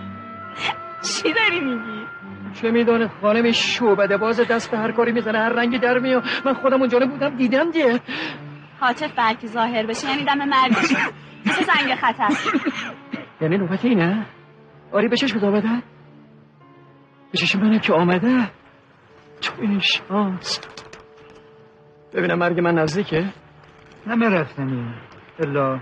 چی 1.02 1.32
داری 1.32 1.60
میگی؟ 1.60 2.06
چه 2.52 2.70
می‌دونه 2.70 3.10
خانم 3.20 3.50
شوبده 3.50 4.16
باز 4.16 4.40
دست 4.40 4.70
به 4.70 4.78
هر 4.78 4.92
کاری 4.92 5.12
می‌زنه 5.12 5.38
هر 5.38 5.48
رنگی 5.48 5.78
در 5.78 5.98
میو 5.98 6.20
من 6.44 6.54
خودم 6.54 6.80
اونجا 6.80 6.98
بودم 6.98 7.36
دیدم 7.36 7.70
دیگه 7.70 8.00
حاطف 8.80 9.14
برکی 9.14 9.46
ظاهر 9.46 9.86
بشه 9.86 10.08
یعنی 10.08 10.24
دم 10.24 10.38
مرگشه 10.48 10.96
مثل 11.46 11.64
زنگ 11.64 11.94
خطر 11.94 12.28
یعنی 13.40 13.56
نوبت 13.56 13.84
اینه؟ 13.84 14.26
آری 14.92 15.08
به 15.08 15.16
چشم 15.16 15.38
آمده؟ 15.38 15.82
به 17.32 17.38
چشم 17.38 17.60
منه 17.60 17.78
که 17.78 17.92
آمده 17.92 18.50
تو 19.40 19.52
این 19.60 19.80
شانس 19.80 20.60
ببینم 22.14 22.38
مرگ 22.38 22.60
من 22.60 22.74
نزدیکه 22.74 23.32
همه 24.06 24.28
رفتنی. 24.28 24.94
الا. 25.38 25.80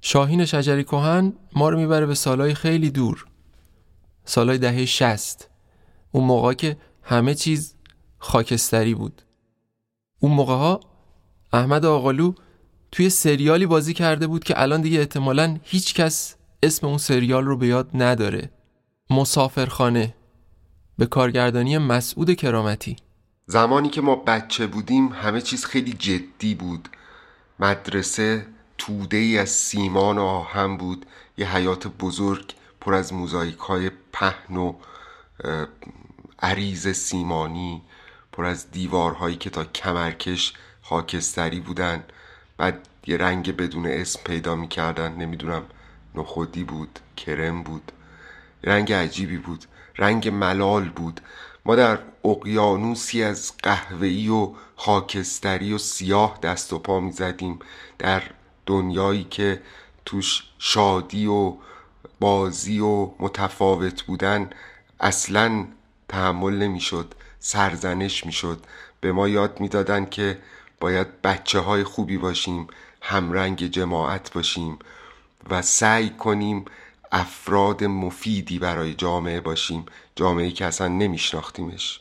شاهین 0.00 0.44
شجری 0.44 0.84
کهن 0.84 1.32
ما 1.56 1.68
رو 1.68 1.78
می‌بره 1.78 2.06
به 2.06 2.14
سالهای 2.14 2.54
خیلی 2.54 2.90
دور. 2.90 3.26
سالهای 4.24 4.58
دهه 4.58 4.84
شست 4.84 5.50
اون 6.12 6.24
موقع 6.24 6.54
که 6.54 6.76
همه 7.02 7.34
چیز 7.34 7.76
خاکستری 8.18 8.94
بود. 8.94 9.22
اون 10.20 10.32
موقع 10.32 10.54
ها 10.54 10.80
احمد 11.52 11.84
آقالو 11.84 12.32
توی 12.92 13.10
سریالی 13.10 13.66
بازی 13.66 13.94
کرده 13.94 14.26
بود 14.26 14.44
که 14.44 14.62
الان 14.62 14.80
دیگه 14.80 14.98
احتمالا 14.98 15.58
هیچ 15.62 15.94
کس 15.94 16.36
اسم 16.62 16.86
اون 16.86 16.98
سریال 16.98 17.44
رو 17.44 17.56
به 17.56 17.66
یاد 17.66 17.90
نداره. 17.94 18.50
مسافرخانه. 19.10 20.14
به 20.98 21.06
کارگردانی 21.06 21.78
مسعود 21.78 22.34
کرامتی. 22.34 22.96
زمانی 23.46 23.88
که 23.88 24.00
ما 24.00 24.16
بچه 24.16 24.66
بودیم 24.66 25.08
همه 25.08 25.40
چیز 25.40 25.64
خیلی 25.64 25.92
جدی 25.92 26.54
بود. 26.54 26.88
مدرسه 27.58 28.46
توده 28.78 29.16
ای 29.16 29.38
از 29.38 29.50
سیمان 29.50 30.18
و 30.18 30.22
آهن 30.22 30.76
بود 30.76 31.06
یه 31.36 31.56
حیات 31.56 31.86
بزرگ 31.86 32.54
پر 32.80 32.94
از 32.94 33.12
موزاییک 33.12 33.58
های 33.58 33.90
پهن 34.12 34.56
و 34.56 34.74
عریض 36.38 36.88
سیمانی 36.88 37.82
پر 38.32 38.44
از 38.44 38.70
دیوارهایی 38.70 39.36
که 39.36 39.50
تا 39.50 39.64
کمرکش 39.64 40.52
خاکستری 40.82 41.60
بودن. 41.60 42.04
بعد 42.56 42.88
یه 43.06 43.16
رنگ 43.16 43.56
بدون 43.56 43.86
اسم 43.86 44.20
پیدا 44.24 44.54
می‌کردن 44.54 45.12
نمی‌دونم 45.12 45.62
نخودی 46.14 46.64
بود 46.64 46.98
کرم 47.16 47.62
بود. 47.62 47.92
رنگ 48.64 48.92
عجیبی 48.92 49.36
بود. 49.36 49.64
رنگ 49.98 50.28
ملال 50.28 50.88
بود. 50.88 51.20
ما 51.64 51.76
در 51.76 51.98
اقیانوسی 52.24 53.22
از 53.22 53.52
قهوه‌ای 53.62 54.28
و 54.28 54.50
خاکستری 54.76 55.72
و 55.72 55.78
سیاه 55.78 56.38
دست 56.42 56.72
و 56.72 56.78
پا 56.78 57.00
می‌زدیم 57.00 57.58
در 57.98 58.22
دنیایی 58.66 59.24
که 59.24 59.62
توش 60.04 60.42
شادی 60.58 61.26
و 61.26 61.54
بازی 62.20 62.80
و 62.80 63.10
متفاوت 63.18 64.02
بودن 64.02 64.50
اصلا 65.00 65.66
تحمل 66.08 66.54
نمی‌شد 66.54 67.14
سرزنش 67.38 68.26
می‌شد. 68.26 68.64
به 69.00 69.12
ما 69.12 69.28
یاد 69.28 69.60
می‌دادن 69.60 70.04
که 70.04 70.38
باید 70.80 71.22
بچه 71.22 71.58
های 71.58 71.84
خوبی 71.84 72.18
باشیم 72.18 72.66
همرنگ 73.02 73.66
جماعت 73.66 74.32
باشیم 74.32 74.78
و 75.50 75.62
سعی 75.62 76.10
کنیم 76.10 76.64
افراد 77.12 77.84
مفیدی 77.84 78.58
برای 78.58 78.94
جامعه 78.94 79.40
باشیم 79.40 79.86
جامعه 80.16 80.50
که 80.50 80.66
اصلا 80.66 80.88
نمیشناختیمش. 80.88 82.00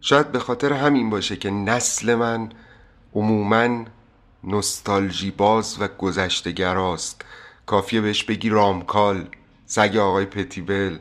شاید 0.00 0.32
به 0.32 0.38
خاطر 0.38 0.72
همین 0.72 1.10
باشه 1.10 1.36
که 1.36 1.50
نسل 1.50 2.14
من 2.14 2.52
عموما 3.14 3.84
نستالژی 4.44 5.30
باز 5.30 5.76
و 5.80 5.88
گذشتگراست 5.88 7.24
کافیه 7.66 8.00
بهش 8.00 8.24
بگی 8.24 8.48
رامکال 8.48 9.28
سگ 9.66 9.96
آقای 9.96 10.24
پتیبل 10.24 10.98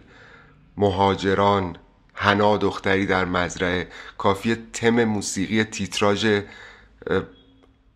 مهاجران 0.77 1.77
هنا 2.13 2.57
دختری 2.57 3.05
در 3.05 3.25
مزرعه. 3.25 3.87
کافیه 4.17 4.57
تم 4.73 5.03
موسیقی 5.03 5.63
تیتراژ 5.63 6.41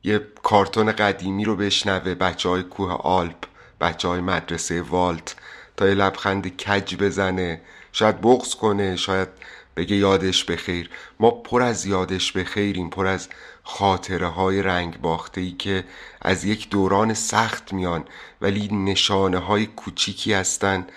یه 0.03 0.27
کارتون 0.43 0.91
قدیمی 0.91 1.45
رو 1.45 1.55
بشنوه 1.55 2.15
بچه 2.15 2.49
های 2.49 2.63
کوه 2.63 2.91
آلپ. 2.91 3.51
بچه 3.82 4.08
های 4.08 4.22
مدرسه 4.22 4.82
والت 4.82 5.36
تا 5.78 5.88
یه 5.88 5.94
لبخند 5.94 6.48
کج 6.48 6.95
بزنه. 6.95 7.62
شاید 7.91 8.22
بغض 8.22 8.56
کنه 8.56 8.95
شاید 8.95 9.28
بگه 9.76 9.95
یادش 9.95 10.44
بخیر. 10.44 10.90
ما 11.20 11.32
پر 11.32 11.62
از 11.62 11.86
یادش 11.86 12.32
بخیریم 12.32 12.90
پر 12.90 13.08
از 13.08 13.30
خاطره 13.64 14.28
های 14.28 14.62
رنگ 14.62 15.02
باخته 15.02 15.41
ای 15.41 15.52
که 15.52 15.84
از 16.22 16.45
یک 16.45 16.70
دوران 16.70 17.14
سخت 17.14 17.74
میان. 17.74 18.06
ولی 18.41 18.68
نشانه 18.68 19.38
های 19.38 19.66
کوچیکی 19.66 20.34
هستن 20.34 20.88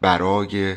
برای 0.00 0.76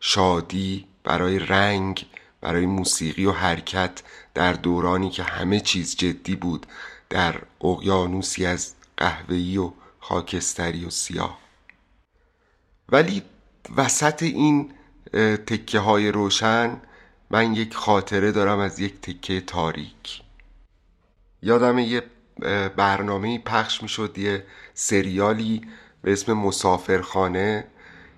شادی 0.00 0.86
برای 1.04 1.38
رنگ 1.38 2.06
برای 2.40 2.66
موسیقی 2.66 3.24
و 3.24 3.32
حرکت 3.32 4.02
در 4.34 4.52
دورانی 4.52 5.10
که 5.10 5.22
همه 5.22 5.60
چیز 5.60 5.96
جدی 5.96 6.36
بود. 6.36 6.66
در 7.10 7.34
اقیانوسی 7.64 8.46
از 8.46 8.74
قهوه‌ای 8.96 9.58
و 9.58 9.72
خاکستری 10.00 10.84
و 10.84 10.90
سیاه. 10.90 11.38
ولی 12.88 13.22
وسط 13.76 14.22
این 14.22 14.72
تکه 15.46 15.78
های 15.78 16.12
روشن 16.12 16.80
من 17.30 17.54
یک 17.54 17.74
خاطره 17.74 18.32
دارم 18.32 18.58
از 18.58 18.80
یک 18.80 19.00
تکه 19.00 19.40
تاریک. 19.40 20.22
یادم 21.42 21.78
یه 21.78 22.02
برنامه 22.76 23.38
پخش 23.38 23.82
می 23.82 23.88
شد 23.88 24.18
یه 24.18 24.44
سریالی 24.74 25.62
به 26.02 26.12
اسم 26.12 26.32
مسافرخانه 26.32 27.64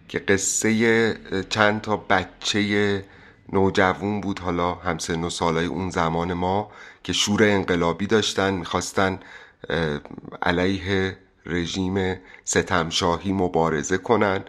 که 0.09 0.19
قصه 0.19 1.45
چند 1.51 1.81
تا 1.81 1.97
بچه 1.97 3.05
نوجوون 3.53 4.21
بود 4.21 4.39
حالا 4.39 4.75
همسن 4.75 5.25
و 5.25 5.31
سالای 5.31 5.67
اون 5.67 5.91
زمان 5.91 6.33
ما 6.33 6.71
که 7.05 7.13
شور 7.13 7.43
انقلابی 7.43 8.07
داشتن 8.07 8.55
می‌خواستن 8.55 9.21
علیه 10.43 11.19
رژیم 11.47 12.21
ستمشاهی 12.45 13.33
مبارزه 13.33 13.99
کنن 13.99 14.45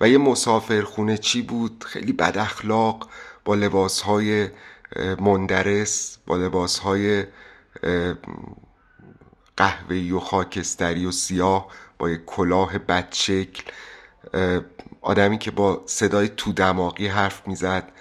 و 0.00 0.08
یه 0.08 0.18
مسافر 0.18 0.82
خونه 0.82 1.18
چی 1.18 1.42
بود؟ 1.42 1.84
خیلی 1.88 2.12
بد 2.12 2.38
اخلاق. 2.38 3.08
با 3.44 3.54
لباس 3.54 4.00
های 4.00 4.48
مندرس 5.20 6.18
با 6.26 6.36
لباس 6.36 6.78
های 6.78 7.24
قهوه‌ای 9.56 10.12
و 10.12 10.20
خاکستری 10.20 11.06
و 11.06 11.10
سیاه 11.10 11.68
با 11.98 12.10
یک 12.10 12.24
کلاه 12.26 12.78
بدشکل 12.78 13.62
آدمی 15.00 15.38
که 15.38 15.50
با 15.50 15.82
صدای 15.86 16.28
تو 16.28 16.52
دماغی 16.52 17.06
حرف 17.06 17.48
می‌زد 17.48 17.92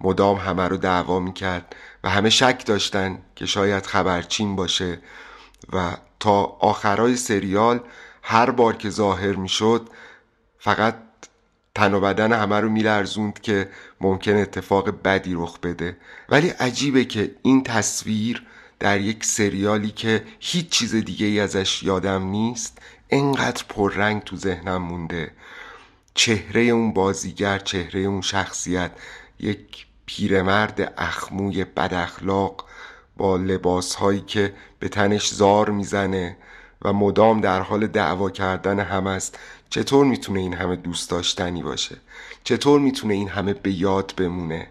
مدام 0.00 0.36
همه 0.36 0.68
رو 0.68 0.76
دعوا 0.76 1.20
می‌کرد 1.20 1.76
و 2.04 2.10
همه 2.10 2.30
شک 2.30 2.66
داشتن 2.66 3.22
که 3.36 3.46
شاید 3.46 3.86
خبرچین 3.86 4.56
باشه 4.56 5.00
و 5.72 5.96
تا 6.20 6.42
آخرای 6.44 7.16
سریال 7.16 7.80
هر 8.22 8.50
بار 8.50 8.76
که 8.76 8.90
ظاهر 8.90 9.36
می‌شد 9.36 9.88
فقط 10.58 10.94
تن 11.74 11.94
و 11.94 12.00
بدن 12.00 12.32
همه 12.32 12.60
رو 12.60 12.68
میلرزوند 12.68 13.40
که 13.40 13.68
ممکن 14.00 14.36
اتفاق 14.36 15.02
بدی 15.02 15.34
رخ 15.34 15.58
بده. 15.58 15.96
ولی 16.28 16.48
عجیبه 16.48 17.04
که 17.04 17.34
این 17.42 17.62
تصویر 17.62 18.42
در 18.78 19.00
یک 19.00 19.24
سریالی 19.24 19.90
که 19.90 20.24
هیچ 20.40 20.68
چیز 20.68 20.94
دیگه 20.94 21.26
ای 21.26 21.40
ازش 21.40 21.82
یادم 21.82 22.22
نیست 22.22 22.78
انقدر 23.10 23.64
پررنگ 23.68 24.22
تو 24.22 24.36
ذهنم 24.36 24.82
مونده. 24.82 25.30
چهره 26.14 26.62
اون 26.62 26.92
بازیگر 26.92 27.58
چهره 27.58 28.00
اون 28.00 28.20
شخصیت 28.20 28.90
یک 29.40 29.86
پیرمرد 30.06 30.94
اخموی 30.98 31.64
بد 31.64 31.94
اخلاق 31.94 32.65
با 33.16 33.36
لباس 33.36 33.94
هایی 33.94 34.20
که 34.20 34.54
به 34.78 34.88
تنش 34.88 35.34
زار 35.34 35.70
می‌زنه 35.70 36.36
و 36.82 36.92
مدام 36.92 37.40
در 37.40 37.60
حال 37.60 37.86
دعوا 37.86 38.30
کردن 38.30 38.80
هم 38.80 39.06
است. 39.06 39.38
چطور 39.70 40.06
می‌تونه 40.06 40.40
این 40.40 40.54
همه 40.54 40.76
دوست 40.76 41.10
داشتنی 41.10 41.62
باشه؟ 41.62 41.96
چطور 42.44 42.80
می‌تونه 42.80 43.14
این 43.14 43.28
همه 43.28 43.54
به 43.54 43.72
یاد 43.72 44.14
بمونه؟ 44.16 44.68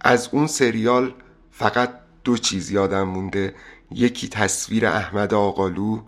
از 0.00 0.28
اون 0.32 0.46
سریال 0.46 1.14
فقط 1.52 1.90
دو 2.24 2.36
چیز 2.36 2.70
یادم 2.70 3.02
مونده. 3.02 3.54
یکی 3.90 4.28
تصویر 4.28 4.86
احمد 4.86 5.34
آقالو 5.34 6.00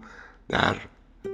در 0.48 0.76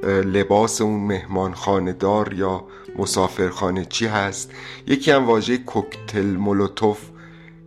لباس 0.04 0.80
اون 0.80 1.00
مهمان 1.00 1.54
خاندار 1.54 2.32
یا 2.32 2.64
مسافرخانه 2.98 3.84
چی 3.84 4.06
هست. 4.06 4.50
یکی 4.86 5.10
هم 5.10 5.26
واژه 5.26 5.58
کوکتل 5.58 6.26
مولوتوف 6.26 7.00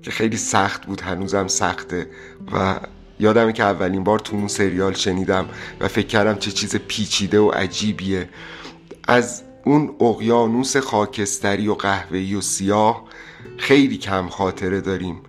که 0.01 0.11
خیلی 0.11 0.37
سخت 0.37 0.85
بود 0.85 1.01
هنوزم 1.01 1.47
سخته. 1.47 2.07
و 2.53 2.79
یادمه 3.19 3.53
که 3.53 3.63
اولین 3.63 4.03
بار 4.03 4.19
تو 4.19 4.35
اون 4.35 4.47
سریال 4.47 4.93
شنیدم 4.93 5.49
و 5.79 5.87
فکر 5.87 6.07
کردم 6.07 6.35
چه 6.35 6.51
چیز 6.51 6.75
پیچیده 6.75 7.39
و 7.39 7.49
عجیبیه. 7.49 8.29
از 9.07 9.43
اون 9.65 9.95
اقیانوس 10.01 10.77
خاکستری 10.77 11.67
و 11.67 11.73
قهوه‌ای 11.73 12.35
و 12.35 12.41
سیاه 12.41 13.03
خیلی 13.57 13.97
کم 13.97 14.29
خاطره 14.29 14.81
داریم. 14.81 15.21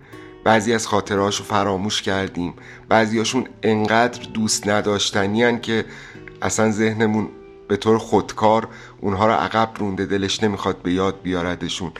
بعضی 0.43 0.73
از 0.73 0.87
خاطرهاش 0.87 1.37
رو 1.37 1.45
فراموش 1.45 2.01
کردیم. 2.01 2.53
بعضیاشون 2.89 3.47
انقدر 3.63 4.23
دوست 4.33 4.67
نداشتنی 4.67 5.59
که 5.59 5.85
اصلا 6.41 6.71
ذهنمون 6.71 7.29
به 7.67 7.77
طور 7.77 7.97
خودکار 7.97 8.67
اونها 9.01 9.27
رو 9.27 9.33
عقب 9.33 9.71
رونده 9.79 10.05
دلش 10.05 10.43
نمی‌خواد 10.43 10.81
به 10.81 10.93
یاد 10.93 11.21
بیاردشون. 11.23 11.91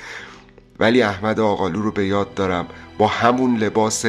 ولی 0.81 1.01
احمد 1.01 1.39
آقالو 1.39 1.81
رو 1.81 1.91
به 1.91 2.05
یاد 2.05 2.33
دارم. 2.33 2.67
با 2.97 3.07
همون 3.07 3.57
لباس 3.57 4.05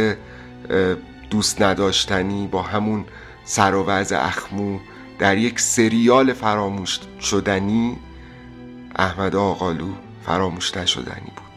دوست 1.31 1.63
نداشتنی 1.63 2.47
با 2.47 2.63
همون 2.63 3.05
سر 3.45 3.75
و 3.75 3.91
اخمو 4.13 4.79
در 5.19 5.39
یک 5.39 5.61
سریال 5.61 6.33
فراموش 6.33 7.01
شدنی 7.21 7.97
احمد 8.97 9.37
آقالو 9.37 9.89
فراموش 10.27 10.77
نشدنی 10.77 11.33
بود. 11.37 11.52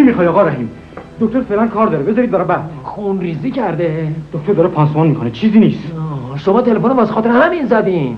چی 0.00 0.06
می‌خوای 0.06 0.26
آقا 0.26 0.42
رحیم؟ 0.42 0.70
دکتر 1.20 1.40
فعلا 1.40 1.66
کار 1.66 1.86
داره 1.86 2.02
بذارید 2.02 2.30
برای 2.30 2.44
بعد. 2.44 2.70
خون 2.82 3.20
ریزی 3.20 3.50
کرده. 3.50 4.08
دکتر 4.32 4.52
داره 4.52 4.68
پانسمان 4.68 5.06
می‌کنه 5.06 5.30
چیزی 5.30 5.58
نیست. 5.58 5.92
شما 6.36 6.62
تلفن 6.62 6.88
واسه 6.88 7.12
خاطر 7.12 7.28
همین 7.28 7.66
زدین. 7.66 8.16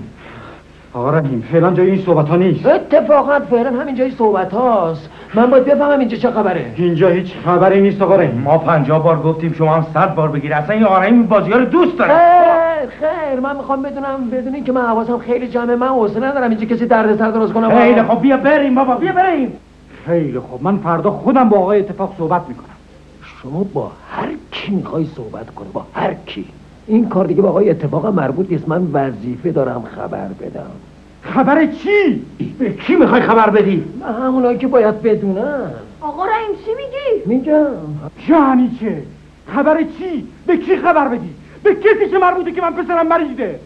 آقا 0.93 1.09
رحیم 1.09 1.43
فعلا 1.51 1.71
جای 1.71 1.89
این 1.89 2.01
صحبت 2.01 2.29
ها 2.29 2.35
نیست. 2.35 2.65
اتفاقا 2.65 3.39
فعلا 3.39 3.81
همین 3.81 3.95
جای 3.95 4.11
صحبت 4.11 4.53
هاست 4.53 5.09
من 5.33 5.49
باید 5.49 5.65
بفهمم 5.65 5.99
اینجا 5.99 6.17
چه 6.17 6.31
خبره. 6.31 6.65
اینجا 6.75 7.09
هیچ 7.09 7.33
خبری 7.45 7.81
نیست 7.81 8.01
آقا 8.01 8.15
رحیم. 8.15 8.41
ما 8.45 8.57
پنجاه 8.57 9.03
بار 9.03 9.19
گفتیم 9.19 9.53
شما 9.53 9.75
هم 9.75 9.85
صد 9.93 10.15
بار 10.15 10.29
بگیر 10.29 10.53
اصلا 10.53 10.75
این 10.75 10.83
آقا 10.83 10.97
رحیم 10.97 11.23
بازی 11.23 11.51
ها 11.51 11.57
رو 11.57 11.65
دوست 11.65 11.97
داره 11.97 12.11
خیر 12.13 12.89
خیر. 12.89 13.39
من 13.39 13.55
می‌خوام 13.55 13.81
بدونم 13.81 14.29
بدونی 14.31 14.61
که 14.61 14.71
من 14.71 14.81
حواسم 14.81 15.17
خیلی 15.17 15.47
جمعه 15.47 15.75
من 15.75 15.87
حوصله 15.87 16.27
ندارم 16.27 16.49
اینجا 16.49 16.65
کسی 16.65 16.85
درد 16.85 17.17
سر 17.17 17.31
درست 17.31 17.53
کنم 17.53 17.79
خیلی 17.79 18.01
خب 18.01 18.21
بیا 18.21 18.37
بریم 18.37 18.75
بابا 18.75 18.95
بیا 18.95 19.11
بریم. 19.11 19.51
خیلی 20.05 20.39
خب 20.39 20.59
من 20.61 20.77
فردا 20.77 21.11
خودم 21.11 21.49
با 21.49 21.57
آقای 21.57 21.79
اتفاق 21.79 22.15
صحبت 22.17 22.41
می‌کنم 22.47 22.75
شما 23.41 23.63
با 23.73 23.91
هر 24.09 24.29
کی 24.51 24.71
می‌خوای 24.71 25.05
صحبت 25.15 25.49
کنی 25.55 25.69
با 25.73 25.85
هر 25.93 26.13
کی 26.13 26.45
این 26.87 27.09
کار 27.09 27.25
دیگه 27.25 27.41
با 27.41 27.49
آقای 27.49 27.69
اتفاق 27.69 28.05
مربوط 28.05 28.51
نیست 28.51 28.69
من 28.69 28.87
وظیفه 28.93 29.51
دارم 29.51 29.83
خبر 29.95 30.27
بدم 30.27 30.71
خبر 31.21 31.65
چی؟ 31.65 32.21
به 32.59 32.73
کی 32.73 32.95
می‌خوای 32.95 33.21
خبر 33.21 33.49
بدی؟ 33.49 33.83
همونایی 34.21 34.57
که 34.57 34.67
باید 34.67 35.01
بدونن 35.01 35.71
آقا 36.01 36.25
رحیم 36.25 36.55
چی 36.65 36.71
میگی؟ 36.71 37.35
میگم 37.35 37.65
یعنی 38.29 38.77
چه؟ 38.79 39.03
خبر 39.47 39.83
چی؟ 39.83 40.27
به 40.47 40.57
کی 40.57 40.77
خبر 40.77 41.07
بدی؟ 41.07 41.29
به 41.63 41.75
کسی 41.75 42.09
که 42.11 42.17
مربوطه 42.17 42.51
که 42.51 42.61
من 42.61 42.73
پسرم 42.73 43.07
مریضه 43.07 43.59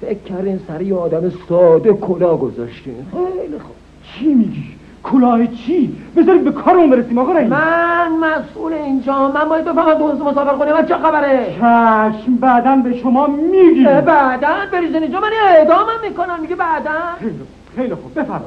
فکر 0.00 0.18
کردین 0.18 0.60
سر 0.68 0.82
یه 0.82 0.94
آدم 0.94 1.32
ساده 1.48 1.92
کلا 1.92 2.36
گذاشتین 2.36 3.06
خیلی 3.12 3.58
خوب 3.58 3.74
چی 4.04 4.34
میگی؟ 4.34 4.73
کلاه 5.04 5.46
چی؟ 5.46 5.96
بذارید 6.16 6.44
به 6.44 6.52
کارمون 6.52 6.90
برسیم 6.90 7.18
آقا 7.18 7.32
رحیم 7.32 7.48
من 7.48 8.08
مسئول 8.20 8.72
اینجا. 8.72 9.28
من 9.28 9.48
باید 9.48 9.64
بفهمم 9.64 9.94
دوست 9.94 10.20
مسافر 10.20 10.54
کنه 10.54 10.72
من 10.72 10.86
چه 10.86 10.94
خبره؟ 10.96 11.46
چشم 11.56 12.34
بعدا 12.40 12.76
به 12.76 12.96
شما 12.96 13.26
میگی 13.26 13.84
بعدا 13.84 14.48
بریزن 14.72 15.02
اینجا. 15.02 15.20
من 15.20 15.30
اعدامم 15.48 16.00
می‌کنن 16.08 16.40
میگه 16.40 16.54
بعدا. 16.54 16.90
خیلی, 17.18 17.32
خیلی 17.76 17.94
خوب. 17.94 18.20
بفرما 18.20 18.44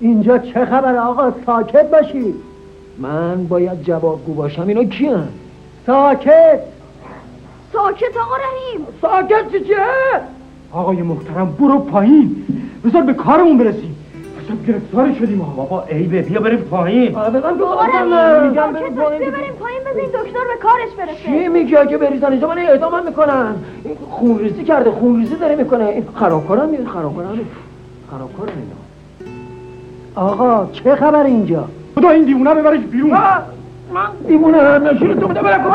اینجا 0.00 0.38
چه 0.38 0.64
خبره 0.64 1.00
آقا؟ 1.00 1.32
ساکت 1.46 1.90
باشی. 1.90 2.34
من 2.98 3.46
باید 3.46 3.82
جوابگو 3.82 4.34
باشم. 4.34 4.66
اینو 4.68 4.84
کیان؟ 4.84 5.28
ساکت. 5.86 6.60
ساکت 7.72 8.16
آقا 8.16 8.36
رحیم. 8.36 8.86
ساکت 9.02 9.52
چی 9.52 9.60
چیه؟ 9.64 9.76
آقای 10.72 11.02
محترم 11.02 11.56
برو 11.60 11.78
پایین. 11.78 12.36
بذار 12.84 13.02
به 13.02 13.14
کارمون 13.14 13.58
برسیم. 13.58 13.94
حساب 14.48 14.66
گرفتار 14.66 15.12
شدیم 15.18 15.38
بابا 15.56 15.82
عیبه 15.82 16.22
بیا 16.22 16.40
بریم 16.40 16.58
پایین. 16.58 17.12
بگم 17.12 17.52
میگم 18.48 18.72
بریم 18.72 18.94
پایین 18.94 19.30
بریم 19.30 19.52
پایین 19.52 19.80
بذارین 19.80 20.08
دکتر 20.08 20.44
به 20.44 20.62
کارش 20.62 20.90
برسه. 20.98 21.22
چی 21.24 21.48
میگی 21.48 21.76
اگه 21.76 21.98
بریزن 21.98 22.32
اینجا 22.32 22.48
من 22.48 22.58
اعدامم 22.58 23.04
می‌کنن 23.06 23.54
این 23.84 23.96
خونریزی 24.10 24.64
کرده 24.64 24.90
خونریزی 24.90 25.36
داره 25.36 25.56
می‌کنه. 25.56 25.84
این 25.84 26.04
خرابکارم 26.14 26.68
میاد 26.68 26.86
خرابکارم 26.86 27.40
خرابکارم 28.10 28.52
اینا. 28.56 30.28
آقا 30.28 30.72
چه 30.72 30.94
خبر 30.94 31.24
اینجا؟ 31.24 31.64
خدا 31.94 32.08
این 32.08 32.24
دیوونه 32.24 32.54
ببرش 32.54 32.80
بیرون. 32.80 33.10
من 33.10 34.08
دیوونه 34.28 34.58
هم 34.58 34.86
نشون 34.86 35.20
تو 35.20 35.28
بده 35.28 35.42
برم 35.42 35.62
کنم 35.62 35.72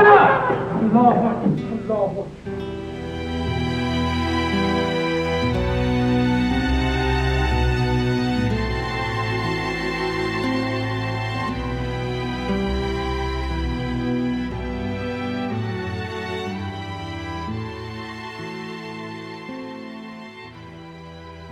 الله 0.95 1.07
الله 1.07 2.32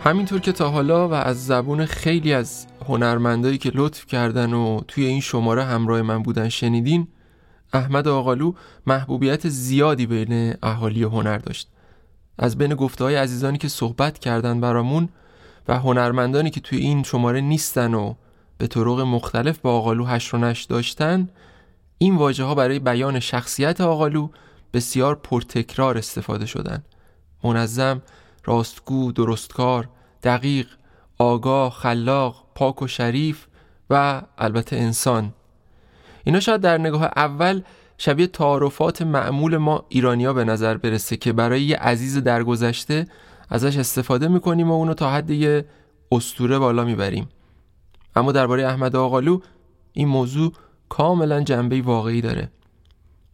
همینطور 0.03 0.39
که 0.39 0.51
تا 0.51 0.69
حالا 0.69 1.09
و 1.09 1.13
از 1.13 1.45
زبون 1.45 1.85
خیلی 1.85 2.33
از 2.33 2.67
هنرمندایی 2.87 3.57
که 3.57 3.71
لطف 3.75 4.05
کردن 4.05 4.53
و 4.53 4.81
توی 4.87 5.05
این 5.05 5.21
شماره 5.21 5.63
همراه 5.63 6.01
من 6.01 6.23
بودن 6.23 6.49
شنیدین 6.49 7.07
احمد 7.73 8.07
آقالو 8.07 8.53
محبوبیت 8.87 9.49
زیادی 9.49 10.05
بین 10.05 10.53
اهالی 10.63 11.03
هنر 11.03 11.37
داشت. 11.37 11.69
از 12.37 12.57
بین 12.57 12.75
گفته 12.75 13.03
های 13.03 13.15
عزیزانی 13.15 13.57
که 13.57 13.67
صحبت 13.67 14.19
کردن 14.19 14.61
برامون 14.61 15.09
و 15.67 15.79
هنرمندانی 15.79 16.49
که 16.49 16.59
توی 16.59 16.79
این 16.79 17.03
شماره 17.03 17.41
نیستن 17.41 17.93
و 17.93 18.13
به 18.57 18.67
طرق 18.67 18.99
مختلف 18.99 19.59
با 19.59 19.77
آقالو 19.77 20.05
هش 20.05 20.33
و 20.33 20.37
نش 20.37 20.63
داشتن 20.63 21.29
این 21.97 22.15
واژه 22.15 22.43
ها 22.43 22.55
برای 22.55 22.79
بیان 22.79 23.19
شخصیت 23.19 23.81
آقالو 23.81 24.29
بسیار 24.73 25.15
پرتکرار 25.15 25.97
استفاده 25.97 26.45
شدن. 26.45 26.83
منظم، 27.43 28.01
راستگو، 28.45 29.11
درستکار، 29.11 29.89
دقیق، 30.23 30.67
آگاه، 31.17 31.71
خلاق، 31.71 32.45
پاک 32.55 32.81
و 32.81 32.87
شریف 32.87 33.47
و 33.89 34.21
البته 34.37 34.75
انسان. 34.75 35.33
اینا 36.23 36.39
شاید 36.39 36.61
در 36.61 36.77
نگاه 36.77 37.03
اول 37.03 37.61
شبیه 37.97 38.27
تعارفات 38.27 39.01
معمول 39.01 39.57
ما 39.57 39.85
ایرانیا 39.89 40.33
به 40.33 40.43
نظر 40.43 40.77
برسه 40.77 41.17
که 41.17 41.33
برای 41.33 41.61
یه 41.61 41.77
عزیز 41.77 42.17
درگذشته 42.17 43.07
ازش 43.49 43.77
استفاده 43.77 44.27
می‌کنیم 44.27 44.71
و 44.71 44.73
اونو 44.73 44.93
تا 44.93 45.11
حد 45.11 45.29
یه 45.29 45.65
استوره 46.11 46.59
بالا 46.59 46.83
می‌بریم. 46.83 47.29
اما 48.15 48.31
درباره 48.31 48.67
احمد 48.67 48.95
آقالو 48.95 49.39
این 49.93 50.07
موضوع 50.07 50.53
کاملا 50.89 51.41
جنبه 51.41 51.81
واقعی 51.81 52.21
داره. 52.21 52.49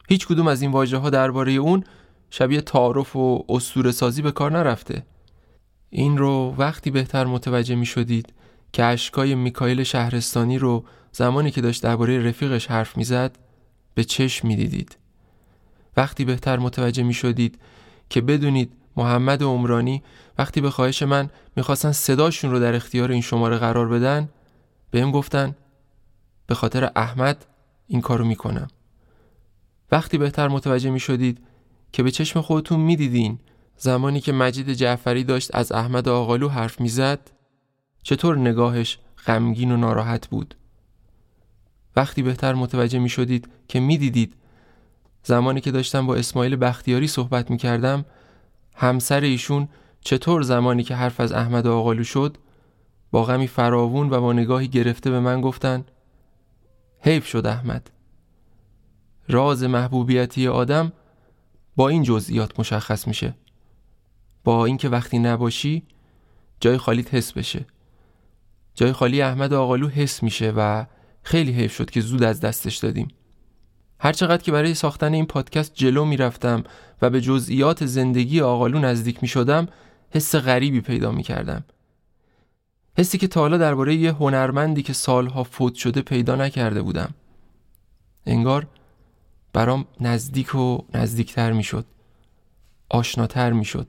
هیچ 0.09 0.27
کدوم 0.27 0.47
از 0.47 0.61
این 0.61 0.71
واژه 0.71 0.97
ها 0.97 1.09
درباره 1.09 1.51
اون 1.51 1.83
شبیه 2.29 2.61
تعارف 2.61 3.15
و 3.15 3.45
استوره 3.49 3.91
سازی 3.91 4.21
به 4.21 4.31
کار 4.31 4.51
نرفته. 4.51 5.05
این 5.89 6.17
رو 6.17 6.55
وقتی 6.57 6.91
بهتر 6.91 7.25
متوجه 7.25 7.75
می 7.75 7.85
شدید 7.85 8.33
که 8.73 8.83
اشکای 8.83 9.35
میکایل 9.35 9.83
شهرستانی 9.83 10.57
رو 10.57 10.85
زمانی 11.11 11.51
که 11.51 11.61
داشت 11.61 11.83
درباره 11.83 12.27
رفیقش 12.29 12.67
حرف 12.67 12.97
می‌زد 12.97 13.37
به 13.93 14.03
چشم 14.03 14.47
می‌دیدید. 14.47 14.97
وقتی 15.97 16.25
بهتر 16.25 16.57
متوجه 16.57 17.03
می 17.03 17.13
شدید 17.13 17.59
که 18.09 18.21
بدونید 18.21 18.73
محمد 18.97 19.43
عمرانی 19.43 20.03
وقتی 20.37 20.61
به 20.61 20.69
خواهش 20.69 21.03
من 21.03 21.29
می‌خواستن 21.55 21.91
صداشون 21.91 22.51
رو 22.51 22.59
در 22.59 22.75
اختیار 22.75 23.11
این 23.11 23.21
شماره 23.21 23.57
قرار 23.57 23.87
بدن 23.87 24.29
بهم 24.91 25.11
گفتن 25.11 25.55
به 26.47 26.55
خاطر 26.55 26.91
احمد 26.95 27.45
این 27.87 28.01
کارو 28.01 28.25
می‌کنم. 28.25 28.67
وقتی 29.91 30.17
بهتر 30.17 30.47
متوجه 30.47 30.89
می 30.89 30.99
شدید 30.99 31.41
که 31.91 32.03
به 32.03 32.11
چشم 32.11 32.41
خودتون 32.41 32.79
می‌دیدین. 32.79 33.39
زمانی 33.77 34.21
که 34.21 34.31
مجید 34.31 34.73
جعفری 34.73 35.23
داشت 35.23 35.55
از 35.55 35.71
احمد 35.71 36.09
آقالو 36.09 36.49
حرف 36.49 36.81
می‌زد 36.81 37.31
چطور 38.03 38.37
نگاهش 38.37 38.99
غمگین 39.27 39.71
و 39.71 39.77
ناراحت 39.77 40.27
بود؟ 40.27 40.55
وقتی 41.95 42.23
بهتر 42.23 42.53
متوجه 42.53 42.99
می 42.99 43.09
شدید 43.09 43.49
که 43.67 43.79
می‌دیدید. 43.79 44.33
زمانی 45.23 45.61
که 45.61 45.71
داشتم 45.71 46.07
با 46.07 46.15
اسماعیل 46.15 46.55
بختیاری 46.55 47.07
صحبت 47.07 47.51
می 47.51 47.57
کردم 47.57 48.05
همسر 48.75 49.21
ایشون 49.21 49.69
چطور 50.01 50.41
زمانی 50.41 50.83
که 50.83 50.95
حرف 50.95 51.19
از 51.19 51.31
احمد 51.31 51.67
آقالو 51.67 52.03
شد 52.03 52.37
با 53.11 53.23
غمی 53.23 53.47
فراوون 53.47 54.09
و 54.09 54.21
با 54.21 54.33
نگاهی 54.33 54.67
گرفته 54.67 55.11
به 55.11 55.19
من 55.19 55.41
گفتن 55.41 55.85
حیف 56.99 57.27
شد 57.27 57.45
احمد. 57.45 57.89
راز 59.29 59.63
محبوبیتی 59.63 60.47
آدم 60.47 60.91
با 61.77 61.89
این 61.89 62.03
جزئیات 62.03 62.59
مشخص 62.59 63.07
میشه. 63.07 63.33
با 64.43 64.65
اینکه 64.65 64.89
وقتی 64.89 65.19
نباشی 65.19 65.83
جای 66.59 66.77
خالیت 66.77 67.13
حس 67.13 67.31
بشه. 67.31 67.65
جای 68.75 68.91
خالی 68.91 69.21
احمد 69.21 69.53
آقالو 69.53 69.87
حس 69.87 70.23
میشه 70.23 70.53
و 70.57 70.85
خیلی 71.23 71.51
حیف 71.51 71.75
شد 71.75 71.89
که 71.89 72.01
زود 72.01 72.23
از 72.23 72.39
دستش 72.39 72.77
دادیم. 72.77 73.07
هرچقدر 73.99 74.43
که 74.43 74.51
برای 74.51 74.73
ساختن 74.73 75.13
این 75.13 75.25
پادکست 75.25 75.73
جلو 75.73 76.05
می‌رفتم 76.05 76.63
و 77.01 77.09
به 77.09 77.21
جزئیات 77.21 77.85
زندگی 77.85 78.41
آقالو 78.41 78.79
نزدیک 78.79 79.21
می 79.21 79.27
شدم 79.27 79.67
حس 80.11 80.35
غریبی 80.35 80.81
پیدا 80.81 81.11
می 81.11 81.23
کردم 81.23 81.63
حسی 82.97 83.17
که 83.17 83.27
تا 83.27 83.39
حالا 83.39 83.57
درباره 83.57 83.95
یه 83.95 84.11
هنرمندی 84.11 84.83
که 84.83 84.93
سالها 84.93 85.43
فوت 85.43 85.75
شده 85.75 86.01
پیدا 86.01 86.35
نکرده 86.35 86.81
بودم. 86.81 87.13
انگار 88.25 88.67
برام 89.57 89.85
نزدیک 89.99 90.55
و 90.55 90.77
نزدیکتر 90.93 91.51
می 91.51 91.63
شد 91.63 91.85
آشناتر 92.89 93.51
می 93.51 93.65
شد 93.65 93.87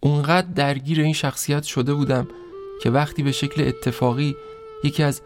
اونقدر 0.00 0.46
درگیر 0.46 1.00
این 1.00 1.12
شخصیت 1.12 1.62
شده 1.62 1.94
بودم 1.94 2.28
که 2.82 2.90
وقتی 2.90 3.22
به 3.22 3.32
شکل 3.32 3.68
اتفاقی 3.68 4.36
یکی 4.84 5.02
از 5.02 5.22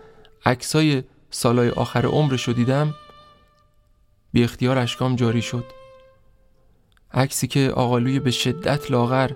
عکسای 0.46 1.02
سالهای 1.30 1.70
آخر 1.70 2.06
عمرش 2.06 2.42
رو 2.42 2.52
دیدم 2.54 2.94
بی 4.32 4.44
اختیار 4.44 4.78
اشکام 4.78 5.16
جاری 5.16 5.42
شد. 5.42 5.64
عکسی 7.12 7.46
که 7.46 7.70
آقالوی 7.70 8.20
به 8.20 8.30
شدت 8.30 8.90
لاغر 8.90 9.30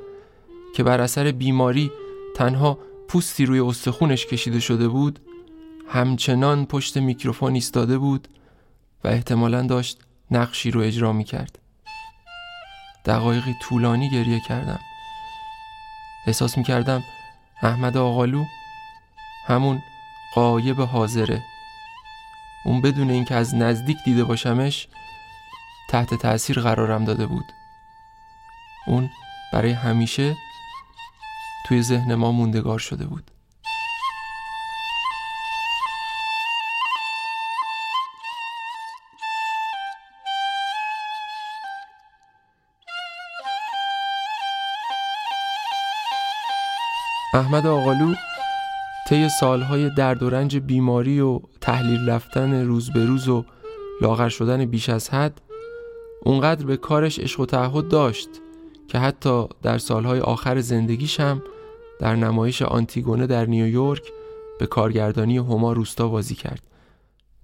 که 0.76 0.82
بر 0.82 1.00
اثر 1.00 1.32
بیماری 1.32 1.92
تنها 2.36 2.78
پوستی 3.09 3.46
روی 3.46 3.60
استخونش 3.60 4.26
کشیده 4.26 4.60
شده 4.60 4.88
بود 4.88 5.18
همچنان 5.88 6.66
پشت 6.66 6.96
میکروفون 6.96 7.55
ایستاده 7.55 7.98
بود 7.98 8.28
و 9.05 9.09
احتمالا 9.09 9.62
داشت 9.62 9.99
نقشی 10.31 10.70
رو 10.70 10.81
اجرا 10.81 11.12
می 11.12 11.25
کرد 11.25 11.59
دقایقی 13.05 13.55
طولانی 13.61 14.11
گریه 14.11 14.41
کردم. 14.41 14.81
احساس 16.27 16.59
می 16.59 16.65
کردم 16.65 17.05
احمد 17.62 17.97
آقالو 17.97 18.45
همون 19.47 19.83
قایب 20.35 20.81
حاضره. 20.81 21.43
اون 22.65 22.81
بدون 22.81 23.11
اینکه 23.11 23.35
از 23.35 23.55
نزدیک 23.55 23.97
دیده 24.05 24.25
باشمش 24.25 24.89
تحت 25.89 26.15
تاثیر 26.15 26.61
قرارم 26.61 27.05
داده 27.05 27.27
بود. 27.27 27.45
اون 28.87 29.11
برای 29.53 29.73
همیشه 29.73 30.37
توی 31.66 31.83
ذهن 31.83 32.15
ما 32.15 32.33
موندگار 32.33 32.79
شده 32.79 33.07
بود. 33.07 33.31
احمد 47.39 47.66
آقالو 47.66 48.15
طی 49.09 49.28
سالهای 49.28 49.90
درد 49.90 50.23
و 50.23 50.31
رنج 50.31 50.56
بیماری 50.56 51.20
و 51.20 51.40
تحلیل 51.60 52.09
رفتن 52.09 52.65
روز 52.65 52.90
به 52.90 53.06
روز 53.06 53.28
و 53.28 53.44
لاغر 54.02 54.28
شدن 54.28 54.65
بیش 54.65 54.89
از 54.89 55.10
حد 55.10 55.40
اونقدر 56.23 56.66
به 56.66 56.77
کارش 56.77 57.19
عشق 57.19 57.40
و 57.40 57.47
تعهد 57.47 57.89
داشت 57.89 58.28
که 58.89 58.98
حتی 58.98 59.47
در 59.62 59.78
سالهای 59.78 60.20
آخر 60.20 60.60
زندگیش 60.60 61.20
هم 61.20 61.43
در 62.01 62.16
نمایش 62.16 62.62
آنتیگونه 62.62 63.27
در 63.27 63.47
نیویورک 63.47 64.12
به 64.59 64.66
کارگردانی 64.66 65.39
هما 65.39 65.73
روستا 65.73 66.09
بازی 66.09 66.35
کرد. 66.35 66.62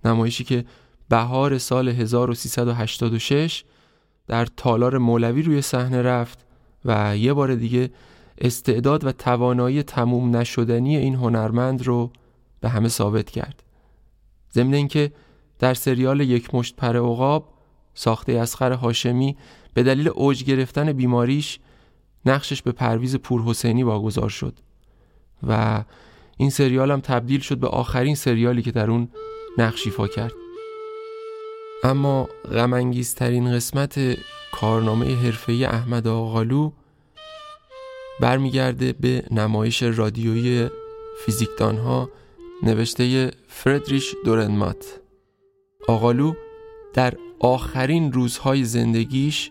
نمایشی 0.04 0.44
که 0.44 0.64
بهار 1.08 1.58
سال 1.58 1.88
1386 1.88 3.64
در 4.26 4.46
تالار 4.56 4.98
مولوی 4.98 5.42
روی 5.42 5.62
صحنه 5.62 6.02
رفت 6.02 6.38
و 6.84 7.16
یه 7.16 7.32
بار 7.32 7.54
دیگه 7.54 7.90
استعداد 8.38 9.04
و 9.04 9.12
توانایی 9.12 9.82
تموم 9.82 10.36
نشدنی 10.36 10.96
این 10.96 11.14
هنرمند 11.14 11.82
رو 11.82 12.10
به 12.60 12.68
همه 12.68 12.88
ثابت 12.88 13.30
کرد. 13.30 13.62
ضمن 14.52 14.74
اینکه 14.74 15.12
در 15.58 15.74
سریال 15.74 16.20
یک 16.20 16.54
مشت 16.54 16.76
پر 16.76 16.96
عقاب 16.96 17.48
ساخته 17.94 18.32
اسخر 18.32 18.72
هاشمی 18.72 19.36
به 19.74 19.82
دلیل 19.82 20.08
اوج 20.08 20.44
گرفتن 20.44 20.92
بیماریش 20.92 21.58
نقشش 22.26 22.62
به 22.62 22.72
پرویز 22.72 23.16
پورحسینی 23.16 23.82
واگذار 23.82 24.28
شد 24.28 24.58
و 25.42 25.84
این 26.36 26.50
سریال 26.50 26.90
هم 26.90 27.00
تبدیل 27.00 27.40
شد 27.40 27.58
به 27.58 27.68
آخرین 27.68 28.14
سریالی 28.14 28.62
که 28.62 28.72
در 28.72 28.90
اون 28.90 29.08
نقش 29.58 29.86
ایفا 29.86 30.08
کرد. 30.08 30.32
اما 31.84 32.28
غمانگیزترین 32.52 33.52
قسمت 33.52 34.00
کارنامه 34.52 35.16
حرفه‌ای 35.16 35.64
احمد 35.64 36.06
آقالو 36.06 36.70
برمیگرده 38.20 38.92
به 38.92 39.24
نمایش 39.30 39.82
رادیویی 39.82 40.68
فیزیکدان 41.24 41.76
ها 41.78 42.08
نوشته 42.62 43.30
فردریش 43.48 44.14
دورنمات. 44.24 45.00
آقالو 45.88 46.34
در 46.94 47.14
آخرین 47.40 48.12
روزهای 48.12 48.64
زندگیش 48.64 49.50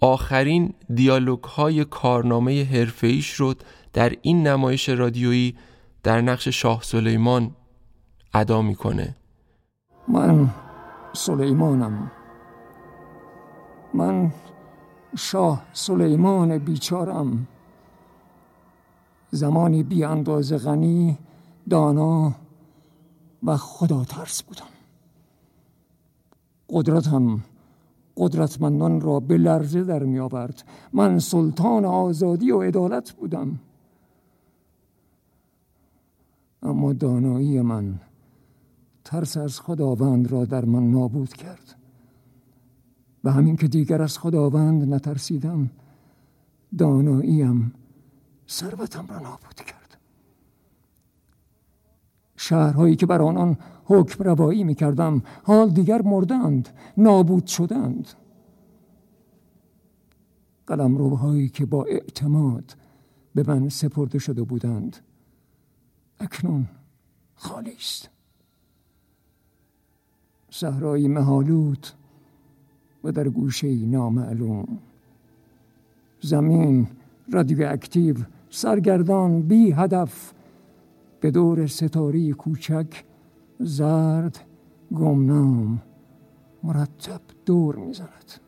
آخرین 0.00 0.74
دیالوگ 0.94 1.44
های 1.44 1.84
کارنامه 1.84 2.64
حرفه‌ایش 2.64 3.26
شد 3.26 3.62
در 3.92 4.12
این 4.22 4.46
نمایش 4.46 4.88
رادیویی 4.88 5.56
در 6.02 6.20
نقش 6.20 6.48
شاه 6.48 6.82
سلیمان 6.82 7.50
ادا 8.34 8.62
می‌کنه. 8.62 9.16
من 10.08 10.48
سلیمانم. 11.12 12.10
من 13.94 14.32
شاه 15.18 15.66
سلیمان 15.72 16.58
بیچارم. 16.58 17.46
زمانی 19.30 19.82
بی 19.82 20.04
اندازه 20.04 20.58
غنی 20.58 21.18
دانا 21.70 22.34
و 23.42 23.56
خدا 23.56 24.04
ترس 24.04 24.42
بودم. 24.42 24.66
قدرتم 26.70 27.40
قدرتمندان 28.16 29.00
را 29.00 29.20
به 29.20 29.36
لرزه 29.36 29.84
در 29.84 30.02
می 30.02 30.18
آورد. 30.18 30.64
من 30.92 31.18
سلطان 31.18 31.84
آزادی 31.84 32.50
و 32.50 32.62
عدالت 32.62 33.12
بودم. 33.12 33.58
اما 36.62 36.92
دانایی 36.92 37.60
من 37.60 38.00
ترس 39.04 39.36
از 39.36 39.60
خداوند 39.60 40.32
را 40.32 40.44
در 40.44 40.64
من 40.64 40.90
نابود 40.90 41.32
کرد. 41.32 41.74
و 43.24 43.32
همین 43.32 43.56
که 43.56 43.68
دیگر 43.68 44.02
از 44.02 44.18
خداوند 44.18 44.94
نترسیدم 44.94 45.70
داناییم 46.78 47.72
ثروتم 48.48 49.06
را 49.06 49.18
نابود 49.18 49.54
کرد. 49.54 49.96
شهرهایی 52.36 52.96
که 52.96 53.06
بر 53.06 53.22
آنان 53.22 53.56
حکم 53.84 54.24
روایی 54.24 54.64
می 54.64 54.74
کردم 54.74 55.22
حال 55.42 55.70
دیگر 55.70 56.02
مردند 56.02 56.68
نابود 56.96 57.46
شدند. 57.46 58.08
قلم 60.66 61.48
که 61.48 61.66
با 61.66 61.84
اعتماد 61.84 62.76
به 63.34 63.44
من 63.46 63.68
سپرده 63.68 64.18
شده 64.18 64.42
بودند 64.42 64.96
اکنون 66.20 66.68
خالی 67.34 67.72
است. 67.76 68.10
صحرای 70.50 71.08
مهالود 71.08 71.86
و 73.04 73.12
در 73.12 73.28
گوشه 73.28 73.86
نامعلوم. 73.86 74.78
زمین 76.20 76.88
رادیواکتیو 77.32 78.16
سرگردان 78.50 79.42
بی 79.42 79.70
هدف. 79.72 80.32
به 81.20 81.30
دور 81.30 81.66
ستاری 81.66 82.32
کوچک 82.32 83.04
زرد 83.58 84.38
گمنام 84.94 85.82
مرتب 86.62 87.20
دور 87.46 87.76
می‌زند. 87.76 88.40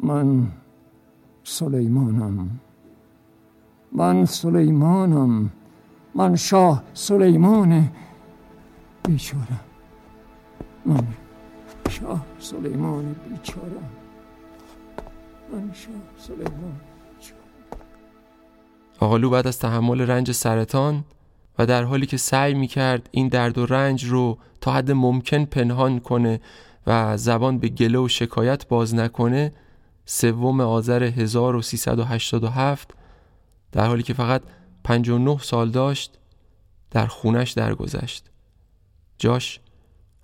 من 0.00 0.48
سلیمانم. 1.44 2.60
من 3.92 4.24
سلیمانم. 4.24 5.50
من 6.14 6.36
شاه 6.36 6.82
سلیمان 6.94 7.88
بیچاره. 9.04 9.60
من 10.86 11.06
شاه 11.88 12.26
سلیمان 12.38 13.14
بیچاره. 13.28 13.82
من 15.52 15.72
شاه 15.72 15.94
سلیمان. 16.18 16.80
آقالو 19.00 19.30
بعد 19.30 19.46
از 19.46 19.58
تحمل 19.58 20.00
رنج 20.00 20.32
سرطان 20.32 21.04
و 21.58 21.66
در 21.66 21.82
حالی 21.82 22.06
که 22.06 22.16
سعی 22.16 22.54
می 22.54 22.66
کرد 22.66 23.08
این 23.10 23.28
درد 23.28 23.58
و 23.58 23.66
رنج 23.66 24.04
رو 24.04 24.38
تا 24.60 24.72
حد 24.72 24.90
ممکن 24.90 25.44
پنهان 25.44 26.00
کنه 26.00 26.40
و 26.86 27.16
زبان 27.16 27.58
به 27.58 27.68
گله 27.68 27.98
و 27.98 28.08
شکایت 28.08 28.68
باز 28.68 28.94
نکنه 28.94 29.52
سوم 30.04 30.60
آذر 30.60 31.02
1387 31.02 32.94
در 33.72 33.86
حالی 33.86 34.02
که 34.02 34.14
فقط 34.14 34.42
59 34.84 35.38
سال 35.38 35.70
داشت 35.70 36.18
در 36.90 37.06
خونش 37.06 37.50
درگذشت. 37.50 38.24
جاش 39.18 39.60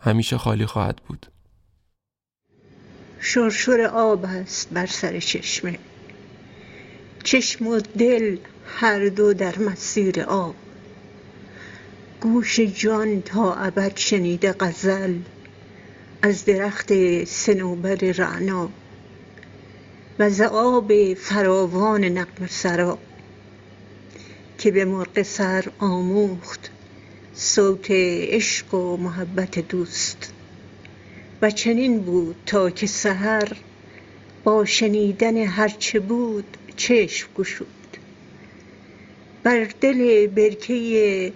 همیشه 0.00 0.38
خالی 0.38 0.66
خواهد 0.66 0.96
بود. 1.08 1.26
شرشور 3.20 3.80
آب 3.80 4.24
است 4.24 4.70
بر 4.70 4.86
سر 4.86 5.20
چشمه. 5.20 5.78
چشم 7.24 7.66
و 7.66 7.80
دل 7.80 8.38
هر 8.74 9.08
دو 9.08 9.34
در 9.34 9.58
مسیر 9.58 10.20
آب. 10.22 10.54
گوش 12.20 12.60
جان 12.60 13.22
تا 13.22 13.54
ابد 13.54 13.96
شنیده 13.96 14.52
غزل 14.52 15.14
از 16.22 16.44
درخت 16.44 17.24
سنوبر 17.24 17.94
رعنا 17.94 18.68
و 20.18 20.30
ز 20.30 20.40
آب 20.40 21.14
فراوان 21.14 22.04
نقم 22.04 22.46
سرا 22.46 22.98
که 24.58 24.70
به 24.70 24.84
مرغ 24.84 25.22
سر 25.22 25.64
آموخت 25.78 26.70
صوت 27.34 27.86
عشق 27.90 28.74
و 28.74 28.96
محبت 28.96 29.58
دوست. 29.68 30.32
و 31.42 31.50
چنین 31.50 32.00
بود 32.00 32.36
تا 32.46 32.70
که 32.70 32.86
سحر 32.86 33.56
با 34.44 34.64
شنیدن 34.64 35.36
هرچه 35.36 36.00
بود 36.00 36.56
چشم 36.76 37.28
گشود. 37.36 37.81
بر 39.42 39.68
دل 39.80 40.26
برکه 40.26 41.32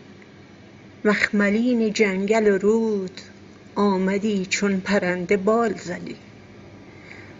مخملین 1.04 1.92
جنگل 1.92 2.48
و 2.48 2.58
رود 2.58 3.20
آمدی 3.74 4.46
چون 4.46 4.80
پرنده 4.80 5.36
بال 5.36 5.74
زدی. 5.74 6.16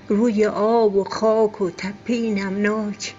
روی 0.09 0.47
آب 0.47 0.97
و 0.97 1.05
خاک 1.05 1.61
و 1.61 1.71
تپه 1.71 2.31
نمناک 2.31 3.15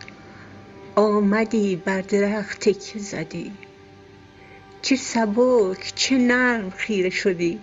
آمدی 0.96 1.76
بر 1.76 2.02
درخت 2.02 2.60
تکیه 2.60 3.02
زدی. 3.02 3.52
چه 4.82 4.96
سبک 4.96 5.94
چه 5.96 6.18
نرم 6.18 6.70
خیره 6.70 7.10
شدی 7.10 7.60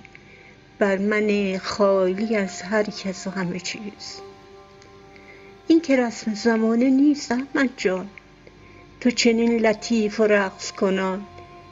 بر 0.78 0.98
من 0.98 1.58
خالی 1.58 2.36
از 2.36 2.62
هر 2.62 2.82
کس 2.82 3.26
و 3.26 3.30
همه 3.30 3.60
چیز. 3.60 4.20
این 5.68 5.80
که 5.80 5.96
رسم 5.96 6.34
زمانه 6.34 6.90
نیست 6.90 7.32
احمد 7.32 7.70
جان. 7.76 8.08
تو 9.04 9.10
چنین 9.10 9.66
لطیف 9.66 10.20
و 10.20 10.24
رقص 10.24 10.72
کنان 10.72 11.26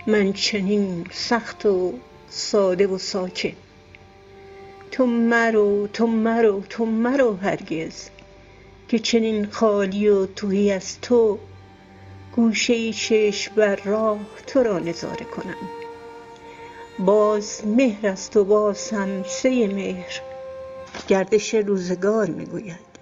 من 0.06 0.32
چنین 0.32 1.06
سخت 1.12 1.66
و 1.66 1.92
ساده 2.28 2.86
و 2.86 2.98
ساکن. 2.98 3.52
تو 4.90 5.06
مرو 5.06 5.86
تو 5.86 6.06
مرو 6.06 6.62
تو 6.68 6.84
مرو 6.84 7.36
هرگز. 7.36 8.08
که 8.88 8.98
چنین 8.98 9.46
خالی 9.46 10.08
و 10.08 10.26
توهی 10.26 10.72
از 10.72 11.00
تو 11.00 11.38
گوشه 12.36 12.92
چشم 12.92 13.54
بر 13.54 13.76
راه 13.76 14.18
تو 14.46 14.62
را 14.62 14.78
نظاره 14.78 15.24
کنم. 15.24 15.68
باز 16.98 17.66
مهر 17.66 18.06
است 18.06 18.36
و 18.36 18.44
باز 18.44 18.90
هم 18.90 19.22
سه 19.22 19.68
مهر. 19.68 20.20
گردش 21.08 21.54
روزگار 21.54 22.26
می‌گوید. 22.26 22.92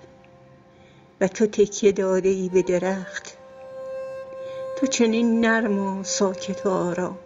و 1.20 1.28
تو 1.28 1.46
تکیه 1.46 1.92
داده 1.92 2.28
ای 2.28 2.48
به 2.48 2.62
درخت. 2.62 3.39
تو 4.80 4.86
چنین 4.86 5.40
نرم 5.40 5.78
و 5.78 6.04
ساکت 6.04 6.66
و 6.66 6.70
آرام. 6.70 7.18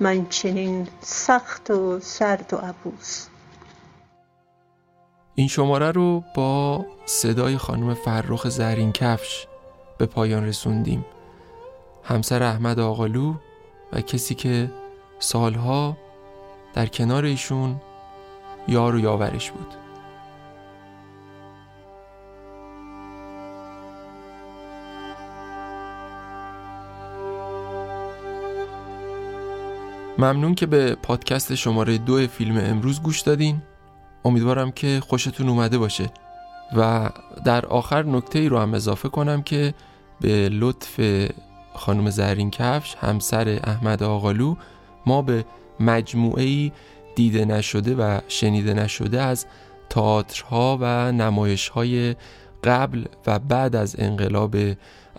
من 0.00 0.26
چنین 0.28 0.88
سخت 1.00 1.70
و 1.70 2.00
سرد 2.00 2.54
و 2.54 2.56
عبوس. 2.56 3.26
این 5.34 5.48
شماره 5.48 5.90
رو 5.90 6.24
با 6.34 6.86
صدای 7.06 7.58
خانم 7.58 7.94
فرخ 7.94 8.48
زرین 8.48 8.92
کفش 8.92 9.46
به 9.98 10.06
پایان 10.06 10.46
رسوندیم. 10.46 11.04
همسر 12.04 12.42
احمد 12.42 12.78
آقالو 12.78 13.34
و 13.92 14.00
کسی 14.00 14.34
که 14.34 14.70
سالها 15.18 15.96
در 16.74 16.86
کنار 16.86 17.24
ایشون 17.24 17.80
یار 18.68 18.94
و 18.94 18.98
یاورش 19.00 19.50
بود. 19.50 19.81
ممنون 30.22 30.54
که 30.54 30.66
به 30.66 30.94
پادکست 30.94 31.54
شماره 31.54 31.98
دو 31.98 32.26
فیلم 32.26 32.56
امروز 32.56 33.02
گوش 33.02 33.20
دادین. 33.20 33.62
امیدوارم 34.24 34.72
که 34.72 35.00
خوشتون 35.08 35.48
اومده 35.48 35.78
باشه. 35.78 36.10
و 36.76 37.10
در 37.44 37.66
آخر 37.66 38.02
نکته 38.02 38.38
ای 38.38 38.48
رو 38.48 38.58
هم 38.58 38.74
اضافه 38.74 39.08
کنم 39.08 39.42
که 39.42 39.74
به 40.20 40.48
لطف 40.48 41.00
خانم 41.74 42.10
زرین 42.10 42.50
کفش 42.50 42.94
همسر 43.00 43.60
احمد 43.64 44.02
آقالو 44.02 44.54
ما 45.06 45.22
به 45.22 45.44
مجموعه 45.80 46.44
ای 46.44 46.72
دیده 47.16 47.44
نشده 47.44 47.94
و 47.94 48.20
شنیده 48.28 48.74
نشده 48.74 49.22
از 49.22 49.46
تئاترها 49.90 50.78
و 50.80 51.12
نمایش 51.12 51.68
های 51.68 52.14
قبل 52.64 53.04
و 53.26 53.38
بعد 53.38 53.76
از 53.76 53.96
انقلاب 53.98 54.56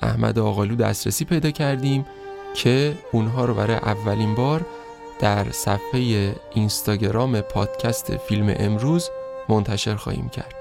احمد 0.01 0.39
آقالو 0.39 0.75
دسترسی 0.75 1.25
پیدا 1.25 1.51
کردیم 1.51 2.05
که 2.55 2.93
اونها 3.11 3.45
رو 3.45 3.53
برای 3.53 3.75
اولین 3.75 4.35
بار 4.35 4.65
در 5.23 5.51
صفحه 5.51 6.35
اینستاگرام 6.53 7.41
پادکست 7.41 8.17
فیلم 8.17 8.53
امروز 8.57 9.09
منتشر 9.49 9.95
خواهیم 9.95 10.29
کرد. 10.29 10.55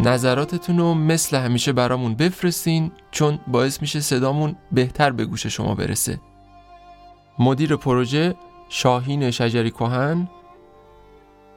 نظراتتون 0.00 0.78
رو 0.78 0.94
مثل 0.94 1.36
همیشه 1.36 1.72
برامون 1.72 2.14
بفرستین 2.14 2.92
چون 3.10 3.38
باعث 3.46 3.80
میشه 3.80 4.00
صدامون 4.00 4.56
بهتر 4.72 5.10
به 5.10 5.24
گوش 5.24 5.46
شما 5.46 5.74
برسه. 5.74 6.20
مدیر 7.38 7.76
پروژه 7.76 8.34
شاهین 8.68 9.30
شجری 9.30 9.70
کوهن 9.70 10.28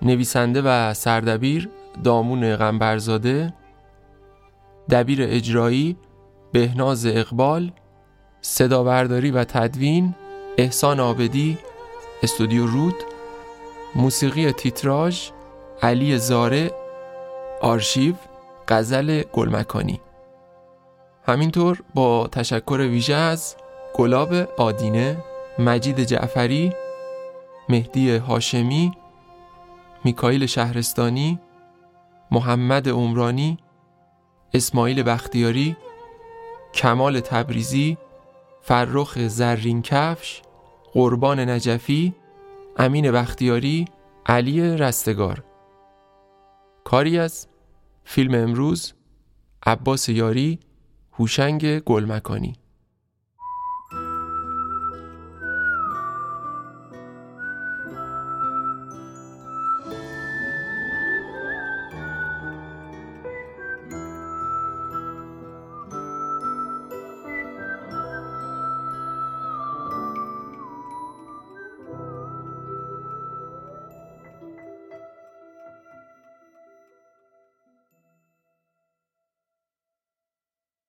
نویسنده 0.01 0.61
و 0.61 0.93
سردبیر 0.93 1.69
دامون 2.03 2.55
غنبرزاده 2.55 3.53
دبیر 4.89 5.19
اجرایی 5.21 5.97
بهناز 6.53 7.05
اقبال 7.05 7.71
صداورداری 8.41 9.31
و 9.31 9.43
تدوین 9.43 10.15
احسان 10.57 10.99
آبدی 10.99 11.57
استودیو 12.23 12.65
رود 12.65 12.95
موسیقی 13.95 14.51
تیتراژ 14.51 15.29
علی 15.81 16.17
زاره 16.17 16.71
آرشیو 17.61 18.15
غزل 18.67 19.23
گلمکانی. 19.33 20.01
همینطور 21.27 21.83
با 21.93 22.27
تشکر 22.31 22.87
ویژه 22.91 23.15
از 23.15 23.55
گلاب 23.95 24.33
آدینه 24.57 25.17
مجید 25.59 25.99
جعفری 25.99 26.73
مهدی 27.69 28.15
هاشمی 28.15 28.91
میکایل 30.03 30.45
شهرستانی 30.45 31.39
محمد 32.31 32.89
عمرانی 32.89 33.57
اسماعیل 34.53 35.03
بختیاری 35.03 35.75
کمال 36.73 37.19
تبریزی 37.19 37.97
فرخ 38.61 39.19
زرین 39.27 39.81
کفش 39.81 40.41
قربان 40.93 41.39
نجفی 41.39 42.13
امین 42.77 43.11
بختیاری 43.11 43.85
علی 44.25 44.61
رستگار. 44.61 45.43
کاری 46.83 47.19
از 47.19 47.47
فیلم 48.03 48.35
امروز 48.35 48.93
عباس 49.65 50.09
یاری 50.09 50.59
هوشنگ 51.13 51.79
گلمکانی. 51.79 52.53